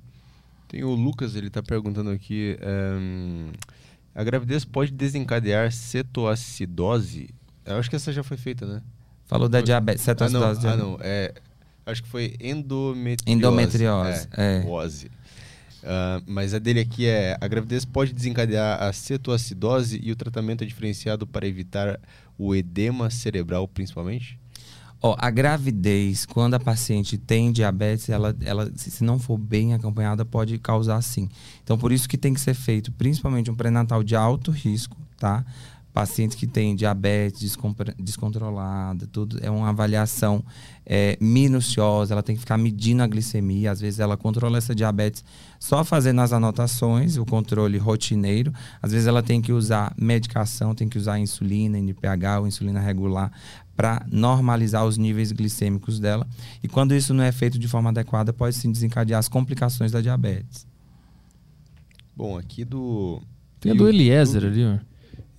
[0.69, 2.57] Tem o Lucas, ele está perguntando aqui.
[2.63, 3.49] Um,
[4.13, 7.29] a gravidez pode desencadear cetoacidose?
[7.65, 8.81] Eu acho que essa já foi feita, né?
[9.25, 10.67] Falou da diabetes, cetoacidose.
[10.67, 10.95] Ah, não.
[10.95, 10.97] Ah, não.
[11.01, 11.33] É,
[11.85, 13.37] acho que foi endometriose.
[13.37, 14.57] Endometriose, é.
[14.57, 14.65] é.
[15.81, 20.63] Uh, mas a dele aqui é: a gravidez pode desencadear a cetoacidose e o tratamento
[20.63, 21.99] é diferenciado para evitar
[22.37, 24.39] o edema cerebral, principalmente?
[25.03, 30.23] Ó, a gravidez, quando a paciente tem diabetes, ela, ela, se não for bem acompanhada,
[30.23, 31.27] pode causar sim.
[31.63, 35.43] Então, por isso que tem que ser feito, principalmente um pré-natal de alto risco, tá?
[35.93, 37.57] pacientes que têm diabetes
[37.99, 40.43] descontrolada, tudo é uma avaliação
[40.85, 45.23] é, minuciosa, ela tem que ficar medindo a glicemia, às vezes ela controla essa diabetes
[45.59, 50.87] só fazendo as anotações, o controle rotineiro, às vezes ela tem que usar medicação, tem
[50.87, 53.31] que usar insulina, NPH ou insulina regular
[53.81, 56.27] para normalizar os níveis glicêmicos dela,
[56.61, 59.99] e quando isso não é feito de forma adequada, pode sim desencadear as complicações da
[59.99, 60.67] diabetes.
[62.15, 63.19] Bom, aqui do...
[63.59, 64.77] Tem a do Eliezer ali, ó.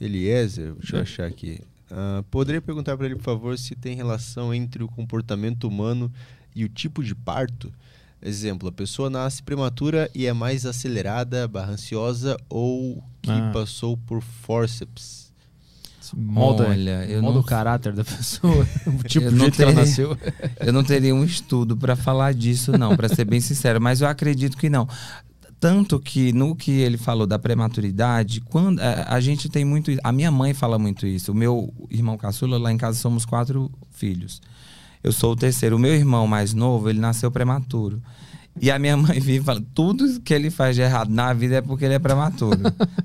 [0.01, 1.61] Eliezer, deixa eu achar aqui.
[1.89, 6.12] Uh, poderia perguntar para ele, por favor, se tem relação entre o comportamento humano
[6.53, 7.73] e o tipo de parto?
[8.21, 13.53] Exemplo, a pessoa nasce prematura e é mais acelerada, barra ansiosa ou que ah.
[13.53, 15.22] passou por forceps.
[16.17, 17.41] Molda, Olha, eu molda não...
[17.43, 20.17] o caráter da pessoa, o tipo de jeito que ela nasceu.
[20.61, 24.09] eu não teria um estudo para falar disso, não, para ser bem sincero, mas eu
[24.09, 24.89] acredito que não.
[25.63, 29.93] Tanto que no que ele falou da prematuridade, quando a, a, gente tem muito.
[30.03, 31.31] A minha mãe fala muito isso.
[31.31, 34.43] O meu irmão caçula, lá em casa somos quatro filhos.
[35.05, 35.77] Eu sou o terceiro.
[35.77, 38.03] O meu irmão mais novo, ele nasceu prematuro.
[38.61, 41.61] E a minha mãe vive falando: tudo que ele faz de errado na vida é
[41.61, 42.59] porque ele é prematuro.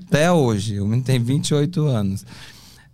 [0.08, 0.80] Até hoje.
[0.80, 2.26] O menino tem 28 anos.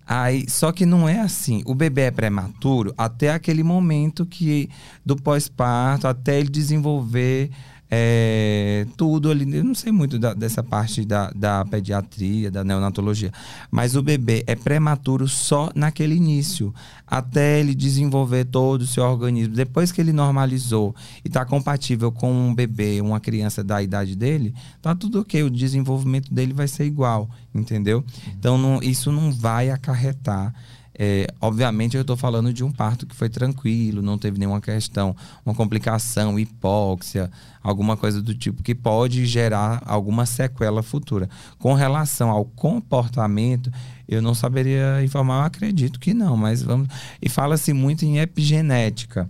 [0.07, 1.63] Aí, só que não é assim.
[1.65, 4.69] O bebê é prematuro até aquele momento que
[5.05, 7.51] do pós-parto, até ele desenvolver
[7.97, 9.57] é, tudo ali.
[9.57, 13.31] Eu não sei muito da, dessa parte da, da pediatria, da neonatologia.
[13.71, 16.75] Mas o bebê é prematuro só naquele início,
[17.07, 19.55] até ele desenvolver todo o seu organismo.
[19.55, 24.53] Depois que ele normalizou e está compatível com um bebê, uma criança da idade dele,
[24.83, 25.45] tá tudo ok.
[25.45, 28.05] O desenvolvimento dele vai ser igual, entendeu?
[28.37, 30.53] Então, não, isso não vai acarretar
[30.97, 35.15] é, obviamente, eu estou falando de um parto que foi tranquilo, não teve nenhuma questão,
[35.45, 37.31] uma complicação, hipóxia,
[37.63, 41.29] alguma coisa do tipo que pode gerar alguma sequela futura.
[41.59, 43.73] Com relação ao comportamento,
[44.09, 46.89] eu não saberia informar, eu acredito que não, mas vamos.
[47.21, 49.29] E fala-se muito em epigenética.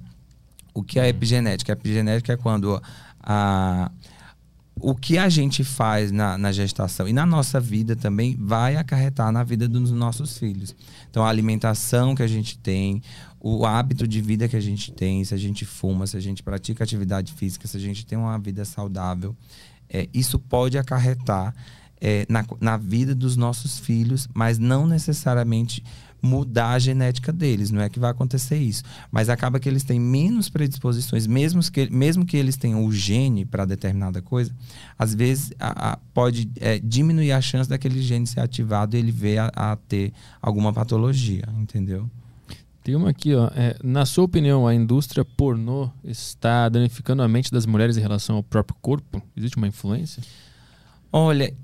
[0.74, 1.72] O que é epigenética?
[1.72, 2.82] A epigenética é quando
[3.22, 3.90] a
[4.86, 9.32] o que a gente faz na, na, gestação e na nossa vida também vai acarretar
[9.32, 10.76] na vida dos nossos filhos.
[11.08, 13.02] Então, a alimentação que a gente tem,
[13.40, 16.42] o hábito de vida que a gente tem, se a gente fuma, se a gente
[16.42, 19.34] pratica atividade física, se a gente tem uma vida saudável,
[19.88, 21.54] é, isso pode acarretar
[21.98, 25.82] é, na, na vida dos nossos filhos, mas não necessariamente
[26.24, 28.82] mudar a genética deles, não é que vai acontecer isso.
[29.12, 33.44] Mas acaba que eles têm menos predisposições, mesmo que, mesmo que eles tenham o gene
[33.44, 34.50] para determinada coisa,
[34.98, 39.12] às vezes a, a, pode é, diminuir a chance daquele gene ser ativado e ele
[39.12, 42.08] ver a, a ter alguma patologia, entendeu?
[42.82, 43.46] Tem uma aqui, ó.
[43.54, 48.36] É, na sua opinião, a indústria pornô está danificando a mente das mulheres em relação
[48.36, 49.22] ao próprio corpo?
[49.36, 50.22] Existe uma influência?
[51.10, 51.54] Olha,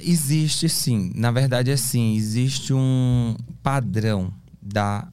[0.00, 1.12] Existe sim.
[1.14, 2.14] Na verdade, é sim.
[2.14, 5.08] Existe um padrão da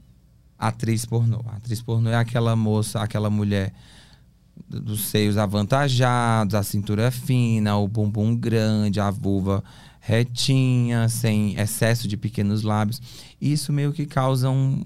[0.58, 1.42] atriz pornô.
[1.48, 3.74] A atriz pornô é aquela moça, aquela mulher
[4.68, 9.64] dos seios avantajados, a cintura fina, o bumbum grande, a vulva
[10.00, 13.02] retinha, sem excesso de pequenos lábios.
[13.40, 14.82] Isso meio que causa um,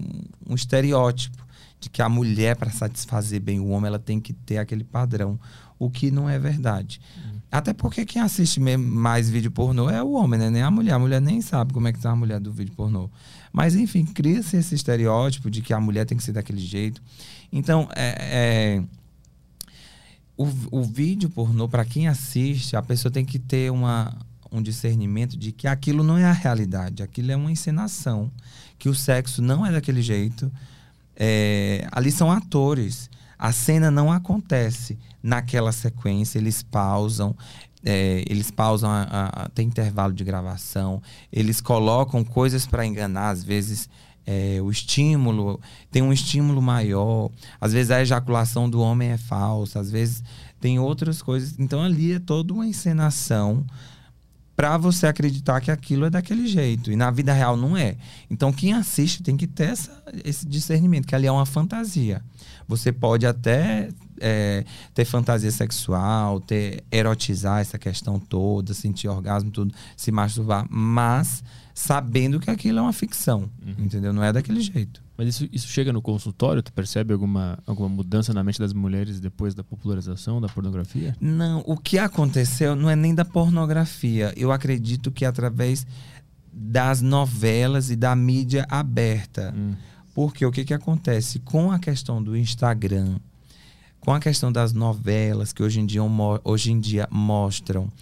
[0.48, 1.44] um estereótipo
[1.80, 5.38] de que a mulher, para satisfazer bem o homem, ela tem que ter aquele padrão,
[5.78, 7.00] o que não é verdade.
[7.16, 7.37] Uhum.
[7.50, 10.50] Até porque quem assiste mais vídeo pornô é o homem, né?
[10.50, 10.92] Nem a mulher.
[10.92, 13.08] A mulher nem sabe como é que tá a mulher do vídeo pornô.
[13.52, 17.02] Mas, enfim, cria-se esse estereótipo de que a mulher tem que ser daquele jeito.
[17.50, 18.82] Então, é, é
[20.38, 24.14] o, o vídeo pornô, para quem assiste, a pessoa tem que ter uma,
[24.52, 28.30] um discernimento de que aquilo não é a realidade, aquilo é uma encenação,
[28.78, 30.50] que o sexo não é daquele jeito.
[31.16, 33.10] É, ali são atores.
[33.36, 34.96] A cena não acontece
[35.28, 37.36] naquela sequência, eles pausam,
[37.84, 43.44] é, eles pausam, a, a, tem intervalo de gravação, eles colocam coisas para enganar, às
[43.44, 43.88] vezes
[44.26, 49.80] é, o estímulo, tem um estímulo maior, às vezes a ejaculação do homem é falsa,
[49.80, 50.22] às vezes
[50.58, 51.54] tem outras coisas.
[51.58, 53.66] Então ali é toda uma encenação
[54.56, 56.90] para você acreditar que aquilo é daquele jeito.
[56.90, 57.96] E na vida real não é.
[58.28, 62.22] Então quem assiste tem que ter essa, esse discernimento, que ali é uma fantasia.
[62.66, 63.88] Você pode até
[64.20, 64.64] é,
[64.94, 71.42] ter fantasia sexual, ter erotizar essa questão toda, sentir orgasmo, tudo, se masturbar, mas
[71.74, 73.84] sabendo que aquilo é uma ficção, uhum.
[73.84, 74.12] entendeu?
[74.12, 75.00] Não é daquele jeito.
[75.16, 76.62] Mas isso, isso chega no consultório?
[76.62, 81.16] Tu percebe alguma, alguma mudança na mente das mulheres depois da popularização da pornografia?
[81.20, 84.32] Não, o que aconteceu não é nem da pornografia.
[84.36, 85.86] Eu acredito que através
[86.52, 89.54] das novelas e da mídia aberta.
[89.56, 89.74] Hum.
[90.14, 91.38] Porque o que, que acontece?
[91.38, 93.18] Com a questão do Instagram,
[94.08, 96.00] com a questão das novelas que hoje em dia,
[96.42, 97.92] hoje em dia mostram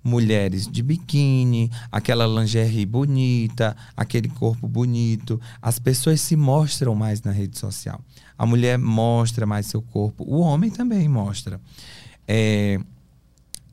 [0.00, 5.40] mulheres de biquíni, aquela lingerie bonita, aquele corpo bonito.
[5.60, 8.00] As pessoas se mostram mais na rede social.
[8.38, 11.60] A mulher mostra mais seu corpo, o homem também mostra.
[12.28, 12.78] É,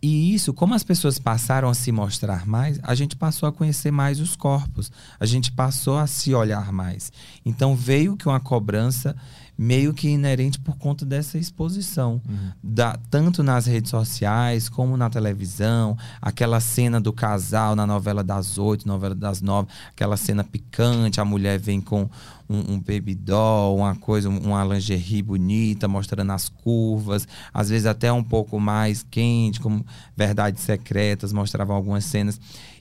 [0.01, 3.89] e isso, como as pessoas passaram a se mostrar mais, a gente passou a conhecer
[3.89, 7.09] mais os corpos, a gente passou a se olhar mais.
[7.45, 9.15] Então veio que uma cobrança
[9.57, 12.51] meio que inerente por conta dessa exposição, uhum.
[12.61, 18.57] da, tanto nas redes sociais como na televisão, aquela cena do casal na novela das
[18.57, 22.09] oito, novela das nove, aquela cena picante, a mulher vem com
[22.49, 28.11] um, um baby doll, uma coisa, uma lingerie bonita, mostrando as curvas, às vezes até
[28.11, 32.39] um pouco mais quente, como Verdades Secretas, mostravam algumas cenas.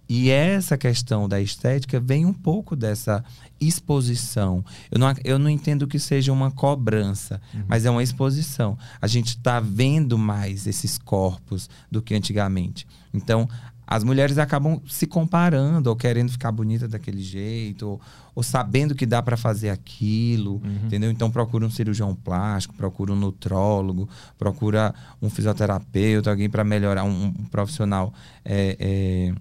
[0.09, 3.25] E essa questão da estética vem um pouco dessa
[3.67, 4.65] exposição.
[4.91, 7.65] Eu não, eu não entendo que seja uma cobrança, uhum.
[7.69, 8.77] mas é uma exposição.
[9.01, 12.87] A gente está vendo mais esses corpos do que antigamente.
[13.15, 13.49] Então,
[13.87, 18.01] as mulheres acabam se comparando ou querendo ficar bonita daquele jeito ou,
[18.35, 20.87] ou sabendo que dá para fazer aquilo, uhum.
[20.87, 21.11] entendeu?
[21.11, 24.09] Então procura um cirurgião plástico, procura um nutrólogo,
[24.39, 29.35] procura um fisioterapeuta, alguém para melhorar um, um profissional é, é,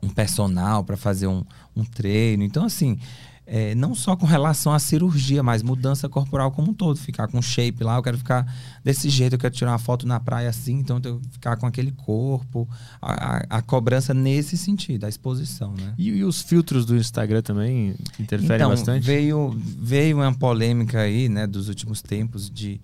[0.00, 2.44] um personal para fazer um, um treino.
[2.44, 2.98] Então, assim,
[3.46, 6.96] é, não só com relação à cirurgia, mas mudança corporal como um todo.
[6.96, 8.52] Ficar com shape lá, eu quero ficar
[8.82, 11.56] desse jeito, eu quero tirar uma foto na praia assim, então eu tenho que ficar
[11.56, 12.68] com aquele corpo.
[13.00, 15.94] A, a, a cobrança nesse sentido, a exposição, né?
[15.96, 19.04] E, e, os filtros do Instagram também interferem então, bastante?
[19.04, 22.80] Veio, veio uma polêmica aí, né, dos últimos tempos de...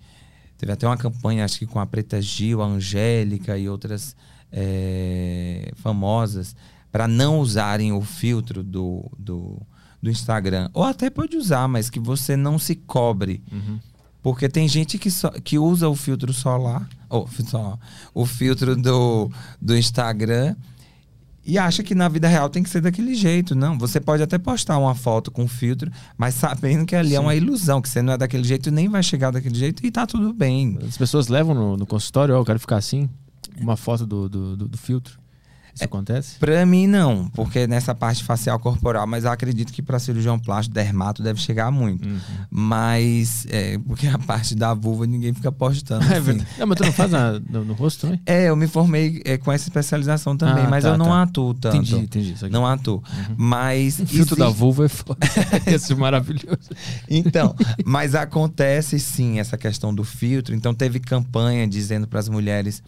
[0.57, 4.15] Teve até uma campanha, acho que com a Preta Gil, a Angélica e outras
[4.49, 6.55] é, famosas,
[6.89, 9.61] para não usarem o filtro do, do,
[10.03, 10.69] do, Instagram.
[10.73, 13.41] Ou até pode usar, mas que você não se cobre.
[13.51, 13.79] Uhum.
[14.21, 17.27] Porque tem gente que, so, que usa o filtro solar, ou
[18.13, 20.55] o filtro do, do Instagram
[21.45, 23.53] e acha que na vida real tem que ser daquele jeito.
[23.53, 27.15] Não, você pode até postar uma foto com filtro, mas sabendo que ali Sim.
[27.15, 29.91] é uma ilusão, que você não é daquele jeito nem vai chegar daquele jeito e
[29.91, 30.79] tá tudo bem.
[30.87, 33.09] As pessoas levam no, no consultório, ó, oh, eu quero ficar assim,
[33.59, 35.19] uma foto do, do, do, do filtro.
[35.73, 36.37] Isso é, acontece?
[36.39, 40.75] Pra mim, não, porque nessa parte facial corporal, mas eu acredito que para cirurgião plástico,
[40.75, 42.07] dermato deve chegar muito.
[42.07, 42.19] Uhum.
[42.49, 46.03] Mas, é, porque a parte da vulva ninguém fica postando.
[46.13, 46.45] É assim.
[46.59, 48.21] É, mas tu não faz na, no, no, rosto também?
[48.25, 51.23] É, eu me formei é, com essa especialização também, ah, mas tá, eu não tá.
[51.23, 51.77] atuo tanto.
[51.77, 52.35] Entendi, entendi.
[52.51, 52.97] Não atuo.
[52.97, 53.35] Uhum.
[53.35, 53.99] Mas.
[53.99, 55.17] O filtro da vulva é foda.
[55.65, 56.69] Esse maravilhoso.
[57.09, 60.53] Então, mas acontece sim essa questão do filtro.
[60.53, 62.83] Então, teve campanha dizendo para as mulheres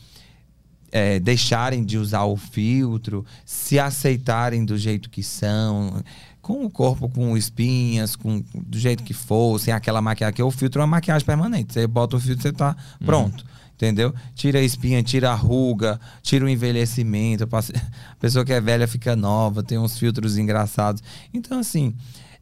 [0.91, 6.03] é, deixarem de usar o filtro, se aceitarem do jeito que são,
[6.41, 10.51] com o corpo com espinhas, com do jeito que for, sem aquela maquiagem, que o
[10.51, 11.73] filtro é uma maquiagem permanente.
[11.73, 13.41] Você bota o filtro, você tá pronto.
[13.41, 13.55] Uhum.
[13.75, 14.13] Entendeu?
[14.33, 17.43] Tira a espinha, tira a ruga, tira o envelhecimento.
[17.43, 21.03] A pessoa que é velha fica nova, tem uns filtros engraçados.
[21.33, 21.93] Então, assim,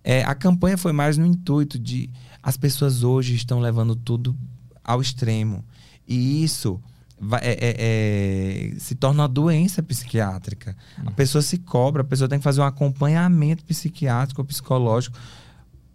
[0.04, 2.10] é, a campanha foi mais no intuito de.
[2.42, 4.38] As pessoas hoje estão levando tudo
[4.84, 5.66] ao extremo.
[6.08, 6.80] E isso
[7.20, 10.76] vai, é, é, é, se torna uma doença psiquiátrica.
[11.00, 11.04] Hum.
[11.08, 15.18] A pessoa se cobra, a pessoa tem que fazer um acompanhamento psiquiátrico ou psicológico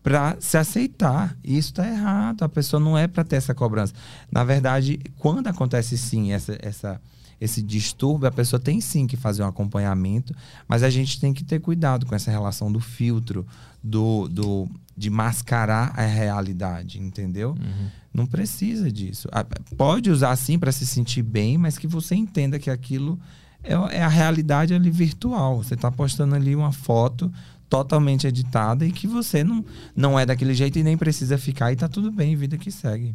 [0.03, 1.37] para se aceitar.
[1.45, 2.43] Isso está errado.
[2.43, 3.93] A pessoa não é para ter essa cobrança.
[4.31, 7.01] Na verdade, quando acontece sim essa, essa,
[7.41, 10.35] esse distúrbio, a pessoa tem sim que fazer um acompanhamento,
[10.67, 13.47] mas a gente tem que ter cuidado com essa relação do filtro,
[13.83, 17.51] do, do de mascarar a realidade, entendeu?
[17.51, 17.89] Uhum.
[18.19, 19.29] Não precisa disso.
[19.77, 23.19] Pode usar sim para se sentir bem, mas que você entenda que aquilo
[23.63, 25.63] é, é a realidade ali virtual.
[25.63, 27.33] Você está postando ali uma foto
[27.69, 29.65] totalmente editada e que você não,
[29.95, 33.15] não é daquele jeito e nem precisa ficar e tá tudo bem, vida que segue.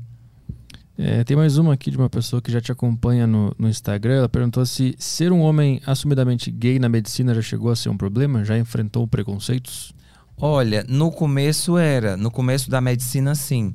[0.98, 4.14] É, tem mais uma aqui de uma pessoa que já te acompanha no, no Instagram.
[4.20, 7.98] Ela perguntou se ser um homem assumidamente gay na medicina já chegou a ser um
[7.98, 8.46] problema?
[8.46, 9.92] Já enfrentou preconceitos?
[10.38, 12.16] Olha, no começo era.
[12.16, 13.74] No começo da medicina, sim.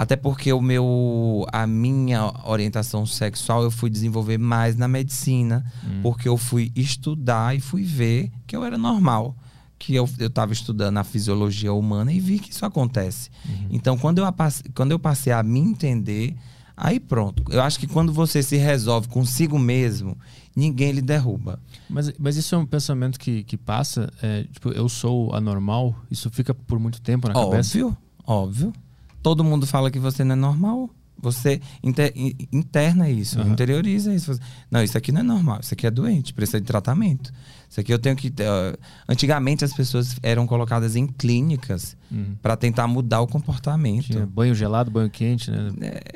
[0.00, 6.00] Até porque o meu, a minha orientação sexual eu fui desenvolver mais na medicina, hum.
[6.02, 9.36] porque eu fui estudar e fui ver que eu era normal,
[9.78, 13.28] que eu estava estudando a fisiologia humana e vi que isso acontece.
[13.46, 13.66] Uhum.
[13.72, 14.24] Então, quando eu,
[14.74, 16.34] quando eu passei a me entender,
[16.74, 17.44] Aí pronto.
[17.50, 20.16] Eu acho que quando você se resolve consigo mesmo,
[20.56, 21.60] ninguém lhe derruba.
[21.90, 26.30] Mas, mas isso é um pensamento que, que passa, é, tipo, eu sou anormal, isso
[26.30, 27.76] fica por muito tempo na cabeça?
[27.76, 27.96] Óbvio,
[28.26, 28.72] óbvio.
[29.22, 30.90] Todo mundo fala que você não é normal.
[31.22, 33.50] Você inter- in- interna isso, Aham.
[33.50, 34.32] interioriza isso.
[34.70, 37.30] Não, isso aqui não é normal, isso aqui é doente, precisa de tratamento.
[37.70, 38.32] Isso aqui eu tenho que.
[38.42, 38.76] ó,
[39.08, 42.34] Antigamente as pessoas eram colocadas em clínicas Uhum.
[42.42, 44.06] para tentar mudar o comportamento.
[44.06, 45.70] Tinha banho gelado, banho quente, né?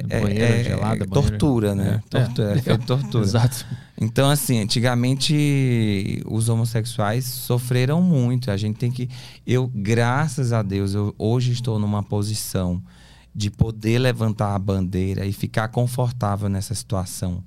[0.08, 2.02] É, Banheira é- gelada, é banheira- tortura, né?
[2.04, 2.08] É.
[2.10, 3.22] Tortura, é tortura.
[3.24, 3.64] Exato.
[4.00, 8.50] Então, assim, antigamente os homossexuais sofreram muito.
[8.50, 9.08] A gente tem que.
[9.46, 12.82] Eu, graças a Deus, eu hoje estou numa posição
[13.34, 17.42] de poder levantar a bandeira e ficar confortável nessa situação.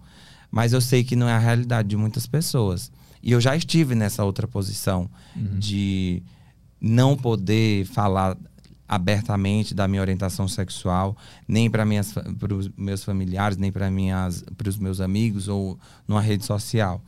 [0.51, 2.91] Mas eu sei que não é a realidade de muitas pessoas.
[3.27, 5.09] E eu já estive nessa outra posição
[5.59, 6.23] de
[6.79, 8.37] não poder falar
[8.87, 11.83] abertamente da minha orientação sexual, nem para
[12.55, 13.89] os meus familiares, nem para
[14.69, 17.03] os meus amigos ou numa rede social.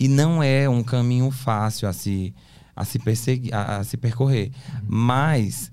[0.00, 2.34] E não é um caminho fácil a se,
[2.74, 4.50] a se, perseguir, a, a se percorrer.
[4.88, 5.70] Mas,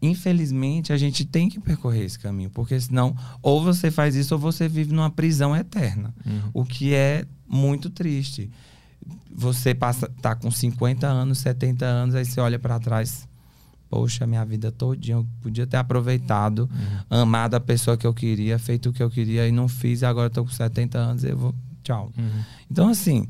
[0.00, 4.40] infelizmente, a gente tem que percorrer esse caminho, porque senão, ou você faz isso, ou
[4.40, 6.14] você vive numa prisão eterna.
[6.54, 8.48] O que é muito triste.
[9.34, 13.28] Você passa, tá com 50 anos, 70 anos, aí você olha para trás.
[13.88, 16.68] Poxa, minha vida todinha, eu podia ter aproveitado,
[17.10, 20.06] amado a pessoa que eu queria, feito o que eu queria e não fiz, e
[20.06, 21.54] agora eu tô com 70 anos, eu vou.
[21.82, 22.10] Tchau.
[22.70, 23.26] Então, assim,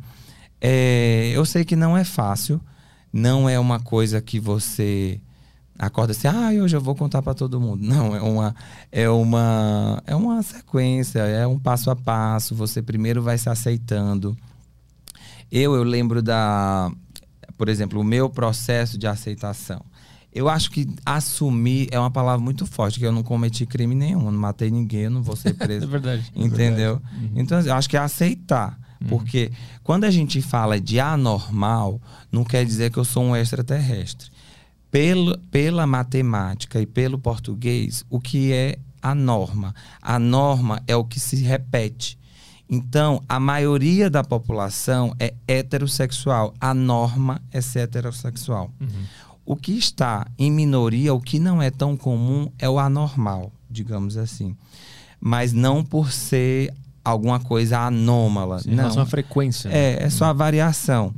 [0.60, 2.60] é, eu sei que não é fácil,
[3.12, 5.20] não é uma coisa que você
[5.78, 7.82] acorda assim, ah, hoje eu vou contar para todo mundo.
[7.82, 8.54] Não, é uma,
[8.92, 12.54] é uma, é uma sequência, é um passo a passo.
[12.54, 14.36] Você primeiro vai se aceitando.
[15.52, 16.90] Eu, eu lembro da,
[17.58, 19.84] por exemplo, o meu processo de aceitação.
[20.34, 24.30] Eu acho que assumir é uma palavra muito forte, que eu não cometi crime nenhum,
[24.30, 25.86] não matei ninguém, eu não vou ser É preso.
[25.86, 26.32] verdade.
[26.34, 26.96] é Entendeu?
[26.96, 27.26] verdade.
[27.26, 27.30] Uhum.
[27.36, 28.78] Então, eu acho que é aceitar.
[29.08, 29.50] Porque
[29.82, 32.00] quando a gente fala de anormal,
[32.30, 34.30] não quer dizer que eu sou um extraterrestre.
[34.92, 39.74] Pelo, pela matemática e pelo português, o que é a norma?
[40.00, 42.16] A norma é o que se repete.
[42.68, 46.54] Então, a maioria da população é heterossexual.
[46.60, 48.70] A norma é ser heterossexual.
[49.44, 54.16] O que está em minoria, o que não é tão comum, é o anormal, digamos
[54.16, 54.56] assim.
[55.20, 56.72] Mas não por ser
[57.04, 58.60] alguma coisa anômala.
[58.60, 58.76] Sim, não.
[58.76, 59.68] relação à frequência.
[59.68, 59.76] né?
[59.76, 61.12] É, é só a variação.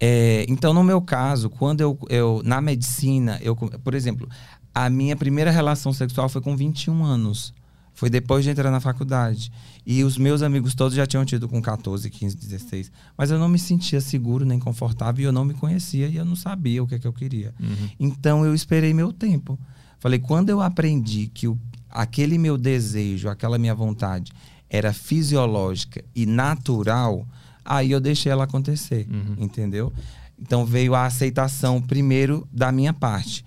[0.00, 4.28] É, então, no meu caso, quando eu, eu na medicina, eu, por exemplo,
[4.74, 7.52] a minha primeira relação sexual foi com 21 anos.
[7.98, 9.50] Foi depois de entrar na faculdade.
[9.84, 12.92] E os meus amigos todos já tinham tido com 14, 15, 16.
[13.16, 16.24] Mas eu não me sentia seguro nem confortável e eu não me conhecia e eu
[16.24, 17.52] não sabia o que, é que eu queria.
[17.98, 19.58] Então eu esperei meu tempo.
[19.98, 21.58] Falei, quando eu aprendi que o,
[21.90, 24.30] aquele meu desejo, aquela minha vontade
[24.70, 27.26] era fisiológica e natural,
[27.64, 29.92] aí eu deixei ela acontecer, entendeu?
[30.38, 33.44] Então veio a aceitação primeiro da minha parte.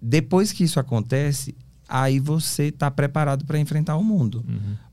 [0.00, 1.52] Depois que isso acontece,
[1.92, 4.44] aí você está preparado para enfrentar o mundo.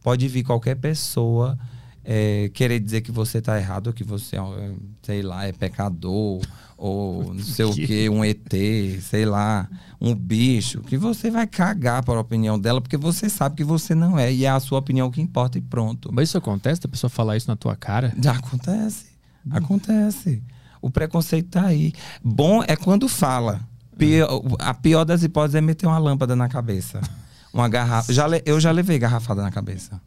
[0.04, 1.58] Pode vir qualquer pessoa
[2.04, 6.42] é, querer dizer que você está errado, ou que você, é, sei lá, é pecador,
[6.76, 8.52] ou não sei o que, um ET,
[9.02, 9.70] sei lá,
[10.02, 13.94] um bicho, que você vai cagar para a opinião dela, porque você sabe que você
[13.94, 16.10] não é, e é a sua opinião que importa e pronto.
[16.12, 18.14] Mas isso acontece, da pessoa falar isso na tua cara?
[18.20, 19.06] Já acontece.
[19.52, 20.42] Acontece.
[20.82, 21.94] O preconceito tá aí.
[22.24, 23.69] Bom é quando fala.
[24.00, 27.02] Pior- a pior das hipóteses é meter uma lâmpada na cabeça.
[27.54, 28.12] Uma garrafa.
[28.14, 30.00] Já le- eu já levei garrafada na cabeça.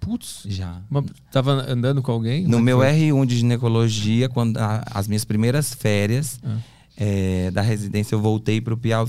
[0.00, 0.42] Putz.
[0.46, 0.80] Já.
[0.88, 2.46] Mas Tava andando com alguém?
[2.46, 2.86] No é meu foi?
[2.92, 6.56] R1 de ginecologia, quando a- as minhas primeiras férias Ah.
[6.96, 9.08] eh, da residência, eu voltei pro Piauí,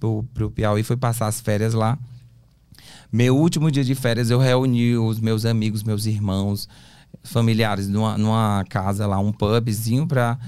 [0.00, 1.98] pro, pro Piauí, fui passar as férias lá.
[3.12, 6.68] Meu último dia de férias, eu reuni os meus amigos, meus irmãos,
[7.22, 10.38] familiares, numa, numa casa lá, um pubzinho, pra,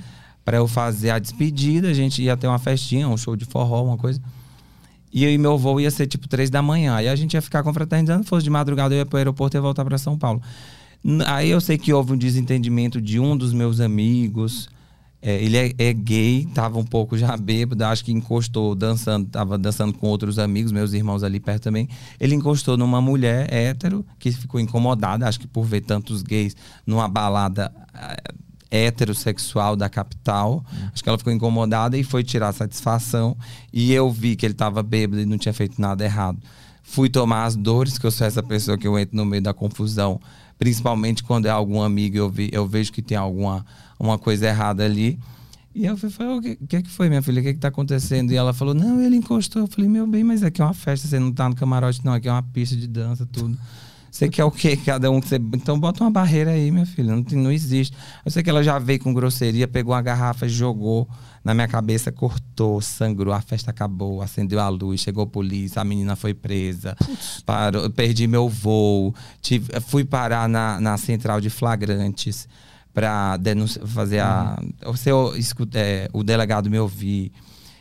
[0.45, 1.89] pra eu fazer a despedida.
[1.89, 4.21] A gente ia ter uma festinha, um show de forró, uma coisa.
[5.13, 6.95] E aí meu voo ia ser tipo três da manhã.
[6.95, 9.85] Aí a gente ia ficar confraternizando, fosse de madrugada, eu ia pro aeroporto e voltar
[9.85, 10.41] para São Paulo.
[11.27, 14.69] Aí eu sei que houve um desentendimento de um dos meus amigos.
[15.23, 19.59] É, ele é, é gay, tava um pouco já bêbado, acho que encostou dançando, tava
[19.59, 21.89] dançando com outros amigos, meus irmãos ali perto também.
[22.19, 27.07] Ele encostou numa mulher hétero, que ficou incomodada, acho que por ver tantos gays numa
[27.07, 28.33] balada eh,
[28.71, 30.65] heterossexual da capital.
[30.93, 33.37] Acho que ela ficou incomodada e foi tirar satisfação.
[33.73, 36.39] E eu vi que ele tava bêbado e não tinha feito nada errado.
[36.83, 39.55] Fui tomar as dores, que eu sou essa pessoa que eu entro no meio da
[39.55, 40.21] confusão,
[40.59, 43.65] principalmente quando é algum amigo e eu, vi, eu vejo que tem alguma
[43.99, 45.19] uma coisa errada ali.
[45.75, 47.41] E eu falei, o que, que, que foi, minha filha?
[47.41, 48.33] O que, que tá acontecendo?
[48.33, 49.63] E ela falou, não, ele encostou.
[49.63, 52.13] Eu falei, meu bem, mas aqui é uma festa, você não tá no camarote, não,
[52.13, 53.57] aqui é uma pista de dança, tudo.
[54.11, 54.77] Você quer o quê?
[54.77, 55.37] Cada um que você.
[55.37, 57.15] Então bota uma barreira aí, minha filha.
[57.15, 57.97] Não, não existe.
[58.25, 61.09] Eu sei que ela já veio com grosseria, pegou uma garrafa, jogou
[61.45, 65.85] na minha cabeça, cortou, sangrou, a festa acabou, acendeu a luz, chegou a polícia, a
[65.85, 66.95] menina foi presa,
[67.47, 72.47] parou, perdi meu voo, tive, fui parar na, na central de flagrantes
[72.93, 73.39] para
[73.87, 74.59] fazer a.
[74.61, 74.91] Uhum.
[74.91, 75.33] O, seu,
[75.75, 77.33] é, o delegado me ouvir.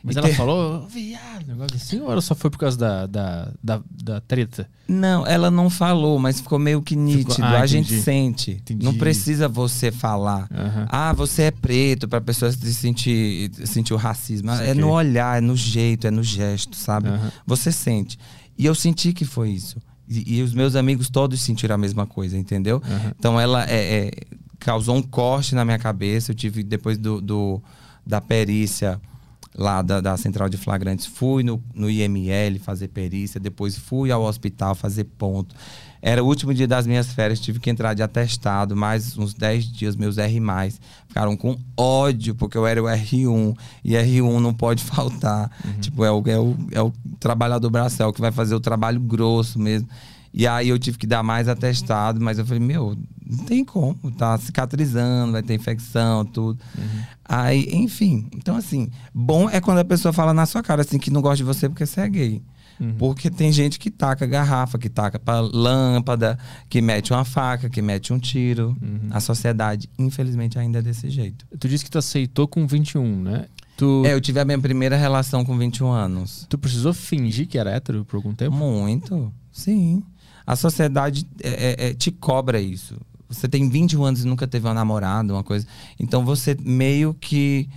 [0.04, 3.82] Mas ela falou, viado, negócio assim, ou ela só foi por causa da, da, da,
[3.92, 4.70] da treta?
[4.88, 7.36] Não, ela não falou, mas ficou meio que nítido.
[7.36, 7.46] Ficou...
[7.46, 8.52] Ah, a gente sente.
[8.52, 8.84] Entendi.
[8.84, 10.48] Não precisa você falar.
[10.52, 10.86] Uhum.
[10.88, 14.52] Ah, você é preto, pra pessoa se sentir, sentir o racismo.
[14.52, 17.10] É no olhar, é no jeito, é no gesto, sabe?
[17.10, 17.30] Uhum.
[17.46, 18.18] Você sente.
[18.58, 19.78] E eu senti que foi isso.
[20.08, 22.82] E, e, os meus amigos todos sentiram a mesma coisa, entendeu?
[22.86, 23.12] Uhum.
[23.18, 24.12] Então ela é, é,
[24.60, 26.32] causou um corte na minha cabeça.
[26.32, 27.62] Eu tive, depois do, do
[28.06, 29.00] da perícia
[29.60, 34.24] lá da, da, central de flagrantes, fui no, no IML fazer perícia, depois fui ao
[34.24, 35.54] hospital fazer ponto.
[36.02, 39.66] Era o último dia das minhas férias, tive que entrar de atestado, mais uns 10
[39.66, 40.40] dias, meus R+,
[41.10, 45.52] ficaram com ódio, porque eu era o R1, e R1 não pode faltar.
[45.66, 45.80] Uhum.
[45.82, 49.60] Tipo, é o, é, o, é o trabalhador braçal que vai fazer o trabalho grosso
[49.60, 49.90] mesmo.
[50.34, 53.96] E aí eu tive que dar mais atestado, mas eu falei, meu, não tem como,
[54.18, 56.60] tá cicatrizando, vai ter infecção, tudo.
[56.78, 57.04] Uhum.
[57.26, 61.12] Aí, enfim, então assim, bom é quando a pessoa fala na sua cara assim que
[61.12, 62.42] não gosta de você porque você é gay.
[62.80, 62.96] Uhum.
[62.98, 65.20] Porque tem gente que taca garrafa, que taca
[65.54, 68.76] lâmpada, que mete uma faca, que mete um tiro.
[68.82, 69.10] Uhum.
[69.12, 71.46] A sociedade, infelizmente, ainda é desse jeito.
[71.60, 73.48] Tu disse que tu aceitou com 21, né?
[73.76, 74.04] Tu...
[74.06, 76.46] É, eu tive a minha primeira relação com 21 anos.
[76.50, 78.56] Tu precisou fingir que era hétero por algum tempo?
[78.56, 80.04] Muito, sim.
[80.50, 83.00] A sociedade é, é, é, te cobra isso.
[83.30, 85.68] Você tem 21 anos e nunca teve uma namorada, uma coisa.
[86.00, 87.70] Então você meio que.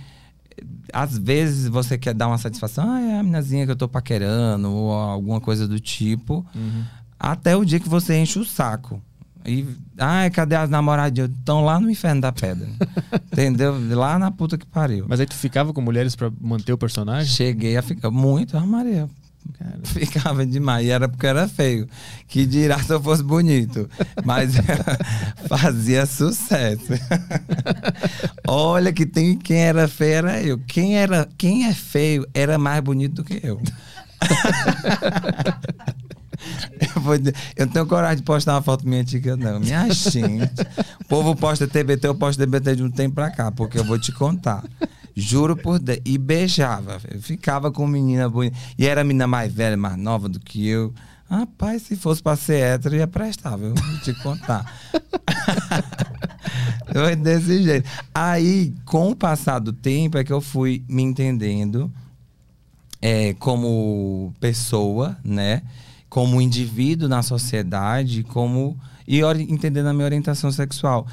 [0.91, 4.71] Às vezes você quer dar uma satisfação, ah, é a minazinha que eu tô paquerando,
[4.71, 6.43] ou alguma coisa do tipo.
[6.55, 6.83] Uhum.
[7.19, 8.99] Até o dia que você enche o saco.
[9.45, 11.29] E, ai, cadê as namoradinhas?
[11.29, 12.67] Estão lá no inferno da pedra.
[13.31, 13.75] entendeu?
[13.95, 15.05] Lá na puta que pariu.
[15.07, 17.31] Mas aí tu ficava com mulheres para manter o personagem?
[17.31, 19.07] Cheguei a ficar muito, ah, Maria.
[19.57, 19.79] Cara.
[19.83, 20.85] Ficava demais.
[20.85, 21.87] E era porque era feio.
[22.27, 23.89] Que dirá se eu fosse bonito.
[24.23, 24.53] Mas
[25.47, 26.93] fazia sucesso.
[28.47, 30.59] Olha que tem quem era feio era eu.
[30.67, 33.61] Quem, era, quem é feio era mais bonito do que eu.
[36.95, 39.59] Eu, vou, eu não tenho coragem de postar uma foto minha antiga, não.
[39.59, 40.61] Minha gente.
[41.01, 43.97] O povo posta TBT, eu posto TBT de um tempo pra cá, porque eu vou
[43.97, 44.63] te contar.
[45.15, 45.99] Juro por Deus.
[46.05, 46.99] E beijava.
[47.19, 48.57] Ficava com menina bonita.
[48.77, 50.93] E era menina mais velha, mais nova do que eu.
[51.29, 53.55] Rapaz, se fosse pra ser hétero, ia prestar?
[53.55, 54.71] Vou te contar.
[56.91, 57.89] Foi desse jeito.
[58.13, 61.91] Aí, com o passar do tempo, é que eu fui me entendendo
[63.01, 65.63] é, como pessoa, né?
[66.07, 68.77] Como indivíduo na sociedade, como.
[69.07, 71.07] E entendendo a minha orientação sexual.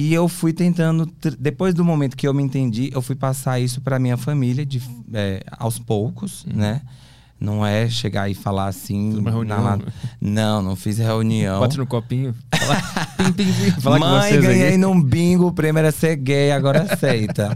[0.00, 1.06] E eu fui tentando,
[1.38, 4.80] depois do momento que eu me entendi, eu fui passar isso para minha família de,
[5.12, 6.56] é, aos poucos, uhum.
[6.56, 6.80] né?
[7.38, 9.18] Não é chegar e falar assim.
[9.18, 9.62] Uma reunião.
[9.62, 9.78] Na...
[10.18, 11.60] Não, não fiz reunião.
[11.60, 12.34] Bate no copinho.
[12.50, 12.76] Fala,
[13.18, 13.80] pim, pim, pim.
[13.82, 17.54] Fala Mãe, ganhei num bingo, o prêmio era ser gay, agora aceita.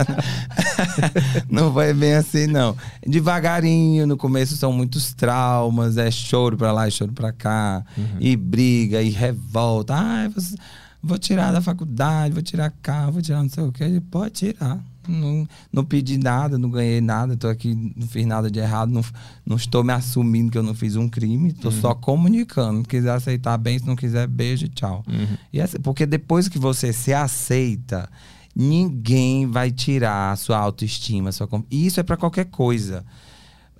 [1.50, 2.74] não foi bem assim, não.
[3.06, 7.84] Devagarinho, no começo são muitos traumas, é choro pra lá e choro pra cá.
[7.98, 8.16] Uhum.
[8.18, 9.94] E briga, e revolta.
[9.94, 10.54] Ai, você
[11.02, 13.84] vou tirar da faculdade, vou tirar carro, vou tirar não sei o que.
[13.84, 14.78] Ele pode tirar.
[15.08, 19.02] Não, não pedi nada, não ganhei nada, estou aqui, não fiz nada de errado, não,
[19.44, 21.80] não estou me assumindo que eu não fiz um crime, estou uhum.
[21.80, 22.80] só comunicando.
[22.82, 25.02] Se quiser aceitar bem, se não quiser, beijo, tchau.
[25.08, 25.36] Uhum.
[25.50, 28.08] E assim, porque depois que você se aceita,
[28.54, 31.30] ninguém vai tirar a sua autoestima.
[31.30, 33.02] A sua, e isso é para qualquer coisa.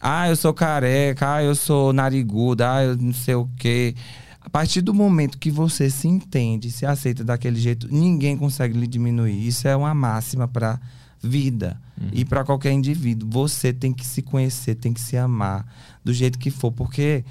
[0.00, 3.94] Ah, eu sou careca, ah, eu sou nariguda, ah, eu não sei o quê.
[4.48, 8.86] A partir do momento que você se entende, se aceita daquele jeito, ninguém consegue lhe
[8.86, 9.46] diminuir.
[9.46, 10.80] Isso é uma máxima para
[11.22, 12.08] vida uhum.
[12.14, 13.28] e para qualquer indivíduo.
[13.30, 15.66] Você tem que se conhecer, tem que se amar
[16.02, 17.26] do jeito que for, porque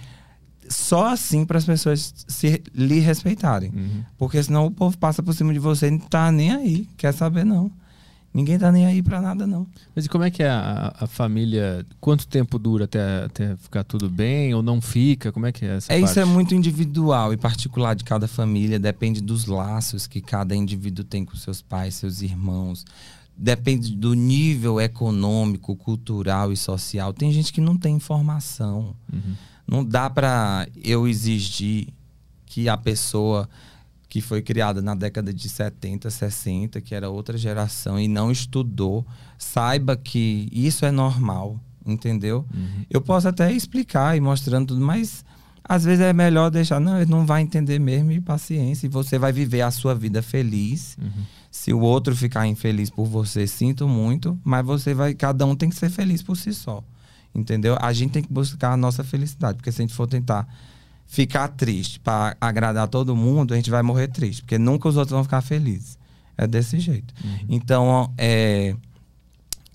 [0.69, 3.71] só assim para as pessoas se lhe respeitarem.
[3.71, 4.03] Uhum.
[4.15, 7.15] Porque senão o povo passa por cima de você e não tá nem aí, quer
[7.15, 7.71] saber não.
[8.37, 9.65] Ninguém tá nem aí para nada, não.
[9.95, 11.83] Mas e como é que é a, a, família?
[11.99, 15.31] Quanto tempo dura até, até ficar tudo bem ou não fica?
[15.31, 16.11] Como é que é essa é, parte?
[16.11, 18.77] Isso é muito individual e particular de cada família.
[18.77, 22.85] Depende dos laços que cada indivíduo tem com seus pais, seus irmãos.
[23.35, 27.13] Depende do nível econômico, cultural e social.
[27.13, 28.95] Tem gente que não tem informação.
[29.11, 29.33] Uhum.
[29.67, 31.87] Não dá para eu exigir
[32.45, 33.49] que a pessoa
[34.09, 39.05] que foi criada na década de 70, 60, que era outra geração e não estudou,
[39.37, 42.45] saiba que isso é normal, entendeu?
[42.53, 42.85] Uhum.
[42.89, 45.25] Eu posso até explicar e mostrando tudo, mas
[45.63, 49.19] às vezes é melhor deixar, não, ele não vai entender mesmo e paciência, e você
[49.19, 50.97] vai viver a sua vida feliz.
[51.01, 51.23] Uhum.
[51.51, 55.69] Se o outro ficar infeliz por você, sinto muito, mas você vai, cada um tem
[55.69, 56.81] que ser feliz por si só.
[57.35, 57.77] Entendeu?
[57.81, 60.47] A gente tem que buscar a nossa felicidade, porque se a gente for tentar
[61.07, 65.13] ficar triste para agradar todo mundo, a gente vai morrer triste, porque nunca os outros
[65.13, 65.97] vão ficar felizes.
[66.37, 67.15] É desse jeito.
[67.49, 68.75] Então, ó, é,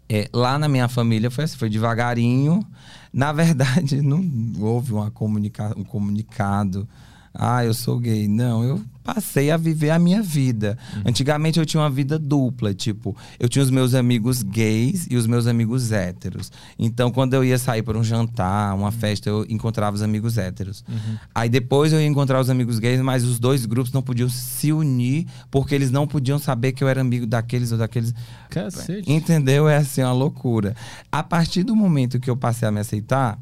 [0.09, 2.65] é, lá na minha família foi assim, foi devagarinho.
[3.13, 4.23] Na verdade, não
[4.61, 6.89] houve uma comunica um comunicado.
[7.35, 8.29] Ah, eu sou gay.
[8.29, 10.79] Não, eu passei a viver a minha vida.
[11.05, 15.27] Antigamente eu tinha uma vida dupla, tipo, eu tinha os meus amigos gays e os
[15.27, 16.53] meus amigos héteros.
[16.79, 20.85] Então, quando eu ia sair para um jantar, uma festa, eu encontrava os amigos héteros.
[21.35, 24.73] Aí depois eu ia encontrar os amigos gays, mas os dois grupos não podiam se
[24.73, 28.15] unir porque eles não podiam saber que eu era amigo daqueles ou daqueles.
[28.51, 29.11] Cacete.
[29.11, 29.69] Entendeu?
[29.69, 30.77] É assim, uma loucura.
[31.11, 33.39] A partir do momento que eu passei a me aceitar,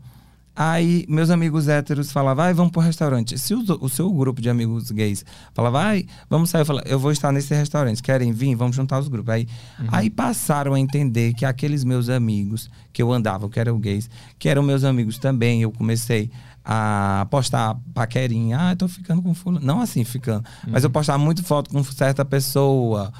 [0.54, 3.38] aí meus amigos héteros falavam, vai, vamos pro restaurante.
[3.38, 6.98] Se o, o seu grupo de amigos gays falava, vai, vamos sair, eu falava, eu
[6.98, 8.54] vou estar nesse restaurante, querem vir?
[8.54, 9.32] Vamos juntar os grupos.
[9.32, 9.48] Aí,
[9.88, 14.48] aí passaram a entender que aqueles meus amigos que eu andava, que eram gays, que
[14.48, 16.30] eram meus amigos também, eu comecei
[16.64, 19.64] a postar paquerinha, ah, eu tô ficando com fulano.
[19.64, 23.12] Não assim, ficando, mas eu postava muito foto com certa pessoa,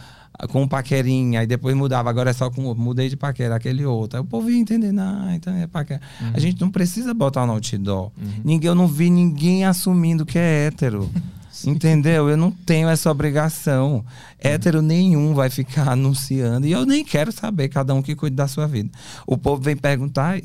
[0.49, 4.19] com um paquerinha, aí depois mudava, agora é só com mudei de paquera, aquele outro.
[4.19, 6.01] Aí o povo ia entender, não, então é paquera.
[6.33, 8.11] A gente não precisa botar no outdoor.
[8.45, 11.11] Ninguém, eu não vi ninguém assumindo que é hétero.
[11.67, 12.29] Entendeu?
[12.31, 14.05] Eu não tenho essa obrigação.
[14.39, 16.67] Hétero nenhum vai ficar anunciando.
[16.67, 18.91] E eu nem quero saber, cada um que cuide da sua vida.
[19.27, 20.43] O povo vem perguntar: "Ai,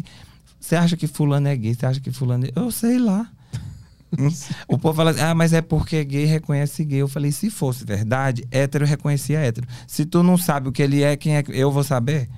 [0.60, 1.76] você acha que fulano é gay?
[1.76, 2.50] Você acha que fulano é.
[2.56, 3.30] Eu sei lá.
[4.68, 7.02] O povo fala assim, ah, mas é porque gay reconhece gay.
[7.02, 9.68] Eu falei, se fosse verdade, hétero reconhecia hétero.
[9.88, 12.30] Se tu não sabe o que ele é, quem é eu vou saber?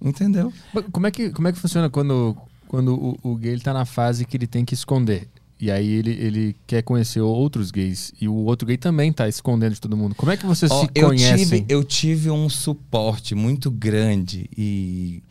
[0.00, 0.52] Entendeu?
[0.92, 2.36] Como é que, como é que funciona quando,
[2.68, 5.28] quando o, o gay ele tá na fase que ele tem que esconder?
[5.60, 8.12] E aí ele, ele quer conhecer outros gays.
[8.20, 10.14] E o outro gay também tá escondendo de todo mundo.
[10.14, 11.60] Como é que vocês Ó, se eu conhecem?
[11.60, 15.22] tive, eu tive um suporte muito grande e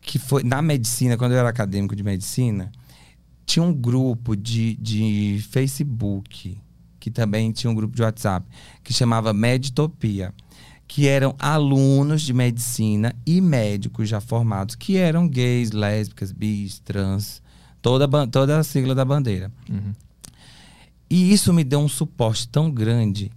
[0.00, 2.70] que foi na medicina, quando eu era acadêmico de medicina,
[3.46, 6.58] tinha um grupo de, de Facebook,
[6.98, 8.44] que também tinha um grupo de WhatsApp,
[8.82, 10.34] que chamava Meditopia,
[10.88, 17.40] que eram alunos de medicina e médicos já formados, que eram gays, lésbicas, bis, trans,
[17.80, 19.50] toda, toda a sigla da bandeira.
[19.70, 19.92] Uhum.
[21.08, 23.30] E isso me deu um suporte tão grande.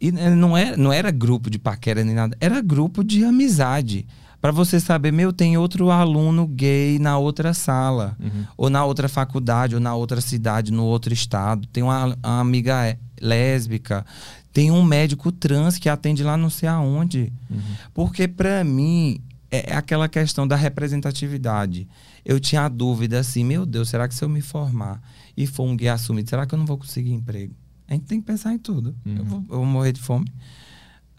[0.00, 4.06] E né, não era, não era grupo de paquera nem nada, era grupo de amizade.
[4.44, 8.14] Pra você saber, meu, tem outro aluno gay na outra sala,
[8.58, 11.66] ou na outra faculdade, ou na outra cidade, no outro estado.
[11.68, 14.04] Tem uma, uma amiga é, lésbica,
[14.52, 17.32] tem um médico trans que atende lá não sei aonde.
[17.94, 19.18] Porque pra mim
[19.50, 21.88] é é aquela questão da representatividade.
[22.22, 25.00] Eu tinha a dúvida assim, meu Deus, será que se eu me formar
[25.34, 27.54] e for um gay assumido, será que eu não vou conseguir emprego?
[27.88, 28.94] A gente tem que pensar em tudo.
[29.06, 30.26] Eu, vou, eu vou morrer de fome.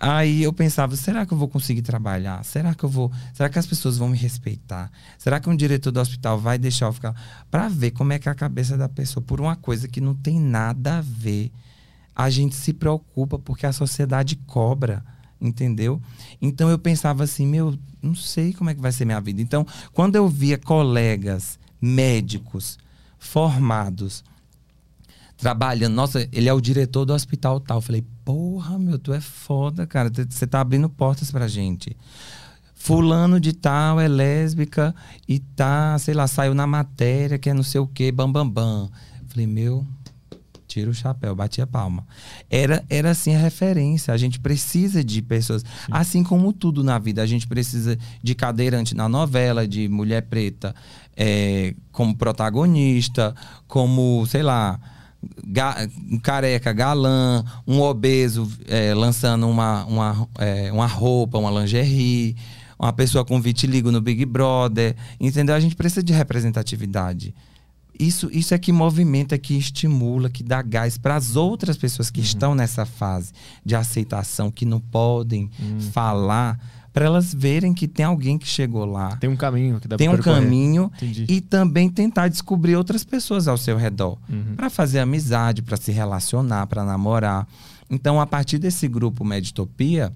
[0.07, 2.45] Aí eu pensava, será que eu vou conseguir trabalhar?
[2.45, 3.11] Será que eu vou?
[3.33, 4.91] Será que as pessoas vão me respeitar?
[5.17, 7.15] Será que um diretor do hospital vai deixar eu ficar
[7.49, 10.13] para ver como é que é a cabeça da pessoa por uma coisa que não
[10.13, 11.51] tem nada a ver.
[12.15, 15.03] A gente se preocupa porque a sociedade cobra,
[15.41, 15.99] entendeu?
[16.39, 19.41] Então eu pensava assim, meu, não sei como é que vai ser minha vida.
[19.41, 22.77] Então, quando eu via colegas médicos
[23.17, 24.23] formados
[25.37, 25.93] trabalhando.
[25.93, 27.77] Nossa, ele é o diretor do hospital tal.
[27.77, 30.11] Eu falei, porra, meu, tu é foda, cara.
[30.29, 31.95] Você tá abrindo portas pra gente.
[32.73, 34.93] Fulano de tal é lésbica
[35.27, 38.47] e tá, sei lá, saiu na matéria que é não sei o quê, bam, bam,
[38.47, 38.89] bam.
[39.21, 39.83] Eu falei, meu,
[40.67, 42.05] tira o chapéu, bati a palma.
[42.49, 44.13] Era, era assim a referência.
[44.13, 45.63] A gente precisa de pessoas.
[45.89, 50.75] Assim como tudo na vida, a gente precisa de cadeirante na novela, de mulher preta
[51.15, 53.33] é, como protagonista,
[53.67, 54.79] como, sei lá,
[55.45, 62.35] ga- um careca galã, um obeso é, lançando uma, uma, é, uma roupa, uma lingerie,
[62.77, 64.95] uma pessoa com vitiligo no Big Brother.
[65.19, 65.55] Entendeu?
[65.55, 67.33] A gente precisa de representatividade.
[67.97, 72.19] Isso, isso é que movimenta, que estimula, que dá gás para as outras pessoas que
[72.19, 73.31] estão nessa fase
[73.63, 75.49] de aceitação, que não podem
[75.93, 76.59] falar,
[76.95, 80.07] para elas verem que tem alguém que chegou lá, Tem um caminho que dá tem
[80.07, 80.41] um percorrer.
[80.41, 81.25] caminho Entendi.
[81.29, 84.55] e também tentar descobrir outras pessoas ao seu redor Uhum.
[84.55, 87.45] para fazer amizade, para se relacionar, para namorar.
[87.89, 90.11] Então, a partir desse grupo Meditopia,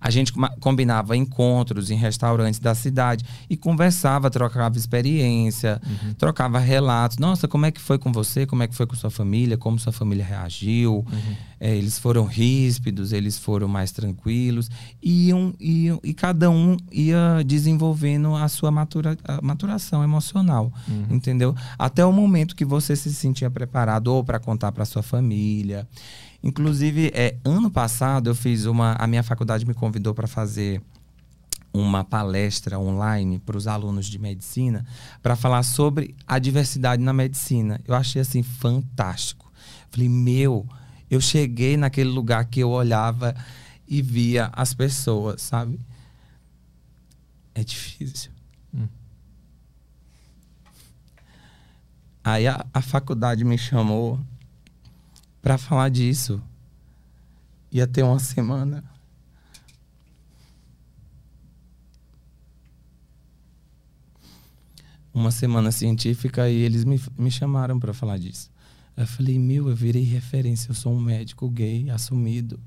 [0.00, 6.14] a gente combinava encontros em restaurantes da cidade e conversava, trocava experiência, uhum.
[6.14, 7.18] trocava relatos.
[7.18, 8.46] Nossa, como é que foi com você?
[8.46, 9.56] Como é que foi com sua família?
[9.56, 11.04] Como sua família reagiu?
[11.10, 11.36] Uhum.
[11.60, 14.70] É, eles foram ríspidos, eles foram mais tranquilos.
[15.02, 21.06] Iam, iam, e cada um ia desenvolvendo a sua matura, a maturação emocional, uhum.
[21.10, 21.54] entendeu?
[21.76, 25.88] Até o momento que você se sentia preparado ou para contar para sua família.
[26.42, 28.92] Inclusive, é, ano passado eu fiz uma.
[28.98, 30.80] A minha faculdade me convidou para fazer
[31.72, 34.86] uma palestra online para os alunos de medicina
[35.22, 37.80] para falar sobre a diversidade na medicina.
[37.86, 39.50] Eu achei assim fantástico.
[39.90, 40.66] Falei, meu,
[41.10, 43.34] eu cheguei naquele lugar que eu olhava
[43.86, 45.80] e via as pessoas, sabe?
[47.54, 48.30] É difícil.
[48.74, 48.88] Hum.
[52.22, 54.20] Aí a, a faculdade me chamou
[55.42, 56.42] para falar disso.
[57.70, 58.84] Ia ter uma semana.
[65.12, 68.50] Uma semana científica e eles me, me chamaram para falar disso.
[68.96, 70.70] Eu falei, meu, eu virei referência.
[70.70, 72.58] Eu sou um médico gay assumido.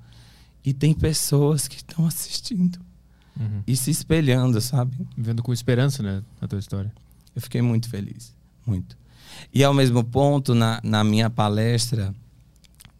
[0.63, 2.79] E tem pessoas que estão assistindo
[3.39, 3.63] uhum.
[3.65, 4.95] e se espelhando, sabe?
[5.17, 6.93] Vendo com esperança, né, a tua história.
[7.35, 8.33] Eu fiquei muito feliz.
[8.65, 8.97] Muito.
[9.53, 12.13] E ao mesmo ponto, na, na minha palestra,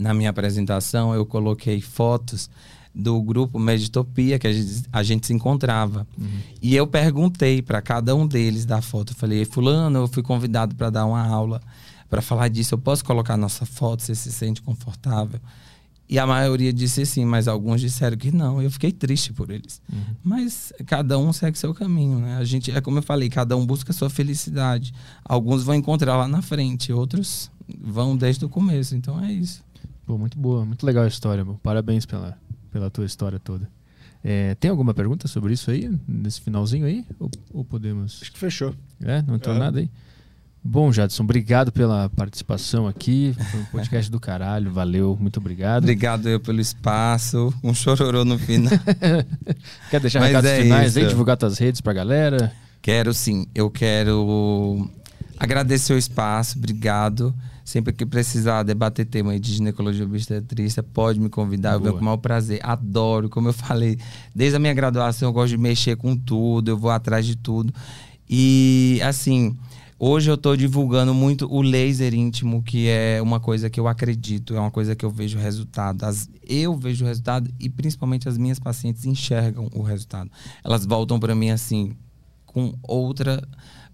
[0.01, 2.49] na minha apresentação, eu coloquei fotos
[2.93, 6.05] do grupo Meditopia que a gente, a gente se encontrava.
[6.17, 6.27] Uhum.
[6.61, 10.75] E eu perguntei para cada um deles da foto, eu falei: "Fulano, eu fui convidado
[10.75, 11.61] para dar uma aula
[12.09, 12.73] para falar disso.
[12.73, 15.39] Eu posso colocar nossa foto, você se sente confortável?"
[16.09, 18.61] E a maioria disse sim, mas alguns disseram que não.
[18.61, 19.81] Eu fiquei triste por eles.
[19.89, 20.15] Uhum.
[20.21, 22.35] Mas cada um segue seu caminho, né?
[22.35, 24.93] A gente, é como eu falei, cada um busca a sua felicidade.
[25.23, 27.49] Alguns vão encontrar lá na frente, outros
[27.79, 28.93] vão desde o começo.
[28.93, 29.63] Então é isso.
[30.11, 31.45] Pô, muito boa, muito legal a história.
[31.63, 32.37] Parabéns pela,
[32.69, 33.65] pela tua história toda.
[34.21, 37.05] É, tem alguma pergunta sobre isso aí, nesse finalzinho aí?
[37.17, 38.19] Ou, ou podemos.
[38.21, 38.75] Acho que fechou.
[39.01, 39.59] É, não entrou é.
[39.59, 39.89] nada aí?
[40.61, 43.33] Bom, Jadson, obrigado pela participação aqui.
[43.51, 45.83] Foi um podcast do caralho, valeu, muito obrigado.
[45.83, 48.73] Obrigado eu pelo espaço, um chororô no final.
[49.89, 52.51] Quer deixar Mas recados é finais aí, divulgar tuas redes pra galera?
[52.81, 54.91] Quero sim, eu quero
[55.39, 57.33] agradecer o espaço, obrigado.
[57.63, 61.77] Sempre que precisar debater tema de ginecologia obstetrícia, pode me convidar, Boa.
[61.77, 62.59] eu venho com o maior prazer.
[62.63, 63.97] Adoro, como eu falei,
[64.33, 67.73] desde a minha graduação eu gosto de mexer com tudo, eu vou atrás de tudo.
[68.29, 69.55] E assim,
[69.99, 74.55] hoje eu estou divulgando muito o laser íntimo, que é uma coisa que eu acredito,
[74.55, 76.03] é uma coisa que eu vejo resultado.
[76.03, 80.31] As, eu vejo o resultado e principalmente as minhas pacientes enxergam o resultado.
[80.63, 81.95] Elas voltam para mim assim,
[82.45, 83.47] com outra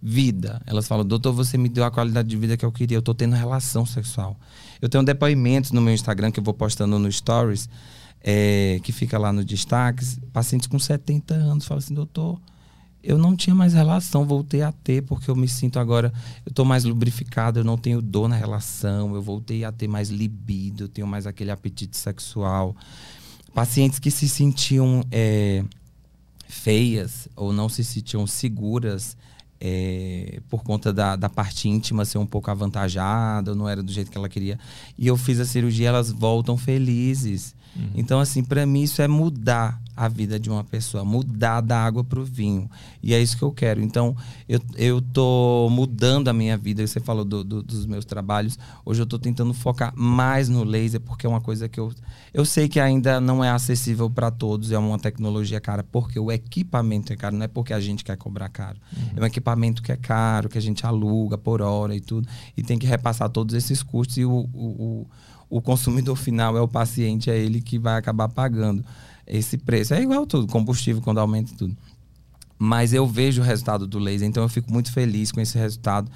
[0.07, 0.61] vida.
[0.65, 3.13] Elas falam, doutor, você me deu a qualidade de vida que eu queria, eu tô
[3.13, 4.39] tendo relação sexual.
[4.81, 7.67] Eu tenho depoimentos no meu Instagram que eu vou postando no Stories,
[8.23, 12.39] é, que fica lá no destaques, pacientes com 70 anos falam assim, doutor,
[13.03, 16.11] eu não tinha mais relação, voltei a ter, porque eu me sinto agora,
[16.45, 20.09] eu tô mais lubrificado, eu não tenho dor na relação, eu voltei a ter mais
[20.09, 22.75] libido, eu tenho mais aquele apetite sexual.
[23.53, 25.63] Pacientes que se sentiam é,
[26.47, 29.17] feias ou não se sentiam seguras
[29.59, 34.11] é, por conta da, da parte íntima ser um pouco avantajada, não era do jeito
[34.11, 34.59] que ela queria.
[34.97, 37.55] E eu fiz a cirurgia, elas voltam felizes.
[37.75, 37.91] Uhum.
[37.95, 42.03] Então, assim, para mim isso é mudar a vida de uma pessoa, mudar da água
[42.03, 42.69] para o vinho.
[43.01, 43.81] E é isso que eu quero.
[43.81, 44.15] Então,
[44.47, 46.85] eu, eu tô mudando a minha vida.
[46.85, 48.59] Você falou do, do, dos meus trabalhos.
[48.85, 51.91] Hoje eu estou tentando focar mais no laser, porque é uma coisa que eu.
[52.31, 56.31] Eu sei que ainda não é acessível para todos, é uma tecnologia cara, porque o
[56.31, 58.77] equipamento é caro, não é porque a gente quer cobrar caro.
[58.95, 59.09] Uhum.
[59.15, 62.27] É um equipamento que é caro, que a gente aluga por hora e tudo.
[62.55, 64.65] E tem que repassar todos esses custos e o, o,
[65.03, 65.07] o
[65.49, 68.83] o consumidor final é o paciente, é ele que vai acabar pagando
[69.27, 69.93] esse preço.
[69.93, 71.75] É igual tudo, combustível quando aumenta tudo.
[72.57, 76.09] Mas eu vejo o resultado do laser, então eu fico muito feliz com esse resultado.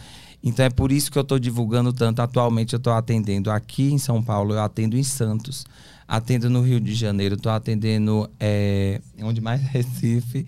[0.43, 2.22] Então é por isso que eu estou divulgando tanto.
[2.22, 5.65] Atualmente eu estou atendendo aqui em São Paulo, eu atendo em Santos,
[6.07, 10.48] atendo no Rio de Janeiro, estou atendendo é, onde mais Recife.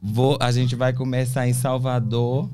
[0.00, 2.48] Vou, a gente vai começar em Salvador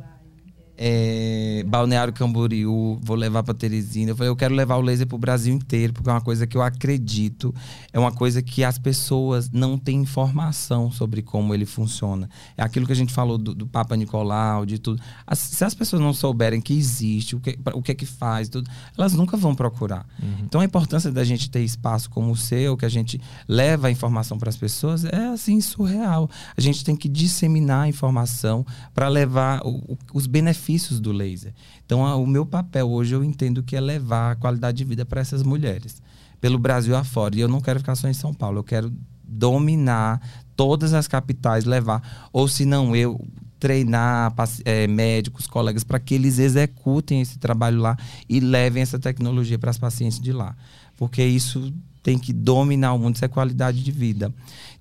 [0.81, 4.13] é, Balneário Camboriú, vou levar para Teresina.
[4.13, 6.47] Eu falei, eu quero levar o laser para o Brasil inteiro, porque é uma coisa
[6.47, 7.53] que eu acredito,
[7.93, 12.31] é uma coisa que as pessoas não têm informação sobre como ele funciona.
[12.57, 15.03] É aquilo que a gente falou do, do Papa Nicolau, de tudo.
[15.27, 18.49] As, se as pessoas não souberem que existe, o que, o que é que faz,
[18.49, 20.07] tudo, elas nunca vão procurar.
[20.23, 20.45] Uhum.
[20.45, 23.91] Então a importância da gente ter espaço como o seu, que a gente leva a
[23.91, 26.31] informação para as pessoas, é assim surreal.
[26.57, 31.11] A gente tem que disseminar a informação para levar o, o, os benefícios benefícios do
[31.11, 31.55] laser.
[31.85, 35.05] Então, a, o meu papel hoje eu entendo que é levar a qualidade de vida
[35.07, 36.03] para essas mulheres,
[36.41, 37.35] pelo Brasil afora.
[37.35, 38.93] E eu não quero ficar só em São Paulo, eu quero
[39.25, 40.21] dominar
[40.55, 43.21] todas as capitais levar, ou se não eu
[43.59, 44.33] treinar
[44.65, 47.97] é, médicos, colegas, para que eles executem esse trabalho lá
[48.29, 50.55] e levem essa tecnologia para as pacientes de lá.
[50.97, 51.73] Porque isso
[52.03, 54.33] tem que dominar o mundo, isso é qualidade de vida.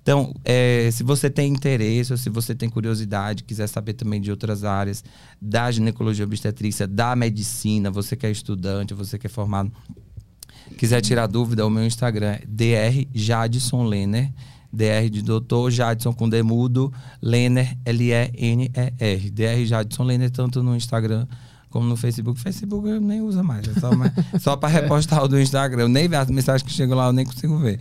[0.08, 4.30] Então, é, se você tem interesse, ou se você tem curiosidade, quiser saber também de
[4.30, 5.04] outras áreas,
[5.38, 9.70] da ginecologia obstetrícia, da medicina, você que é estudante, você que é formado,
[10.78, 13.06] quiser tirar dúvida, o meu Instagram é Dr.
[13.12, 14.32] Jadson Lenner.
[14.72, 19.30] DR de doutor, Jadson com demudo, Lenner, L-E-N-E-R.
[19.30, 21.26] DR Jadson Lenner, tanto no Instagram
[21.70, 22.40] como no Facebook.
[22.40, 23.90] Facebook eu nem uso mais, é só,
[24.38, 25.82] só para repostar o do Instagram.
[25.82, 27.80] Eu nem as mensagens que chegam lá, eu nem consigo ver.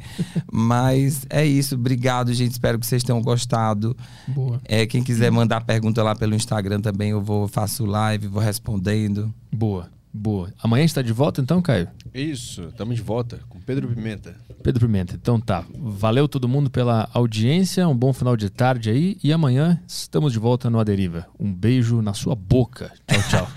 [0.52, 2.52] Mas é isso, obrigado, gente.
[2.52, 3.96] Espero que vocês tenham gostado.
[4.28, 4.60] Boa.
[4.66, 9.34] É, quem quiser mandar pergunta lá pelo Instagram também, eu vou faço live, vou respondendo.
[9.52, 9.90] Boa.
[10.18, 10.52] Boa.
[10.62, 11.88] Amanhã está de volta então, Caio?
[12.12, 14.36] Isso, estamos de volta com Pedro Pimenta.
[14.64, 15.14] Pedro Pimenta.
[15.14, 15.64] Então tá.
[15.78, 20.40] Valeu todo mundo pela audiência, um bom final de tarde aí e amanhã estamos de
[20.40, 21.28] volta no Aderiva.
[21.40, 22.92] Um beijo na sua boca.
[23.08, 23.48] Tchau, tchau.